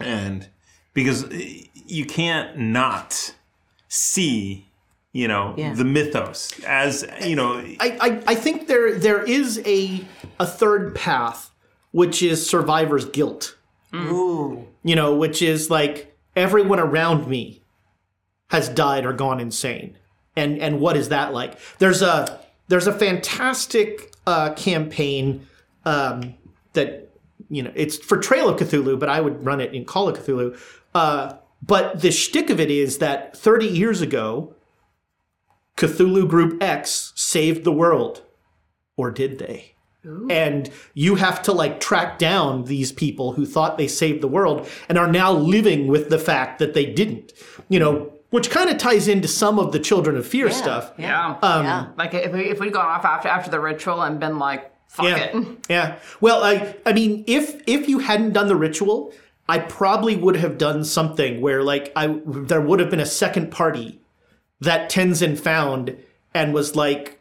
and 0.00 0.48
because 0.92 1.26
you 1.74 2.04
can't 2.04 2.58
not 2.58 3.34
see 3.88 4.66
you 5.12 5.28
know 5.28 5.54
Yeah. 5.56 5.74
the 5.74 5.84
mythos 5.84 6.52
as 6.64 7.04
you 7.24 7.36
know 7.36 7.58
I, 7.58 7.76
I, 8.00 8.22
I 8.28 8.34
think 8.34 8.66
there 8.66 8.98
there 8.98 9.22
is 9.22 9.60
a 9.64 10.04
a 10.40 10.46
third 10.46 10.94
path, 10.96 11.50
which 11.92 12.22
is 12.22 12.44
survivor's 12.48 13.04
guilt. 13.04 13.56
Ooh. 13.94 14.66
You 14.82 14.96
know, 14.96 15.14
which 15.14 15.40
is 15.40 15.70
like 15.70 16.12
everyone 16.34 16.80
around 16.80 17.28
me 17.28 17.62
has 18.48 18.68
died 18.68 19.06
or 19.06 19.12
gone 19.12 19.38
insane. 19.38 19.96
And 20.34 20.58
and 20.60 20.80
what 20.80 20.96
is 20.96 21.10
that 21.10 21.32
like? 21.32 21.56
There's 21.78 22.02
a 22.02 22.40
there's 22.66 22.88
a 22.88 22.92
fantastic 22.92 24.12
uh, 24.26 24.54
campaign 24.54 25.46
um, 25.84 26.34
that 26.72 27.03
you 27.48 27.62
know 27.62 27.72
it's 27.74 27.96
for 27.96 28.18
Trail 28.18 28.48
of 28.48 28.58
Cthulhu, 28.58 28.98
but 28.98 29.08
I 29.08 29.20
would 29.20 29.44
run 29.44 29.60
it 29.60 29.74
in 29.74 29.84
Call 29.84 30.08
of 30.08 30.18
Cthulhu. 30.18 30.58
Uh, 30.94 31.34
but 31.62 32.00
the 32.00 32.10
shtick 32.10 32.50
of 32.50 32.60
it 32.60 32.70
is 32.70 32.98
that 32.98 33.36
30 33.36 33.66
years 33.66 34.00
ago, 34.02 34.54
Cthulhu 35.76 36.28
Group 36.28 36.62
X 36.62 37.12
saved 37.16 37.64
the 37.64 37.72
world, 37.72 38.22
or 38.96 39.10
did 39.10 39.38
they? 39.38 39.74
And 40.28 40.70
you 40.92 41.14
have 41.14 41.40
to 41.44 41.52
like 41.52 41.80
track 41.80 42.18
down 42.18 42.64
these 42.64 42.92
people 42.92 43.32
who 43.32 43.46
thought 43.46 43.78
they 43.78 43.88
saved 43.88 44.20
the 44.20 44.28
world 44.28 44.68
and 44.88 44.98
are 44.98 45.10
now 45.10 45.32
living 45.32 45.86
with 45.86 46.10
the 46.10 46.18
fact 46.18 46.58
that 46.58 46.74
they 46.74 46.84
didn't. 46.84 47.32
You 47.70 47.78
know, 47.78 48.12
which 48.28 48.50
kind 48.50 48.68
of 48.68 48.76
ties 48.76 49.08
into 49.08 49.28
some 49.28 49.58
of 49.58 49.72
the 49.72 49.78
Children 49.78 50.16
of 50.16 50.26
Fear 50.26 50.50
stuff. 50.50 50.92
Yeah. 50.98 51.38
yeah. 51.42 51.86
Like 51.96 52.12
if 52.12 52.32
we 52.32 52.50
if 52.50 52.60
we'd 52.60 52.72
gone 52.72 52.84
off 52.84 53.04
after 53.04 53.28
after 53.28 53.50
the 53.50 53.60
ritual 53.60 54.02
and 54.02 54.20
been 54.20 54.38
like, 54.38 54.73
fuck 54.88 55.06
Yeah. 55.06 55.16
it. 55.16 55.58
Yeah. 55.68 55.96
Well, 56.20 56.42
I 56.44 56.76
I 56.86 56.92
mean, 56.92 57.24
if 57.26 57.62
if 57.66 57.88
you 57.88 57.98
hadn't 58.00 58.32
done 58.32 58.48
the 58.48 58.56
ritual, 58.56 59.12
I 59.48 59.58
probably 59.58 60.16
would 60.16 60.36
have 60.36 60.56
done 60.58 60.84
something 60.84 61.40
where 61.40 61.62
like 61.62 61.92
I 61.96 62.18
there 62.26 62.60
would 62.60 62.80
have 62.80 62.90
been 62.90 63.00
a 63.00 63.06
second 63.06 63.50
party 63.50 64.00
that 64.60 64.90
Tenzin 64.90 65.38
found 65.38 65.96
and 66.32 66.54
was 66.54 66.74
like 66.76 67.20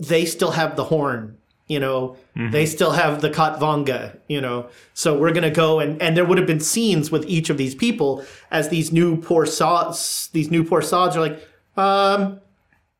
they 0.00 0.24
still 0.24 0.52
have 0.52 0.76
the 0.76 0.84
horn, 0.84 1.36
you 1.66 1.80
know. 1.80 2.16
They 2.52 2.66
still 2.66 2.92
have 2.92 3.20
the 3.20 3.30
Khatvanga, 3.30 4.16
you 4.28 4.40
know. 4.40 4.68
So 4.94 5.18
we're 5.18 5.32
gonna 5.32 5.50
go 5.50 5.80
and 5.80 6.00
and 6.00 6.16
there 6.16 6.24
would 6.24 6.38
have 6.38 6.46
been 6.46 6.60
scenes 6.60 7.10
with 7.10 7.24
each 7.26 7.50
of 7.50 7.56
these 7.56 7.74
people 7.74 8.24
as 8.52 8.68
these 8.68 8.92
new 8.92 9.20
poor 9.20 9.44
sods 9.44 10.28
these 10.32 10.48
new 10.50 10.62
poor 10.62 10.80
sods 10.80 11.16
are 11.16 11.20
like, 11.20 11.44
um, 11.76 12.38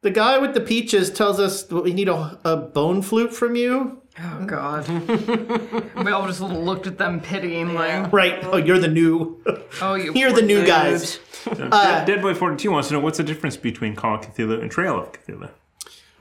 the 0.03 0.11
guy 0.11 0.39
with 0.39 0.55
the 0.55 0.61
peaches 0.61 1.11
tells 1.11 1.41
us 1.41 1.69
we 1.71 1.93
need 1.93 2.09
a, 2.09 2.39
a 2.45 2.57
bone 2.57 3.03
flute 3.03 3.35
from 3.35 3.57
you. 3.57 4.03
Oh 4.21 4.45
god. 4.47 4.89
we 6.05 6.11
all 6.13 6.27
just 6.27 6.41
looked 6.41 6.87
at 6.87 6.99
them 6.99 7.21
pityingly. 7.21 8.11
Right. 8.13 8.39
Oh, 8.45 8.57
you're 8.57 8.79
the 8.79 8.89
new. 8.89 9.43
Oh, 9.81 9.95
you. 9.95 10.13
You're 10.17 10.33
the 10.33 10.43
new 10.43 10.67
guys. 10.67 11.21
Dead, 11.45 12.07
Dead 12.07 12.23
Boy 12.23 12.35
42 12.35 12.71
wants 12.71 12.89
to 12.89 12.95
know 12.95 13.01
what's 13.01 13.19
the 13.19 13.23
difference 13.23 13.57
between 13.57 13.95
Call 13.95 14.15
of 14.15 14.23
Cthulhu 14.23 14.61
and 14.63 14.71
Trail 14.71 14.99
of 14.99 15.13
Cthulhu. 15.13 15.51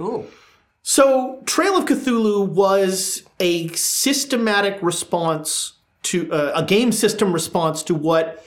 Ooh. 0.02 0.28
So, 0.84 1.42
Trail 1.46 1.78
of 1.78 1.86
Cthulhu 1.86 2.46
was 2.48 3.24
a 3.40 3.70
systematic 3.70 4.78
response 4.84 5.74
to 6.04 6.32
uh, 6.32 6.52
a 6.56 6.64
game 6.64 6.92
system 6.92 7.34
response 7.34 7.84
to 7.84 7.96
what 7.96 8.46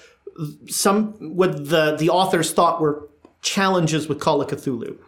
some 0.69 1.15
what 1.35 1.70
the 1.70 1.97
the 1.97 2.11
authors 2.11 2.52
thought 2.52 2.81
were 2.81 3.09
challenges 3.43 4.07
with 4.09 4.20
Call 4.20 4.43
of 4.43 4.48
Cthulhu. 4.48 4.98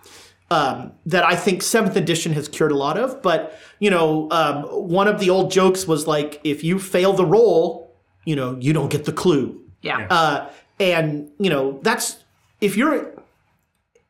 Um, 0.53 0.93
that 1.07 1.24
I 1.24 1.35
think 1.35 1.62
seventh 1.62 1.97
edition 1.97 2.35
has 2.35 2.47
cured 2.47 2.73
a 2.73 2.77
lot 2.77 2.99
of, 2.99 3.23
but 3.23 3.59
you 3.79 3.91
know, 3.91 4.29
um, 4.31 4.65
one 4.65 5.09
of 5.09 5.19
the 5.19 5.31
old 5.31 5.51
jokes 5.51 5.87
was 5.87 6.07
like, 6.07 6.41
if 6.45 6.62
you 6.62 6.79
fail 6.79 7.15
the 7.15 7.24
roll, 7.24 7.91
you 8.27 8.37
know, 8.37 8.59
you 8.61 8.74
don't 8.74 8.91
get 8.91 9.07
the 9.07 9.12
clue. 9.12 9.62
Yeah. 9.81 10.07
Uh, 10.11 10.51
and 10.79 11.31
you 11.39 11.49
know 11.49 11.79
that's 11.83 12.19
if 12.61 12.77
you're 12.77 13.15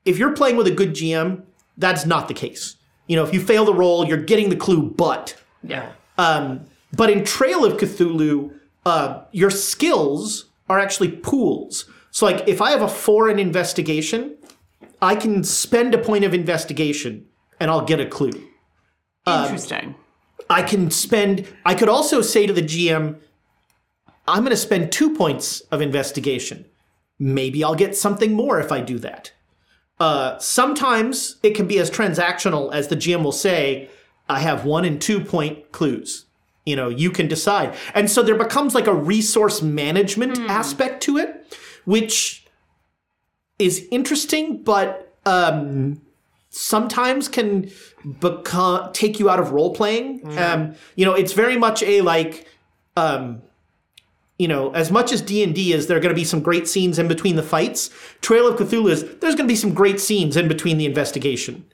if 0.05 0.19
you're 0.19 0.33
playing 0.33 0.57
with 0.57 0.67
a 0.67 0.71
good 0.71 0.91
GM, 0.91 1.43
that's 1.77 2.07
not 2.07 2.29
the 2.29 2.35
case. 2.35 2.77
You 3.07 3.17
know, 3.17 3.25
if 3.25 3.33
you 3.33 3.41
fail 3.41 3.65
the 3.65 3.75
roll, 3.75 4.07
you're 4.07 4.25
getting 4.33 4.49
the 4.49 4.57
clue, 4.57 4.91
but 4.91 5.37
yeah. 5.63 5.93
um, 6.19 6.67
but 6.93 7.11
in 7.11 7.25
Trail 7.25 7.65
of 7.65 7.75
Cthulhu, 7.75 8.55
uh, 8.85 9.23
your 9.33 9.51
skills 9.51 10.47
are 10.69 10.79
actually 10.79 11.11
pools. 11.11 11.89
So, 12.11 12.27
like, 12.27 12.47
if 12.47 12.61
I 12.61 12.71
have 12.71 12.83
a 12.83 12.89
four 12.89 13.29
in 13.29 13.39
investigation, 13.39 14.37
I 15.03 15.17
can 15.17 15.43
spend 15.43 15.95
a 15.95 15.99
point 15.99 16.25
of 16.25 16.33
investigation 16.33 17.27
and 17.59 17.71
I'll 17.71 17.85
get 17.85 17.99
a 17.99 18.07
clue. 18.07 18.49
Interesting. 19.27 19.97
I 20.49 20.63
can 20.63 20.91
spend, 20.91 21.47
I 21.67 21.75
could 21.75 21.89
also 21.89 22.23
say 22.23 22.47
to 22.47 22.53
the 22.53 22.63
GM, 22.63 23.19
I'm 24.29 24.45
going 24.45 24.51
to 24.51 24.57
spend 24.57 24.93
two 24.93 25.15
points 25.15 25.61
of 25.73 25.81
investigation. 25.81 26.67
Maybe 27.19 27.65
I'll 27.65 27.75
get 27.75 27.97
something 27.97 28.33
more 28.33 28.61
if 28.61 28.71
I 28.71 28.81
do 28.81 28.99
that. 29.01 29.33
Uh, 29.99 30.39
sometimes 30.39 31.37
it 31.43 31.55
can 31.55 31.67
be 31.67 31.79
as 31.79 31.91
transactional 31.91 32.73
as 32.73 32.89
the 32.89 32.97
GM 32.97 33.23
will 33.23 33.33
say, 33.33 33.91
I 34.29 34.41
have 34.41 34.65
one 34.65 34.85
and 34.85 35.01
two 35.01 35.21
point 35.25 35.73
clues. 35.73 36.27
You 36.65 36.77
know, 36.77 36.89
you 36.89 37.11
can 37.11 37.27
decide. 37.27 37.75
And 37.93 38.09
so 38.09 38.23
there 38.23 38.37
becomes 38.37 38.75
like 38.75 38.87
a 38.87 38.95
resource 38.95 39.63
management 39.63 40.39
aspect 40.49 41.03
to 41.05 41.19
it, 41.19 41.57
which 41.85 42.42
is 43.59 43.87
interesting, 43.91 44.63
but 44.63 45.15
um, 45.27 46.01
sometimes 46.51 47.29
can 47.29 47.71
become 48.21 48.93
take 48.93 49.19
you 49.19 49.31
out 49.31 49.41
of 49.41 49.53
role 49.53 49.75
playing. 49.75 50.21
Um, 50.39 50.75
you 50.97 51.05
know, 51.05 51.15
it's 51.15 51.33
very 51.33 51.57
much 51.57 51.83
a 51.83 52.01
like, 52.01 52.47
um, 52.97 53.43
you 54.39 54.49
know, 54.49 54.73
as 54.73 54.91
much 54.91 55.13
as 55.13 55.23
D 55.23 55.43
and 55.43 55.55
D 55.55 55.73
is, 55.73 55.87
there 55.87 55.97
are 55.97 56.01
going 56.01 56.15
to 56.15 56.21
be 56.21 56.25
some 56.25 56.41
great 56.41 56.67
scenes 56.67 56.99
in 56.99 57.09
between 57.09 57.37
the 57.37 57.43
fights. 57.43 57.91
Trail 58.21 58.49
of 58.49 58.59
Cthulhu 58.59 58.91
is 58.91 59.03
there's 59.21 59.35
going 59.35 59.47
to 59.47 59.53
be 59.53 59.57
some 59.57 59.73
great 59.75 60.01
scenes 60.01 60.37
in 60.37 60.49
between 60.49 60.79
the 60.79 60.87
investigation. 60.87 61.65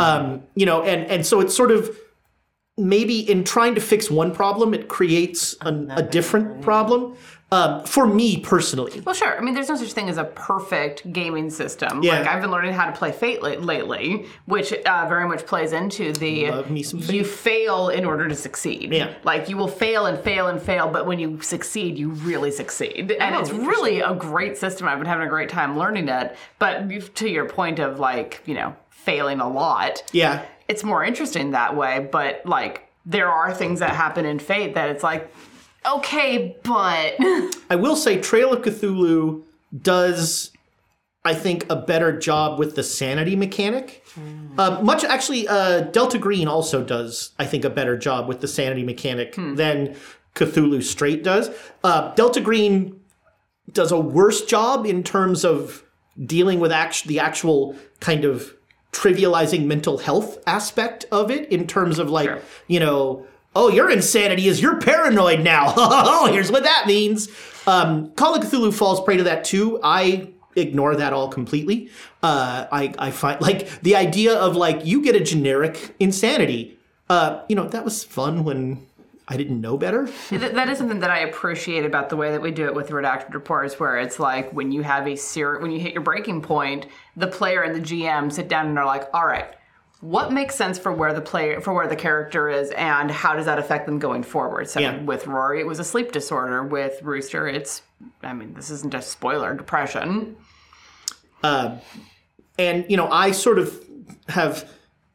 Um, 0.00 0.42
you 0.54 0.66
know, 0.66 0.82
and 0.82 1.06
and 1.06 1.24
so 1.24 1.40
it's 1.40 1.54
sort 1.54 1.70
of 1.70 1.96
maybe 2.76 3.20
in 3.30 3.44
trying 3.44 3.74
to 3.74 3.80
fix 3.80 4.10
one 4.10 4.34
problem, 4.34 4.74
it 4.74 4.88
creates 4.88 5.54
an, 5.62 5.90
a 5.92 6.02
different 6.02 6.60
problem. 6.62 7.16
Um, 7.52 7.84
for 7.84 8.08
me 8.08 8.38
personally, 8.40 9.00
Well, 9.06 9.14
sure. 9.14 9.38
I 9.38 9.40
mean, 9.40 9.54
there's 9.54 9.68
no 9.68 9.76
such 9.76 9.92
thing 9.92 10.08
as 10.08 10.18
a 10.18 10.24
perfect 10.24 11.12
gaming 11.12 11.48
system. 11.48 12.02
Yeah. 12.02 12.18
Like 12.18 12.26
I've 12.26 12.42
been 12.42 12.50
learning 12.50 12.72
how 12.72 12.86
to 12.86 12.92
play 12.92 13.12
Fate 13.12 13.40
la- 13.40 13.50
lately, 13.50 14.26
which 14.46 14.72
uh, 14.72 15.06
very 15.08 15.28
much 15.28 15.46
plays 15.46 15.72
into 15.72 16.12
the 16.12 16.50
Love 16.50 16.70
me 16.70 16.82
some 16.82 16.98
you 17.02 17.22
fail 17.22 17.88
in 17.90 18.04
order 18.04 18.26
to 18.26 18.34
succeed. 18.34 18.92
Yeah. 18.92 19.14
Like 19.22 19.48
you 19.48 19.56
will 19.56 19.68
fail 19.68 20.06
and 20.06 20.18
fail 20.18 20.48
and 20.48 20.60
fail, 20.60 20.88
but 20.88 21.06
when 21.06 21.20
you 21.20 21.40
succeed, 21.40 21.96
you 21.96 22.10
really 22.10 22.50
succeed, 22.50 23.12
and 23.12 23.34
Oh, 23.36 23.38
it's 23.38 23.50
really 23.52 24.00
a 24.00 24.12
great 24.14 24.56
system. 24.56 24.88
I've 24.88 24.98
been 24.98 25.06
having 25.06 25.26
a 25.28 25.30
great 25.30 25.48
time 25.48 25.78
learning 25.78 26.08
it. 26.08 26.36
But 26.58 27.14
to 27.14 27.28
your 27.28 27.48
point 27.48 27.78
of 27.78 28.00
like 28.00 28.42
you 28.46 28.54
know 28.54 28.74
failing 28.90 29.38
a 29.38 29.48
lot, 29.48 30.02
yeah, 30.12 30.44
it's 30.66 30.82
more 30.82 31.04
interesting 31.04 31.52
that 31.52 31.76
way. 31.76 32.08
But 32.10 32.44
like 32.44 32.88
there 33.04 33.30
are 33.30 33.54
things 33.54 33.78
that 33.78 33.90
happen 33.90 34.26
in 34.26 34.40
Fate 34.40 34.74
that 34.74 34.88
it's 34.90 35.04
like. 35.04 35.32
Okay, 35.86 36.56
but 36.62 37.14
I 37.70 37.76
will 37.76 37.96
say 37.96 38.20
Trail 38.20 38.52
of 38.52 38.62
Cthulhu 38.62 39.42
does, 39.82 40.50
I 41.24 41.34
think, 41.34 41.66
a 41.70 41.76
better 41.76 42.18
job 42.18 42.58
with 42.58 42.74
the 42.74 42.82
sanity 42.82 43.36
mechanic. 43.36 44.04
Uh, 44.58 44.80
much 44.82 45.04
actually, 45.04 45.46
uh, 45.48 45.80
Delta 45.82 46.18
Green 46.18 46.48
also 46.48 46.82
does, 46.82 47.32
I 47.38 47.46
think, 47.46 47.64
a 47.64 47.70
better 47.70 47.96
job 47.96 48.26
with 48.28 48.40
the 48.40 48.48
sanity 48.48 48.82
mechanic 48.82 49.34
than 49.56 49.94
Cthulhu 50.34 50.82
Straight 50.82 51.22
does. 51.22 51.50
Uh, 51.84 52.14
Delta 52.14 52.40
Green 52.40 53.00
does 53.72 53.92
a 53.92 53.98
worse 54.00 54.44
job 54.44 54.86
in 54.86 55.02
terms 55.02 55.44
of 55.44 55.84
dealing 56.24 56.60
with 56.60 56.72
act- 56.72 57.04
the 57.06 57.20
actual 57.20 57.76
kind 58.00 58.24
of 58.24 58.54
trivializing 58.92 59.66
mental 59.66 59.98
health 59.98 60.38
aspect 60.46 61.04
of 61.12 61.30
it 61.30 61.50
in 61.52 61.66
terms 61.66 61.98
of 61.98 62.08
like 62.08 62.30
you 62.66 62.80
know 62.80 63.26
oh 63.56 63.68
your 63.68 63.90
insanity 63.90 64.46
is 64.46 64.60
you're 64.60 64.78
paranoid 64.78 65.40
now. 65.40 65.72
Oh 65.76 66.30
here's 66.32 66.52
what 66.52 66.62
that 66.64 66.86
means. 66.86 67.28
Um, 67.66 68.12
call 68.12 68.34
of 68.34 68.44
cthulhu 68.44 68.72
falls 68.72 69.02
prey 69.02 69.16
to 69.16 69.24
that 69.24 69.44
too. 69.44 69.80
I 69.82 70.28
ignore 70.54 70.94
that 70.96 71.12
all 71.12 71.28
completely. 71.28 71.90
Uh, 72.22 72.66
I, 72.70 72.94
I 72.98 73.10
find 73.10 73.40
like 73.40 73.80
the 73.82 73.96
idea 73.96 74.34
of 74.34 74.56
like 74.56 74.84
you 74.84 75.02
get 75.02 75.16
a 75.16 75.20
generic 75.20 75.94
insanity. 75.98 76.78
Uh, 77.08 77.42
you 77.48 77.56
know 77.56 77.68
that 77.68 77.84
was 77.84 78.02
fun 78.04 78.42
when 78.44 78.84
i 79.28 79.36
didn't 79.36 79.60
know 79.60 79.76
better. 79.76 80.08
Th- 80.28 80.52
that 80.52 80.68
is 80.68 80.78
something 80.78 81.00
that 81.00 81.10
I 81.10 81.20
appreciate 81.20 81.84
about 81.84 82.08
the 82.10 82.16
way 82.16 82.30
that 82.30 82.42
we 82.42 82.50
do 82.50 82.66
it 82.66 82.74
with 82.74 82.90
redacted 82.90 83.34
reports, 83.34 83.78
where 83.80 83.98
it's 83.98 84.18
like 84.18 84.52
when 84.52 84.70
you 84.70 84.82
have 84.82 85.06
a 85.08 85.16
ser- 85.16 85.58
when 85.60 85.70
you 85.72 85.80
hit 85.80 85.92
your 85.94 86.02
breaking 86.02 86.42
point, 86.42 86.86
the 87.16 87.26
player 87.26 87.62
and 87.62 87.74
the 87.74 87.80
GM 87.80 88.32
sit 88.32 88.48
down 88.48 88.66
and 88.68 88.78
are 88.78 88.86
like, 88.86 89.08
"All 89.12 89.26
right, 89.26 89.48
what 90.10 90.32
makes 90.32 90.54
sense 90.54 90.78
for 90.78 90.92
where 90.92 91.12
the 91.12 91.20
player 91.20 91.60
for 91.60 91.72
where 91.72 91.88
the 91.88 91.96
character 91.96 92.48
is, 92.48 92.70
and 92.72 93.10
how 93.10 93.34
does 93.34 93.46
that 93.46 93.58
affect 93.58 93.86
them 93.86 93.98
going 93.98 94.22
forward?" 94.22 94.68
So 94.68 94.80
Yeah. 94.80 95.02
with 95.02 95.26
Rory, 95.26 95.60
it 95.60 95.66
was 95.66 95.78
a 95.78 95.84
sleep 95.84 96.12
disorder. 96.12 96.62
With 96.62 97.02
Rooster, 97.02 97.48
it's 97.48 97.82
I 98.22 98.32
mean, 98.32 98.54
this 98.54 98.70
isn't 98.70 98.94
a 98.94 99.02
spoiler, 99.02 99.54
depression. 99.54 100.36
and 101.42 101.80
you 102.88 102.96
know 102.96 103.08
i 103.10 103.30
sort 103.30 103.58
of 103.58 103.78
have 104.28 104.68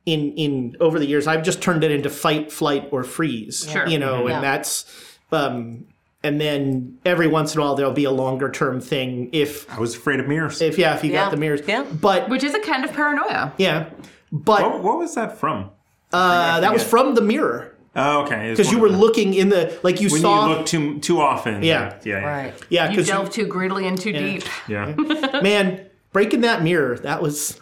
in 0.05 0.31
in 0.33 0.75
over 0.79 0.99
the 0.99 1.05
years 1.05 1.27
i've 1.27 1.43
just 1.43 1.61
turned 1.61 1.83
it 1.83 1.91
into 1.91 2.09
fight 2.09 2.51
flight 2.51 2.87
or 2.91 3.03
freeze 3.03 3.67
Sure. 3.71 3.87
you 3.87 3.99
know 3.99 4.27
Yeah. 4.27 4.35
and 4.35 4.43
that's 4.43 4.85
um 5.31 5.85
and 6.23 6.39
then 6.39 6.97
every 7.05 7.27
once 7.27 7.53
in 7.55 7.59
a 7.59 7.63
while 7.63 7.75
there'll 7.75 7.91
be 7.93 8.03
a 8.03 8.11
longer 8.11 8.49
term 8.51 8.79
thing 8.79 9.29
if 9.31 9.67
I 9.75 9.79
was 9.79 9.95
afraid 9.95 10.19
of 10.19 10.27
mirrors. 10.27 10.61
if 10.61 10.77
yeah 10.77 10.95
if 10.95 11.03
you 11.03 11.11
Yeah. 11.11 11.23
got 11.25 11.31
the 11.31 11.37
mirrors 11.37 11.61
Yeah. 11.67 11.83
but 11.83 12.29
Which 12.29 12.43
is 12.43 12.53
a 12.53 12.59
kind 12.59 12.85
of 12.85 12.93
paranoia. 12.93 13.51
yeah 13.57 13.85
but 14.31 14.61
what, 14.61 14.83
what 14.83 14.97
was 14.97 15.15
that 15.15 15.37
from? 15.37 15.69
uh, 16.13 16.59
that 16.59 16.73
was 16.73 16.83
from 16.83 17.15
the 17.15 17.21
mirror 17.21 17.75
Oh, 17.95 18.21
okay. 18.23 18.51
because 18.51 18.71
you 18.71 18.79
were 18.79 18.89
looking 18.89 19.33
in 19.33 19.49
the 19.49 19.77
like 19.83 19.99
you 19.99 20.09
when 20.09 20.21
saw 20.21 20.47
you 20.49 20.55
look 20.55 20.65
too 20.65 20.99
too 20.99 21.19
often. 21.19 21.61
Yeah. 21.61 21.97
yeah, 22.05 22.19
yeah. 22.19 22.25
Right. 22.25 22.53
yeah 22.69 22.89
You 22.91 23.03
delve 23.03 23.29
too 23.31 23.45
greedily 23.47 23.85
and 23.87 23.99
too 23.99 24.13
deep. 24.13 24.43
yeah. 24.67 24.95
man 25.43 25.87
breaking 26.13 26.41
that 26.41 26.63
mirror 26.63 26.97
that 26.99 27.21
was 27.21 27.59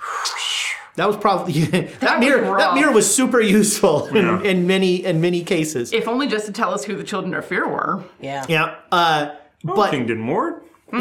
that 0.98 1.08
was 1.08 1.18
probably 1.18 1.54
that, 1.66 2.02
was 2.02 2.20
mirror 2.20 2.58
that 2.58 2.76
mirror 2.76 2.92
was 2.92 3.12
super 3.14 3.42
useful 3.42 4.06
in, 4.16 4.16
Yeah. 4.26 4.42
in 4.42 4.68
many 4.68 5.04
in 5.06 5.20
many 5.20 5.44
cases 5.44 5.94
If 5.94 6.08
only 6.08 6.28
just 6.28 6.46
to 6.46 6.52
tell 6.52 6.74
us 6.76 6.84
who 6.84 6.96
the 6.96 7.04
children 7.04 7.34
of 7.34 7.46
fear 7.46 7.68
were. 7.68 8.04
Yeah. 8.22 8.46
yeah 8.48 8.76
uh 8.92 9.32
but 9.64 9.90
Kingdon 9.92 10.26
Ward. 10.28 10.62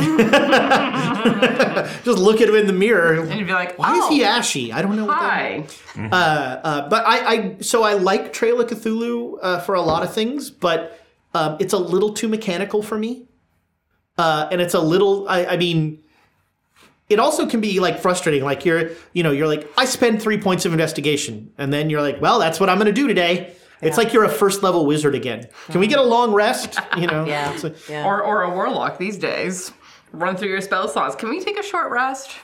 just 2.04 2.18
look 2.18 2.40
at 2.40 2.48
him 2.48 2.54
in 2.56 2.66
the 2.66 2.72
mirror. 2.72 3.20
And 3.20 3.38
you'd 3.38 3.46
be 3.46 3.52
like, 3.52 3.78
Why 3.78 3.90
oh, 3.92 4.04
is 4.04 4.08
he 4.08 4.24
ashy? 4.24 4.72
I 4.72 4.82
don't 4.82 4.96
know. 4.96 5.06
What 5.06 5.18
that 5.18 5.70
hi. 5.94 6.08
uh, 6.12 6.88
but 6.88 7.04
I, 7.06 7.18
I, 7.32 7.56
so 7.60 7.82
I 7.82 7.94
like 7.94 8.32
Trail 8.32 8.60
of 8.60 8.68
Cthulhu 8.68 9.38
uh, 9.42 9.60
for 9.60 9.74
a 9.74 9.82
lot 9.82 10.02
of 10.02 10.12
things, 10.12 10.50
but 10.50 11.00
um, 11.34 11.56
it's 11.60 11.72
a 11.72 11.78
little 11.78 12.12
too 12.12 12.28
mechanical 12.28 12.82
for 12.82 12.98
me. 12.98 13.24
Uh, 14.16 14.48
and 14.50 14.60
it's 14.60 14.74
a 14.74 14.80
little, 14.80 15.28
I, 15.28 15.44
I 15.46 15.56
mean, 15.56 16.02
it 17.08 17.18
also 17.20 17.46
can 17.46 17.60
be 17.60 17.80
like 17.80 18.00
frustrating. 18.00 18.42
Like 18.44 18.64
you're, 18.64 18.90
you 19.12 19.22
know, 19.22 19.30
you're 19.30 19.46
like, 19.46 19.70
I 19.78 19.84
spend 19.84 20.20
three 20.20 20.40
points 20.40 20.64
of 20.66 20.72
investigation, 20.72 21.52
and 21.56 21.72
then 21.72 21.88
you're 21.88 22.02
like, 22.02 22.20
well, 22.20 22.38
that's 22.38 22.58
what 22.60 22.68
I'm 22.68 22.76
going 22.78 22.86
to 22.86 22.92
do 22.92 23.06
today. 23.06 23.54
It's 23.80 23.96
like 23.96 24.12
you're 24.12 24.24
a 24.24 24.28
first 24.28 24.64
level 24.64 24.86
wizard 24.86 25.14
again. 25.14 25.46
Can 25.68 25.78
we 25.80 25.86
get 25.86 26.00
a 26.00 26.02
long 26.02 26.32
rest? 26.32 26.80
You 26.96 27.06
know, 27.06 27.24
Yeah. 27.28 27.56
A- 27.62 27.74
Yeah. 27.88 28.04
Or, 28.04 28.22
or 28.22 28.42
a 28.42 28.50
warlock 28.50 28.98
these 28.98 29.16
days. 29.16 29.70
Run 30.12 30.36
through 30.36 30.48
your 30.48 30.60
spell 30.60 30.88
slots. 30.88 31.14
Can 31.16 31.28
we 31.30 31.40
take 31.40 31.58
a 31.58 31.62
short 31.62 31.90
rest? 31.90 32.30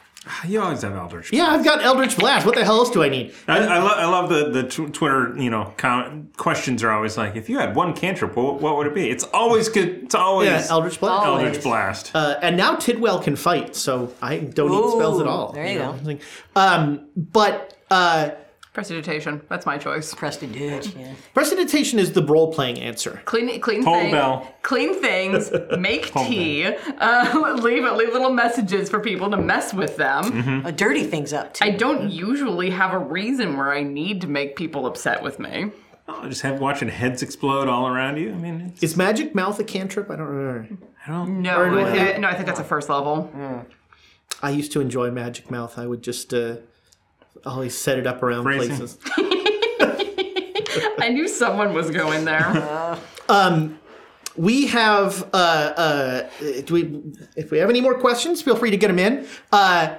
You 0.49 0.63
always 0.63 0.81
have 0.81 0.95
Eldritch. 0.97 1.31
yeah, 1.35 1.49
I've 1.49 1.63
got 1.67 1.85
Eldritch 1.85 2.17
Blast. 2.17 2.47
What 2.47 2.55
the 2.55 2.65
hell 2.65 2.77
else 2.79 2.89
do 2.89 3.03
I 3.03 3.11
need? 3.11 3.35
I, 3.47 3.59
I, 3.59 3.79
lo- 3.79 3.89
I 3.95 4.07
love 4.07 4.31
the 4.31 4.49
the 4.51 4.63
tw- 4.63 4.91
Twitter 4.91 5.35
you 5.37 5.51
know 5.51 5.75
com- 5.77 6.31
questions 6.39 6.83
are 6.83 6.91
always 6.91 7.19
like 7.19 7.37
if 7.37 7.51
you 7.51 7.59
had 7.59 7.77
one 7.77 7.93
cantrip 7.93 8.35
what, 8.35 8.59
what 8.59 8.79
would 8.79 8.87
it 8.87 8.95
be? 8.95 9.11
It's 9.11 9.25
always 9.35 9.69
good. 9.69 10.05
It's 10.05 10.15
always 10.15 10.49
Yeah, 10.49 10.67
Eldritch 10.71 10.99
Blast. 10.99 11.27
Always. 11.27 11.45
Eldritch 11.45 11.63
Blast. 11.63 12.11
Uh, 12.15 12.37
and 12.41 12.57
now 12.57 12.75
Tidwell 12.77 13.21
can 13.23 13.37
fight, 13.37 13.77
so 13.77 14.15
I 14.23 14.39
don't 14.39 14.71
need 14.71 14.91
spells 14.93 15.21
at 15.21 15.27
all. 15.27 15.53
there 15.53 15.67
you 15.67 15.79
go. 15.79 16.19
Um, 16.57 17.07
but 17.15 17.77
uh, 17.91 18.31
Prestidigitation. 18.75 19.41
That's 19.49 19.67
my 19.67 19.79
choice. 19.79 20.13
Prestidige. 20.15 20.99
Yeah. 20.99 21.15
prestidigitation 21.35 22.01
is 22.01 22.13
the 22.13 22.25
role 22.25 22.53
playing 22.53 22.81
answer. 22.81 23.23
Clean, 23.25 23.61
clean 23.61 23.85
Toll 23.85 23.95
things. 24.01 24.13
bell. 24.13 24.55
Clean 24.63 25.01
things. 25.01 25.51
Make 25.79 26.13
tea. 26.13 26.67
Uh, 26.67 27.57
leave 27.63 27.85
leave 27.85 28.13
little 28.13 28.33
messages 28.33 28.91
for 28.91 28.99
people 28.99 29.31
to 29.31 29.37
mess 29.37 29.73
with 29.73 29.97
them. 29.97 30.67
Uh, 30.67 30.73
dirty 30.73 31.05
things 31.05 31.33
up 31.33 31.55
too. 31.55 31.65
I 31.65 31.71
don't 31.71 32.11
usually 32.11 32.71
have 32.71 32.93
a 32.93 32.99
reason 32.99 33.57
where 33.57 33.73
I 33.73 33.85
need 33.85 34.21
to 34.23 34.27
make 34.27 34.57
people 34.57 34.87
upset 34.87 35.23
with 35.23 35.39
me. 35.39 35.71
Oh, 36.09 36.29
just 36.29 36.43
have 36.43 36.61
watching 36.61 36.89
heads 36.89 37.23
explode 37.23 37.69
all 37.69 37.87
around 37.87 38.19
you. 38.19 38.31
I 38.33 38.35
mean, 38.35 38.61
it's, 38.75 38.83
Is 38.83 38.97
Magic 38.97 39.35
Mouth 39.37 39.59
a 39.61 39.65
cantrip? 39.65 40.11
I 40.11 40.17
don't 40.17 40.27
remember. 40.27 40.77
I 41.07 41.11
don't. 41.11 41.43
No, 41.43 41.57
Or 41.61 41.71
do 41.71 41.79
I 41.79 41.91
I- 41.91 42.13
thi- 42.15 42.19
no, 42.21 42.29
I 42.29 42.35
think 42.35 42.47
that's 42.47 42.61
a 42.61 42.65
first 42.65 42.89
level. 42.91 43.31
I 44.43 44.51
used 44.51 44.73
to 44.73 44.81
enjoy 44.81 45.11
Magic 45.13 45.49
Mouth. 45.51 45.79
I 45.79 45.87
would 45.87 46.03
just 46.03 46.35
uh, 46.35 46.57
always 47.45 47.77
set 47.77 47.99
it 47.99 48.07
up 48.07 48.23
around 48.23 48.45
Phrasing. 48.45 48.77
places. 48.77 48.99
I 50.99 51.11
knew 51.13 51.29
someone 51.29 51.75
was 51.75 51.91
going 51.91 52.25
there. 52.25 52.99
um, 53.29 53.79
we 54.37 54.67
have 54.67 55.29
uh, 55.33 55.37
uh, 55.37 56.29
do 56.65 56.75
we 56.75 57.03
if 57.37 57.51
we 57.51 57.59
have 57.59 57.71
any 57.71 57.81
more 57.81 57.99
questions, 57.99 58.43
feel 58.43 58.57
free 58.57 58.71
to 58.71 58.77
get 58.77 58.89
them 58.89 58.99
in. 58.99 59.27
Uh, 59.53 59.95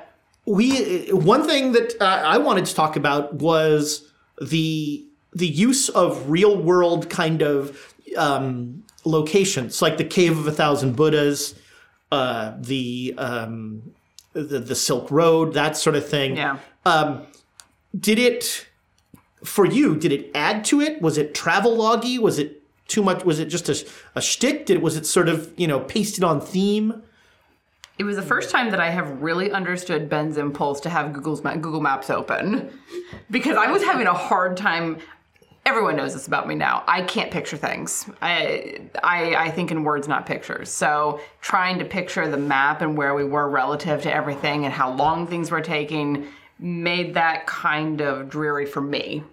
we 0.46 1.08
one 1.12 1.46
thing 1.46 1.72
that 1.72 1.96
uh, 2.02 2.06
I 2.06 2.38
wanted 2.38 2.66
to 2.66 2.76
talk 2.76 2.96
about 2.96 3.36
was 3.36 4.12
the 4.42 5.06
the 5.34 5.48
use 5.48 5.90
of 5.90 6.30
real 6.30 6.62
world 6.62 7.10
kind 7.10 7.42
of 7.42 7.94
um, 8.18 8.84
locations, 9.06 9.82
like 9.82 9.98
the 9.98 10.06
Cave 10.06 10.38
of 10.38 10.48
a 10.48 10.52
Thousand 10.52 10.96
Buddhas, 10.96 11.56
uh, 12.12 12.54
the, 12.60 13.14
um, 13.18 13.94
the 14.34 14.60
the 14.60 14.76
Silk 14.76 15.12
Road, 15.12 15.54
that 15.54 15.78
sort 15.78 15.96
of 15.96 16.08
thing. 16.08 16.38
Yeah. 16.38 16.58
Um, 16.86 17.26
did 17.98 18.20
it 18.20 18.68
for 19.44 19.66
you? 19.66 19.96
Did 19.96 20.12
it 20.12 20.32
add 20.36 20.64
to 20.66 20.82
it? 20.82 21.02
Was 21.02 21.18
it 21.18 21.34
travel 21.34 21.76
loggy? 21.76 22.20
Was 22.20 22.40
it 22.40 22.62
too 22.88 23.02
much? 23.02 23.26
Was 23.26 23.40
it 23.40 23.46
just 23.46 23.70
a, 23.70 23.88
a 24.16 24.22
shtick? 24.22 24.66
Did 24.66 24.82
was 24.82 24.96
it 24.96 25.06
sort 25.06 25.30
of 25.30 25.52
you 25.58 25.68
know 25.68 25.80
pasted 25.80 26.24
on 26.24 26.40
theme? 26.42 27.02
It 27.98 28.04
was 28.04 28.18
the 28.18 28.22
first 28.22 28.50
time 28.50 28.72
that 28.72 28.82
I 28.82 28.90
have 28.90 29.22
really 29.22 29.52
understood 29.52 30.10
Ben's 30.10 30.38
impulse 30.38 30.82
to 30.82 30.90
have 30.90 31.14
Google's 31.14 31.44
Ma- 31.44 31.56
Google 31.56 31.80
Maps 31.80 32.10
open, 32.10 32.70
because 33.32 33.56
I 33.56 33.72
was 33.72 33.84
having 33.84 34.08
a 34.08 34.14
hard 34.14 34.58
time. 34.58 34.98
Everyone 35.66 35.96
knows 35.96 36.14
this 36.14 36.28
about 36.28 36.48
me 36.48 36.54
now. 36.54 36.84
I 36.88 37.02
can't 37.02 37.32
picture 37.32 37.58
things. 37.58 38.08
I, 38.22 38.82
I 39.02 39.36
I 39.36 39.52
think 39.52 39.72
in 39.72 39.84
words, 39.84 40.08
not 40.08 40.28
pictures. 40.28 40.70
So 40.70 41.20
trying 41.42 41.80
to 41.80 41.86
picture 41.86 42.28
the 42.28 42.38
map 42.38 42.82
and 42.82 42.96
where 42.96 43.16
we 43.16 43.24
were 43.24 43.50
relative 43.50 44.04
to 44.04 44.14
everything 44.14 44.66
and 44.66 44.74
how 44.74 44.92
long 44.94 45.26
things 45.26 45.50
were 45.50 45.62
taking 45.62 46.28
made 46.60 47.14
that 47.16 47.46
kind 47.48 48.02
of 48.02 48.30
dreary 48.30 48.66
for 48.66 48.82
me, 48.82 49.24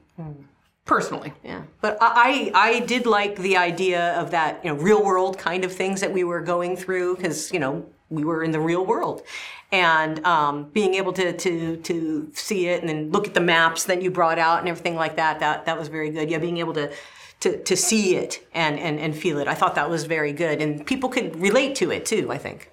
personally. 0.84 1.32
Yeah, 1.44 1.62
but 1.80 1.98
I 2.00 2.50
I 2.54 2.68
I 2.68 2.80
did 2.80 3.06
like 3.06 3.36
the 3.36 3.56
idea 3.56 4.14
of 4.20 4.30
that 4.32 4.64
you 4.64 4.70
know 4.70 4.80
real 4.80 5.04
world 5.04 5.38
kind 5.38 5.64
of 5.64 5.72
things 5.72 6.00
that 6.00 6.12
we 6.12 6.24
were 6.24 6.40
going 6.40 6.76
through 6.76 7.16
because 7.16 7.52
you 7.52 7.60
know 7.60 7.86
we 8.10 8.24
were 8.24 8.44
in 8.44 8.50
the 8.50 8.60
real 8.60 8.84
world, 8.84 9.22
and 9.70 10.24
um, 10.26 10.70
being 10.72 10.94
able 10.94 11.12
to 11.14 11.32
to 11.36 11.76
to 11.76 12.30
see 12.34 12.68
it 12.68 12.80
and 12.80 12.88
then 12.88 13.10
look 13.10 13.26
at 13.26 13.34
the 13.34 13.40
maps 13.40 13.84
that 13.84 14.02
you 14.02 14.10
brought 14.10 14.38
out 14.38 14.60
and 14.60 14.68
everything 14.68 14.96
like 14.96 15.16
that 15.16 15.40
that 15.40 15.64
that 15.66 15.78
was 15.78 15.88
very 15.88 16.10
good. 16.10 16.30
Yeah, 16.30 16.38
being 16.38 16.58
able 16.58 16.74
to. 16.74 16.92
To, 17.40 17.60
to 17.64 17.76
see 17.76 18.14
it 18.14 18.46
and, 18.54 18.78
and, 18.78 19.00
and 19.00 19.16
feel 19.16 19.38
it. 19.40 19.48
I 19.48 19.54
thought 19.54 19.74
that 19.74 19.90
was 19.90 20.04
very 20.04 20.32
good. 20.32 20.62
And 20.62 20.86
people 20.86 21.08
could 21.08 21.34
relate 21.34 21.74
to 21.74 21.90
it 21.90 22.06
too, 22.06 22.30
I 22.30 22.38
think. 22.38 22.70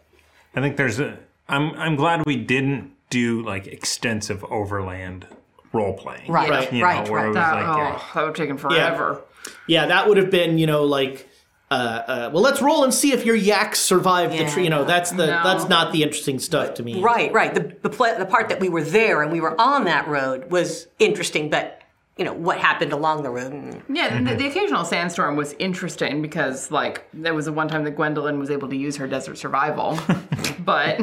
I 0.54 0.62
think 0.62 0.78
there's 0.78 1.00
a. 1.00 1.18
I'm 1.48 1.72
I'm 1.74 1.96
glad 1.96 2.24
we 2.28 2.36
didn't 2.36 2.92
do 3.10 3.42
like 3.44 3.68
extensive 3.68 4.44
overland 4.46 5.28
role 5.74 5.94
playing. 5.94 6.32
Right, 6.32 6.50
Right. 6.50 6.74
You 6.74 6.84
right, 6.84 7.06
know, 7.06 7.12
where 7.12 7.22
right. 7.22 7.26
it 7.26 7.30
was 7.30 7.36
That, 7.36 7.54
like, 7.56 7.66
oh, 7.68 7.78
yeah. 7.78 7.92
that 8.14 8.16
would 8.16 8.28
have 8.28 8.36
taken 8.36 8.58
forever. 8.58 9.22
Yeah, 9.68 9.86
that 9.88 10.08
would 10.08 10.18
have 10.18 10.32
been 10.32 10.58
you 10.58 10.68
know 10.68 10.84
like. 10.84 11.28
Uh, 11.72 11.76
uh, 12.08 12.30
well, 12.34 12.42
let's 12.42 12.64
roll 12.64 12.84
and 12.84 12.92
see 12.92 13.12
if 13.12 13.28
your 13.28 13.36
yaks 13.36 13.78
survive 13.80 14.32
the 14.32 14.44
tree. 14.46 14.64
You 14.64 14.72
know, 14.72 14.86
that's 14.86 15.12
the 15.12 15.28
No. 15.28 15.44
that's 15.44 15.70
not 15.70 15.94
the 15.94 16.02
interesting 16.02 16.40
stuff 16.40 16.74
to 16.76 16.84
me. 16.84 17.00
Right, 17.00 17.32
right. 17.32 17.54
The 17.54 17.76
the, 17.84 17.92
pla 17.92 18.16
the 18.18 18.26
part 18.26 18.50
that 18.50 18.60
we 18.60 18.70
were 18.70 18.82
there 18.84 19.22
and 19.22 19.32
we 19.32 19.40
were 19.40 19.54
on 19.62 19.84
that 19.84 20.08
road 20.08 20.50
was 20.50 20.88
interesting, 20.98 21.52
but 21.52 21.80
you 22.18 22.26
know 22.26 22.34
what 22.34 22.58
happened 22.58 22.92
along 22.92 23.22
the 23.22 23.30
road. 23.30 23.52
mm, 23.52 23.84
Yeah, 23.88 24.20
the, 24.20 24.34
the 24.36 24.48
occasional 24.48 24.84
sandstorm 24.84 25.36
was 25.36 25.54
interesting 25.60 26.24
because, 26.24 26.72
like, 26.72 27.08
there 27.14 27.36
was 27.36 27.46
the 27.46 27.54
one 27.54 27.68
time 27.68 27.84
that 27.84 27.92
Gwendolyn 27.92 28.40
was 28.40 28.50
able 28.50 28.68
to 28.70 28.76
use 28.76 28.96
her 28.98 29.06
desert 29.08 29.38
survival. 29.38 29.96
but 30.66 31.00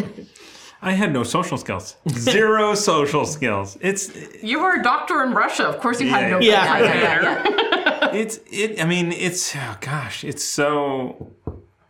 I 0.86 0.92
had 0.92 1.12
no 1.12 1.24
social 1.24 1.58
skills. 1.58 1.96
Zero 2.08 2.76
social 2.76 3.26
skills. 3.26 3.76
It's 3.80 4.08
you 4.40 4.60
were 4.60 4.74
a 4.74 4.82
doctor 4.84 5.24
in 5.24 5.32
Russia. 5.32 5.64
Of 5.64 5.80
course, 5.80 6.00
you 6.00 6.08
had 6.08 6.30
no. 6.30 6.38
Yeah. 6.38 6.78
business 6.78 7.02
Yeah, 7.02 7.22
yeah, 7.22 7.42
yeah. 7.42 8.10
it's 8.14 8.38
it. 8.52 8.80
I 8.80 8.86
mean, 8.86 9.10
it's 9.10 9.56
oh 9.56 9.76
gosh, 9.80 10.22
it's 10.22 10.44
so 10.44 11.32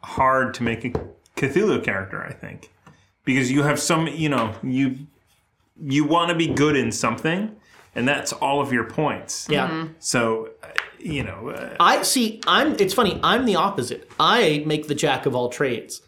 hard 0.02 0.54
to 0.54 0.62
make 0.62 0.86
a 0.86 0.90
Cthulhu 1.36 1.84
character. 1.84 2.24
I 2.24 2.32
think 2.32 2.70
because 3.26 3.52
you 3.52 3.64
have 3.64 3.78
some. 3.78 4.06
You 4.08 4.30
know, 4.30 4.54
you 4.62 4.96
you 5.78 6.06
want 6.06 6.30
to 6.30 6.34
be 6.34 6.46
good 6.46 6.74
in 6.74 6.90
something, 6.90 7.54
and 7.94 8.08
that's 8.08 8.32
all 8.32 8.62
of 8.62 8.72
your 8.72 8.84
points. 8.84 9.46
Yeah. 9.50 9.88
So, 9.98 10.52
uh, 10.62 10.68
you 10.98 11.22
know, 11.22 11.50
uh, 11.50 11.76
I 11.78 12.02
see. 12.02 12.40
I'm. 12.46 12.76
It's 12.80 12.94
funny. 12.94 13.20
I'm 13.22 13.44
the 13.44 13.56
opposite. 13.56 14.10
I 14.18 14.64
make 14.64 14.88
the 14.88 14.94
jack 14.94 15.26
of 15.26 15.34
all 15.34 15.50
trades. 15.50 16.00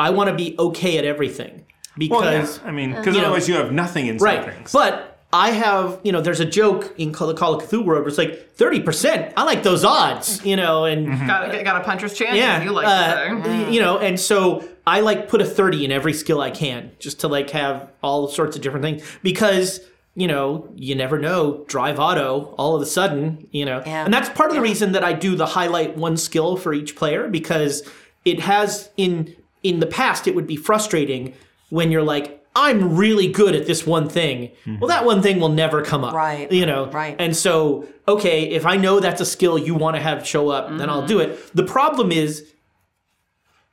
I 0.00 0.10
want 0.10 0.30
to 0.30 0.34
be 0.34 0.56
okay 0.58 0.98
at 0.98 1.04
everything 1.04 1.65
well, 1.98 2.24
yeah, 2.24 2.40
because 2.40 2.60
I 2.64 2.70
mean, 2.70 2.92
uh, 2.92 2.98
because 2.98 3.14
You 3.14 3.20
know, 3.22 3.28
otherwise 3.28 3.48
you 3.48 3.54
have 3.54 3.72
nothing 3.72 4.06
in 4.06 4.18
some 4.18 4.26
right. 4.26 4.44
things. 4.44 4.72
But 4.72 5.18
I 5.32 5.50
have. 5.50 6.00
You 6.02 6.12
know, 6.12 6.20
there's 6.20 6.40
a 6.40 6.44
joke 6.44 6.94
in 6.98 7.12
Call, 7.12 7.28
the 7.28 7.34
Call 7.34 7.54
of 7.54 7.62
Cthulhu 7.62 7.84
where 7.84 8.06
it's 8.06 8.18
like 8.18 8.50
thirty 8.52 8.80
percent. 8.80 9.32
I 9.36 9.44
like 9.44 9.62
those 9.62 9.84
odds. 9.84 10.44
You 10.44 10.56
know, 10.56 10.84
and 10.84 11.08
mm-hmm. 11.08 11.26
Got, 11.26 11.64
got 11.64 11.80
a 11.80 11.84
puncher's 11.84 12.14
chance. 12.14 12.36
yeah, 12.36 12.62
you 12.62 12.70
like 12.70 12.86
uh, 12.86 13.34
to 13.34 13.44
say. 13.44 13.50
Eh? 13.50 13.70
you 13.70 13.80
know, 13.80 13.98
and 13.98 14.18
so 14.18 14.66
I 14.86 15.00
like 15.00 15.28
put 15.28 15.40
a 15.40 15.44
thirty 15.44 15.84
in 15.84 15.92
every 15.92 16.12
skill 16.12 16.40
I 16.40 16.50
can 16.50 16.92
just 16.98 17.20
to 17.20 17.28
like 17.28 17.50
have 17.50 17.90
all 18.02 18.28
sorts 18.28 18.56
of 18.56 18.62
different 18.62 18.84
things 18.84 19.02
because. 19.22 19.80
You 20.18 20.28
know, 20.28 20.72
you 20.74 20.94
never 20.94 21.18
know. 21.18 21.62
Drive 21.68 21.98
auto, 21.98 22.54
all 22.56 22.74
of 22.74 22.80
a 22.80 22.86
sudden, 22.86 23.48
you 23.50 23.66
know, 23.66 23.82
Yeah. 23.84 24.06
and 24.06 24.14
that's 24.14 24.30
part 24.30 24.48
of 24.48 24.56
the 24.56 24.62
reason 24.62 24.92
that 24.92 25.04
I 25.04 25.12
do 25.12 25.36
the 25.36 25.44
highlight 25.44 25.98
one 25.98 26.16
skill 26.16 26.56
for 26.56 26.72
each 26.72 26.96
player 26.96 27.28
because 27.28 27.82
it 28.24 28.40
has 28.40 28.88
in 28.96 29.36
in 29.62 29.80
the 29.80 29.86
past 29.86 30.26
it 30.26 30.34
would 30.34 30.46
be 30.46 30.56
frustrating 30.56 31.34
when 31.70 31.90
you're 31.90 32.02
like 32.02 32.36
I'm 32.56 32.96
really 32.96 33.30
good 33.30 33.54
at 33.54 33.66
this 33.66 33.86
one 33.86 34.08
thing. 34.08 34.50
Well, 34.64 34.74
mm-hmm. 34.74 34.86
that 34.86 35.04
one 35.04 35.20
thing 35.20 35.40
will 35.40 35.50
never 35.50 35.82
come 35.82 36.02
up, 36.02 36.14
Right. 36.14 36.50
You 36.50 36.64
know, 36.64 36.86
Right. 36.86 37.14
And 37.18 37.36
so, 37.36 37.86
okay, 38.08 38.44
if 38.44 38.64
I 38.64 38.78
know 38.78 38.98
that's 38.98 39.20
a 39.20 39.26
skill 39.26 39.58
you 39.58 39.74
want 39.74 39.94
to 39.96 40.02
have 40.02 40.26
show 40.26 40.48
up, 40.48 40.70
then 40.78 40.88
I'll 40.88 41.06
do 41.06 41.18
mm-hmm. 41.18 41.32
it. 41.32 41.54
The 41.54 41.64
problem 41.64 42.10
is 42.10 42.50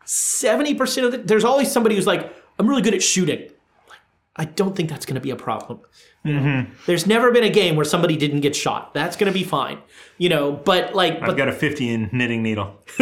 70% 0.06 1.06
of 1.06 1.12
the 1.14 1.18
there's 1.20 1.46
always 1.46 1.72
somebody 1.72 1.96
who's 1.96 2.06
like, 2.06 2.36
I'm 2.60 2.68
really 2.68 2.82
good 2.82 2.94
at 2.94 3.02
shooting. 3.02 3.50
I 4.36 4.46
don't 4.46 4.76
think 4.76 4.90
that's 4.90 5.06
going 5.06 5.16
to 5.16 5.22
be 5.22 5.30
a 5.30 5.36
problem. 5.36 5.80
You 6.26 6.34
know? 6.34 6.66
There's 6.86 7.06
never 7.06 7.32
been 7.32 7.44
a 7.44 7.50
game 7.50 7.76
where 7.76 7.86
somebody 7.86 8.18
didn't 8.18 8.42
get 8.42 8.56
shot. 8.56 8.94
That's 8.94 9.16
going 9.16 9.32
to 9.32 9.38
be 9.38 9.44
fine. 9.46 9.78
You 10.18 10.30
know, 10.30 10.52
but 10.52 10.96
like, 10.96 11.22
I've 11.22 11.28
but 11.28 11.38
got 11.38 11.50
a 11.50 11.54
50 11.54 11.90
in 11.90 12.10
knitting 12.12 12.42
needle. 12.42 12.80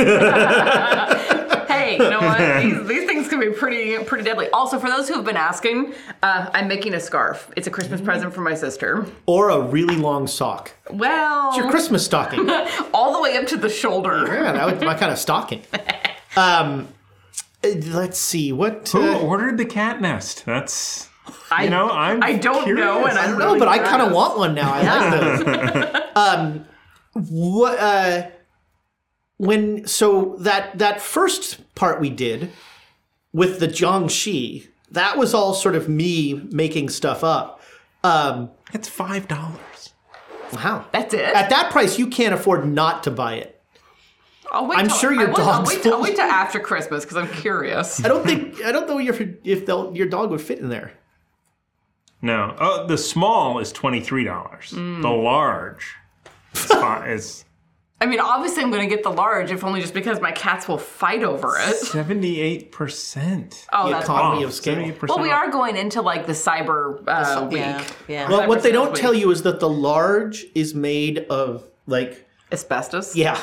Hey, 1.97 2.03
you 2.03 2.09
know 2.09 2.19
what? 2.22 2.61
these, 2.63 2.88
these 2.88 3.05
things 3.07 3.27
can 3.27 3.39
be 3.39 3.49
pretty 3.49 4.03
pretty 4.03 4.23
deadly. 4.23 4.49
Also, 4.51 4.80
for 4.80 4.88
those 4.88 5.07
who 5.07 5.15
have 5.15 5.26
been 5.26 5.38
asking, 5.38 5.93
uh, 6.23 6.49
I'm 6.53 6.68
making 6.68 6.93
a 6.93 6.99
scarf. 6.99 7.51
It's 7.57 7.68
a 7.68 7.72
Christmas 7.72 8.01
present 8.01 8.34
for 8.34 8.41
my 8.41 8.55
sister. 8.55 9.05
or 9.26 9.49
a 9.49 9.59
really 9.61 9.95
long 9.95 10.27
sock. 10.27 10.72
Well, 10.89 11.49
it's 11.49 11.57
Your 11.57 11.69
Christmas 11.69 12.05
stocking. 12.05 12.49
all 12.93 13.13
the 13.13 13.22
way 13.22 13.38
up 13.38 13.47
to 13.47 13.57
the 13.57 13.69
shoulder. 13.69 14.26
Yeah, 14.27 14.51
that 14.53 14.73
was 14.73 14.81
my 14.84 14.93
kind 14.95 15.11
of 15.11 15.18
stocking. 15.19 15.63
Um, 16.35 16.88
let's 17.63 18.18
see 18.18 18.51
what. 18.53 18.88
Who 18.89 19.01
Uh, 19.01 19.19
ordered 19.19 19.57
the 19.57 19.65
cat 19.65 20.01
nest? 20.01 20.43
That's 20.45 21.09
I 21.51 21.65
you 21.65 21.69
know 21.69 21.89
I'm 21.89 22.23
I 22.23 22.34
don't 22.34 22.63
curious. 22.63 22.85
know, 22.85 23.05
and 23.05 23.18
I 23.18 23.23
I'm 23.26 23.30
don't 23.31 23.39
know, 23.39 23.45
really 23.47 23.59
but 23.59 23.68
I 23.68 23.80
kind 23.80 24.01
of 24.01 24.11
want 24.13 24.38
one 24.38 24.53
now. 24.55 24.72
I 24.73 24.81
like 24.81 25.43
those. 25.43 26.01
um, 26.15 26.65
what? 27.13 27.77
Uh, 27.80 28.27
when 29.38 29.88
so 29.88 30.35
that 30.39 30.77
that 30.77 31.01
first 31.01 31.59
part 31.82 31.99
we 31.99 32.12
did 32.12 32.52
with 33.34 33.60
the 33.60 33.68
Jiangxi, 33.68 34.68
that 34.91 35.18
was 35.18 35.34
all 35.34 35.56
sort 35.56 35.76
of 35.76 35.90
me 35.90 36.36
making 36.52 36.90
stuff 36.90 37.24
up. 37.24 37.60
Um, 38.03 38.52
It's 38.72 38.88
five 38.88 39.28
dollars. 39.28 39.94
wow. 40.53 40.86
That's 40.94 41.14
it. 41.16 41.22
At 41.22 41.49
that 41.49 41.72
price, 41.72 41.98
you 41.98 42.06
can't 42.08 42.36
afford 42.36 42.68
not 42.68 43.02
to 43.06 43.12
buy 43.12 43.34
it. 43.36 43.60
I'll 44.52 44.68
wait 44.68 44.78
I'm 44.78 44.88
till- 44.90 44.98
sure 44.98 45.12
your 45.14 45.24
I 45.30 45.32
will, 45.32 45.36
dog's 45.38 45.70
wait, 45.70 45.82
till- 45.82 45.94
I'll 45.95 46.02
wait 46.03 46.16
till 46.18 46.26
after 46.30 46.60
Christmas 46.60 47.03
because 47.03 47.18
I'm 47.18 47.30
curious. 47.30 48.03
I 48.06 48.08
don't 48.10 48.24
think 48.24 48.64
I 48.64 48.72
don't 48.72 48.88
know 48.88 48.99
if 48.99 49.20
if 49.44 49.68
your 49.68 50.08
dog 50.08 50.30
would 50.30 50.41
fit 50.41 50.60
in 50.60 50.70
there. 50.70 50.91
No. 52.22 52.56
Oh, 52.60 52.86
the 52.86 52.98
small 52.99 53.58
is 53.58 53.72
twenty 53.72 54.02
three 54.02 54.24
dollars. 54.24 54.70
Mm. 54.72 55.02
The 55.02 55.10
large 55.10 55.95
is 56.53 56.70
is 57.08 57.45
I 58.02 58.07
mean, 58.07 58.19
obviously, 58.19 58.64
I'm 58.64 58.72
going 58.72 58.82
to 58.88 58.94
get 58.94 59.03
the 59.03 59.11
large, 59.11 59.52
if 59.52 59.64
only 59.64 59.80
just 59.80 59.94
because 59.94 60.19
my 60.19 60.32
cats 60.32 60.68
will 60.68 60.80
fight 60.80 61.23
over 61.23 61.56
it. 61.60 61.76
seventy 61.76 62.41
eight 62.41 62.72
percent. 62.72 63.68
Oh, 63.72 63.86
The 63.86 63.91
that's 63.94 64.06
economy 64.06 64.44
off, 64.44 64.49
of 64.49 64.56
scale. 64.56 64.76
70% 64.78 65.07
Well, 65.07 65.19
we 65.19 65.30
are 65.30 65.52
going 65.52 65.78
into 65.78 66.02
like 66.02 66.26
the 66.26 66.34
cyber 66.34 67.03
uh, 67.07 67.48
week. 67.48 67.60
Yeah, 67.60 67.88
yeah. 68.07 68.28
Well, 68.30 68.48
what 68.49 68.64
they 68.64 68.72
don't 68.72 68.94
Cyber 68.95 68.99
tell 68.99 69.14
you 69.14 69.30
is 69.30 69.44
that 69.44 69.60
the 69.60 69.69
large 69.69 70.45
is 70.56 70.73
made 70.73 71.19
of 71.30 71.64
like 71.86 72.28
Asbestos. 72.52 73.15
Yeah. 73.15 73.40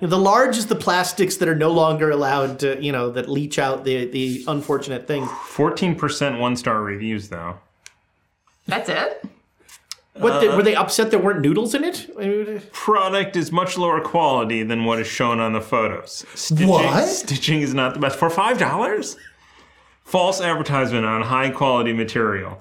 the 0.00 0.18
large 0.18 0.56
is 0.56 0.66
the 0.66 0.74
plastics 0.74 1.36
that 1.36 1.48
are 1.48 1.54
no 1.54 1.70
longer 1.70 2.10
allowed 2.10 2.60
to, 2.60 2.82
you 2.82 2.92
know, 2.92 3.10
that 3.10 3.28
leach 3.28 3.58
out 3.58 3.84
the 3.84 4.06
the 4.06 4.42
unfortunate 4.48 5.06
things. 5.06 5.30
Fourteen 5.44 5.94
percent 5.96 6.38
one 6.38 6.56
star 6.56 6.82
reviews 6.82 7.28
though. 7.28 7.58
That's 8.66 8.88
it. 8.88 9.22
What 10.20 10.40
the, 10.40 10.56
were 10.56 10.62
they 10.62 10.74
upset 10.74 11.10
there 11.10 11.18
weren't 11.20 11.40
noodles 11.40 11.74
in 11.74 11.84
it? 11.84 12.72
Product 12.72 13.36
is 13.36 13.50
much 13.50 13.76
lower 13.78 14.00
quality 14.00 14.62
than 14.62 14.84
what 14.84 14.98
is 15.00 15.06
shown 15.06 15.40
on 15.40 15.52
the 15.52 15.60
photos. 15.60 16.24
Stitching, 16.34 16.68
What? 16.68 17.08
Stitching 17.08 17.60
is 17.62 17.74
not 17.74 17.94
the 17.94 18.00
best 18.00 18.18
for 18.18 18.30
five 18.30 18.58
dollars. 18.58 19.16
False 20.04 20.40
advertisement 20.40 21.04
on 21.06 21.22
high 21.22 21.50
quality 21.50 21.92
material. 21.92 22.60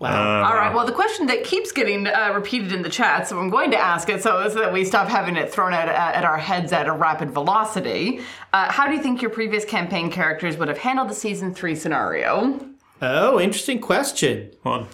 Wow. 0.00 0.44
All 0.44 0.54
right. 0.54 0.74
Well, 0.74 0.84
the 0.84 0.92
question 0.92 1.26
that 1.28 1.44
keeps 1.44 1.70
getting 1.72 2.06
uh, 2.08 2.32
repeated 2.34 2.72
in 2.72 2.82
the 2.82 2.88
chat, 2.90 3.28
so 3.28 3.38
I'm 3.38 3.48
going 3.48 3.70
to 3.70 3.78
ask 3.78 4.08
it 4.08 4.22
so, 4.22 4.48
so 4.48 4.58
that 4.58 4.72
we 4.72 4.84
stop 4.84 5.08
having 5.08 5.36
it 5.36 5.50
thrown 5.52 5.72
at, 5.72 5.88
at 5.88 6.24
our 6.24 6.36
heads 6.36 6.72
at 6.72 6.88
a 6.88 6.92
rapid 6.92 7.30
velocity. 7.30 8.20
Uh, 8.52 8.70
how 8.70 8.86
do 8.88 8.94
you 8.94 9.00
think 9.02 9.22
your 9.22 9.30
previous 9.30 9.64
campaign 9.64 10.10
characters 10.10 10.56
would 10.58 10.68
have 10.68 10.78
handled 10.78 11.08
the 11.08 11.14
season 11.14 11.54
three 11.54 11.76
scenario? 11.76 12.60
oh, 13.00 13.38
interesting 13.40 13.80
question. 13.80 14.50
Well, 14.64 14.88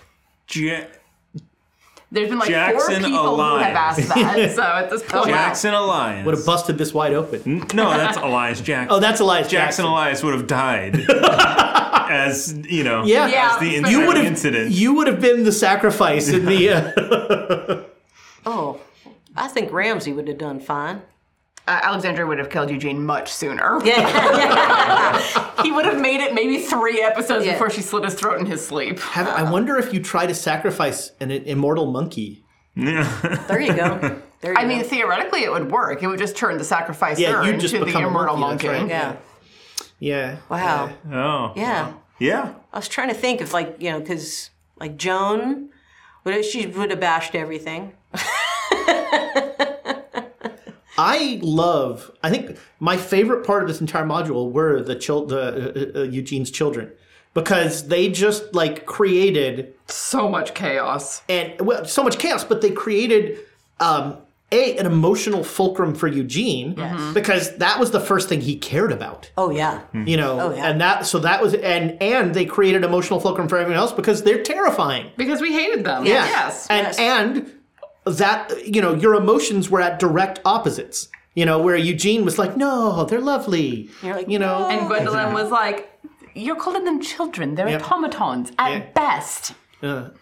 Ja- 0.53 0.85
There's 2.13 2.29
been 2.29 2.39
like 2.41 2.49
Jackson 2.49 3.01
four 3.03 3.09
people 3.09 3.37
who 3.37 3.57
have 3.59 3.77
asked 3.77 4.09
that. 4.09 4.53
so 4.57 4.63
at 4.63 4.91
this 4.91 5.03
point, 5.05 5.27
Jackson 5.29 5.75
Elias. 5.75 6.27
Would 6.27 6.35
have 6.37 6.45
busted 6.47 6.77
this 6.77 6.93
wide 6.93 7.13
open. 7.15 7.67
no, 7.73 7.91
that's 7.91 8.17
Elias 8.19 8.61
Jackson. 8.61 8.97
Oh, 8.97 8.99
that's 9.01 9.21
Elias 9.21 9.47
Jackson 9.49 9.85
Jackson. 9.85 9.85
Elias 9.87 10.23
would 10.25 10.35
have 10.35 10.47
died 10.49 10.97
as 12.11 12.57
you 12.69 12.83
know. 12.83 13.05
Yeah. 13.05 13.29
Yeah. 13.29 13.59
The 13.61 13.67
You 13.91 14.01
You 14.01 14.07
would 14.07 14.17
have 14.17 14.27
incident. 14.27 14.73
you 14.73 14.95
would 14.95 15.07
have 15.07 15.21
been 15.21 15.45
the 15.45 15.53
sacrifice 15.53 16.29
in 16.29 16.45
the. 16.47 17.87
Uh, 17.87 17.87
Oh, 18.47 18.81
I 19.37 19.49
think 19.49 19.71
Ramsey 19.71 20.13
would 20.15 20.27
have 20.27 20.39
done 20.39 20.61
fine. 20.61 21.03
Uh, 21.69 21.81
Alexandria 21.83 22.27
would 22.27 22.39
have 22.39 22.51
killed 22.51 22.71
Eugene 22.71 23.05
much 23.05 23.33
sooner. 23.33 23.79
Yeah. 23.85 25.47
He 25.63 25.71
would 25.71 25.85
have 25.85 26.01
made 26.01 26.21
it 26.21 26.33
maybe 26.35 26.59
three 26.59 27.03
episodes 27.03 27.45
Yeah. 27.45 27.53
before 27.53 27.69
she 27.71 27.83
slit 27.83 28.05
his 28.05 28.15
throat 28.15 28.41
in 28.41 28.47
his 28.47 28.67
sleep. 28.67 28.99
have, 29.01 29.29
I 29.29 29.43
wonder 29.51 29.77
if 29.77 29.93
you 29.93 30.01
try 30.03 30.27
to 30.27 30.35
sacrifice 30.35 31.13
an 31.21 31.31
immortal 31.31 31.91
monkey. 31.93 32.45
Yeah. 32.75 33.45
there 33.49 33.61
you 33.61 33.75
go. 33.75 34.21
There 34.41 34.53
you 34.53 34.59
I 34.59 34.63
go. 34.63 34.69
mean, 34.69 34.85
theoretically, 34.85 35.43
it 35.45 35.53
would 35.53 35.71
work. 35.71 36.03
It 36.03 36.07
would 36.07 36.19
just 36.19 36.35
turn 36.35 36.57
the 36.57 36.65
sacrificer 36.65 37.21
Yeah, 37.21 37.43
you'd 37.45 37.57
into 37.63 37.85
the 37.85 37.99
immortal 37.99 38.37
monkey, 38.39 38.69
monkey. 38.69 38.83
right. 38.85 38.89
yeah. 38.89 39.17
Yeah. 39.99 40.37
Wow. 40.49 40.95
oh. 41.13 41.53
Yeah. 41.57 41.93
Yeah. 42.19 42.55
I 42.73 42.79
was 42.79 42.89
trying 42.89 43.09
to 43.09 43.15
think 43.15 43.43
if, 43.43 43.53
like, 43.53 43.77
you 43.81 43.91
know, 43.91 44.01
because, 44.01 44.49
like, 44.79 44.97
Joan, 44.97 45.69
would 46.25 46.33
have, 46.35 46.45
she 46.47 46.67
would 46.67 46.91
have 46.91 47.01
bashed 47.01 47.35
everything. 47.35 47.93
I 51.03 51.39
love. 51.43 52.11
I 52.23 52.29
think 52.31 52.59
my 52.79 52.97
favorite 52.97 53.47
part 53.47 53.63
of 53.63 53.69
this 53.69 53.81
entire 53.81 54.05
module 54.05 54.51
were 54.53 54.83
the 54.83 54.95
chil- 54.97 55.27
the 55.27 55.43
uh, 55.97 56.01
uh, 56.01 56.03
Eugene's 56.05 56.51
children 56.51 56.91
because 57.33 57.89
they 57.89 58.09
just 58.09 58.55
like 58.55 58.87
created 58.87 59.73
So 59.87 60.29
much 60.29 60.53
chaos. 60.55 61.23
and 61.29 61.47
well, 61.61 61.85
so 61.85 62.03
much 62.03 62.19
chaos, 62.19 62.45
but 62.45 62.61
they 62.61 62.71
created 62.71 63.39
um, 63.79 64.19
a 64.53 64.77
an 64.79 64.87
emotional 64.87 65.45
fulcrum 65.45 65.95
for 65.95 66.09
Eugene 66.09 66.75
because 67.15 67.57
that 67.59 67.79
was 67.79 67.93
the 67.93 68.01
first 68.01 68.29
thing 68.29 68.41
he 68.41 68.57
cared 68.57 68.91
about. 68.93 69.31
Oh, 69.39 69.51
yeah. 69.51 69.81
You 69.95 70.17
know, 70.17 70.41
Oh, 70.41 70.51
yeah. 70.55 70.67
and 70.69 70.81
that 70.81 71.07
so 71.07 71.21
that 71.21 71.41
was 71.41 71.55
and 71.55 71.97
and 72.03 72.35
they 72.35 72.45
created 72.47 72.83
emotional 72.85 73.21
fulcrum 73.21 73.47
for 73.49 73.59
everyone 73.59 73.79
else 73.81 73.93
because 73.93 74.23
they're 74.25 74.43
terrifying. 74.43 75.07
Because 75.17 75.41
we 75.41 75.53
hated 75.53 75.85
them. 75.85 76.05
Yeah. 76.05 76.25
Yes. 76.27 76.67
And 76.69 76.87
Yes. 76.87 76.99
and 76.99 77.53
that 78.05 78.67
you 78.67 78.81
know 78.81 78.95
your 78.95 79.15
emotions 79.15 79.71
were 79.71 79.81
at 79.81 79.99
direct 79.99 80.41
opposites. 80.45 81.09
You 81.35 81.47
know 81.47 81.59
where 81.61 81.77
Eugene 81.77 82.25
was 82.25 82.39
like, 82.39 82.57
no, 82.57 83.05
they're 83.05 83.21
lovely. 83.21 83.89
You're 84.03 84.17
like, 84.17 84.29
you 84.29 84.39
know, 84.39 84.69
And 84.69 84.89
Gwendolyn 84.89 85.33
was 85.33 85.51
like, 85.51 85.89
You're 86.35 86.57
calling 86.57 86.85
them 86.85 87.01
children. 87.01 87.55
They're 87.55 87.69
Yep. 87.69 87.83
automatons 87.91 88.53
at 88.59 88.71
Yeah. 88.73 88.87
best. 88.95 89.55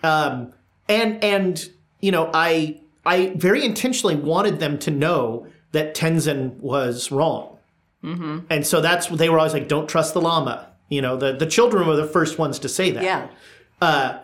um, 0.02 0.52
and 0.88 1.22
and 1.24 1.68
you 2.00 2.12
know 2.12 2.30
I 2.34 2.80
I 3.06 3.32
very 3.36 3.64
intentionally 3.64 4.16
wanted 4.16 4.58
them 4.60 4.78
to 4.80 4.90
know 4.90 5.46
that 5.72 5.94
Tenzin 5.94 6.58
was 6.60 7.10
wrong, 7.10 7.56
mm-hmm. 8.04 8.38
and 8.50 8.66
so 8.66 8.80
that's 8.80 9.06
they 9.08 9.28
were 9.28 9.38
always 9.38 9.52
like, 9.54 9.68
don't 9.68 9.88
trust 9.88 10.14
the 10.14 10.20
lama. 10.20 10.66
You 10.88 11.02
know, 11.02 11.16
the 11.16 11.32
the 11.32 11.46
children 11.46 11.86
were 11.86 11.96
the 11.96 12.06
first 12.06 12.38
ones 12.38 12.58
to 12.60 12.68
say 12.68 12.90
that. 12.90 13.02
Yeah. 13.02 13.28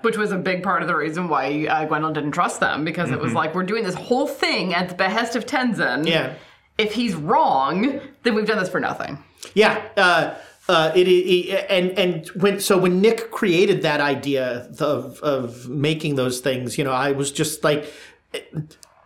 Which 0.02 0.16
was 0.16 0.32
a 0.32 0.38
big 0.38 0.62
part 0.62 0.82
of 0.82 0.88
the 0.88 0.96
reason 0.96 1.28
why 1.28 1.66
uh, 1.66 1.84
Gwendolyn 1.84 2.14
didn't 2.14 2.32
trust 2.32 2.60
them 2.60 2.84
because 2.84 3.10
it 3.10 3.20
was 3.20 3.32
like, 3.32 3.54
We're 3.54 3.62
doing 3.62 3.84
this 3.84 3.94
whole 3.94 4.26
thing 4.26 4.74
at 4.74 4.88
the 4.88 4.94
behest 4.94 5.36
of 5.36 5.46
Tenzin. 5.46 6.06
Yeah. 6.08 6.34
If 6.76 6.92
he's 6.92 7.14
wrong, 7.14 8.00
then 8.24 8.34
we've 8.34 8.46
done 8.46 8.58
this 8.58 8.68
for 8.68 8.80
nothing. 8.80 9.22
Yeah, 9.54 9.80
uh, 9.96 10.34
uh, 10.68 10.92
it, 10.94 11.06
it, 11.06 11.66
and 11.68 11.90
and 11.98 12.28
when 12.30 12.58
so 12.58 12.78
when 12.78 13.00
Nick 13.00 13.30
created 13.30 13.82
that 13.82 14.00
idea 14.00 14.68
of 14.80 15.20
of 15.20 15.68
making 15.68 16.14
those 16.14 16.40
things, 16.40 16.78
you 16.78 16.84
know, 16.84 16.92
I 16.92 17.12
was 17.12 17.30
just 17.30 17.62
like, 17.62 17.92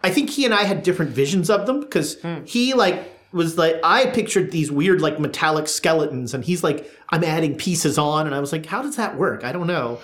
I 0.02 0.10
think 0.10 0.30
he 0.30 0.44
and 0.44 0.54
I 0.54 0.64
had 0.64 0.82
different 0.82 1.10
visions 1.10 1.50
of 1.50 1.66
them 1.66 1.80
because 1.80 2.16
he 2.44 2.74
like 2.74 3.12
was 3.32 3.58
like 3.58 3.80
I 3.82 4.06
pictured 4.06 4.52
these 4.52 4.70
weird 4.70 5.00
like 5.00 5.18
metallic 5.18 5.66
skeletons, 5.66 6.32
and 6.32 6.44
he's 6.44 6.62
like, 6.62 6.88
I'm 7.10 7.24
adding 7.24 7.56
pieces 7.56 7.98
on, 7.98 8.26
and 8.26 8.34
I 8.34 8.40
was 8.40 8.52
like, 8.52 8.66
how 8.66 8.80
does 8.80 8.96
that 8.96 9.16
work? 9.16 9.44
I 9.44 9.52
don't 9.52 9.66
know. 9.66 9.98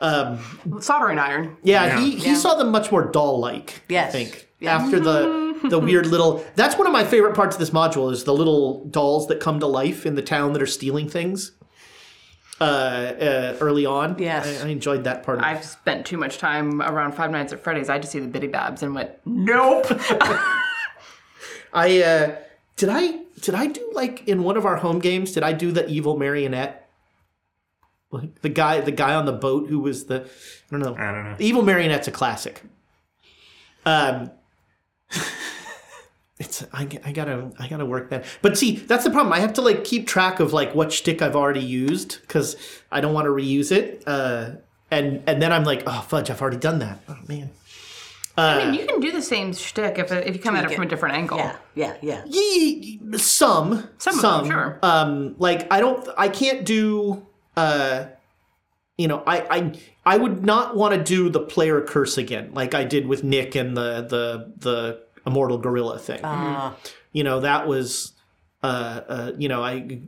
Soldering 0.00 1.18
iron. 1.18 1.56
Yeah, 1.62 1.98
he 1.98 2.16
he 2.16 2.34
saw 2.34 2.54
them 2.54 2.70
much 2.70 2.92
more 2.92 3.10
doll 3.10 3.38
like. 3.38 3.82
Yes. 3.88 4.14
I 4.14 4.24
think 4.24 4.48
after 4.62 5.00
the 5.00 5.58
the 5.68 5.78
weird 5.78 6.06
little. 6.08 6.44
That's 6.54 6.76
one 6.76 6.86
of 6.86 6.92
my 6.92 7.04
favorite 7.04 7.34
parts 7.34 7.56
of 7.56 7.60
this 7.60 7.70
module 7.70 8.12
is 8.12 8.24
the 8.24 8.34
little 8.34 8.84
dolls 8.86 9.26
that 9.28 9.40
come 9.40 9.60
to 9.60 9.66
life 9.66 10.04
in 10.04 10.14
the 10.14 10.22
town 10.22 10.52
that 10.52 10.62
are 10.62 10.66
stealing 10.66 11.08
things. 11.08 11.52
Uh, 12.58 12.64
uh 12.64 13.56
early 13.60 13.84
on. 13.84 14.18
Yes. 14.18 14.62
I, 14.62 14.66
I 14.66 14.70
enjoyed 14.70 15.04
that 15.04 15.22
part. 15.22 15.38
Of. 15.38 15.44
I've 15.44 15.64
spent 15.64 16.06
too 16.06 16.16
much 16.16 16.38
time 16.38 16.80
around 16.80 17.12
Five 17.12 17.30
Nights 17.30 17.52
at 17.52 17.62
Freddy's. 17.62 17.88
I 17.88 17.98
just 17.98 18.12
see 18.12 18.20
the 18.20 18.28
Bitty 18.28 18.48
Babs 18.48 18.82
and 18.82 18.94
went, 18.94 19.10
Nope. 19.24 19.86
I 21.72 22.02
uh, 22.02 22.36
did 22.76 22.88
I 22.90 23.20
did 23.40 23.54
I 23.54 23.66
do 23.66 23.90
like 23.92 24.26
in 24.28 24.42
one 24.42 24.56
of 24.56 24.64
our 24.64 24.76
home 24.76 24.98
games? 24.98 25.32
Did 25.32 25.42
I 25.42 25.52
do 25.52 25.72
the 25.72 25.86
evil 25.88 26.18
marionette? 26.18 26.85
Like 28.16 28.42
the 28.42 28.48
guy 28.48 28.80
the 28.80 28.90
guy 28.92 29.14
on 29.14 29.26
the 29.26 29.32
boat 29.32 29.68
who 29.68 29.78
was 29.80 30.06
the 30.06 30.22
I 30.24 30.70
don't 30.70 30.80
know. 30.80 30.94
I 30.94 31.12
don't 31.12 31.24
know. 31.24 31.36
Evil 31.38 31.62
marionette's 31.62 32.08
a 32.08 32.12
classic. 32.12 32.62
Um, 33.84 34.30
it's 36.38 36.64
I, 36.72 36.88
I 37.04 37.12
gotta 37.12 37.50
I 37.58 37.68
gotta 37.68 37.86
work 37.86 38.10
that. 38.10 38.24
But 38.42 38.58
see, 38.58 38.76
that's 38.76 39.04
the 39.04 39.10
problem. 39.10 39.32
I 39.32 39.40
have 39.40 39.54
to 39.54 39.62
like 39.62 39.84
keep 39.84 40.06
track 40.06 40.40
of 40.40 40.52
like 40.52 40.74
what 40.74 40.92
shtick 40.92 41.22
I've 41.22 41.36
already 41.36 41.60
used 41.60 42.20
because 42.22 42.56
I 42.90 43.00
don't 43.00 43.14
want 43.14 43.26
to 43.26 43.30
reuse 43.30 43.72
it. 43.72 44.02
Uh, 44.06 44.50
and 44.90 45.22
and 45.26 45.40
then 45.40 45.52
I'm 45.52 45.64
like, 45.64 45.82
oh 45.86 46.04
fudge, 46.08 46.30
I've 46.30 46.42
already 46.42 46.58
done 46.58 46.80
that. 46.80 47.00
Oh 47.08 47.16
man. 47.28 47.50
I 48.38 48.66
mean, 48.66 48.74
you 48.78 48.86
can 48.86 49.00
do 49.00 49.12
the 49.12 49.22
same 49.22 49.54
shtick 49.54 49.98
if, 49.98 50.12
if 50.12 50.36
you 50.36 50.42
come 50.42 50.56
at 50.56 50.64
it 50.64 50.66
Tweak 50.66 50.76
from 50.76 50.84
a 50.84 50.88
different 50.90 51.14
angle. 51.14 51.38
Yeah. 51.38 51.56
Yeah. 51.74 51.96
Yeah. 52.02 52.22
Ye- 52.26 53.00
some 53.16 53.88
Some 53.96 54.16
of 54.18 54.22
them, 54.22 54.50
sure. 54.50 54.78
um 54.82 55.36
like 55.38 55.66
i 55.72 55.80
don't 55.80 56.06
i 56.18 56.28
can't 56.28 56.66
do 56.66 57.26
uh 57.56 58.06
you 58.98 59.08
know 59.08 59.22
i 59.26 59.56
i 59.56 59.72
i 60.04 60.16
would 60.16 60.44
not 60.44 60.76
want 60.76 60.94
to 60.94 61.02
do 61.02 61.28
the 61.30 61.40
player 61.40 61.80
curse 61.80 62.16
again 62.18 62.50
like 62.54 62.74
i 62.74 62.84
did 62.84 63.06
with 63.06 63.22
nick 63.24 63.54
and 63.54 63.76
the 63.76 64.02
the 64.02 64.52
the 64.58 65.00
immortal 65.26 65.58
gorilla 65.58 65.98
thing. 65.98 66.24
Uh, 66.24 66.72
you 67.12 67.24
know 67.24 67.40
that 67.40 67.66
was 67.66 68.12
uh 68.62 69.00
uh 69.08 69.32
you 69.38 69.48
know 69.48 69.62
i 69.62 70.00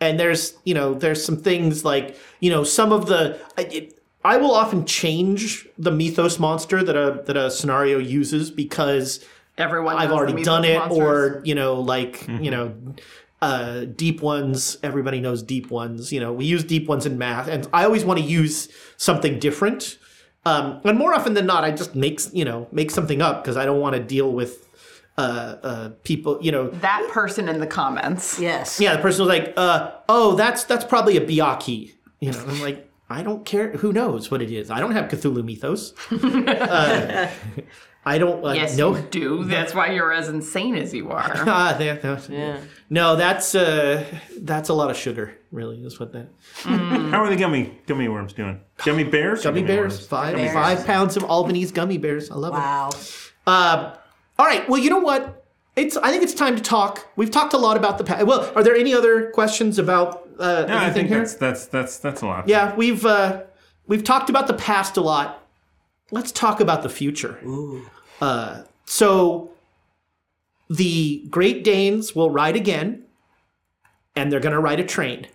and 0.00 0.18
there's 0.20 0.54
you 0.64 0.74
know 0.74 0.94
there's 0.94 1.24
some 1.24 1.36
things 1.36 1.84
like 1.84 2.16
you 2.40 2.50
know 2.50 2.64
some 2.64 2.92
of 2.92 3.06
the 3.06 3.38
I- 3.56 3.62
it, 3.62 4.00
I 4.26 4.38
will 4.38 4.54
often 4.54 4.86
change 4.86 5.68
the 5.78 5.90
mythos 5.90 6.38
monster 6.38 6.82
that 6.82 6.96
a 6.96 7.22
that 7.26 7.36
a 7.36 7.50
scenario 7.50 7.98
uses 7.98 8.50
because 8.50 9.24
Everyone 9.56 9.96
I've 9.96 10.10
already 10.10 10.42
done 10.42 10.64
it, 10.64 10.78
monsters. 10.78 10.98
or 10.98 11.42
you 11.44 11.54
know, 11.54 11.78
like 11.80 12.26
you 12.26 12.50
know, 12.50 12.74
uh, 13.44 13.84
deep 13.84 14.22
ones. 14.22 14.78
Everybody 14.82 15.20
knows 15.20 15.42
deep 15.42 15.70
ones. 15.70 16.10
You 16.10 16.18
know, 16.18 16.32
we 16.32 16.46
use 16.46 16.64
deep 16.64 16.88
ones 16.88 17.04
in 17.04 17.18
math, 17.18 17.46
and 17.46 17.68
I 17.74 17.84
always 17.84 18.02
want 18.02 18.18
to 18.18 18.24
use 18.24 18.70
something 18.96 19.38
different. 19.38 19.98
Um, 20.46 20.80
and 20.82 20.98
more 20.98 21.12
often 21.12 21.34
than 21.34 21.44
not, 21.44 21.62
I 21.62 21.70
just 21.70 21.94
make 21.94 22.20
you 22.32 22.46
know 22.46 22.68
make 22.72 22.90
something 22.90 23.20
up 23.20 23.44
because 23.44 23.58
I 23.58 23.66
don't 23.66 23.80
want 23.80 23.96
to 23.96 24.02
deal 24.02 24.32
with 24.32 24.66
uh, 25.18 25.56
uh, 25.62 25.90
people. 26.04 26.38
You 26.40 26.52
know, 26.52 26.68
that 26.70 27.06
person 27.10 27.50
in 27.50 27.60
the 27.60 27.66
comments. 27.66 28.40
yes. 28.40 28.80
yeah, 28.80 28.96
the 28.96 29.02
person 29.02 29.26
was 29.26 29.28
like, 29.28 29.52
uh, 29.58 29.90
"Oh, 30.08 30.34
that's 30.36 30.64
that's 30.64 30.86
probably 30.86 31.18
a 31.18 31.20
Byakhee." 31.20 31.92
You 32.20 32.32
know, 32.32 32.42
I'm 32.48 32.62
like, 32.62 32.90
I 33.10 33.22
don't 33.22 33.44
care. 33.44 33.72
Who 33.72 33.92
knows 33.92 34.30
what 34.30 34.40
it 34.40 34.50
is? 34.50 34.70
I 34.70 34.80
don't 34.80 34.92
have 34.92 35.10
Cthulhu 35.10 35.44
mythos. 35.44 35.92
uh, 36.10 37.30
I 38.06 38.18
don't. 38.18 38.44
Uh, 38.44 38.52
Yes, 38.52 38.76
no. 38.76 38.94
you 38.96 39.02
do. 39.10 39.44
That's 39.56 39.74
why 39.74 39.92
you're 39.92 40.12
as 40.12 40.28
insane 40.28 40.74
as 40.76 40.92
you 40.92 41.10
are. 41.10 41.32
Ah, 41.46 41.74
there, 41.78 41.98
no, 42.28 42.58
no, 42.90 43.16
that's 43.16 43.54
uh, 43.54 44.04
that's 44.40 44.68
a 44.68 44.74
lot 44.74 44.90
of 44.90 44.96
sugar. 44.96 45.34
Really, 45.50 45.82
is 45.84 45.98
what 45.98 46.12
that. 46.12 46.28
How 46.64 47.22
are 47.24 47.30
the 47.30 47.36
gummy 47.36 47.78
gummy 47.86 48.08
worms 48.08 48.32
doing? 48.32 48.60
Gummy 48.84 49.04
bears? 49.04 49.40
or 49.40 49.50
Gummy 49.50 49.62
bears, 49.62 49.94
worms? 49.94 50.06
five 50.06 50.34
Bears. 50.36 50.52
five 50.52 50.84
pounds 50.86 51.16
of 51.16 51.24
Albanese 51.24 51.72
gummy 51.72 51.96
bears. 51.98 52.30
I 52.30 52.34
love 52.34 52.52
Wow. 52.52 52.90
it. 52.92 53.32
Uh, 53.46 53.94
all 54.38 54.46
right. 54.46 54.68
Well, 54.68 54.80
you 54.80 54.90
know 54.90 54.98
what? 54.98 55.44
It's. 55.76 55.96
I 55.96 56.10
think 56.10 56.22
it's 56.22 56.34
time 56.34 56.56
to 56.56 56.62
talk. 56.62 57.06
We've 57.16 57.30
talked 57.30 57.54
a 57.54 57.58
lot 57.58 57.76
about 57.76 57.98
the 57.98 58.04
past. 58.04 58.26
Well, 58.26 58.50
are 58.54 58.62
there 58.62 58.74
any 58.76 58.92
other 58.94 59.30
questions 59.30 59.78
about 59.78 60.28
uh, 60.38 60.64
No, 60.68 60.74
I 60.76 60.84
anything 60.84 60.92
think 60.94 61.08
here? 61.08 61.18
that's 61.18 61.34
that's 61.36 61.66
that's 61.66 61.98
that's 61.98 62.22
a 62.22 62.26
lot. 62.26 62.48
Yeah, 62.48 62.74
we've 62.76 63.04
uh, 63.06 63.42
we've 63.86 64.04
talked 64.04 64.28
about 64.30 64.46
the 64.46 64.54
past 64.54 64.96
a 64.96 65.00
lot. 65.00 65.40
Let's 66.10 66.32
talk 66.32 66.60
about 66.60 66.82
the 66.82 66.88
future. 66.90 67.38
Uh, 68.24 68.62
so 68.86 69.50
the 70.70 71.26
Great 71.28 71.62
Danes 71.62 72.14
will 72.14 72.30
ride 72.30 72.56
again, 72.56 73.04
and 74.16 74.32
they're 74.32 74.40
going 74.40 74.54
to 74.54 74.60
ride 74.60 74.80
a 74.80 74.84
train. 74.84 75.26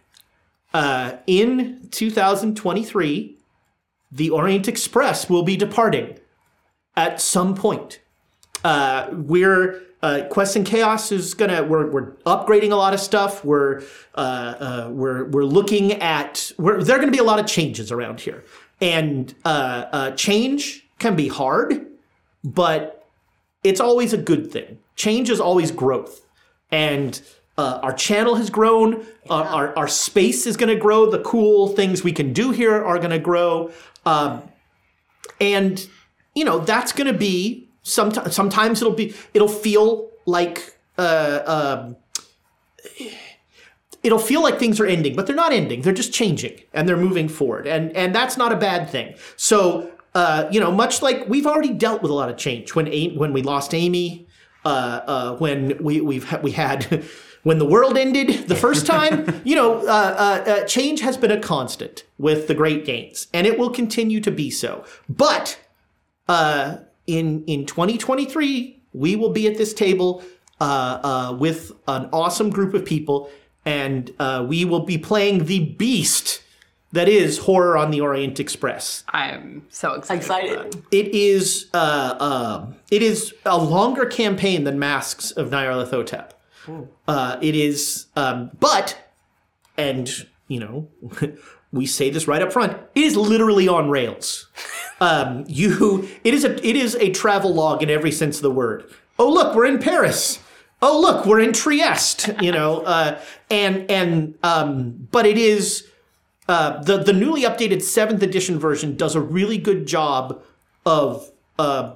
Uh, 0.74 1.18
in 1.28 1.88
2023, 1.92 3.38
the 4.12 4.30
Orient 4.32 4.68
Express 4.68 5.30
will 5.30 5.44
be 5.44 5.56
departing 5.56 6.18
at 6.96 7.22
some 7.22 7.54
point. 7.54 8.00
Uh, 8.64 9.10
we're 9.12 9.84
uh, 10.02 10.24
Quest 10.32 10.56
and 10.56 10.66
Chaos 10.66 11.12
is 11.12 11.36
gonna 11.36 11.62
we're, 11.64 11.92
we're 11.92 12.12
upgrading 12.26 12.72
a 12.72 12.76
lot 12.76 12.96
of 12.96 13.00
stuff. 13.00 13.46
We're 13.46 13.84
uh, 14.16 14.18
uh, 14.18 14.90
we're 14.92 15.26
we're 15.26 15.46
looking 15.46 15.94
at 15.94 16.52
we're, 16.58 16.84
there 16.84 16.96
are 16.96 17.00
going 17.00 17.12
to 17.12 17.16
be 17.16 17.22
a 17.22 17.30
lot 17.32 17.38
of 17.40 17.46
changes 17.46 17.92
around 17.92 18.20
here, 18.20 18.44
and 18.82 19.36
uh, 19.46 20.12
change 20.12 20.88
can 20.98 21.16
be 21.16 21.28
hard, 21.28 21.89
but 22.44 23.08
it's 23.64 23.80
always 23.80 24.14
a 24.14 24.18
good 24.18 24.52
thing. 24.52 24.80
Change 24.96 25.30
is 25.30 25.40
always 25.40 25.72
growth, 25.72 26.26
and 26.72 27.22
uh, 27.58 27.80
our 27.82 27.94
channel 27.94 28.36
has 28.36 28.50
grown. 28.50 29.06
Our, 29.30 29.44
our 29.46 29.78
our 29.78 29.88
space 29.88 30.46
is 30.46 30.58
going 30.58 30.74
to 30.74 30.80
grow. 30.80 31.10
The 31.10 31.22
cool 31.22 31.68
things 31.68 32.04
we 32.04 32.12
can 32.12 32.34
do 32.34 32.52
here 32.52 32.84
are 32.84 32.98
going 32.98 33.12
to 33.12 33.20
grow. 33.20 33.72
Um, 34.06 34.44
and 35.40 35.88
you 36.36 36.46
know 36.46 36.60
that's 36.60 36.92
going 36.92 37.12
to 37.12 37.18
be 37.18 37.70
sometimes 37.84 38.36
sometimes 38.36 38.82
it'll 38.82 38.94
be 38.94 39.14
it'll 39.34 39.48
feel 39.48 40.10
like 40.26 40.78
uh, 40.98 41.42
um, 41.46 41.96
it'll 44.04 44.20
feel 44.20 44.42
like 44.42 44.60
things 44.60 44.80
are 44.80 44.86
ending 44.86 45.16
but 45.16 45.28
they're 45.28 45.36
not 45.36 45.52
ending 45.52 45.82
they're 45.82 45.94
just 45.94 46.14
changing 46.14 46.60
and 46.74 46.88
they're 46.88 46.98
moving 46.98 47.28
forward 47.28 47.68
and 47.68 47.96
and 47.96 48.14
that's 48.14 48.38
not 48.38 48.52
a 48.52 48.56
bad 48.56 48.90
thing 48.90 49.16
so 49.36 49.92
uh, 50.16 50.48
you 50.52 50.60
know 50.60 50.72
much 50.72 51.02
like 51.02 51.28
we've 51.28 51.46
already 51.48 51.74
dealt 51.74 52.02
with 52.02 52.12
a 52.12 52.14
lot 52.14 52.30
of 52.30 52.38
change. 52.38 52.76
When 52.76 52.88
A- 52.88 53.16
when 53.16 53.34
we 53.34 53.42
lost 53.42 53.74
amy 53.74 54.28
uh, 54.66 55.02
uh, 55.08 55.36
when 55.38 55.82
we 55.84 56.02
we've 56.02 56.26
ha- 56.26 56.40
we 56.42 56.52
had 56.52 57.04
when 57.44 57.58
the 57.58 57.66
world 57.66 57.98
ended 57.98 58.48
the 58.48 58.56
first 58.56 58.86
time 58.86 59.42
you 59.46 59.56
know 59.56 59.80
uh, 59.88 60.44
uh, 60.46 60.50
uh, 60.52 60.66
change 60.66 61.02
has 61.02 61.18
been 61.18 61.32
a 61.32 61.40
constant 61.40 62.04
with 62.18 62.48
the 62.48 62.54
great 62.54 62.86
Danes 62.86 63.28
and 63.34 63.48
it 63.48 63.58
will 63.58 63.70
continue 63.70 64.20
to 64.22 64.32
be 64.32 64.50
so. 64.50 64.84
But 65.08 65.60
uh, 66.28 66.78
in 67.08 67.44
in 67.46 67.66
2023 67.66 68.82
we 68.94 69.16
will 69.16 69.30
be 69.30 69.48
at 69.48 69.58
this 69.58 69.74
table 69.74 70.24
uh, 70.60 71.00
uh, 71.04 71.38
with 71.40 71.72
an 71.88 72.10
awesome 72.12 72.50
group 72.50 72.74
of 72.74 72.84
people 72.84 73.30
and 73.66 74.14
uh, 74.20 74.44
we 74.48 74.66
will 74.66 74.82
be 74.86 74.98
playing 74.98 75.46
the 75.46 75.60
beast 75.76 76.42
that 76.92 77.08
is 77.08 77.38
horror 77.40 77.78
on 77.78 77.92
the 77.92 78.02
orient 78.02 78.40
express 78.40 79.04
I'm 79.10 79.66
so 79.70 79.94
excited. 79.94 80.22
Excited. 80.22 80.84
it 80.92 81.08
is 81.14 81.70
uh, 81.74 82.16
uh, 82.20 82.66
it 82.92 83.02
is 83.02 83.34
a 83.46 83.58
longer 83.58 84.06
campaign 84.06 84.64
than 84.64 84.80
Masks 84.80 85.32
of 85.32 85.50
Nyarlathotep. 85.50 86.32
Uh, 87.08 87.38
it 87.42 87.56
is, 87.56 88.06
um, 88.16 88.52
but, 88.60 88.96
and 89.76 90.28
you 90.48 90.60
know, 90.60 90.88
we 91.72 91.88
say 91.88 92.12
this 92.12 92.28
right 92.28 92.42
up 92.44 92.54
front. 92.54 92.78
It 92.94 93.04
is 93.04 93.16
literally 93.16 93.68
on 93.68 93.90
rails. 93.90 94.48
Um, 95.02 95.46
you, 95.48 96.10
it 96.26 96.34
is 96.34 96.44
a 96.44 96.56
it 96.56 96.76
is 96.76 96.94
a 96.96 97.10
travel 97.12 97.54
log 97.54 97.82
in 97.82 97.90
every 97.90 98.12
sense 98.12 98.36
of 98.36 98.42
the 98.42 98.52
word. 98.52 98.84
Oh 99.18 99.30
look, 99.32 99.56
we're 99.56 99.66
in 99.66 99.80
Paris. 99.80 100.40
Oh 100.82 101.00
look, 101.00 101.26
we're 101.26 101.40
in 101.40 101.54
Trieste. 101.54 102.30
You 102.42 102.52
know, 102.52 102.82
uh, 102.82 103.18
and 103.50 103.90
and 103.90 104.38
um, 104.44 105.08
but 105.10 105.26
it 105.26 105.38
is 105.38 105.89
uh, 106.50 106.82
the 106.82 106.98
the 106.98 107.14
newly 107.14 107.44
updated 107.44 107.84
seventh 107.84 108.24
edition 108.24 108.58
version 108.58 108.98
does 108.98 109.14
a 109.16 109.22
really 109.22 109.60
good 109.60 109.86
job 109.86 110.42
of 110.84 111.32
uh, 111.60 111.94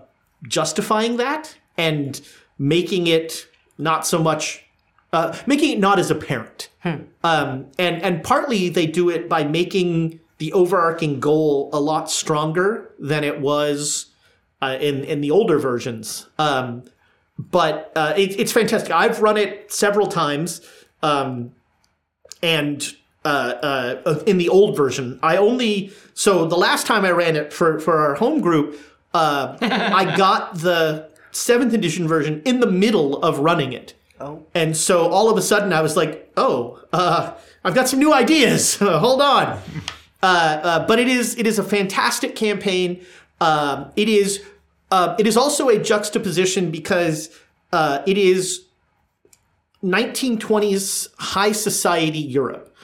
justifying 0.47 1.17
that 1.17 1.57
and 1.75 2.21
making 2.59 3.07
it 3.07 3.47
not 3.79 4.05
so 4.05 4.21
much 4.21 4.63
uh, 5.11 5.35
making 5.47 5.71
it 5.71 5.79
not 5.79 5.97
as 5.97 6.11
apparent. 6.11 6.69
Um, 7.23 7.65
and 7.79 7.99
and 8.03 8.23
partly 8.23 8.69
they 8.69 8.85
do 8.85 9.09
it 9.09 9.27
by 9.27 9.43
making 9.43 10.19
the 10.37 10.53
overarching 10.53 11.19
goal 11.19 11.71
a 11.73 11.79
lot 11.79 12.11
stronger 12.11 12.91
than 12.99 13.23
it 13.23 13.41
was 13.41 14.11
uh, 14.61 14.77
in 14.79 15.03
in 15.03 15.21
the 15.21 15.31
older 15.31 15.57
versions. 15.57 16.27
Um, 16.37 16.83
but 17.39 17.91
uh, 17.95 18.13
it, 18.15 18.39
it's 18.39 18.51
fantastic. 18.51 18.91
I've 18.91 19.19
run 19.19 19.37
it 19.37 19.71
several 19.71 20.05
times. 20.05 20.61
Um, 21.01 21.53
and 22.43 22.95
uh, 23.25 23.99
uh, 24.05 24.23
in 24.25 24.37
the 24.37 24.49
old 24.49 24.75
version, 24.75 25.19
I 25.23 25.37
only 25.37 25.91
so 26.13 26.45
the 26.45 26.57
last 26.57 26.85
time 26.85 27.05
I 27.05 27.11
ran 27.11 27.35
it 27.35 27.53
for 27.53 27.79
for 27.79 27.99
our 27.99 28.15
home 28.15 28.41
group, 28.41 28.79
uh, 29.13 29.57
I 29.61 30.15
got 30.15 30.59
the 30.59 31.09
seventh 31.31 31.73
edition 31.73 32.07
version 32.07 32.41
in 32.45 32.59
the 32.59 32.67
middle 32.67 33.21
of 33.23 33.39
running 33.39 33.73
it. 33.73 33.93
Oh. 34.19 34.45
And 34.53 34.77
so 34.77 35.09
all 35.09 35.29
of 35.29 35.37
a 35.37 35.41
sudden 35.41 35.73
I 35.73 35.81
was 35.81 35.97
like, 35.97 36.31
oh, 36.37 36.79
uh, 36.93 37.33
I've 37.63 37.75
got 37.75 37.89
some 37.89 37.99
new 37.99 38.13
ideas. 38.13 38.75
Hold 38.79 39.21
on. 39.21 39.59
Uh, 40.21 40.25
uh, 40.25 40.87
but 40.87 40.99
it 40.99 41.07
is 41.07 41.37
it 41.37 41.45
is 41.47 41.59
a 41.59 41.63
fantastic 41.63 42.35
campaign. 42.35 43.05
Um, 43.41 43.91
it 43.95 44.07
is 44.07 44.43
uh, 44.91 45.15
it 45.19 45.27
is 45.27 45.35
also 45.35 45.69
a 45.69 45.77
juxtaposition 45.77 46.71
because 46.71 47.29
uh, 47.71 48.03
it 48.05 48.17
is 48.17 48.65
1920s 49.83 51.09
high 51.17 51.51
society 51.51 52.19
Europe, 52.19 52.75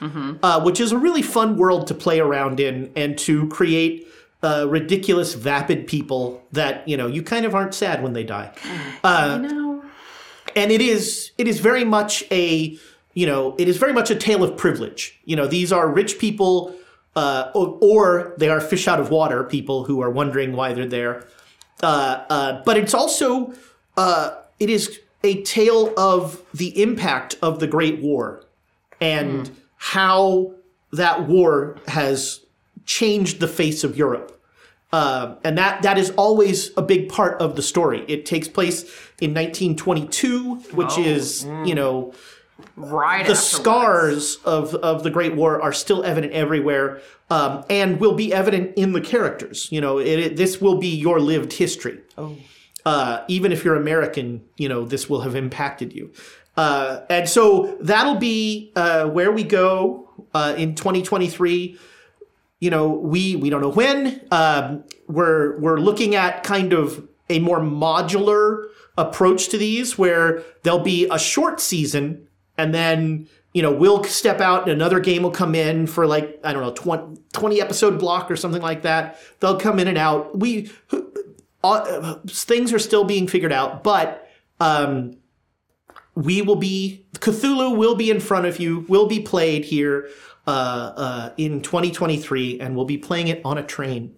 uh, 0.42 0.60
which 0.62 0.80
is 0.80 0.92
a 0.92 0.98
really 0.98 1.22
fun 1.22 1.56
world 1.56 1.86
to 1.86 1.94
play 1.94 2.20
around 2.20 2.60
in 2.60 2.92
and 2.94 3.18
to 3.18 3.48
create 3.48 4.06
uh, 4.42 4.66
ridiculous, 4.68 5.34
vapid 5.34 5.86
people 5.86 6.42
that 6.52 6.86
you 6.88 6.96
know 6.96 7.06
you 7.06 7.22
kind 7.22 7.44
of 7.44 7.54
aren't 7.54 7.74
sad 7.74 8.02
when 8.02 8.12
they 8.12 8.24
die. 8.24 8.52
No. 9.38 9.84
And 10.56 10.72
it 10.72 10.80
is 10.80 11.30
it 11.38 11.46
is 11.46 11.60
very 11.60 11.84
much 11.84 12.24
a 12.30 12.76
you 13.14 13.26
know 13.26 13.54
it 13.58 13.68
is 13.68 13.76
very 13.76 13.92
much 13.92 14.10
a 14.10 14.16
tale 14.16 14.42
of 14.42 14.56
privilege. 14.56 15.18
You 15.24 15.36
know 15.36 15.46
these 15.46 15.72
are 15.72 15.88
rich 15.88 16.18
people, 16.18 16.74
uh, 17.16 17.50
or, 17.54 17.78
or 17.80 18.34
they 18.36 18.48
are 18.48 18.60
fish 18.60 18.88
out 18.88 19.00
of 19.00 19.10
water 19.10 19.44
people 19.44 19.84
who 19.84 20.02
are 20.02 20.10
wondering 20.10 20.52
why 20.52 20.72
they're 20.72 20.86
there. 20.86 21.26
Uh, 21.82 22.24
uh, 22.28 22.62
but 22.64 22.76
it's 22.76 22.94
also 22.94 23.54
uh, 23.96 24.34
it 24.58 24.70
is 24.70 25.00
a 25.22 25.42
tale 25.42 25.92
of 25.96 26.42
the 26.54 26.80
impact 26.82 27.36
of 27.42 27.60
the 27.60 27.66
Great 27.66 28.00
War 28.00 28.44
and 29.00 29.50
how 29.76 30.54
that 30.92 31.26
war 31.28 31.76
has 31.88 32.40
changed 32.86 33.40
the 33.40 33.48
face 33.48 33.84
of 33.84 33.96
Europe. 33.96 34.36
Uh, 34.92 35.36
and 35.44 35.56
that 35.56 35.82
that 35.82 35.98
is 35.98 36.10
always 36.16 36.72
a 36.76 36.82
big 36.82 37.08
part 37.08 37.40
of 37.40 37.54
the 37.54 37.62
story. 37.62 38.04
It 38.08 38.26
takes 38.26 38.48
place 38.48 38.82
in 39.20 39.32
1922, 39.34 40.56
which 40.74 40.98
is 40.98 41.44
you 41.64 41.74
know 41.74 42.12
Right. 42.76 43.24
the 43.24 43.32
afterwards. 43.32 43.40
scars 43.40 44.36
of, 44.44 44.74
of 44.74 45.02
the 45.02 45.08
Great 45.10 45.34
War 45.34 45.62
are 45.62 45.72
still 45.72 46.02
evident 46.04 46.32
everywhere, 46.34 47.00
um, 47.30 47.64
and 47.70 47.98
will 48.00 48.14
be 48.14 48.34
evident 48.34 48.72
in 48.76 48.92
the 48.92 49.00
characters. 49.00 49.68
You 49.70 49.80
know, 49.80 49.98
it, 49.98 50.18
it- 50.18 50.36
this 50.36 50.60
will 50.60 50.76
be 50.76 50.88
your 50.88 51.20
lived 51.20 51.54
history. 51.54 52.00
Oh. 52.18 52.36
Uh, 52.84 53.24
even 53.28 53.52
if 53.52 53.64
you're 53.64 53.76
American, 53.76 54.42
you 54.56 54.68
know, 54.68 54.84
this 54.84 55.08
will 55.08 55.20
have 55.20 55.34
impacted 55.34 55.92
you. 55.92 56.12
Uh, 56.56 57.00
and 57.08 57.28
so 57.28 57.76
that'll 57.80 58.16
be 58.16 58.72
uh, 58.76 59.06
where 59.06 59.30
we 59.30 59.44
go 59.44 60.08
uh, 60.34 60.54
in 60.56 60.74
2023 60.74 61.78
you 62.60 62.68
know, 62.68 62.88
we 62.88 63.36
we 63.36 63.50
don't 63.50 63.62
know 63.62 63.70
when. 63.70 64.20
Um, 64.30 64.84
we're 65.08 65.58
we're 65.58 65.78
looking 65.78 66.14
at 66.14 66.44
kind 66.44 66.72
of 66.72 67.08
a 67.28 67.38
more 67.40 67.58
modular 67.58 68.66
approach 68.98 69.48
to 69.48 69.58
these, 69.58 69.98
where 69.98 70.44
there'll 70.62 70.78
be 70.78 71.08
a 71.10 71.18
short 71.18 71.58
season, 71.58 72.28
and 72.58 72.74
then 72.74 73.28
you 73.54 73.62
know 73.62 73.72
we'll 73.72 74.04
step 74.04 74.40
out, 74.40 74.62
and 74.62 74.72
another 74.72 75.00
game 75.00 75.22
will 75.22 75.30
come 75.30 75.54
in 75.54 75.86
for 75.86 76.06
like 76.06 76.38
I 76.44 76.52
don't 76.52 76.62
know 76.62 76.72
20, 76.72 77.18
20 77.32 77.60
episode 77.62 77.98
block 77.98 78.30
or 78.30 78.36
something 78.36 78.62
like 78.62 78.82
that. 78.82 79.18
They'll 79.40 79.58
come 79.58 79.78
in 79.78 79.88
and 79.88 79.98
out. 79.98 80.38
We 80.38 80.70
uh, 81.62 82.16
things 82.26 82.72
are 82.72 82.78
still 82.78 83.04
being 83.04 83.26
figured 83.26 83.52
out, 83.52 83.82
but. 83.82 84.26
Um, 84.60 85.16
we 86.16 86.42
will 86.42 86.56
be 86.56 87.06
Cthulhu 87.14 87.76
will 87.76 87.94
be 87.94 88.10
in 88.10 88.20
front 88.20 88.44
of 88.44 88.58
you, 88.58 88.84
will 88.88 89.06
be 89.06 89.20
played 89.20 89.64
here 89.64 90.08
uh, 90.46 90.50
uh, 90.50 91.32
in 91.36 91.60
2023, 91.60 92.60
and 92.60 92.74
we'll 92.74 92.84
be 92.84 92.98
playing 92.98 93.28
it 93.28 93.40
on 93.44 93.58
a 93.58 93.62
train. 93.62 94.14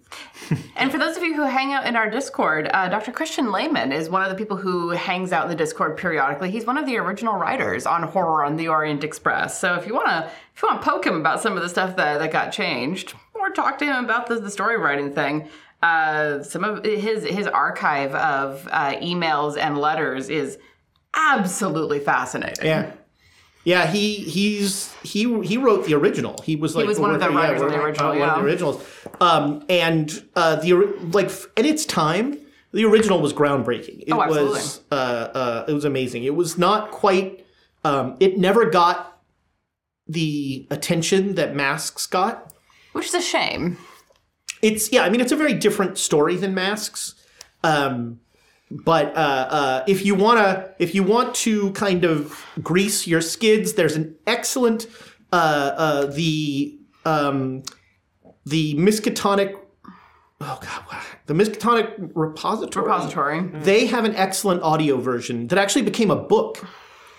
And 0.75 0.91
for 0.91 0.97
those 0.97 1.15
of 1.15 1.23
you 1.23 1.35
who 1.35 1.43
hang 1.43 1.71
out 1.71 1.85
in 1.85 1.95
our 1.95 2.09
Discord, 2.09 2.69
uh, 2.73 2.89
Dr. 2.89 3.11
Christian 3.11 3.51
Lehmann 3.51 3.93
is 3.93 4.09
one 4.09 4.23
of 4.23 4.29
the 4.29 4.35
people 4.35 4.57
who 4.57 4.89
hangs 4.89 5.31
out 5.31 5.43
in 5.43 5.49
the 5.49 5.55
Discord 5.55 5.95
periodically. 5.95 6.51
He's 6.51 6.65
one 6.65 6.77
of 6.77 6.85
the 6.85 6.97
original 6.97 7.35
writers 7.35 7.85
on 7.85 8.03
horror 8.03 8.43
on 8.43 8.57
the 8.57 8.67
Orient 8.67 9.03
Express. 9.03 9.57
So 9.57 9.75
if 9.75 9.87
you 9.87 9.93
wanna 9.93 10.29
if 10.53 10.61
you 10.61 10.67
wanna 10.67 10.81
poke 10.81 11.05
him 11.05 11.15
about 11.15 11.41
some 11.41 11.55
of 11.55 11.63
the 11.63 11.69
stuff 11.69 11.95
that, 11.95 12.19
that 12.19 12.31
got 12.31 12.51
changed, 12.51 13.13
or 13.33 13.51
talk 13.51 13.77
to 13.79 13.85
him 13.85 14.03
about 14.03 14.27
the, 14.27 14.35
the 14.35 14.51
story 14.51 14.77
writing 14.77 15.13
thing, 15.13 15.47
uh, 15.83 16.41
some 16.43 16.63
of 16.63 16.83
his 16.83 17.23
his 17.25 17.45
archive 17.47 18.15
of 18.15 18.67
uh, 18.71 18.93
emails 18.95 19.57
and 19.57 19.77
letters 19.77 20.29
is 20.29 20.57
absolutely 21.15 21.99
fascinating. 21.99 22.65
Yeah. 22.65 22.91
Yeah, 23.65 23.87
he 23.87 24.15
he's 24.15 24.93
he 25.03 25.41
he 25.41 25.57
wrote 25.57 25.85
the 25.85 25.93
original. 25.93 26.35
He 26.43 26.57
was 26.57 26.75
like 26.75 26.85
was 26.85 26.99
one 26.99 27.13
of 27.13 27.21
the 27.21 27.29
yeah, 27.29 27.35
writers 27.37 27.61
of 27.61 27.69
the 27.69 27.81
original, 27.81 28.09
one 28.19 28.29
of 28.29 28.35
the 28.39 28.43
originals. 28.43 28.85
Um, 29.21 29.63
and 29.69 30.11
uh, 30.35 30.57
the 30.57 30.73
like 31.13 31.31
at 31.55 31.65
its 31.65 31.85
time, 31.85 32.37
the 32.73 32.83
original 32.83 33.21
was 33.21 33.31
groundbreaking. 33.31 34.03
It 34.05 34.11
Oh, 34.11 34.21
absolutely. 34.21 34.51
was 34.51 34.81
uh, 34.91 34.95
uh, 34.95 35.65
it 35.69 35.73
was 35.73 35.85
amazing. 35.85 36.25
It 36.25 36.35
was 36.35 36.57
not 36.57 36.91
quite. 36.91 37.45
Um, 37.85 38.17
it 38.19 38.37
never 38.37 38.69
got 38.69 39.21
the 40.07 40.67
attention 40.69 41.35
that 41.35 41.55
Masks 41.55 42.05
got. 42.05 42.51
Which 42.91 43.07
is 43.07 43.13
a 43.13 43.21
shame. 43.21 43.77
It's 44.63 44.91
yeah. 44.91 45.03
I 45.03 45.09
mean, 45.09 45.21
it's 45.21 45.31
a 45.31 45.35
very 45.35 45.53
different 45.53 45.99
story 45.99 46.37
than 46.37 46.55
Masks. 46.55 47.13
Um, 47.63 48.19
but 48.71 49.15
uh, 49.15 49.19
uh, 49.19 49.83
if 49.87 50.03
you 50.03 50.15
wanna, 50.15 50.69
if 50.79 50.95
you 50.95 51.03
want 51.03 51.35
to 51.35 51.71
kind 51.73 52.03
of 52.03 52.43
grease 52.63 53.05
your 53.05 53.21
skids, 53.21 53.73
there's 53.73 53.95
an 53.95 54.15
excellent 54.25 54.87
uh, 55.31 55.35
uh, 55.35 56.05
the 56.07 56.79
um, 57.05 57.63
the 58.45 58.73
Miskatonic. 58.75 59.55
Oh 60.41 60.59
god, 60.61 61.03
the 61.27 61.33
Miskatonic 61.33 62.11
repository. 62.15 62.85
Repository. 62.85 63.41
They 63.61 63.85
have 63.87 64.05
an 64.05 64.15
excellent 64.15 64.63
audio 64.63 64.97
version 64.97 65.47
that 65.47 65.59
actually 65.59 65.83
became 65.83 66.09
a 66.09 66.15
book. 66.15 66.65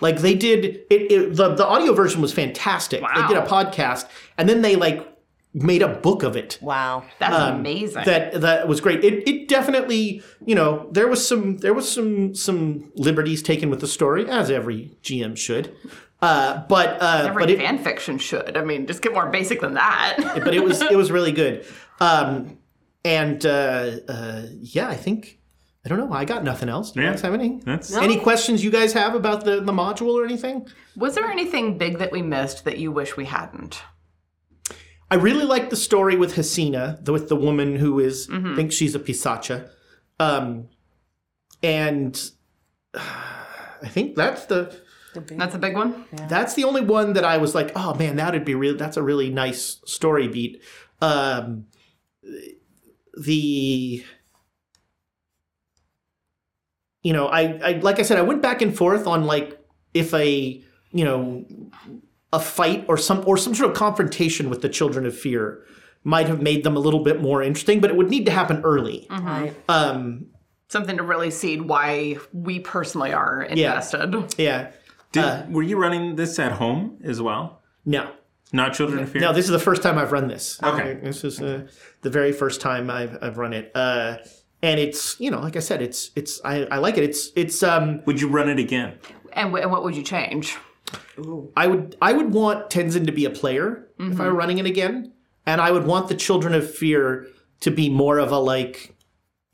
Like 0.01 0.17
they 0.17 0.35
did 0.35 0.65
it, 0.89 1.11
it 1.11 1.35
the, 1.35 1.55
the 1.55 1.65
audio 1.65 1.93
version 1.93 2.21
was 2.21 2.33
fantastic. 2.33 3.01
They 3.01 3.27
did 3.27 3.37
a 3.37 3.45
podcast 3.45 4.09
and 4.37 4.49
then 4.49 4.61
they 4.61 4.75
like 4.75 5.14
made 5.55 5.81
a 5.81 5.87
book 5.87 6.21
of 6.23 6.35
it. 6.35 6.59
Wow. 6.61 7.03
That's 7.19 7.35
amazing. 7.35 7.99
Um, 7.99 8.03
That 8.05 8.41
that 8.41 8.67
was 8.67 8.81
great. 8.81 9.03
It 9.03 9.27
it 9.27 9.47
definitely, 9.47 10.21
you 10.45 10.53
know, 10.55 10.87
there 10.91 11.07
was 11.07 11.25
some 11.27 11.57
there 11.57 11.73
was 11.73 11.89
some 11.91 12.35
some 12.35 12.91
liberties 12.95 13.41
taken 13.41 13.69
with 13.69 13.79
the 13.79 13.87
story 13.87 14.29
as 14.29 14.51
every 14.51 14.97
GM 15.01 15.35
should. 15.37 15.73
Uh, 16.21 16.63
but 16.69 17.01
uh, 17.01 17.23
Every 17.27 17.43
but 17.43 17.49
it, 17.51 17.59
fan 17.59 17.77
fiction 17.77 18.17
should. 18.17 18.57
I 18.57 18.63
mean, 18.63 18.87
just 18.87 19.01
get 19.01 19.13
more 19.13 19.27
basic 19.29 19.61
than 19.61 19.73
that. 19.75 20.15
but 20.43 20.53
it 20.53 20.63
was 20.63 20.81
it 20.81 20.95
was 20.97 21.11
really 21.11 21.31
good. 21.31 21.65
Um, 22.01 22.57
and 23.05 23.45
uh, 23.45 23.91
uh, 24.09 24.41
yeah, 24.59 24.89
I 24.89 24.95
think 24.95 25.39
I 25.85 25.89
don't 25.89 25.97
know. 25.97 26.11
I 26.11 26.25
got 26.25 26.43
nothing 26.43 26.67
else. 26.67 26.91
Do 26.91 26.99
you 26.99 27.05
Yeah. 27.05 27.11
guys 27.13 27.21
have 27.21 27.33
any? 27.33 27.61
That's 27.63 27.93
Any 27.95 28.17
questions 28.19 28.63
you 28.65 28.69
guys 28.71 28.91
have 28.93 29.15
about 29.15 29.45
the, 29.45 29.61
the 29.61 29.71
module 29.71 30.13
or 30.13 30.25
anything? 30.25 30.67
Was 30.97 31.15
there 31.15 31.29
anything 31.31 31.77
big 31.77 31.99
that 31.99 32.11
we 32.11 32.21
missed 32.21 32.65
that 32.65 32.79
you 32.79 32.91
wish 32.91 33.15
we 33.15 33.23
hadn't? 33.25 33.81
I 35.11 35.15
really 35.15 35.45
like 35.45 35.69
the 35.69 35.75
story 35.75 36.15
with 36.17 36.33
Hasina, 36.35 37.03
the, 37.03 37.13
with 37.13 37.29
the 37.29 37.35
woman 37.35 37.75
who 37.75 37.99
is 37.99 38.25
thinks 38.55 38.75
she's 38.75 38.95
a 38.95 38.99
pisacha, 38.99 39.69
um, 40.19 40.67
and 41.61 42.19
I 42.93 43.87
think 43.87 44.15
that's 44.15 44.45
the 44.45 44.75
That's 45.37 45.55
a 45.55 45.59
big 45.59 45.75
one. 45.75 46.05
that's 46.27 46.55
the 46.55 46.63
only 46.63 46.81
one 46.81 47.13
that 47.13 47.23
I 47.23 47.37
was 47.37 47.53
like, 47.55 47.71
oh 47.75 47.93
man, 47.93 48.15
that'd 48.17 48.43
be 48.45 48.55
real. 48.55 48.75
That's 48.75 48.97
a 48.97 49.03
really 49.03 49.29
nice 49.29 49.79
story 49.85 50.27
beat. 50.27 50.61
Um, 51.01 51.67
the 53.17 54.03
you 57.03 57.13
know, 57.13 57.27
I, 57.27 57.41
I 57.63 57.71
like 57.73 57.99
I 57.99 58.01
said, 58.01 58.17
I 58.17 58.23
went 58.23 58.41
back 58.41 58.61
and 58.61 58.75
forth 58.75 59.05
on 59.07 59.25
like 59.25 59.59
if 59.93 60.13
a 60.13 60.61
you 60.91 61.05
know 61.05 61.45
a 62.33 62.39
fight 62.39 62.85
or 62.87 62.97
some 62.97 63.23
or 63.25 63.37
some 63.37 63.53
sort 63.55 63.71
of 63.71 63.75
confrontation 63.77 64.49
with 64.49 64.61
the 64.61 64.69
children 64.69 65.05
of 65.05 65.17
fear 65.17 65.63
might 66.03 66.27
have 66.27 66.41
made 66.41 66.63
them 66.63 66.75
a 66.75 66.79
little 66.79 67.03
bit 67.03 67.21
more 67.21 67.41
interesting, 67.41 67.79
but 67.79 67.89
it 67.89 67.95
would 67.95 68.09
need 68.09 68.25
to 68.25 68.31
happen 68.31 68.61
early. 68.63 69.07
Right. 69.09 69.53
Um, 69.69 70.27
Something 70.67 70.97
to 70.97 71.03
really 71.03 71.31
seed 71.31 71.61
why 71.61 72.17
we 72.33 72.59
personally 72.59 73.13
are 73.13 73.41
invested. 73.43 74.33
yeah, 74.37 74.71
Did, 75.11 75.53
were 75.53 75.61
you 75.63 75.77
running 75.77 76.15
this 76.15 76.37
at 76.39 76.53
home 76.53 76.99
as 77.03 77.21
well? 77.21 77.61
no. 77.85 78.11
Not 78.53 78.73
Children 78.73 79.03
of 79.03 79.09
Fear? 79.11 79.21
No, 79.21 79.33
this 79.33 79.45
is 79.45 79.51
the 79.51 79.59
first 79.59 79.81
time 79.81 79.97
I've 79.97 80.11
run 80.11 80.27
this. 80.27 80.61
Okay. 80.63 80.99
this 81.03 81.23
is 81.23 81.41
uh, 81.41 81.67
the 82.01 82.09
very 82.09 82.31
first 82.31 82.61
time 82.61 82.89
I've 82.89 83.17
I've 83.21 83.37
run 83.37 83.53
it, 83.53 83.71
uh, 83.75 84.17
and 84.61 84.79
it's 84.79 85.19
you 85.19 85.29
know, 85.31 85.39
like 85.41 85.55
I 85.57 85.59
said, 85.59 85.81
it's 85.81 86.11
it's 86.15 86.39
I, 86.45 86.63
I 86.65 86.77
like 86.77 86.97
it. 86.97 87.03
It's 87.03 87.31
it's 87.35 87.63
um 87.63 88.01
Would 88.05 88.21
you 88.21 88.29
run 88.29 88.47
it 88.47 88.59
again? 88.59 88.99
And, 89.33 89.51
wh- 89.51 89.59
and 89.61 89.71
what 89.71 89.83
would 89.83 89.95
you 89.95 90.03
change? 90.03 90.55
I 91.55 91.67
would 91.67 91.95
I 92.01 92.13
would 92.13 92.33
want 92.33 92.69
Tenzin 92.69 93.05
to 93.05 93.11
be 93.11 93.25
a 93.25 93.29
player 93.29 93.87
if 93.99 94.19
I 94.19 94.27
were 94.27 94.35
running 94.35 94.57
it 94.57 94.65
again, 94.65 95.13
and 95.45 95.61
I 95.61 95.71
would 95.71 95.85
want 95.85 96.09
the 96.09 96.15
Children 96.15 96.53
of 96.53 96.69
Fear 96.69 97.27
to 97.61 97.71
be 97.71 97.89
more 97.89 98.19
of 98.19 98.31
a 98.31 98.37
like, 98.37 98.95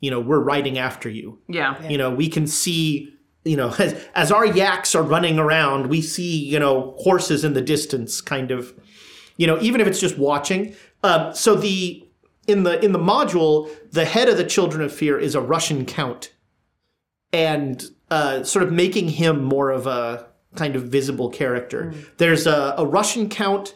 you 0.00 0.10
know, 0.10 0.20
we're 0.20 0.40
riding 0.40 0.78
after 0.78 1.08
you. 1.08 1.38
Yeah. 1.48 1.86
You 1.88 1.98
know, 1.98 2.10
we 2.10 2.28
can 2.28 2.46
see. 2.46 3.08
You 3.44 3.56
know, 3.56 3.74
as, 3.78 4.00
as 4.14 4.30
our 4.30 4.46
yaks 4.46 4.94
are 4.94 5.02
running 5.02 5.38
around, 5.38 5.88
we 5.88 6.00
see 6.00 6.44
you 6.44 6.58
know 6.58 6.94
horses 6.98 7.44
in 7.44 7.54
the 7.54 7.62
distance, 7.62 8.20
kind 8.20 8.50
of. 8.50 8.74
You 9.36 9.46
know, 9.46 9.58
even 9.60 9.80
if 9.80 9.86
it's 9.86 10.00
just 10.00 10.18
watching. 10.18 10.76
Um, 11.02 11.34
so 11.34 11.54
the 11.54 12.06
in 12.46 12.64
the 12.64 12.84
in 12.84 12.92
the 12.92 12.98
module, 12.98 13.70
the 13.90 14.04
head 14.04 14.28
of 14.28 14.36
the 14.36 14.44
Children 14.44 14.82
of 14.82 14.92
Fear 14.92 15.18
is 15.18 15.34
a 15.34 15.40
Russian 15.40 15.86
count, 15.86 16.32
and 17.32 17.84
uh, 18.10 18.42
sort 18.44 18.62
of 18.62 18.72
making 18.72 19.08
him 19.08 19.42
more 19.42 19.70
of 19.70 19.86
a 19.86 20.31
kind 20.54 20.76
of 20.76 20.84
visible 20.84 21.30
character. 21.30 21.94
There's 22.18 22.46
a, 22.46 22.74
a 22.78 22.86
Russian 22.86 23.28
count, 23.28 23.74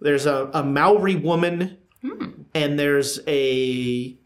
there's 0.00 0.26
a, 0.26 0.50
a 0.52 0.62
Maori 0.62 1.16
woman, 1.16 1.78
and 2.54 2.78
there's 2.78 3.20
a 3.26 4.16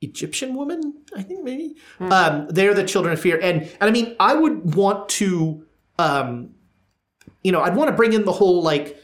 Egyptian 0.00 0.54
woman, 0.54 0.94
I 1.14 1.22
think 1.22 1.44
maybe. 1.44 1.76
Um, 2.00 2.46
they're 2.48 2.74
the 2.74 2.84
Children 2.84 3.12
of 3.12 3.20
Fear, 3.20 3.40
and 3.40 3.62
and 3.62 3.82
I 3.82 3.90
mean, 3.90 4.16
I 4.18 4.34
would 4.34 4.74
want 4.74 5.08
to, 5.10 5.66
um, 5.98 6.50
you 7.42 7.52
know, 7.52 7.60
I'd 7.60 7.76
want 7.76 7.90
to 7.90 7.96
bring 7.96 8.12
in 8.12 8.24
the 8.24 8.32
whole 8.32 8.62
like 8.62 8.96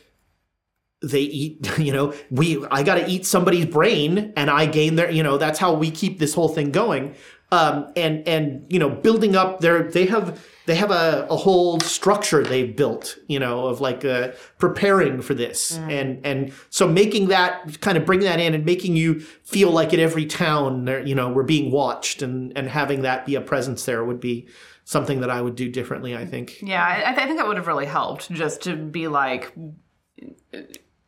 they 1.03 1.21
eat 1.21 1.71
you 1.79 1.93
know 1.93 2.15
we 2.31 2.65
i 2.71 2.83
got 2.83 2.95
to 2.95 3.07
eat 3.07 3.27
somebody's 3.27 3.67
brain 3.67 4.33
and 4.35 4.49
i 4.49 4.65
gain 4.65 4.97
their 4.97 5.11
you 5.11 5.23
know 5.23 5.37
that's 5.37 5.59
how 5.59 5.75
we 5.75 5.91
keep 5.91 6.19
this 6.19 6.35
whole 6.35 6.49
thing 6.49 6.71
going. 6.71 7.15
Um 7.53 7.93
and 7.95 8.27
and 8.27 8.67
you 8.69 8.79
know 8.79 8.91
building 8.91 9.37
up 9.37 9.61
their 9.61 9.85
they 9.85 10.07
have 10.07 10.45
they 10.67 10.75
have 10.75 10.91
a, 10.91 11.27
a 11.31 11.37
whole 11.37 11.79
structure 11.81 12.43
they've 12.43 12.75
built 12.77 13.17
you 13.29 13.39
know 13.39 13.67
of 13.67 13.81
like 13.81 14.05
uh, 14.05 14.33
preparing 14.59 15.21
for 15.23 15.35
this 15.35 15.77
and 15.77 16.25
and 16.27 16.53
so 16.71 16.87
making 16.89 17.29
that 17.29 17.81
kind 17.81 17.97
of 17.97 18.05
bring 18.05 18.21
that 18.21 18.41
in 18.41 18.55
and 18.55 18.65
making 18.65 18.97
you 18.97 19.21
feel 19.21 19.71
like 19.71 19.93
at 19.95 19.99
every 20.01 20.27
town 20.27 20.85
there 20.85 21.01
you 21.07 21.15
know 21.15 21.29
we're 21.31 21.43
being 21.43 21.71
watched 21.71 22.23
and 22.23 22.53
and 22.57 22.69
having 22.69 23.03
that 23.03 23.25
be 23.27 23.35
a 23.35 23.41
presence 23.41 23.85
there 23.85 24.05
would 24.05 24.21
be 24.21 24.47
something 24.85 25.21
that 25.21 25.31
i 25.31 25.41
would 25.41 25.55
do 25.57 25.69
differently 25.71 26.17
i 26.17 26.25
think 26.27 26.61
Yeah, 26.63 26.85
I, 26.85 27.11
I 27.11 27.13
th- 27.15 27.19
I 27.19 27.27
think 27.27 27.39
that 27.39 27.47
would 27.49 27.57
have 27.57 27.67
really 27.67 27.87
helped 27.87 28.31
just 28.33 28.63
to 28.63 28.77
be 28.77 29.09
like, 29.09 29.53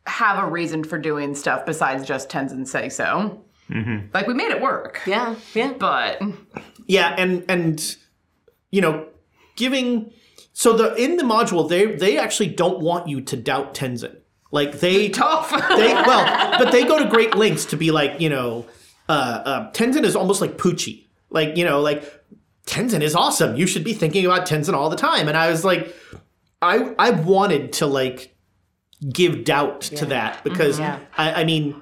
have 0.05 0.43
a 0.43 0.47
reason 0.49 0.83
for 0.83 0.97
doing 0.97 1.35
stuff 1.35 1.65
besides 1.65 2.05
just 2.05 2.29
Tenzin 2.29 2.67
say 2.67 2.89
so. 2.89 3.43
Like 4.13 4.25
we 4.25 4.33
made 4.33 4.49
it 4.49 4.61
work, 4.61 4.99
Yeah. 5.05 5.35
Yeah. 5.53 5.73
but 5.77 6.19
Yeah, 6.87 7.13
and 7.17 7.45
and 7.47 7.95
you 8.71 8.81
know, 8.81 9.05
giving 9.59 10.11
so 10.53 10.73
the 10.75 10.95
in 10.95 11.17
the 11.17 11.23
module 11.23 11.69
they 11.69 11.85
they 11.85 12.17
actually 12.17 12.47
don't 12.47 12.79
want 12.79 13.07
you 13.07 13.21
to 13.21 13.37
doubt 13.37 13.75
Tenzin. 13.75 14.15
Like 14.51 14.79
they 14.79 15.09
tough. 15.23 15.51
they 15.51 15.93
well, 15.93 16.57
but 16.57 16.71
they 16.71 16.83
go 16.85 16.97
to 16.97 17.09
great 17.09 17.35
lengths 17.35 17.65
to 17.65 17.77
be 17.77 17.91
like 17.91 18.19
you 18.19 18.29
know, 18.29 18.65
uh, 19.07 19.11
uh, 19.45 19.71
Tenzin 19.73 20.03
is 20.03 20.15
almost 20.15 20.41
like 20.41 20.57
Poochie. 20.57 21.05
Like 21.29 21.55
you 21.57 21.65
know, 21.65 21.81
like 21.81 22.01
Tenzin 22.65 23.01
is 23.01 23.13
awesome. 23.15 23.55
You 23.55 23.67
should 23.67 23.83
be 23.83 23.93
thinking 23.93 24.25
about 24.25 24.47
Tenzin 24.47 24.73
all 24.73 24.89
the 24.89 24.97
time. 24.97 25.27
And 25.27 25.37
I 25.37 25.49
was 25.51 25.63
like, 25.63 25.93
I 26.61 26.95
I 26.97 27.11
wanted 27.11 27.73
to 27.73 27.85
like 27.85 28.35
give 29.13 29.43
doubt 29.43 29.81
to 29.81 30.05
that 30.07 30.43
because 30.43 30.79
Yeah. 30.79 30.99
I, 31.17 31.41
I 31.41 31.43
mean, 31.43 31.79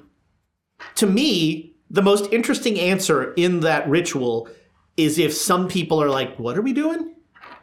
to 0.95 1.08
me, 1.08 1.74
the 1.90 2.02
most 2.02 2.32
interesting 2.34 2.80
answer 2.80 3.34
in 3.34 3.62
that 3.62 3.88
ritual 3.90 4.49
is 4.98 5.18
if 5.18 5.34
some 5.34 5.68
people 5.68 6.02
are 6.04 6.10
like, 6.10 6.36
"What 6.38 6.58
are 6.58 6.62
we 6.62 6.74
doing?" 6.74 7.14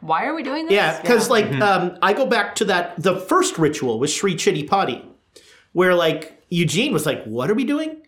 Why 0.05 0.25
are 0.25 0.35
we 0.35 0.43
doing 0.43 0.65
this? 0.65 0.73
Yeah, 0.73 1.01
because 1.01 1.29
like 1.29 1.51
um, 1.61 1.97
I 2.01 2.13
go 2.13 2.25
back 2.25 2.55
to 2.55 2.65
that 2.65 2.95
the 3.01 3.17
first 3.19 3.57
ritual 3.57 3.99
with 3.99 4.09
Sri 4.09 4.35
Chitty 4.35 4.63
Potty, 4.63 5.03
where 5.73 5.95
like 5.95 6.41
Eugene 6.49 6.93
was 6.93 7.05
like, 7.05 7.23
"What 7.25 7.49
are 7.49 7.55
we 7.55 7.63
doing?" 7.63 8.01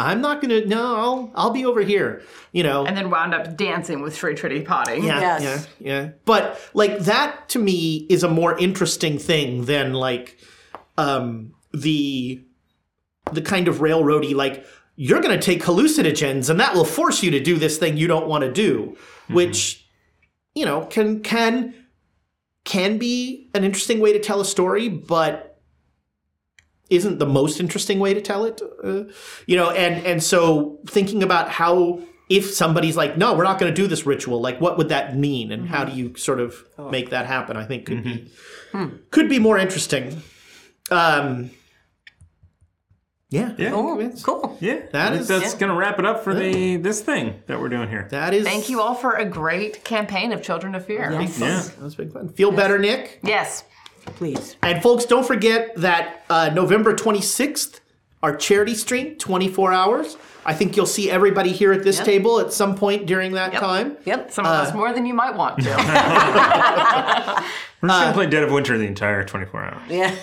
I'm 0.00 0.20
not 0.20 0.40
gonna. 0.40 0.64
No, 0.64 0.94
I'll 0.96 1.32
I'll 1.34 1.50
be 1.50 1.64
over 1.66 1.80
here. 1.80 2.22
You 2.52 2.62
know. 2.62 2.86
And 2.86 2.96
then 2.96 3.10
wound 3.10 3.34
up 3.34 3.56
dancing 3.56 4.00
with 4.00 4.14
Shri 4.16 4.34
Tritty 4.34 4.64
Potty. 4.64 5.00
yeah, 5.00 5.20
Yes. 5.20 5.42
yeah, 5.42 5.62
yeah. 5.80 6.10
But 6.24 6.60
like 6.74 7.00
that 7.00 7.48
to 7.50 7.58
me 7.58 8.06
is 8.08 8.22
a 8.22 8.28
more 8.28 8.56
interesting 8.58 9.18
thing 9.18 9.64
than 9.64 9.94
like 9.94 10.38
um, 10.96 11.54
the 11.72 12.44
the 13.32 13.42
kind 13.42 13.68
of 13.68 13.76
railroady 13.78 14.34
like 14.34 14.64
you're 14.96 15.20
going 15.20 15.38
to 15.38 15.44
take 15.44 15.62
hallucinogens 15.62 16.50
and 16.50 16.58
that 16.58 16.74
will 16.74 16.84
force 16.84 17.22
you 17.22 17.30
to 17.30 17.38
do 17.40 17.56
this 17.56 17.78
thing 17.78 17.96
you 17.96 18.06
don't 18.08 18.26
want 18.26 18.42
to 18.42 18.52
do, 18.52 18.96
which 19.28 19.87
you 20.58 20.64
know 20.64 20.84
can 20.86 21.22
can 21.22 21.74
can 22.64 22.98
be 22.98 23.48
an 23.54 23.64
interesting 23.64 24.00
way 24.00 24.12
to 24.12 24.18
tell 24.18 24.40
a 24.40 24.44
story, 24.44 24.88
but 24.88 25.60
isn't 26.90 27.18
the 27.18 27.26
most 27.26 27.60
interesting 27.60 27.98
way 28.00 28.12
to 28.12 28.20
tell 28.20 28.44
it. 28.44 28.60
Uh, 28.82 29.04
you 29.46 29.56
know, 29.56 29.70
and 29.70 30.04
and 30.04 30.22
so 30.22 30.80
thinking 30.86 31.22
about 31.22 31.48
how 31.48 32.00
if 32.28 32.52
somebody's 32.52 32.96
like, 32.96 33.16
no, 33.16 33.34
we're 33.34 33.44
not 33.44 33.58
going 33.58 33.72
to 33.72 33.82
do 33.82 33.86
this 33.86 34.04
ritual, 34.04 34.40
like 34.40 34.60
what 34.60 34.76
would 34.76 34.88
that 34.90 35.16
mean, 35.16 35.52
and 35.52 35.68
how 35.68 35.84
do 35.84 35.92
you 35.92 36.14
sort 36.16 36.40
of 36.40 36.64
make 36.90 37.10
that 37.10 37.26
happen? 37.26 37.56
I 37.56 37.64
think 37.64 37.86
could 37.86 38.02
be 38.02 38.30
could 39.10 39.28
be 39.28 39.38
more 39.38 39.58
interesting. 39.58 40.22
Um, 40.90 41.50
yeah, 43.30 43.52
Yeah. 43.58 43.70
Cool. 43.70 44.10
Cool. 44.22 44.56
Yeah, 44.60 44.78
That 44.92 45.06
I 45.06 45.10
think 45.10 45.20
is- 45.22 45.28
that's 45.28 45.54
gonna 45.54 45.74
wrap 45.76 45.98
it 45.98 46.06
up 46.06 46.24
for 46.24 46.34
the 46.34 46.76
this 46.76 47.00
thing 47.00 47.42
that 47.46 47.60
we're 47.60 47.68
doing 47.68 47.88
here. 47.88 48.06
that 48.10 48.34
is. 48.34 48.44
Thank 48.44 48.68
you 48.68 48.80
all 48.80 48.94
for 48.94 49.14
a 49.14 49.24
great 49.24 49.84
campaign 49.84 50.32
of 50.32 50.42
Children 50.42 50.74
of 50.74 50.84
Fear. 50.86 51.10
Yes. 51.12 51.38
Yeah. 51.38 51.60
That 51.62 51.82
was 51.82 51.94
big 51.94 52.12
fun. 52.12 52.28
Feel 52.30 52.52
better, 52.52 52.78
Nick. 52.78 53.20
Yes. 53.22 53.64
Please. 54.06 54.56
And 54.62 54.82
folks, 54.82 55.04
don't 55.04 55.26
forget 55.26 55.74
that 55.76 56.24
uh, 56.30 56.50
November 56.54 56.94
26th, 56.94 57.80
our 58.22 58.34
charity 58.34 58.74
stream, 58.74 59.16
24 59.16 59.72
hours. 59.72 60.16
I 60.46 60.54
think 60.54 60.78
you'll 60.78 60.86
see 60.86 61.10
everybody 61.10 61.52
here 61.52 61.72
at 61.74 61.84
this 61.84 62.00
table 62.00 62.40
at 62.40 62.54
some 62.54 62.74
point 62.74 63.04
during 63.06 63.32
that 63.32 63.52
time. 63.52 63.98
Yep. 64.06 64.32
Some 64.32 64.46
of 64.46 64.52
us 64.52 64.72
more 64.72 64.94
than 64.94 65.04
you 65.04 65.12
might 65.12 65.34
want 65.36 65.58
to. 65.62 65.68
We're 67.82 67.88
just 67.90 68.00
gonna 68.00 68.12
play 68.14 68.26
Dead 68.26 68.42
of 68.44 68.50
Winter 68.50 68.78
the 68.78 68.86
entire 68.86 69.24
24 69.24 69.62
hours. 69.64 69.82
Yeah. 69.90 70.14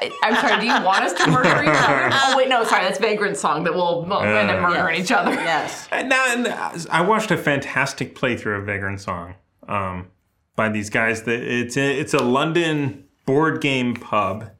I, 0.00 0.10
I'm 0.22 0.34
sorry. 0.36 0.60
Do 0.60 0.66
you 0.66 0.82
want 0.84 1.04
us 1.04 1.12
to 1.14 1.26
murder 1.30 1.62
each 1.62 1.68
other? 1.68 2.08
Oh 2.12 2.34
wait, 2.36 2.48
no. 2.48 2.64
Sorry, 2.64 2.84
that's 2.84 2.98
Vagrantsong 2.98 3.64
that 3.64 3.74
we'll, 3.74 4.04
we'll 4.04 4.20
end 4.20 4.50
up 4.50 4.60
murdering 4.62 5.00
each 5.00 5.10
other. 5.12 5.32
Yes. 5.32 5.88
And 5.92 6.08
now, 6.08 6.24
and 6.32 6.46
I 6.90 7.00
watched 7.02 7.30
a 7.30 7.36
fantastic 7.36 8.14
playthrough 8.14 8.60
of 8.60 8.66
Vagrantsong 8.66 9.34
um, 9.66 10.08
by 10.56 10.68
these 10.68 10.90
guys. 10.90 11.22
That 11.24 11.40
it's 11.42 11.76
a, 11.76 11.98
it's 12.00 12.14
a 12.14 12.22
London 12.22 13.04
board 13.26 13.60
game 13.60 13.94
pub, 13.94 14.50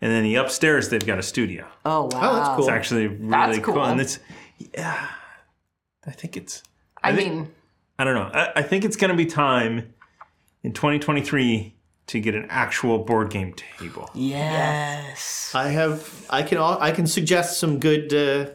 and 0.00 0.12
then 0.12 0.22
the 0.24 0.36
upstairs 0.36 0.88
they've 0.88 1.04
got 1.06 1.18
a 1.18 1.22
studio. 1.22 1.66
Oh 1.84 2.04
wow. 2.04 2.08
Oh, 2.30 2.34
that's 2.36 2.48
cool. 2.50 2.58
It's 2.60 2.68
actually 2.68 3.06
really 3.08 3.28
That's 3.30 3.58
cool. 3.58 3.74
cool. 3.74 3.84
and 3.84 4.00
it's 4.00 4.18
yeah. 4.74 5.08
I 6.06 6.10
think 6.12 6.36
it's. 6.36 6.62
I 7.02 7.14
think- 7.14 7.32
mean, 7.34 7.52
I 7.98 8.04
don't 8.04 8.14
know. 8.14 8.30
I, 8.32 8.52
I 8.56 8.62
think 8.62 8.84
it's 8.84 8.96
going 8.96 9.10
to 9.10 9.16
be 9.16 9.26
time 9.26 9.92
in 10.62 10.72
2023 10.72 11.74
to 12.08 12.20
get 12.20 12.34
an 12.34 12.46
actual 12.50 12.98
board 13.04 13.30
game 13.30 13.54
table. 13.54 14.10
Yes. 14.14 15.52
I 15.54 15.68
have. 15.68 16.26
I 16.28 16.42
can. 16.42 16.58
al- 16.58 16.80
I 16.80 16.90
can 16.92 17.06
suggest 17.06 17.58
some 17.58 17.78
good. 17.80 18.12
Uh, 18.12 18.50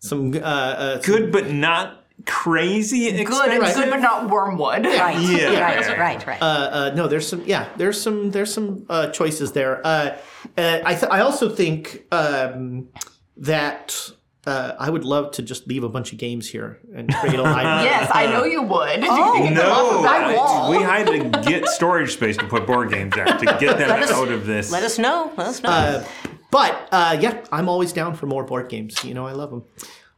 some 0.00 0.32
uh, 0.34 0.38
uh, 0.38 1.00
some- 1.02 1.14
Good, 1.14 1.30
but 1.32 1.50
not 1.50 1.98
crazy 2.26 3.10
good, 3.10 3.20
expensive. 3.20 3.74
good, 3.76 3.90
but 3.90 4.00
not 4.00 4.28
Wyrmwood. 4.30 4.84
Right. 4.84 5.18
Yeah. 5.20 5.60
Right. 5.60 5.98
Right. 5.98 6.26
Right. 6.26 6.42
Uh, 6.42 6.44
uh, 6.44 6.92
no, 6.94 7.06
there's 7.08 7.28
some. 7.28 7.42
Yeah, 7.46 7.68
there's 7.76 8.00
some. 8.00 8.30
There's 8.30 8.52
some 8.52 8.86
uh, 8.88 9.10
choices 9.10 9.52
there. 9.52 9.80
Uh, 9.86 10.16
uh, 10.56 10.80
I. 10.84 10.94
Th- 10.94 11.10
I 11.10 11.20
also 11.20 11.48
think 11.48 12.02
um, 12.12 12.88
that 13.36 14.10
uh, 14.46 14.74
I 14.78 14.90
would 14.90 15.04
love 15.04 15.30
to 15.32 15.42
just 15.42 15.66
leave 15.68 15.84
a 15.84 15.88
bunch 15.88 16.12
of 16.12 16.18
games 16.18 16.48
here 16.48 16.80
and 16.94 17.12
create 17.14 17.38
a 17.38 17.42
library. 17.42 17.84
Yes, 17.90 18.10
I 18.12 18.26
know 18.26 18.44
you 18.44 18.62
would. 18.62 19.04
Oh, 19.04 19.48
No, 19.52 20.02
that 20.02 20.24
I- 20.30 20.34
wall. 20.36 20.70
we 20.70 20.78
had 20.78 21.06
to 21.06 21.28
get 21.48 21.66
storage 21.68 22.12
space 22.14 22.36
to 22.38 22.46
put 22.46 22.66
board 22.66 22.90
games 22.90 23.16
out 23.16 23.38
to 23.38 23.46
get 23.46 23.78
them 23.78 24.02
us- 24.02 24.10
out 24.10 24.28
of 24.28 24.46
this. 24.46 24.72
Let 24.72 24.82
us 24.82 24.98
know. 24.98 25.32
Let 25.36 25.46
us 25.46 25.62
know. 25.62 25.70
Uh, 25.70 26.04
But 26.50 26.88
uh, 26.92 27.16
yeah, 27.20 27.42
I'm 27.50 27.68
always 27.68 27.92
down 27.94 28.14
for 28.14 28.26
more 28.26 28.44
board 28.44 28.68
games. 28.68 29.02
You 29.04 29.14
know, 29.14 29.26
I 29.26 29.32
love 29.32 29.50
them. 29.50 29.62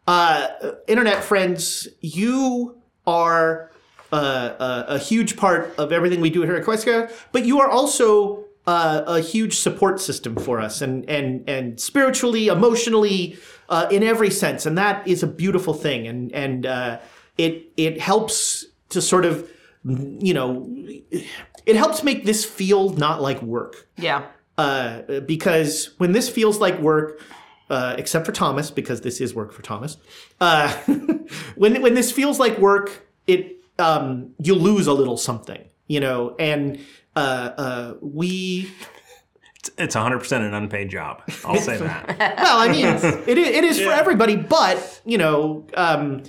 Uh, 0.07 0.49
internet 0.89 1.23
friends, 1.23 1.87
you 2.01 2.77
are 3.07 3.71
uh, 4.13 4.85
a, 4.89 4.95
a 4.95 4.99
huge 4.99 5.37
part 5.37 5.73
of 5.79 5.93
everything 5.93 6.21
we 6.21 6.31
do 6.31 6.43
here 6.43 6.57
at 6.57 6.65
Questka, 6.65 7.13
but 7.31 7.45
you 7.45 7.61
are 7.61 7.69
also 7.71 8.45
uh, 8.67 9.03
a 9.07 9.21
huge 9.21 9.59
support 9.59 10.01
system 10.01 10.35
for 10.37 10.59
us, 10.61 10.81
and 10.83 11.09
and 11.09 11.49
and 11.49 11.79
spiritually, 11.81 12.49
emotionally, 12.49 13.37
uh, 13.69 13.87
in 13.91 14.03
every 14.03 14.31
sense, 14.31 14.67
and 14.67 14.77
that 14.79 15.07
is 15.07 15.23
a 15.23 15.27
beautiful 15.27 15.75
thing, 15.75 16.07
and 16.07 16.33
and 16.33 16.67
uh, 16.67 16.99
it 17.39 17.71
it 17.77 18.01
helps 18.01 18.67
to 18.91 19.01
sort 19.01 19.25
of 19.25 19.49
you 19.85 20.33
know 20.35 20.67
it 21.67 21.77
helps 21.77 22.03
make 22.03 22.25
this 22.25 22.45
feel 22.45 22.91
not 22.91 23.21
like 23.23 23.41
work 23.43 23.87
Yeah. 23.99 24.23
uh, 24.59 25.03
because 25.27 25.95
when 25.99 26.13
this 26.13 26.29
feels 26.29 26.59
like 26.59 26.79
work, 26.81 27.21
uh, 27.71 27.95
except 27.99 28.25
for 28.27 28.33
Thomas, 28.33 28.71
because 28.71 29.01
this 29.03 29.21
is 29.21 29.35
work 29.35 29.53
for 29.53 29.63
Thomas, 29.63 29.97
uh, 30.41 30.73
when 31.57 31.83
when 31.83 31.95
this 31.95 32.13
feels 32.13 32.39
like 32.39 32.59
work, 32.59 33.07
it 33.27 33.57
um, 33.79 34.31
you 34.43 34.55
lose 34.55 34.87
a 34.87 34.93
little 34.93 35.17
something, 35.17 35.63
you 35.89 36.01
know, 36.01 36.35
and 36.39 36.79
uh, 37.17 37.51
uh, 37.57 37.95
we. 38.01 38.71
It's 39.79 39.97
100% 39.97 40.33
an 40.33 40.55
unpaid 40.55 40.91
job. 40.91 41.23
I'll 41.45 41.57
say 41.57 41.77
that. 41.79 42.17
Well, 42.45 42.59
I 42.59 42.69
mean, 42.69 42.87
it 42.87 43.39
is, 43.39 43.49
it 43.49 43.65
is 43.65 43.81
for 43.81 43.91
everybody, 43.91 44.37
but 44.37 45.01
you 45.05 45.19
know, 45.19 45.67
um, 45.75 46.23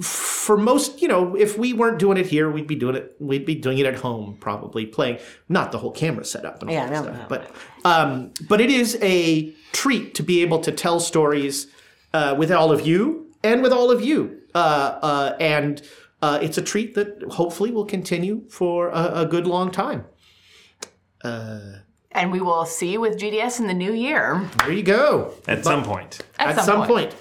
for 0.00 0.56
most, 0.56 1.00
you 1.00 1.08
know, 1.08 1.36
if 1.36 1.56
we 1.56 1.72
weren't 1.72 1.98
doing 1.98 2.16
it 2.16 2.26
here, 2.26 2.50
we'd 2.50 2.66
be 2.66 2.74
doing 2.74 2.96
it. 2.96 3.14
We'd 3.20 3.46
be 3.46 3.54
doing 3.54 3.78
it 3.78 3.86
at 3.86 3.96
home, 3.96 4.36
probably 4.40 4.86
playing 4.86 5.18
not 5.48 5.70
the 5.70 5.78
whole 5.78 5.92
camera 5.92 6.24
setup 6.24 6.60
and 6.60 6.70
all 6.70 6.74
Yeah, 6.74 6.86
that 6.86 6.92
no, 6.92 7.02
stuff, 7.02 7.16
no, 7.16 7.26
but 7.28 7.50
um, 7.84 8.32
but 8.48 8.60
it 8.60 8.70
is 8.70 8.98
a 9.00 9.54
treat 9.72 10.14
to 10.16 10.22
be 10.22 10.42
able 10.42 10.58
to 10.60 10.72
tell 10.72 10.98
stories 10.98 11.68
uh, 12.12 12.34
with 12.36 12.50
all 12.50 12.72
of 12.72 12.86
you 12.86 13.32
and 13.44 13.62
with 13.62 13.72
all 13.72 13.90
of 13.90 14.02
you, 14.02 14.40
uh, 14.54 14.58
uh, 15.02 15.36
and 15.38 15.82
uh, 16.20 16.38
it's 16.42 16.58
a 16.58 16.62
treat 16.62 16.94
that 16.94 17.22
hopefully 17.30 17.70
will 17.70 17.86
continue 17.86 18.42
for 18.48 18.88
a, 18.88 19.20
a 19.22 19.26
good 19.26 19.46
long 19.46 19.70
time. 19.70 20.04
And 22.14 22.30
we 22.30 22.40
will 22.40 22.64
see 22.66 22.92
you 22.92 23.00
with 23.00 23.18
GDS 23.18 23.58
in 23.60 23.66
the 23.66 23.74
new 23.74 23.92
year. 23.92 24.48
There 24.58 24.72
you 24.72 24.82
go. 24.82 25.32
At 25.48 25.64
some 25.64 25.82
point. 25.84 26.20
At, 26.38 26.58
At 26.58 26.64
some 26.64 26.86
point. 26.86 27.14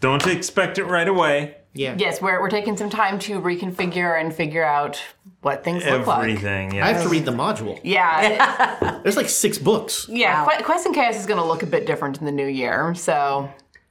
Don't 0.00 0.24
expect 0.26 0.78
it 0.78 0.84
right 0.84 1.08
away. 1.08 1.56
Yeah. 1.72 1.94
Yes, 1.98 2.20
we're, 2.20 2.40
we're 2.40 2.50
taking 2.50 2.76
some 2.76 2.90
time 2.90 3.18
to 3.20 3.40
reconfigure 3.40 4.20
and 4.20 4.34
figure 4.34 4.64
out 4.64 5.00
what 5.42 5.62
things 5.62 5.84
look 5.84 6.06
like. 6.06 6.18
Everything. 6.18 6.74
Yeah. 6.74 6.86
I 6.86 6.92
have 6.92 7.02
to 7.04 7.08
read 7.08 7.24
the 7.24 7.30
module. 7.32 7.78
Yeah, 7.84 9.00
There's 9.04 9.16
like 9.16 9.28
six 9.28 9.56
books. 9.58 10.06
yeah. 10.08 10.44
Que- 10.46 10.64
Quest 10.64 10.86
and 10.86 10.94
Chaos 10.94 11.16
is 11.16 11.26
going 11.26 11.38
to 11.40 11.46
look 11.46 11.62
a 11.62 11.66
bit 11.66 11.86
different 11.86 12.18
in 12.18 12.24
the 12.24 12.32
new 12.32 12.46
year, 12.46 12.94
so 12.96 13.48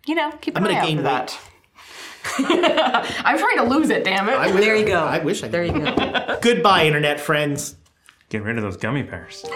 you 0.08 0.16
know, 0.16 0.32
keep 0.42 0.56
an 0.58 0.64
I'm 0.64 0.70
eye 0.70 0.74
gonna 0.74 0.80
out 0.82 0.88
gain 0.88 0.98
for 0.98 1.04
that. 1.04 1.40
I'm 3.26 3.38
trying 3.38 3.58
to 3.58 3.64
lose 3.64 3.90
it, 3.90 4.04
damn 4.04 4.28
it. 4.30 4.34
I 4.34 4.48
wish- 4.52 4.60
there 4.64 4.76
you 4.76 4.86
go. 4.86 5.00
I 5.04 5.20
wish 5.20 5.44
I 5.44 5.48
There 5.48 5.64
you 5.64 5.72
go. 5.74 6.38
Goodbye, 6.42 6.86
internet 6.86 7.20
friends. 7.20 7.76
Get 8.30 8.44
rid 8.44 8.58
of 8.58 8.64
those 8.64 8.78
gummy 8.78 9.04
bears. 9.04 9.44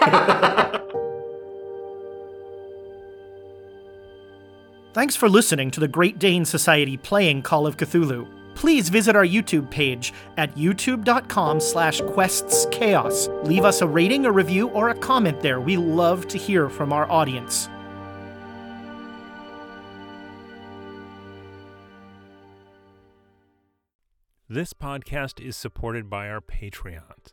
Thanks 4.92 5.16
for 5.16 5.28
listening 5.28 5.72
to 5.72 5.80
the 5.80 5.88
Great 5.88 6.20
Dane 6.20 6.44
Society 6.44 6.96
playing 6.96 7.42
Call 7.42 7.66
of 7.66 7.76
Cthulhu. 7.76 8.28
Please 8.54 8.88
visit 8.88 9.16
our 9.16 9.24
YouTube 9.24 9.68
page 9.70 10.12
at 10.36 10.54
youtube.com 10.54 11.58
slash 11.58 12.00
questschaos. 12.00 13.44
Leave 13.44 13.64
us 13.64 13.80
a 13.80 13.86
rating, 13.86 14.24
a 14.26 14.30
review, 14.30 14.68
or 14.68 14.90
a 14.90 14.94
comment 14.94 15.40
there. 15.40 15.60
We 15.60 15.76
love 15.76 16.28
to 16.28 16.38
hear 16.38 16.68
from 16.68 16.92
our 16.92 17.10
audience. 17.10 17.68
This 24.48 24.72
podcast 24.72 25.44
is 25.44 25.56
supported 25.56 26.08
by 26.08 26.28
our 26.28 26.40
Patreons, 26.40 27.32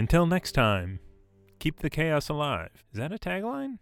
Until 0.00 0.24
next 0.24 0.52
time, 0.52 0.98
keep 1.58 1.80
the 1.80 1.90
chaos 1.90 2.30
alive. 2.30 2.70
Is 2.90 2.98
that 2.98 3.12
a 3.12 3.18
tagline? 3.18 3.76